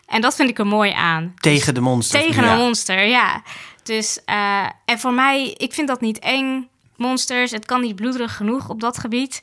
En 0.06 0.20
dat 0.20 0.34
vind 0.34 0.48
ik 0.48 0.58
er 0.58 0.66
mooi 0.66 0.92
aan. 0.92 1.34
Tegen 1.40 1.74
de 1.74 1.80
monsters. 1.80 2.24
Tegen 2.24 2.44
Ja. 2.44 2.52
een 2.52 2.58
monster, 2.58 3.04
ja. 3.04 3.42
Dus, 3.82 4.18
eh, 4.24 4.66
en 4.84 4.98
voor 4.98 5.12
mij, 5.12 5.54
ik 5.56 5.72
vind 5.72 5.88
dat 5.88 6.00
niet 6.00 6.18
eng, 6.18 6.68
monsters. 6.96 7.50
Het 7.50 7.66
kan 7.66 7.80
niet 7.80 7.96
bloederig 7.96 8.36
genoeg 8.36 8.68
op 8.68 8.80
dat 8.80 8.98
gebied. 8.98 9.42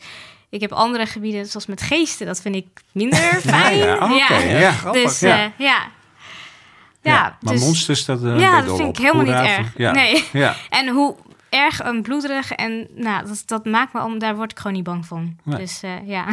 Ik 0.49 0.61
heb 0.61 0.71
andere 0.71 1.05
gebieden, 1.05 1.45
zoals 1.45 1.65
met 1.65 1.81
geesten, 1.81 2.25
dat 2.25 2.41
vind 2.41 2.55
ik 2.55 2.67
minder 2.91 3.41
fijn. 3.53 3.77
ja, 3.77 4.39
ja, 4.39 4.71
grappig, 4.71 5.03
Dus, 5.03 5.19
ja. 5.19 5.37
eh, 5.43 5.45
ja. 5.57 5.97
Ja, 7.01 7.37
maar 7.41 7.53
dus- 7.53 7.61
monsters, 7.61 8.05
dat, 8.05 8.23
eh, 8.23 8.39
ja, 8.39 8.61
dat 8.61 8.75
vind 8.75 8.89
op. 8.89 8.97
ik 8.97 9.03
helemaal 9.03 9.25
niet 9.25 9.57
erg. 9.57 9.77
Ja. 9.77 9.91
Nee. 9.91 10.23
Ja. 10.31 10.55
En 10.69 10.87
hoe 10.87 11.15
erg 11.49 11.83
een 11.83 12.01
bloederig 12.01 12.51
en 12.51 12.87
nou, 12.95 13.27
dat, 13.27 13.43
dat 13.45 13.65
maakt 13.65 13.93
me 13.93 14.03
om, 14.03 14.19
daar 14.19 14.35
word 14.35 14.51
ik 14.51 14.57
gewoon 14.57 14.73
niet 14.73 14.83
bang 14.83 15.05
van. 15.05 15.37
Nee. 15.43 15.59
Dus 15.59 15.83
eh, 15.83 16.07
ja. 16.07 16.25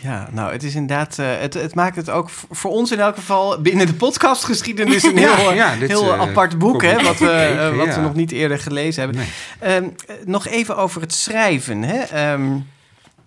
Ja, 0.00 0.28
nou, 0.30 0.52
het 0.52 0.62
is 0.62 0.74
inderdaad, 0.74 1.18
eh, 1.18 1.26
het, 1.38 1.54
het 1.54 1.74
maakt 1.74 1.96
het 1.96 2.10
ook 2.10 2.30
voor 2.50 2.70
ons 2.70 2.92
in 2.92 2.98
elk 2.98 3.14
geval 3.14 3.60
binnen 3.60 3.86
de 3.86 3.94
podcastgeschiedenis 3.94 5.02
een 5.02 5.16
heel, 5.26 5.52
ja, 5.52 5.76
dit, 5.76 5.88
heel 5.88 6.12
eh, 6.12 6.20
apart 6.20 6.58
boek, 6.58 6.82
hè, 6.82 7.02
wat, 7.02 7.18
we, 7.18 7.30
eh, 7.30 7.76
wat 7.76 7.86
ja. 7.86 7.94
we 7.94 8.00
nog 8.00 8.14
niet 8.14 8.32
eerder 8.32 8.58
gelezen 8.58 9.02
hebben. 9.02 9.20
Nee. 9.20 9.30
Ehm, 9.74 9.84
eh, 9.84 10.16
nog 10.24 10.46
even 10.46 10.76
over 10.76 11.00
het 11.00 11.14
schrijven. 11.14 11.82
Hè? 11.82 11.98
Ehm, 12.02 12.58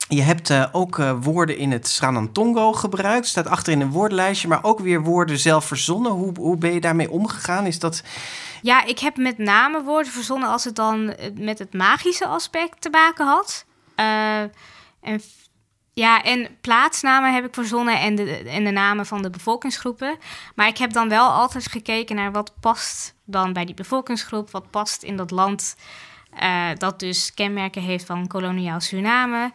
je 0.09 0.21
hebt 0.21 0.49
eh, 0.49 0.65
ook 0.71 0.99
eh, 0.99 1.13
woorden 1.21 1.57
in 1.57 1.71
het 1.71 1.87
Sranantongo 1.87 2.73
gebruikt. 2.73 3.27
Staat 3.27 3.47
achter 3.47 3.73
in 3.73 3.81
een 3.81 3.91
woordenlijstje, 3.91 4.47
maar 4.47 4.63
ook 4.63 4.79
weer 4.79 5.01
woorden 5.01 5.39
zelf 5.39 5.65
verzonnen. 5.65 6.11
Hoe, 6.11 6.33
hoe 6.37 6.57
ben 6.57 6.73
je 6.73 6.81
daarmee 6.81 7.11
omgegaan? 7.11 7.65
Is 7.65 7.79
dat... 7.79 8.03
ja, 8.61 8.83
ik 8.83 8.99
heb 8.99 9.17
met 9.17 9.37
name 9.37 9.83
woorden 9.83 10.11
verzonnen 10.11 10.49
als 10.49 10.63
het 10.63 10.75
dan 10.75 11.09
eh, 11.09 11.31
met 11.33 11.59
het 11.59 11.73
magische 11.73 12.25
aspect 12.25 12.81
te 12.81 12.89
maken 12.89 13.25
had. 13.25 13.65
En, 13.95 15.21
ja, 15.93 16.23
en 16.23 16.47
plaatsnamen 16.61 17.33
heb 17.33 17.45
ik 17.45 17.53
verzonnen 17.53 17.99
en 17.99 18.15
de, 18.15 18.35
en 18.35 18.63
de 18.63 18.71
namen 18.71 19.05
van 19.05 19.21
de 19.21 19.29
bevolkingsgroepen. 19.29 20.17
Maar 20.55 20.67
ik 20.67 20.77
heb 20.77 20.93
dan 20.93 21.09
wel 21.09 21.29
altijd 21.29 21.67
gekeken 21.67 22.15
naar 22.15 22.31
wat 22.31 22.53
past 22.59 23.15
dan 23.25 23.53
bij 23.53 23.65
die 23.65 23.75
bevolkingsgroep. 23.75 24.51
Wat 24.51 24.69
past 24.69 25.03
in 25.03 25.17
dat 25.17 25.31
land 25.31 25.75
dat 26.77 26.99
dus 26.99 27.33
kenmerken 27.33 27.81
heeft 27.81 28.05
van 28.05 28.27
koloniaal 28.27 28.79
Suriname. 28.79 29.51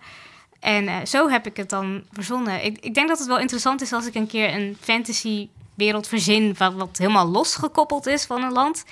En 0.64 0.88
eh, 0.88 0.96
zo 1.04 1.28
heb 1.28 1.46
ik 1.46 1.56
het 1.56 1.70
dan 1.70 2.02
verzonnen. 2.12 2.64
Ik, 2.64 2.78
ik 2.80 2.94
denk 2.94 3.08
dat 3.08 3.18
het 3.18 3.26
wel 3.28 3.38
interessant 3.38 3.82
is 3.82 3.92
als 3.92 4.06
ik 4.06 4.14
een 4.14 4.26
keer 4.26 4.54
een 4.54 4.76
fantasy 4.80 5.48
wereld 5.74 6.08
verzin... 6.08 6.54
Wat, 6.58 6.74
wat 6.74 6.98
helemaal 6.98 7.26
losgekoppeld 7.28 8.06
is 8.06 8.24
van 8.24 8.42
een 8.42 8.52
land. 8.52 8.84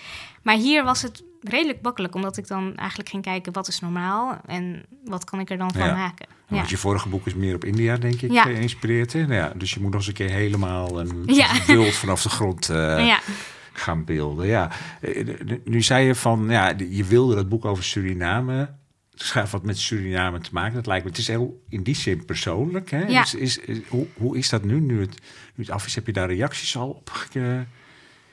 Maar 0.42 0.54
hier 0.56 0.84
was 0.84 1.02
het 1.02 1.22
redelijk 1.40 1.78
makkelijk... 1.82 2.14
omdat 2.14 2.36
ik 2.36 2.46
dan 2.46 2.76
eigenlijk 2.76 3.08
ging 3.08 3.22
kijken 3.22 3.52
wat 3.52 3.68
is 3.68 3.80
normaal... 3.80 4.40
en 4.46 4.82
wat 5.04 5.24
kan 5.24 5.40
ik 5.40 5.50
er 5.50 5.58
dan 5.58 5.72
van 5.72 5.86
Ja. 5.86 5.94
maken. 5.94 6.26
Ja, 6.48 6.56
Want 6.56 6.70
je 6.70 6.76
vorige 6.76 7.08
boek 7.08 7.26
is 7.26 7.34
meer 7.34 7.54
op 7.54 7.64
India, 7.64 7.96
denk 7.96 8.20
ik, 8.20 8.32
Ja. 8.32 8.42
geïnspireerd. 8.42 9.12
Hè? 9.12 9.20
Nou 9.20 9.34
ja, 9.34 9.52
dus 9.56 9.74
je 9.74 9.80
moet 9.80 9.90
nog 9.90 9.98
eens 9.98 10.08
een 10.08 10.14
keer 10.14 10.30
helemaal 10.30 11.00
een 11.00 11.24
wild 11.66 11.94
vanaf 11.94 12.22
de 12.22 12.28
grond 12.28 12.68
eh, 12.68 13.16
gaan 13.72 14.04
beelden. 14.04 14.46
Ja. 14.46 14.70
Eh, 15.00 15.26
Nu 15.64 15.82
zei 15.82 16.06
je 16.06 16.14
van, 16.14 16.46
ja, 16.48 16.74
je 16.88 17.04
wilde 17.04 17.34
dat 17.34 17.48
boek 17.48 17.64
over 17.64 17.84
Suriname 17.84 18.80
schrijf 19.14 19.50
wat 19.50 19.62
met 19.62 19.78
Suriname 19.78 20.38
te 20.40 20.50
maken. 20.52 20.74
Dat 20.74 20.86
lijkt 20.86 21.04
me, 21.04 21.10
het 21.10 21.18
is 21.18 21.26
heel 21.28 21.62
in 21.68 21.82
die 21.82 21.94
zin 21.96 22.24
persoonlijk. 22.24 22.90
Hè? 22.90 23.06
Ja. 23.06 23.22
Is, 23.22 23.34
is, 23.34 23.58
is- 23.58 23.78
hoe, 23.88 24.06
hoe 24.16 24.38
is 24.38 24.48
dat 24.48 24.64
nu, 24.64 24.80
nu 24.80 25.00
het, 25.00 25.18
nu 25.54 25.64
het 25.64 25.70
af 25.70 25.86
is? 25.86 25.94
Heb 25.94 26.06
je 26.06 26.12
daar 26.12 26.28
reacties 26.32 26.76
al 26.76 26.88
op 26.90 27.10
ge- 27.10 27.64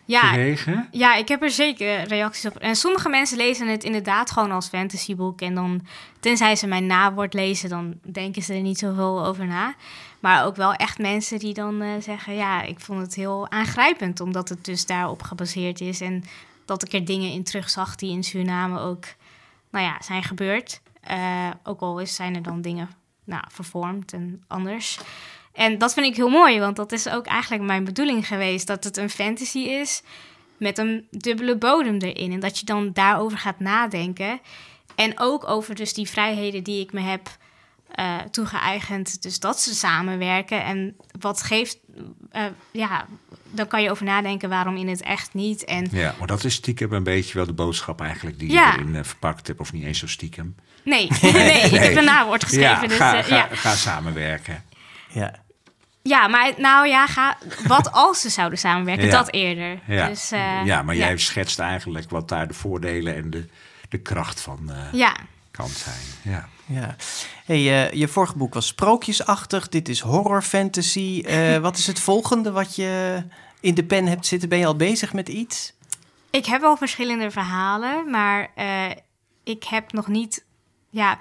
Ja, 0.06 0.20
gekregen? 0.22 0.88
Ja, 0.92 1.16
ik 1.16 1.28
heb 1.28 1.42
er 1.44 1.52
zeker 1.52 2.04
reacties 2.04 2.46
op. 2.46 2.56
En 2.58 2.76
sommige 2.76 3.10
mensen 3.10 3.38
lezen 3.38 3.68
het 3.68 3.84
inderdaad 3.84 4.32
gewoon 4.32 4.52
als 4.52 4.68
fantasyboek. 4.68 5.42
En 5.42 5.56
dan, 5.56 5.86
tenzij 6.20 6.56
ze 6.56 6.68
mijn 6.68 6.86
nawoord 6.86 7.34
lezen, 7.34 7.70
dan 7.70 7.96
denken 8.12 8.42
ze 8.42 8.54
er 8.54 8.62
niet 8.62 8.78
zoveel 8.78 9.26
over 9.26 9.46
na. 9.48 9.76
Maar 10.20 10.46
ook 10.46 10.56
wel 10.56 10.74
echt 10.74 10.98
mensen 10.98 11.40
die 11.40 11.54
dan 11.54 11.82
eh, 11.82 11.90
zeggen: 12.02 12.36
Ja, 12.36 12.62
ik 12.62 12.80
vond 12.80 13.02
het 13.02 13.16
heel 13.16 13.52
aangrijpend, 13.52 14.20
omdat 14.20 14.50
het 14.50 14.66
dus 14.66 14.86
daarop 14.86 15.22
gebaseerd 15.24 15.82
is. 15.82 16.02
En 16.02 16.24
dat 16.66 16.84
ik 16.86 16.94
er 16.94 17.06
dingen 17.06 17.32
in 17.32 17.44
terugzag 17.44 17.96
die 17.96 18.12
in 18.12 18.24
Suriname 18.24 18.80
ook, 18.80 19.04
nou 19.72 19.86
ja, 19.86 20.02
zijn 20.02 20.24
gebeurd. 20.24 20.82
Eh, 21.02 21.50
ook 21.64 21.82
al 21.82 22.02
zijn 22.04 22.36
er 22.36 22.44
dan 22.44 22.62
dingen 22.62 22.90
nou, 23.24 23.44
vervormd 23.48 24.14
en 24.14 24.44
anders. 24.48 25.00
En 25.54 25.78
dat 25.78 25.94
vind 25.94 26.06
ik 26.06 26.16
heel 26.16 26.30
mooi, 26.30 26.60
want 26.60 26.76
dat 26.76 26.92
is 26.92 27.10
ook 27.10 27.26
eigenlijk 27.26 27.64
mijn 27.64 27.84
bedoeling 27.84 28.28
geweest. 28.28 28.68
Dat 28.68 28.84
het 28.84 28.98
een 28.98 29.10
fantasy 29.10 29.60
is 29.60 30.04
met 30.58 30.78
een 30.78 31.08
dubbele 31.12 31.58
bodem 31.58 31.98
erin. 31.98 32.32
En 32.32 32.40
dat 32.40 32.60
je 32.60 32.66
dan 32.66 32.94
daarover 32.94 33.38
gaat 33.38 33.60
nadenken. 33.60 34.40
En 34.96 35.20
ook 35.20 35.48
over 35.48 35.76
dus 35.76 35.94
die 35.94 36.10
vrijheden 36.10 36.64
die 36.64 36.82
ik 36.82 36.94
me 36.94 37.00
heb 37.00 37.30
eh, 37.92 38.18
toegeëigend. 38.32 39.22
Dus 39.22 39.40
dat 39.40 39.60
ze 39.62 39.76
samenwerken. 39.76 40.64
En 40.64 40.96
wat 41.20 41.42
geeft... 41.42 41.78
eh, 42.32 42.44
ja, 42.72 43.06
dan 43.52 43.68
kan 43.68 43.82
je 43.82 43.92
over 43.92 44.06
nadenken 44.06 44.50
waarom 44.50 44.76
in 44.78 44.88
het 44.88 45.02
echt 45.02 45.34
niet. 45.34 45.64
En 45.66 45.88
Ja, 45.92 46.16
maar 46.18 46.28
dat 46.28 46.44
is 46.44 46.54
stiekem 46.54 46.94
een 46.94 47.04
beetje 47.04 47.34
wel 47.34 47.46
de 47.46 47.54
boodschap 47.54 48.02
eigenlijk 48.02 48.40
die 48.40 48.52
Ja. 48.52 48.72
je 48.72 48.80
erin 48.80 48.96
eh, 48.96 49.04
verpakt 49.04 49.48
hebt. 49.48 49.60
Of 49.60 49.74
niet 49.74 49.84
eens 49.84 50.00
zo 50.00 50.08
stiekem. 50.08 50.56
nee, 50.84 51.08
nee, 51.22 51.62
ik 51.62 51.72
heb 51.80 51.96
een 51.96 52.04
nawoord 52.04 52.44
geschreven. 52.44 52.82
Ja, 52.82 52.88
dus, 52.88 52.98
ga, 52.98 53.22
ga, 53.22 53.36
ja. 53.36 53.48
ga 53.52 53.76
samenwerken. 53.76 54.64
Ja. 55.12 55.36
ja, 56.02 56.28
maar 56.28 56.54
nou 56.58 56.88
ja, 56.88 57.08
ga, 57.08 57.38
wat 57.68 57.92
als 57.92 58.22
ze 58.22 58.30
zouden 58.30 58.60
samenwerken? 58.60 59.06
Ja. 59.06 59.12
Dat 59.12 59.32
eerder. 59.34 59.80
Ja, 59.88 60.08
Dus, 60.08 60.32
eh, 60.32 60.66
ja 60.66 60.82
maar 60.82 60.96
jij 60.96 61.18
schetst 61.18 61.60
eigenlijk 61.60 62.10
wat 62.10 62.28
daar 62.30 62.48
de 62.48 62.54
voordelen 62.54 63.16
en 63.16 63.30
de, 63.30 63.46
de 63.90 63.98
kracht 63.98 64.42
van 64.42 64.72
eh, 64.72 64.94
Ja, 64.94 65.16
kan 65.52 65.70
zijn. 65.70 66.34
Ja. 66.34 66.48
Ja. 66.70 66.96
Hey, 67.46 67.88
eh, 67.88 67.94
je 67.94 68.08
vorige 68.08 68.38
boek 68.38 68.54
was 68.54 68.68
sprookjesachtig. 68.68 69.70
Dit 69.70 69.90
is 69.90 70.00
horror 70.00 70.42
fantasy. 70.42 71.24
Eh, 71.26 71.58
wat 71.68 71.78
is 71.78 71.88
het 71.88 72.00
volgende 72.00 72.52
wat 72.52 72.76
je 72.76 73.24
in 73.60 73.74
de 73.74 73.84
pen 73.84 74.06
hebt 74.06 74.26
zitten? 74.26 74.50
Ben 74.50 74.60
je 74.60 74.66
al 74.66 74.76
bezig 74.76 75.14
met 75.14 75.30
iets? 75.30 75.74
ik 76.32 76.46
heb 76.46 76.62
wel 76.62 76.78
verschillende 76.78 77.32
verhalen, 77.32 78.10
maar 78.10 78.52
eh, 78.56 78.90
ik 79.44 79.64
heb 79.64 79.92
nog 79.94 80.08
niet 80.08 80.46
ja, 80.90 81.18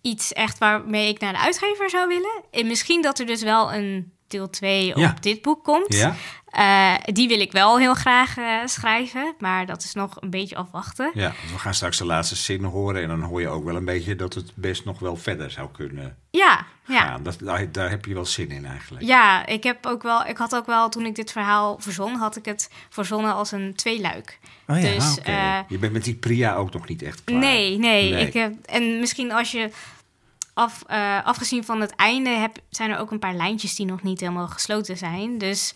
iets 0.00 0.32
echt 0.32 0.58
waarmee 0.58 1.08
ik 1.08 1.20
naar 1.20 1.32
de 1.32 1.38
uitgever 1.38 1.90
zou 1.90 2.08
willen. 2.08 2.42
En 2.50 2.66
misschien 2.66 3.02
dat 3.02 3.18
er 3.18 3.26
dus 3.26 3.42
wel 3.42 3.72
een 3.74 4.12
deel 4.26 4.50
2 4.50 4.92
Ja. 4.98 5.10
op 5.10 5.22
dit 5.22 5.42
boek 5.42 5.64
komt. 5.64 5.94
Ja? 5.94 6.16
Eh, 6.54 6.94
die 7.04 7.28
wil 7.28 7.40
ik 7.40 7.52
wel 7.52 7.78
heel 7.78 7.94
graag 7.94 8.36
eh, 8.36 8.44
schrijven, 8.64 9.34
maar 9.38 9.66
dat 9.66 9.82
is 9.82 9.94
nog 9.94 10.16
een 10.20 10.30
beetje 10.30 10.56
afwachten. 10.56 11.10
ja, 11.14 11.34
want 11.38 11.50
we 11.52 11.58
gaan 11.58 11.74
straks 11.74 11.98
de 11.98 12.04
laatste 12.04 12.36
zin 12.36 12.64
horen. 12.64 13.02
En 13.02 13.08
dan 13.08 13.22
hoor 13.22 13.40
je 13.40 13.48
ook 13.48 13.64
wel 13.64 13.76
een 13.76 13.84
beetje 13.84 14.16
dat 14.16 14.34
het 14.34 14.52
best 14.54 14.84
nog 14.84 14.98
wel 14.98 15.16
verder 15.16 15.50
zou 15.50 15.68
kunnen 15.72 16.16
Ja, 16.30 16.66
ja. 16.86 17.18
Dat, 17.18 17.36
daar, 17.40 17.72
daar 17.72 17.90
heb 17.90 18.04
je 18.04 18.14
wel 18.14 18.24
zin 18.24 18.50
in 18.50 18.66
eigenlijk. 18.66 19.04
Ja, 19.04 19.46
ik 19.46 19.62
heb 19.62 19.86
ook 19.86 20.02
wel. 20.02 20.26
Ik 20.26 20.36
had 20.36 20.54
ook 20.54 20.66
wel 20.66 20.88
toen 20.88 21.06
ik 21.06 21.14
dit 21.14 21.32
verhaal 21.32 21.76
verzon, 21.78 22.14
had 22.14 22.36
ik 22.36 22.44
het 22.44 22.70
verzonnen 22.88 23.34
als 23.34 23.52
een 23.52 23.74
tweeluik. 23.74 24.38
Oh 24.66 24.80
ja, 24.80 24.94
dus 24.94 25.20
eh, 25.20 25.58
je 25.68 25.78
bent 25.78 25.92
met 25.92 26.04
die 26.04 26.14
Priya 26.14 26.54
ook 26.54 26.72
nog 26.72 26.88
niet 26.88 27.02
echt 27.02 27.24
klaar. 27.24 27.38
nee, 27.38 27.78
nee, 27.78 28.12
Nee. 28.12 28.26
Ik 28.26 28.32
heb, 28.32 28.54
en 28.64 28.98
misschien 29.00 29.32
als 29.32 29.50
je 29.50 29.70
af, 30.52 30.84
afgezien 31.24 31.64
van 31.64 31.80
het 31.80 31.94
einde 31.96 32.30
heb, 32.30 32.58
zijn 32.70 32.90
er 32.90 32.98
ook 32.98 33.10
een 33.10 33.18
paar 33.18 33.34
lijntjes 33.34 33.74
die 33.74 33.86
nog 33.86 34.02
niet 34.02 34.20
helemaal 34.20 34.48
gesloten 34.48 34.96
zijn. 34.96 35.38
Dus 35.38 35.74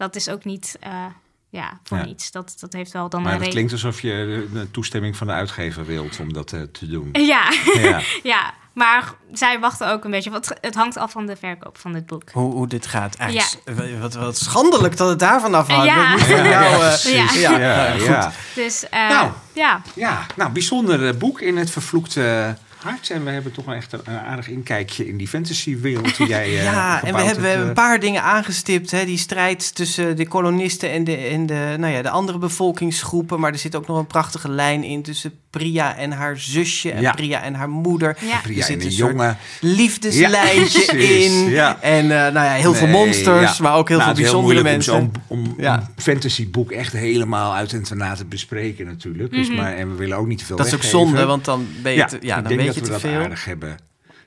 dat 0.00 0.16
is 0.16 0.28
ook 0.28 0.44
niet. 0.44 0.76
eh, 0.80 1.04
ja, 1.50 1.80
voor 1.84 1.98
Ja. 1.98 2.04
niets. 2.04 2.30
Dat, 2.30 2.56
dat 2.60 2.72
heeft 2.72 2.92
wel 2.92 3.08
dan 3.08 3.22
Maar 3.22 3.34
een 3.34 3.40
het 3.40 3.48
klinkt 3.48 3.72
alsof 3.72 4.00
je 4.00 4.48
de, 4.52 4.70
toestemming 4.70 5.16
van 5.16 5.26
de 5.26 5.32
uitgever 5.32 5.86
wilt 5.86 6.20
om 6.20 6.32
dat 6.32 6.52
eh, 6.52 6.60
te 6.62 6.86
doen. 6.88 7.08
Ja, 7.12 7.52
Ja. 7.74 8.00
ja, 8.32 8.52
maar 8.72 9.12
zij 9.32 9.60
wachten 9.60 9.90
ook 9.92 10.04
een 10.04 10.10
beetje. 10.10 10.30
Want 10.30 10.50
het 10.60 10.74
hangt 10.74 10.96
af 10.96 11.10
van 11.12 11.26
de 11.26 11.36
verkoop 11.36 11.78
van 11.78 11.92
dit 11.92 12.06
boek. 12.06 12.30
Hoe, 12.32 12.52
hoe 12.52 12.66
dit 12.66 12.86
gaat. 12.86 13.16
Eigenlijk, 13.16 14.00
Wat, 14.00 14.14
wat 14.14 14.38
schandelijk 14.38 14.96
dat 14.96 15.08
het 15.08 15.18
daarvan 15.18 15.54
afhangt. 15.54 15.84
Ja. 15.84 16.16
Ja, 16.28 16.44
ja, 16.44 16.90
eh, 16.92 17.14
Ja. 17.14 17.32
ja, 17.32 17.58
Ja, 17.58 17.86
nou, 17.86 17.98
goed. 17.98 18.06
ja. 18.08 18.32
Dus 18.54 18.88
eh, 18.88 19.08
Nou. 19.08 19.30
ja. 19.52 19.82
Ja, 19.94 20.26
nou, 20.36 20.50
bijzonder 20.50 21.16
boek 21.16 21.40
in 21.40 21.56
het 21.56 21.70
vervloekte 21.70 22.56
hart. 22.82 23.10
En 23.10 23.24
we 23.24 23.30
hebben 23.30 23.52
toch 23.52 23.64
wel 23.64 23.74
echt 23.74 23.92
een, 23.92 24.00
een 24.04 24.18
aardig 24.18 24.48
inkijkje 24.48 25.08
in 25.08 25.16
die 25.16 25.28
fantasywereld 25.28 26.16
die 26.16 26.26
jij 26.26 26.44
eh, 26.56 26.62
Ja, 26.62 27.04
en 27.04 27.14
we 27.14 27.20
hebben, 27.20 27.42
we 27.42 27.48
hebben 27.48 27.68
een 27.68 27.76
eh. 27.76 27.84
paar 27.84 28.00
dingen 28.00 28.22
aangestipt. 28.22 28.90
Hè? 28.90 29.04
Die 29.04 29.18
strijd 29.18 29.74
tussen 29.74 30.16
de 30.16 30.28
kolonisten 30.28 30.90
en, 30.90 31.04
de, 31.04 31.16
en 31.16 31.46
de, 31.46 31.74
nou 31.78 31.92
ja, 31.92 32.02
de 32.02 32.10
andere 32.10 32.38
bevolkingsgroepen. 32.38 33.40
Maar 33.40 33.52
er 33.52 33.58
zit 33.58 33.76
ook 33.76 33.86
nog 33.86 33.98
een 33.98 34.06
prachtige 34.06 34.48
lijn 34.48 34.84
in 34.84 35.02
tussen 35.02 35.32
Priya 35.50 35.96
en 35.96 36.12
haar 36.12 36.38
zusje. 36.38 36.90
En 36.92 37.02
Ja. 37.02 37.12
Priya 37.12 37.42
en 37.42 37.54
haar 37.54 37.68
moeder. 37.68 38.16
Ja. 38.20 38.38
Priya 38.42 38.58
Er 38.58 38.64
zit 38.64 38.74
en 38.76 38.80
een 38.80 38.86
een 38.86 38.92
jongen. 38.92 39.38
liefdeslijntje 39.60 40.96
Ja, 40.98 41.08
in. 41.24 41.48
ja. 41.50 41.80
En 41.80 42.02
eh, 42.04 42.08
nou 42.08 42.32
ja, 42.32 42.52
heel 42.52 42.74
veel 42.74 42.86
monsters, 42.86 43.56
ja. 43.56 43.62
maar 43.62 43.74
ook 43.76 43.88
heel 43.88 43.98
Nou, 43.98 44.08
veel 44.16 44.24
het 44.24 44.26
is 44.26 44.32
bijzondere 44.32 44.62
moeilijk 44.62 44.86
mensen. 44.86 44.94
Om, 44.94 45.10
om, 45.26 45.54
Ja. 45.56 45.76
om 45.78 46.02
fantasyboek 46.02 46.70
echt 46.70 46.92
helemaal 46.92 47.54
uit 47.54 47.72
en 47.72 47.82
te 47.82 47.94
na 47.94 48.14
te 48.14 48.24
bespreken 48.24 48.86
natuurlijk. 48.86 49.32
Dus, 49.32 49.50
maar, 49.50 49.74
en 49.74 49.90
we 49.90 49.94
willen 49.96 50.16
ook 50.16 50.26
niet 50.26 50.38
te 50.38 50.44
veel 50.44 50.56
dat 50.56 50.66
is 50.66 50.74
ook 50.74 50.82
zonde, 50.82 51.24
want 51.24 51.44
dan, 51.44 51.66
ben 51.82 51.92
je 51.92 51.98
ja, 51.98 52.06
te, 52.06 52.18
ja, 52.20 52.36
ik 52.36 52.42
dan 52.42 52.42
denk 52.42 52.56
weet 52.56 52.66
dat 52.66 52.74
je 52.74 52.80
we 52.80 52.86
te 52.86 52.92
dat 52.92 53.00
veel. 53.00 53.20
aardig 53.20 53.44
hebben 53.44 53.76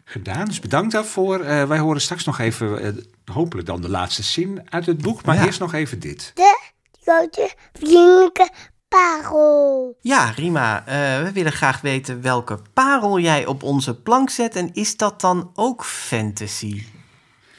gedaan. 0.05 0.45
Dus 0.45 0.59
bedankt 0.59 0.91
daarvoor. 0.91 1.39
Eh, 1.39 1.63
wij 1.67 1.79
horen 1.79 2.01
straks 2.01 2.23
nog 2.23 2.39
even, 2.39 2.81
eh, 2.83 2.89
hopelijk 3.33 3.67
dan 3.67 3.81
de 3.81 3.89
laatste 3.89 4.23
zin 4.23 4.61
uit 4.69 4.85
het 4.85 5.01
boek. 5.01 5.25
Maar 5.25 5.35
Ja. 5.35 5.45
eerst 5.45 5.59
nog 5.59 5.73
even 5.73 5.99
dit. 5.99 6.31
De 6.35 6.59
grote 7.03 7.51
vriendelijke 7.73 8.49
parel. 8.93 9.97
Ja, 10.01 10.29
Rima, 10.29 10.85
eh, 10.85 11.23
we 11.23 11.31
willen 11.33 11.51
graag 11.51 11.81
weten 11.81 12.21
welke 12.21 12.59
parel 12.73 13.19
jij 13.19 13.45
op 13.45 13.63
onze 13.63 13.95
plank 13.95 14.29
zet. 14.29 14.55
En 14.55 14.73
is 14.73 14.97
dat 14.97 15.21
dan 15.21 15.51
ook 15.55 15.85
fantasy? 15.85 16.83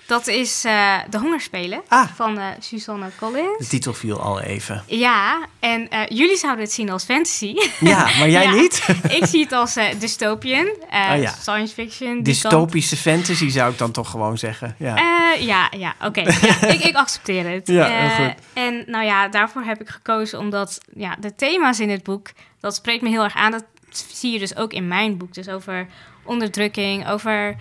Dat 0.06 0.26
is 0.26 0.64
eh, 0.64 0.94
De 1.10 1.18
Hongerspelen 1.18 1.82
Ah. 1.88 2.08
van 2.14 2.38
eh 2.38 2.46
Susanne 2.60 3.10
Collins. 3.18 3.58
De 3.58 3.66
titel 3.66 3.92
viel 3.92 4.20
al 4.20 4.40
even. 4.40 4.82
Ja, 4.86 5.46
en 5.60 5.88
eh, 5.90 6.00
jullie 6.08 6.36
zouden 6.36 6.64
het 6.64 6.72
zien 6.72 6.90
als 6.90 7.04
fantasy. 7.04 7.54
Ja, 7.80 7.98
maar 8.18 8.28
jij 8.38 8.42
Ja. 8.44 8.50
niet? 8.54 8.86
ik 9.08 9.24
zie 9.26 9.42
het 9.42 9.52
als 9.52 9.74
dystopian, 9.98 10.66
Oh 10.66 11.20
ja. 11.20 11.30
science 11.40 11.74
fiction. 11.74 12.22
Dystopische 12.22 12.96
fantasy 12.96 13.48
zou 13.48 13.72
ik 13.72 13.78
dan 13.78 13.90
toch 13.90 14.10
gewoon 14.10 14.38
zeggen. 14.38 14.74
Ja. 14.78 15.12
Ja, 15.38 15.70
ja, 15.76 15.94
oké. 16.02 16.20
Ja, 16.46 16.62
ik, 16.66 16.80
ik 16.84 16.94
accepteer 16.96 17.48
het. 17.50 17.66
Ja, 17.66 17.86
heel 17.86 18.26
goed. 18.26 18.34
En 18.52 18.84
nou 18.86 19.04
ja, 19.04 19.28
daarvoor 19.28 19.62
heb 19.62 19.80
ik 19.80 19.88
gekozen 19.88 20.38
omdat 20.38 20.80
ja, 20.94 21.16
de 21.20 21.34
thema's 21.34 21.80
in 21.80 21.90
het 21.90 22.02
boek, 22.02 22.28
dat 22.60 22.74
spreekt 22.74 23.02
me 23.02 23.08
heel 23.08 23.22
erg 23.24 23.34
aan. 23.34 23.50
Dat 23.50 23.64
zie 24.12 24.32
je 24.32 24.38
dus 24.38 24.56
ook 24.56 24.72
in 24.72 24.88
mijn 24.88 25.16
boek. 25.16 25.34
Dus 25.34 25.48
over 25.48 25.86
onderdrukking, 26.24 27.08
over... 27.08 27.56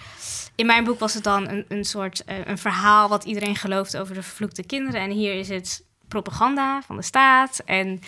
In 0.55 0.65
mijn 0.65 0.83
boek 0.83 0.99
was 0.99 1.13
het 1.13 1.23
dan 1.23 1.47
een, 1.49 1.65
een 1.67 1.85
soort 1.85 2.23
eh, 2.23 2.45
een 2.45 2.57
verhaal 2.57 3.09
wat 3.09 3.23
iedereen 3.23 3.55
gelooft 3.55 3.97
over 3.97 4.13
de 4.13 4.23
vervloekte 4.23 4.63
kinderen. 4.63 5.01
En 5.01 5.09
hier 5.09 5.33
is 5.33 5.49
het 5.49 5.83
propaganda 6.07 6.81
van 6.85 6.95
de 6.95 7.01
staat 7.01 7.61
en 7.65 8.01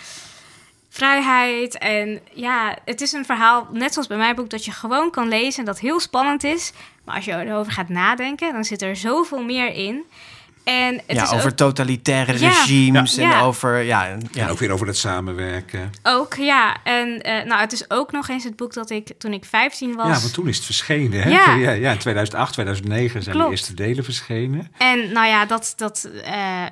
vrijheid. 0.89 1.78
En 1.78 2.20
ja, 2.34 2.78
het 2.86 3.02
is 3.02 3.12
een 3.12 3.26
verhaal, 3.26 3.68
net 3.72 3.93
zoals 3.93 4.08
bij 4.08 4.18
mijn 4.18 4.36
boek, 4.36 4.50
dat 4.50 4.66
je 4.66 4.72
gewoon 4.72 5.12
kan 5.12 5.28
lezen 5.28 5.60
en 5.60 5.66
dat 5.66 5.80
heel 5.80 6.00
spannend 6.00 6.43
is. 6.43 6.72
Maar 7.04 7.16
als 7.16 7.26
je 7.26 7.32
erover 7.32 7.72
gaat 7.72 7.89
nadenken, 7.89 8.54
dan 8.54 8.64
zit 8.64 8.82
er 8.82 8.96
zoveel 8.96 9.43
meer 9.43 9.74
in. 9.74 10.04
En 10.66 10.93
het 11.05 11.18
ja, 11.18 11.24
is 11.24 11.32
over 11.32 11.49
ook, 11.49 11.55
totalitaire 11.57 12.39
Ja. 12.39 12.47
regimes 12.49 13.18
en 13.18 13.28
Ja. 13.28 13.41
over... 13.41 13.82
Ja, 13.82 14.07
en- 14.07 14.49
ook 14.49 14.59
weer 14.59 14.72
over 14.72 14.88
het 14.88 14.97
samenwerken. 14.97 15.91
ook, 16.03 16.34
ja. 16.34 16.78
En 16.84 17.22
eh, 17.22 17.45
nou, 17.45 17.59
het 17.61 17.72
is 17.72 17.89
ook 17.89 18.11
nog 18.11 18.30
eens 18.30 18.43
het 18.43 18.55
boek 18.55 18.74
dat 18.74 18.89
ik 18.89 19.11
toen 19.18 19.34
ik 19.34 19.45
15 19.45 19.95
was. 19.95 20.07
Ja, 20.07 20.20
want 20.20 20.34
toen 20.34 20.47
is 20.47 20.55
het 20.55 20.66
verschenen. 20.66 21.22
Hè? 21.22 21.30
Ja. 21.30 21.55
Ja, 21.55 21.72
ja, 21.72 21.91
in 21.91 21.97
2008, 21.97 22.53
2009 22.53 23.24
zijn 23.24 23.36
Klopt. 23.36 23.49
de 23.51 23.55
eerste 23.57 23.74
delen 23.74 24.03
verschenen. 24.03 24.72
En 24.78 25.11
nou 25.11 25.28
ja, 25.28 25.45
dat. 25.45 25.74
dat 25.78 26.09
eh, 26.24 26.63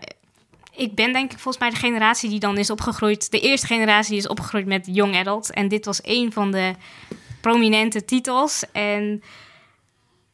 ik 0.75 0.95
ben 0.95 1.13
denk 1.13 1.31
ik 1.31 1.39
volgens 1.39 1.57
mij 1.57 1.69
de 1.69 1.75
generatie 1.87 2.29
die 2.29 2.39
dan 2.39 2.57
is 2.57 2.69
opgegroeid. 2.69 3.31
De 3.31 3.39
eerste 3.39 3.67
generatie 3.67 4.09
die 4.11 4.19
is 4.19 4.27
opgegroeid 4.27 4.65
met 4.65 4.87
Young 4.91 5.15
Adult. 5.15 5.51
En 5.51 5.67
dit 5.67 5.85
was 5.85 5.99
een 6.03 6.31
van 6.31 6.51
de 6.51 6.73
prominente 7.41 8.05
titels. 8.05 8.63
En 8.71 9.23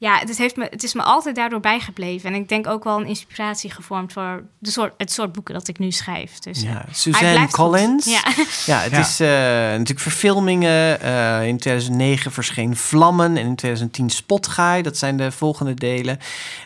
ja, 0.01 0.17
het, 0.19 0.37
heeft 0.37 0.55
me, 0.55 0.67
het 0.69 0.83
is 0.83 0.93
me 0.93 1.01
altijd 1.03 1.35
daardoor 1.35 1.59
bijgebleven. 1.59 2.29
En 2.33 2.35
ik 2.35 2.49
denk 2.49 2.67
ook 2.67 2.83
wel 2.83 2.99
een 2.99 3.05
inspiratie 3.05 3.71
gevormd 3.71 4.13
voor 4.13 4.43
de 4.59 4.71
soort, 4.71 4.93
het 4.97 5.11
soort 5.11 5.31
boeken 5.31 5.53
dat 5.53 5.67
ik 5.67 5.79
nu 5.79 5.91
schrijf. 5.91 6.39
Dus, 6.39 6.61
Ja, 6.61 6.85
eh, 6.85 6.93
Suzanne 6.93 7.39
goed. 7.39 7.51
Collins. 7.51 8.05
Ja. 8.05 8.21
Ja, 8.65 8.79
het 8.79 8.91
Ja. 8.91 8.99
is 8.99 9.19
eh, 9.19 9.27
natuurlijk 9.71 9.99
verfilmingen. 9.99 11.01
Eh, 11.01 11.47
in 11.47 11.57
2009 11.57 12.31
verscheen 12.31 12.75
Vlammen 12.75 13.37
en 13.37 13.45
in 13.45 13.55
2010 13.55 14.09
Spotguy. 14.09 14.81
Dat 14.81 14.97
zijn 14.97 15.17
de 15.17 15.31
volgende 15.31 15.73
delen. 15.73 16.17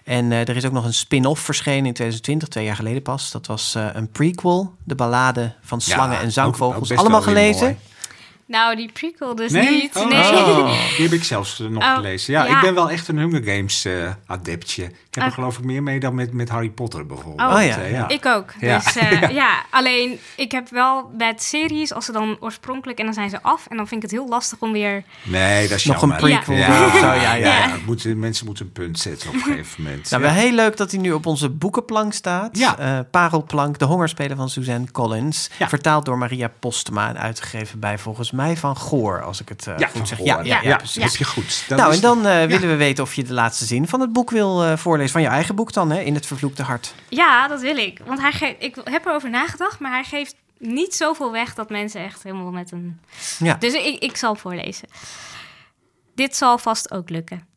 En 0.04 0.32
eh, 0.32 0.40
er 0.40 0.56
is 0.56 0.66
ook 0.66 0.72
nog 0.72 0.86
een 0.86 0.94
spin-off 0.94 1.42
verschenen 1.42 1.86
in 1.86 1.94
2020, 1.94 2.48
twee 2.48 2.66
jaar 2.66 2.76
geleden 2.76 3.02
pas. 3.02 3.32
Dat 3.32 3.48
was 3.48 3.76
eh, 3.76 3.86
een 3.94 4.10
prequel, 4.12 4.74
de 4.84 4.96
ballade 4.96 5.54
van 5.62 5.82
slangen 5.82 6.16
Ja, 6.16 6.22
en 6.22 6.32
zangvogels. 6.32 6.92
Allemaal 6.92 7.22
gelezen? 7.22 7.64
mooi. 7.64 7.78
Nou, 8.46 8.76
die 8.76 8.92
prequel 8.92 9.36
dus 9.36 9.52
Nee? 9.52 9.70
niet. 9.70 9.96
Oh, 9.96 10.10
nee. 10.10 10.20
oh, 10.22 10.96
die 10.96 11.04
heb 11.06 11.12
ik 11.14 11.24
zelfs 11.24 11.60
eh, 11.60 11.68
nog 11.68 11.84
Oh, 11.84 11.96
gelezen. 11.96 12.34
Ja, 12.34 12.46
ja. 12.46 12.56
ik 12.56 12.62
ben 12.62 12.74
wel 12.74 12.90
echt 12.90 13.08
een 13.08 13.18
Hunger 13.18 13.44
Games 13.44 13.86
eh, 13.86 13.94
adeptje. 14.28 14.84
Ik 14.84 14.92
heb 15.12 15.24
er 15.24 15.30
Ah. 15.30 15.34
geloof 15.34 15.58
ik 15.58 15.64
meer 15.64 15.84
mee 15.84 16.00
dan 16.00 16.16
met, 16.16 16.34
met 16.34 16.50
Harry 16.50 16.70
Potter 16.70 17.06
bijvoorbeeld. 17.06 17.50
Oh, 17.50 17.56
Oh 17.56 17.64
ja, 17.66 17.78
Eh, 17.78 17.92
ja. 17.92 18.08
Ik 18.08 18.26
ook. 18.26 18.54
Ja. 18.60 18.78
Dus 18.78 18.96
eh, 18.96 19.30
ja. 19.42 19.64
alleen 19.70 20.20
ik 20.36 20.52
heb 20.52 20.70
wel 20.70 21.12
met 21.18 21.44
series, 21.44 21.94
als 21.94 22.06
ze 22.06 22.12
dan 22.12 22.38
oorspronkelijk 22.40 23.00
en 23.00 23.06
dan 23.06 23.14
zijn 23.14 23.30
ze 23.30 23.42
af. 23.42 23.66
En 23.70 23.78
dan 23.78 23.88
vind 23.88 24.04
ik 24.04 24.10
het 24.12 24.20
heel 24.20 24.30
lastig 24.30 24.60
om 24.60 24.72
weer. 24.72 25.04
Nee, 25.24 25.68
dat 25.68 25.78
is 25.78 25.86
Nog 25.86 26.02
een 26.02 26.16
prequel 26.16 26.58
Ja, 26.58 26.86
of 26.86 26.98
zo, 26.98 27.06
ja, 27.06 27.14
ja, 27.14 27.34
ja. 27.34 27.48
ja. 27.48 27.70
Het 27.72 27.86
moet- 27.86 28.16
mensen 28.16 28.46
moeten 28.46 28.66
een 28.66 28.72
punt 28.72 29.00
zetten 29.00 29.30
op 29.30 29.36
een 29.36 29.42
gegeven 29.52 29.84
moment. 29.84 30.10
Nou, 30.10 30.24
Ja. 30.24 30.30
wel 30.34 30.40
heel 30.42 30.52
leuk 30.52 30.78
dat 30.78 30.92
hij 30.92 31.00
nu 31.00 31.12
op 31.12 31.26
onze 31.26 31.50
boekenplank 31.50 32.14
staat. 32.14 32.58
Ja. 32.58 32.78
Eh, 32.78 33.00
Parelplank, 33.12 33.80
de 33.80 33.86
hongerspelen 33.86 34.38
van 34.38 34.50
Suzanne 34.50 34.92
Collins. 34.92 35.50
Ja. 35.58 35.70
Vertaald 35.70 36.06
door 36.06 36.18
Maria 36.18 36.52
Postema 36.60 37.10
en 37.10 37.18
uitgegeven 37.20 37.80
bij 37.80 37.98
volgens 37.98 38.32
mij 38.34 38.58
van 38.58 38.78
Goor, 38.78 39.24
als 39.24 39.42
ik 39.42 39.50
het 39.50 39.68
eh, 39.68 39.78
Ja, 39.78 39.88
goed 39.88 40.08
zeg. 40.08 40.18
Goor. 40.18 40.28
Ja, 40.28 40.38
ja, 40.42 40.44
ja, 40.62 40.70
ja, 40.70 40.76
precies. 40.76 41.04
heb 41.04 41.12
je 41.16 41.26
goed. 41.26 41.66
Nou, 41.70 41.90
is- 41.90 41.96
en 41.96 42.02
dan 42.02 42.26
eh, 42.26 42.46
willen 42.46 42.70
we 42.70 42.76
weten 42.76 43.04
of 43.04 43.14
je 43.14 43.24
de 43.24 43.34
laatste 43.34 43.66
zin 43.66 43.88
van 43.88 44.00
het 44.00 44.14
boek 44.14 44.30
wil 44.32 44.64
eh, 44.64 44.78
voorlezen. 44.78 45.12
Van 45.12 45.22
je 45.22 45.28
eigen 45.28 45.56
boek 45.56 45.74
dan, 45.74 45.90
hè? 45.92 46.00
In 46.00 46.14
het 46.16 46.26
vervloekte 46.26 46.64
hart. 46.64 46.94
Ja, 47.10 47.48
dat 47.48 47.62
wil 47.62 47.78
ik. 47.78 48.00
Want 48.06 48.20
hij 48.22 48.32
geeft, 48.32 48.56
ik 48.64 48.76
heb 48.84 49.06
erover 49.06 49.30
nagedacht, 49.30 49.80
maar 49.80 49.92
hij 49.92 50.04
geeft 50.04 50.36
niet 50.58 50.96
zoveel 50.96 51.32
weg 51.32 51.54
dat 51.54 51.70
mensen 51.70 52.02
echt 52.04 52.24
helemaal 52.24 52.52
met 52.52 52.72
een. 52.72 53.00
Ja. 53.40 53.54
Dus 53.54 53.74
ik, 53.74 54.00
ik 54.04 54.18
zal 54.18 54.36
voorlezen. 54.36 54.88
Dit 56.16 56.36
zal 56.36 56.58
vast 56.58 56.92
ook 56.92 57.10
lukken. 57.10 57.48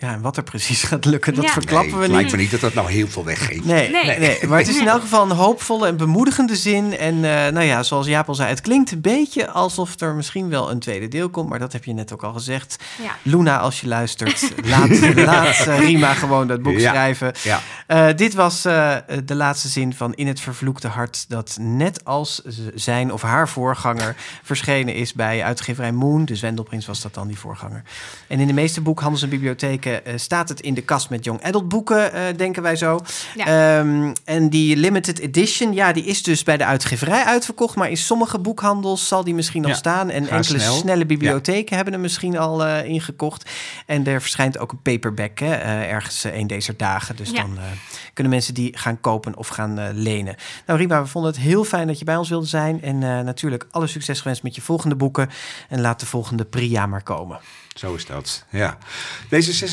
Ja, 0.00 0.12
en 0.12 0.20
wat 0.20 0.36
er 0.36 0.42
precies 0.42 0.82
gaat 0.82 1.04
lukken, 1.04 1.34
dat 1.34 1.44
Ja. 1.44 1.50
verklappen 1.52 1.86
Nee, 1.90 1.94
we 1.96 2.02
het 2.02 2.10
niet. 2.12 2.16
lijkt 2.20 2.32
me 2.36 2.38
niet 2.42 2.50
dat 2.50 2.60
dat 2.60 2.74
nou 2.74 2.90
heel 2.90 3.08
veel 3.08 3.24
weggeeft. 3.24 3.64
Nee, 3.64 3.90
Nee. 3.90 4.04
nee. 4.06 4.18
nee, 4.18 4.46
maar 4.48 4.58
het 4.58 4.68
is 4.68 4.78
in 4.78 4.88
elk 4.88 5.00
geval 5.00 5.22
een 5.30 5.36
hoopvolle 5.36 5.86
en 5.86 5.96
bemoedigende 5.96 6.56
zin. 6.56 6.96
En 6.98 7.14
eh, 7.14 7.52
nou 7.52 7.62
ja, 7.62 7.82
zoals 7.82 8.06
Jaap 8.06 8.28
al 8.28 8.34
zei, 8.34 8.48
het 8.48 8.60
klinkt 8.60 8.90
een 8.92 9.00
beetje 9.00 9.50
alsof 9.50 10.00
er 10.00 10.14
misschien 10.14 10.48
wel 10.48 10.70
een 10.70 10.78
tweede 10.78 11.08
deel 11.08 11.28
komt. 11.28 11.48
Maar 11.48 11.58
dat 11.58 11.72
heb 11.72 11.84
je 11.84 11.92
net 11.92 12.12
ook 12.12 12.22
al 12.22 12.32
gezegd. 12.32 12.76
Ja. 13.02 13.16
Luna, 13.22 13.58
als 13.58 13.80
je 13.80 13.86
luistert, 13.88 14.52
laat, 14.64 15.14
laat 15.30 15.66
eh, 15.66 15.78
Rima 15.78 16.14
gewoon 16.14 16.46
dat 16.46 16.62
boek 16.62 16.78
Ja. 16.78 16.90
schrijven. 16.90 17.32
Ja. 17.42 17.60
Eh, 17.86 18.06
dit 18.16 18.34
was 18.34 18.64
eh, 18.64 18.94
de 19.24 19.34
laatste 19.34 19.68
zin 19.68 19.94
van 19.94 20.14
In 20.14 20.26
het 20.26 20.40
vervloekte 20.40 20.88
hart, 20.88 21.24
dat 21.28 21.56
net 21.60 22.04
als 22.04 22.42
zijn 22.74 23.12
of 23.12 23.22
haar 23.22 23.48
voorganger 23.48 24.16
verschenen 24.42 24.94
is 24.94 25.12
bij 25.12 25.42
uitgeverij 25.44 25.92
Moon. 25.92 26.24
Dus 26.24 26.40
Wendelprins 26.40 26.86
was 26.86 27.00
dat 27.02 27.14
dan, 27.14 27.26
die 27.28 27.38
voorganger. 27.38 27.82
En 28.26 28.40
in 28.40 28.46
de 28.46 28.52
meeste 28.52 28.80
boekhandels 28.80 29.22
en 29.22 29.28
bibliotheken 29.28 29.86
eh, 29.96 30.12
staat 30.16 30.48
het 30.48 30.60
in 30.60 30.74
de 30.74 30.82
kast 30.82 31.10
met 31.10 31.24
young 31.24 31.42
adult 31.44 31.68
boeken, 31.68 32.12
eh, 32.12 32.22
denken 32.36 32.62
wij 32.62 32.76
zo. 32.76 33.00
Ja. 33.36 33.78
Ehm, 33.78 34.12
en 34.24 34.48
die 34.50 34.76
limited 34.76 35.18
edition, 35.18 35.72
ja, 35.72 35.92
die 35.92 36.04
is 36.04 36.22
dus 36.22 36.42
bij 36.42 36.56
de 36.56 36.64
uitgeverij 36.64 37.24
uitverkocht, 37.24 37.76
maar 37.76 37.90
in 37.90 37.96
sommige 37.96 38.38
boekhandels 38.38 39.08
zal 39.08 39.24
die 39.24 39.34
misschien 39.34 39.62
al 39.64 39.70
Ja, 39.70 39.76
staan. 39.76 40.10
En 40.10 40.28
enkele 40.28 40.58
snel. 40.58 40.74
snelle 40.74 41.06
bibliotheken 41.06 41.74
hebben 41.76 41.92
hem 41.92 42.02
misschien 42.02 42.38
al 42.38 42.64
eh, 42.64 42.84
ingekocht. 42.84 43.50
En 43.86 44.06
er 44.06 44.20
verschijnt 44.20 44.58
ook 44.58 44.72
een 44.72 44.82
paperback 44.82 45.38
hè, 45.38 45.54
ergens 45.82 46.24
een 46.24 46.46
deze 46.46 46.76
dagen. 46.76 47.16
Dus 47.16 47.30
Ja. 47.30 47.40
dan 47.42 47.56
eh, 47.58 47.62
kunnen 48.18 48.36
mensen 48.36 48.54
die 48.54 48.78
gaan 48.78 49.00
kopen 49.00 49.36
of 49.36 49.48
gaan 49.48 49.78
eh, 49.78 49.88
lenen. 49.92 50.34
Nou, 50.66 50.78
Rima, 50.78 51.02
we 51.02 51.08
vonden 51.08 51.30
het 51.30 51.40
heel 51.40 51.64
fijn 51.64 51.86
dat 51.86 51.98
je 51.98 52.04
bij 52.04 52.16
ons 52.16 52.28
wilde 52.28 52.46
zijn. 52.46 52.82
En 52.82 53.02
eh, 53.02 53.24
natuurlijk 53.24 53.66
alle 53.70 53.86
succes 53.86 54.20
gewenst 54.20 54.42
met 54.42 54.54
je 54.54 54.60
volgende 54.60 54.96
boeken. 54.96 55.28
En 55.68 55.80
laat 55.80 56.00
de 56.00 56.06
volgende 56.06 56.44
Priya 56.44 56.86
maar 56.86 57.02
komen. 57.02 57.40
Zo 57.74 57.94
is 57.94 58.06
dat, 58.06 58.44
ja. 58.50 58.78
Deze 59.28 59.68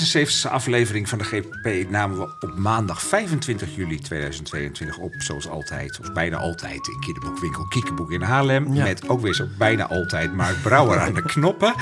76e 0.47 0.51
aflevering 0.51 1.09
van 1.09 1.17
de 1.17 1.23
GPP 1.23 1.89
namen 1.89 2.17
we 2.17 2.35
op 2.39 2.57
maandag 2.57 3.01
25 3.01 3.75
juli 3.75 3.99
2022 3.99 4.97
op. 4.97 5.13
Zoals 5.17 5.47
altijd, 5.47 5.99
of 5.99 6.13
bijna 6.13 6.37
altijd, 6.37 6.87
in 6.87 6.99
kinderboekwinkel 6.99 7.67
Kiekeboek 7.67 8.11
in 8.11 8.21
Haarlem. 8.21 8.73
Ja. 8.73 8.83
Met 8.83 9.09
ook 9.09 9.21
weer 9.21 9.33
zo 9.33 9.47
bijna 9.57 9.87
altijd 9.87 10.33
Mark 10.33 10.61
Brouwer 10.61 10.99
aan 10.99 11.13
de 11.13 11.21
knoppen. 11.33 11.73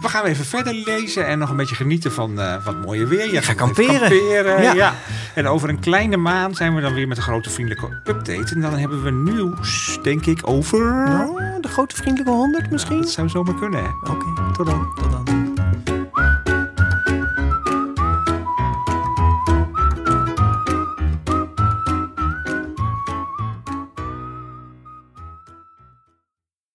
We 0.00 0.08
gaan 0.08 0.24
even 0.24 0.44
verder 0.44 0.74
lezen 0.74 1.26
en 1.26 1.38
nog 1.38 1.50
een 1.50 1.56
beetje 1.56 1.74
genieten 1.74 2.12
van 2.12 2.40
eh, 2.40 2.64
wat 2.64 2.84
mooie 2.84 3.06
weer. 3.06 3.32
Je 3.32 3.36
ga 3.36 3.40
gaat 3.42 3.56
kamperen. 3.56 4.00
kamperen, 4.00 4.62
Ja. 4.62 4.72
ja. 4.72 4.94
En 5.34 5.46
over 5.46 5.68
een 5.68 5.78
kleine 6.06 6.22
maand 6.22 6.56
zijn 6.56 6.74
we 6.74 6.80
dan 6.80 6.94
weer 6.94 7.08
met 7.08 7.16
een 7.16 7.22
grote 7.22 7.50
vriendelijke 7.50 7.88
update. 8.04 8.54
En 8.54 8.60
dan 8.60 8.78
hebben 8.78 9.02
we 9.02 9.10
nieuws, 9.10 9.98
denk 10.02 10.26
ik, 10.26 10.48
over... 10.48 10.78
De 11.60 11.68
grote 11.68 11.96
vriendelijke 11.96 12.32
honderd 12.32 12.70
misschien? 12.70 13.00
Dat 13.00 13.10
zou 13.10 13.28
zomaar 13.28 13.54
kunnen, 13.54 13.82
hè? 13.82 14.10
Oké. 14.10 14.52
Tot 14.52 14.66
dan. 14.66 14.92
Tot 14.94 15.10
dan. 15.10 15.49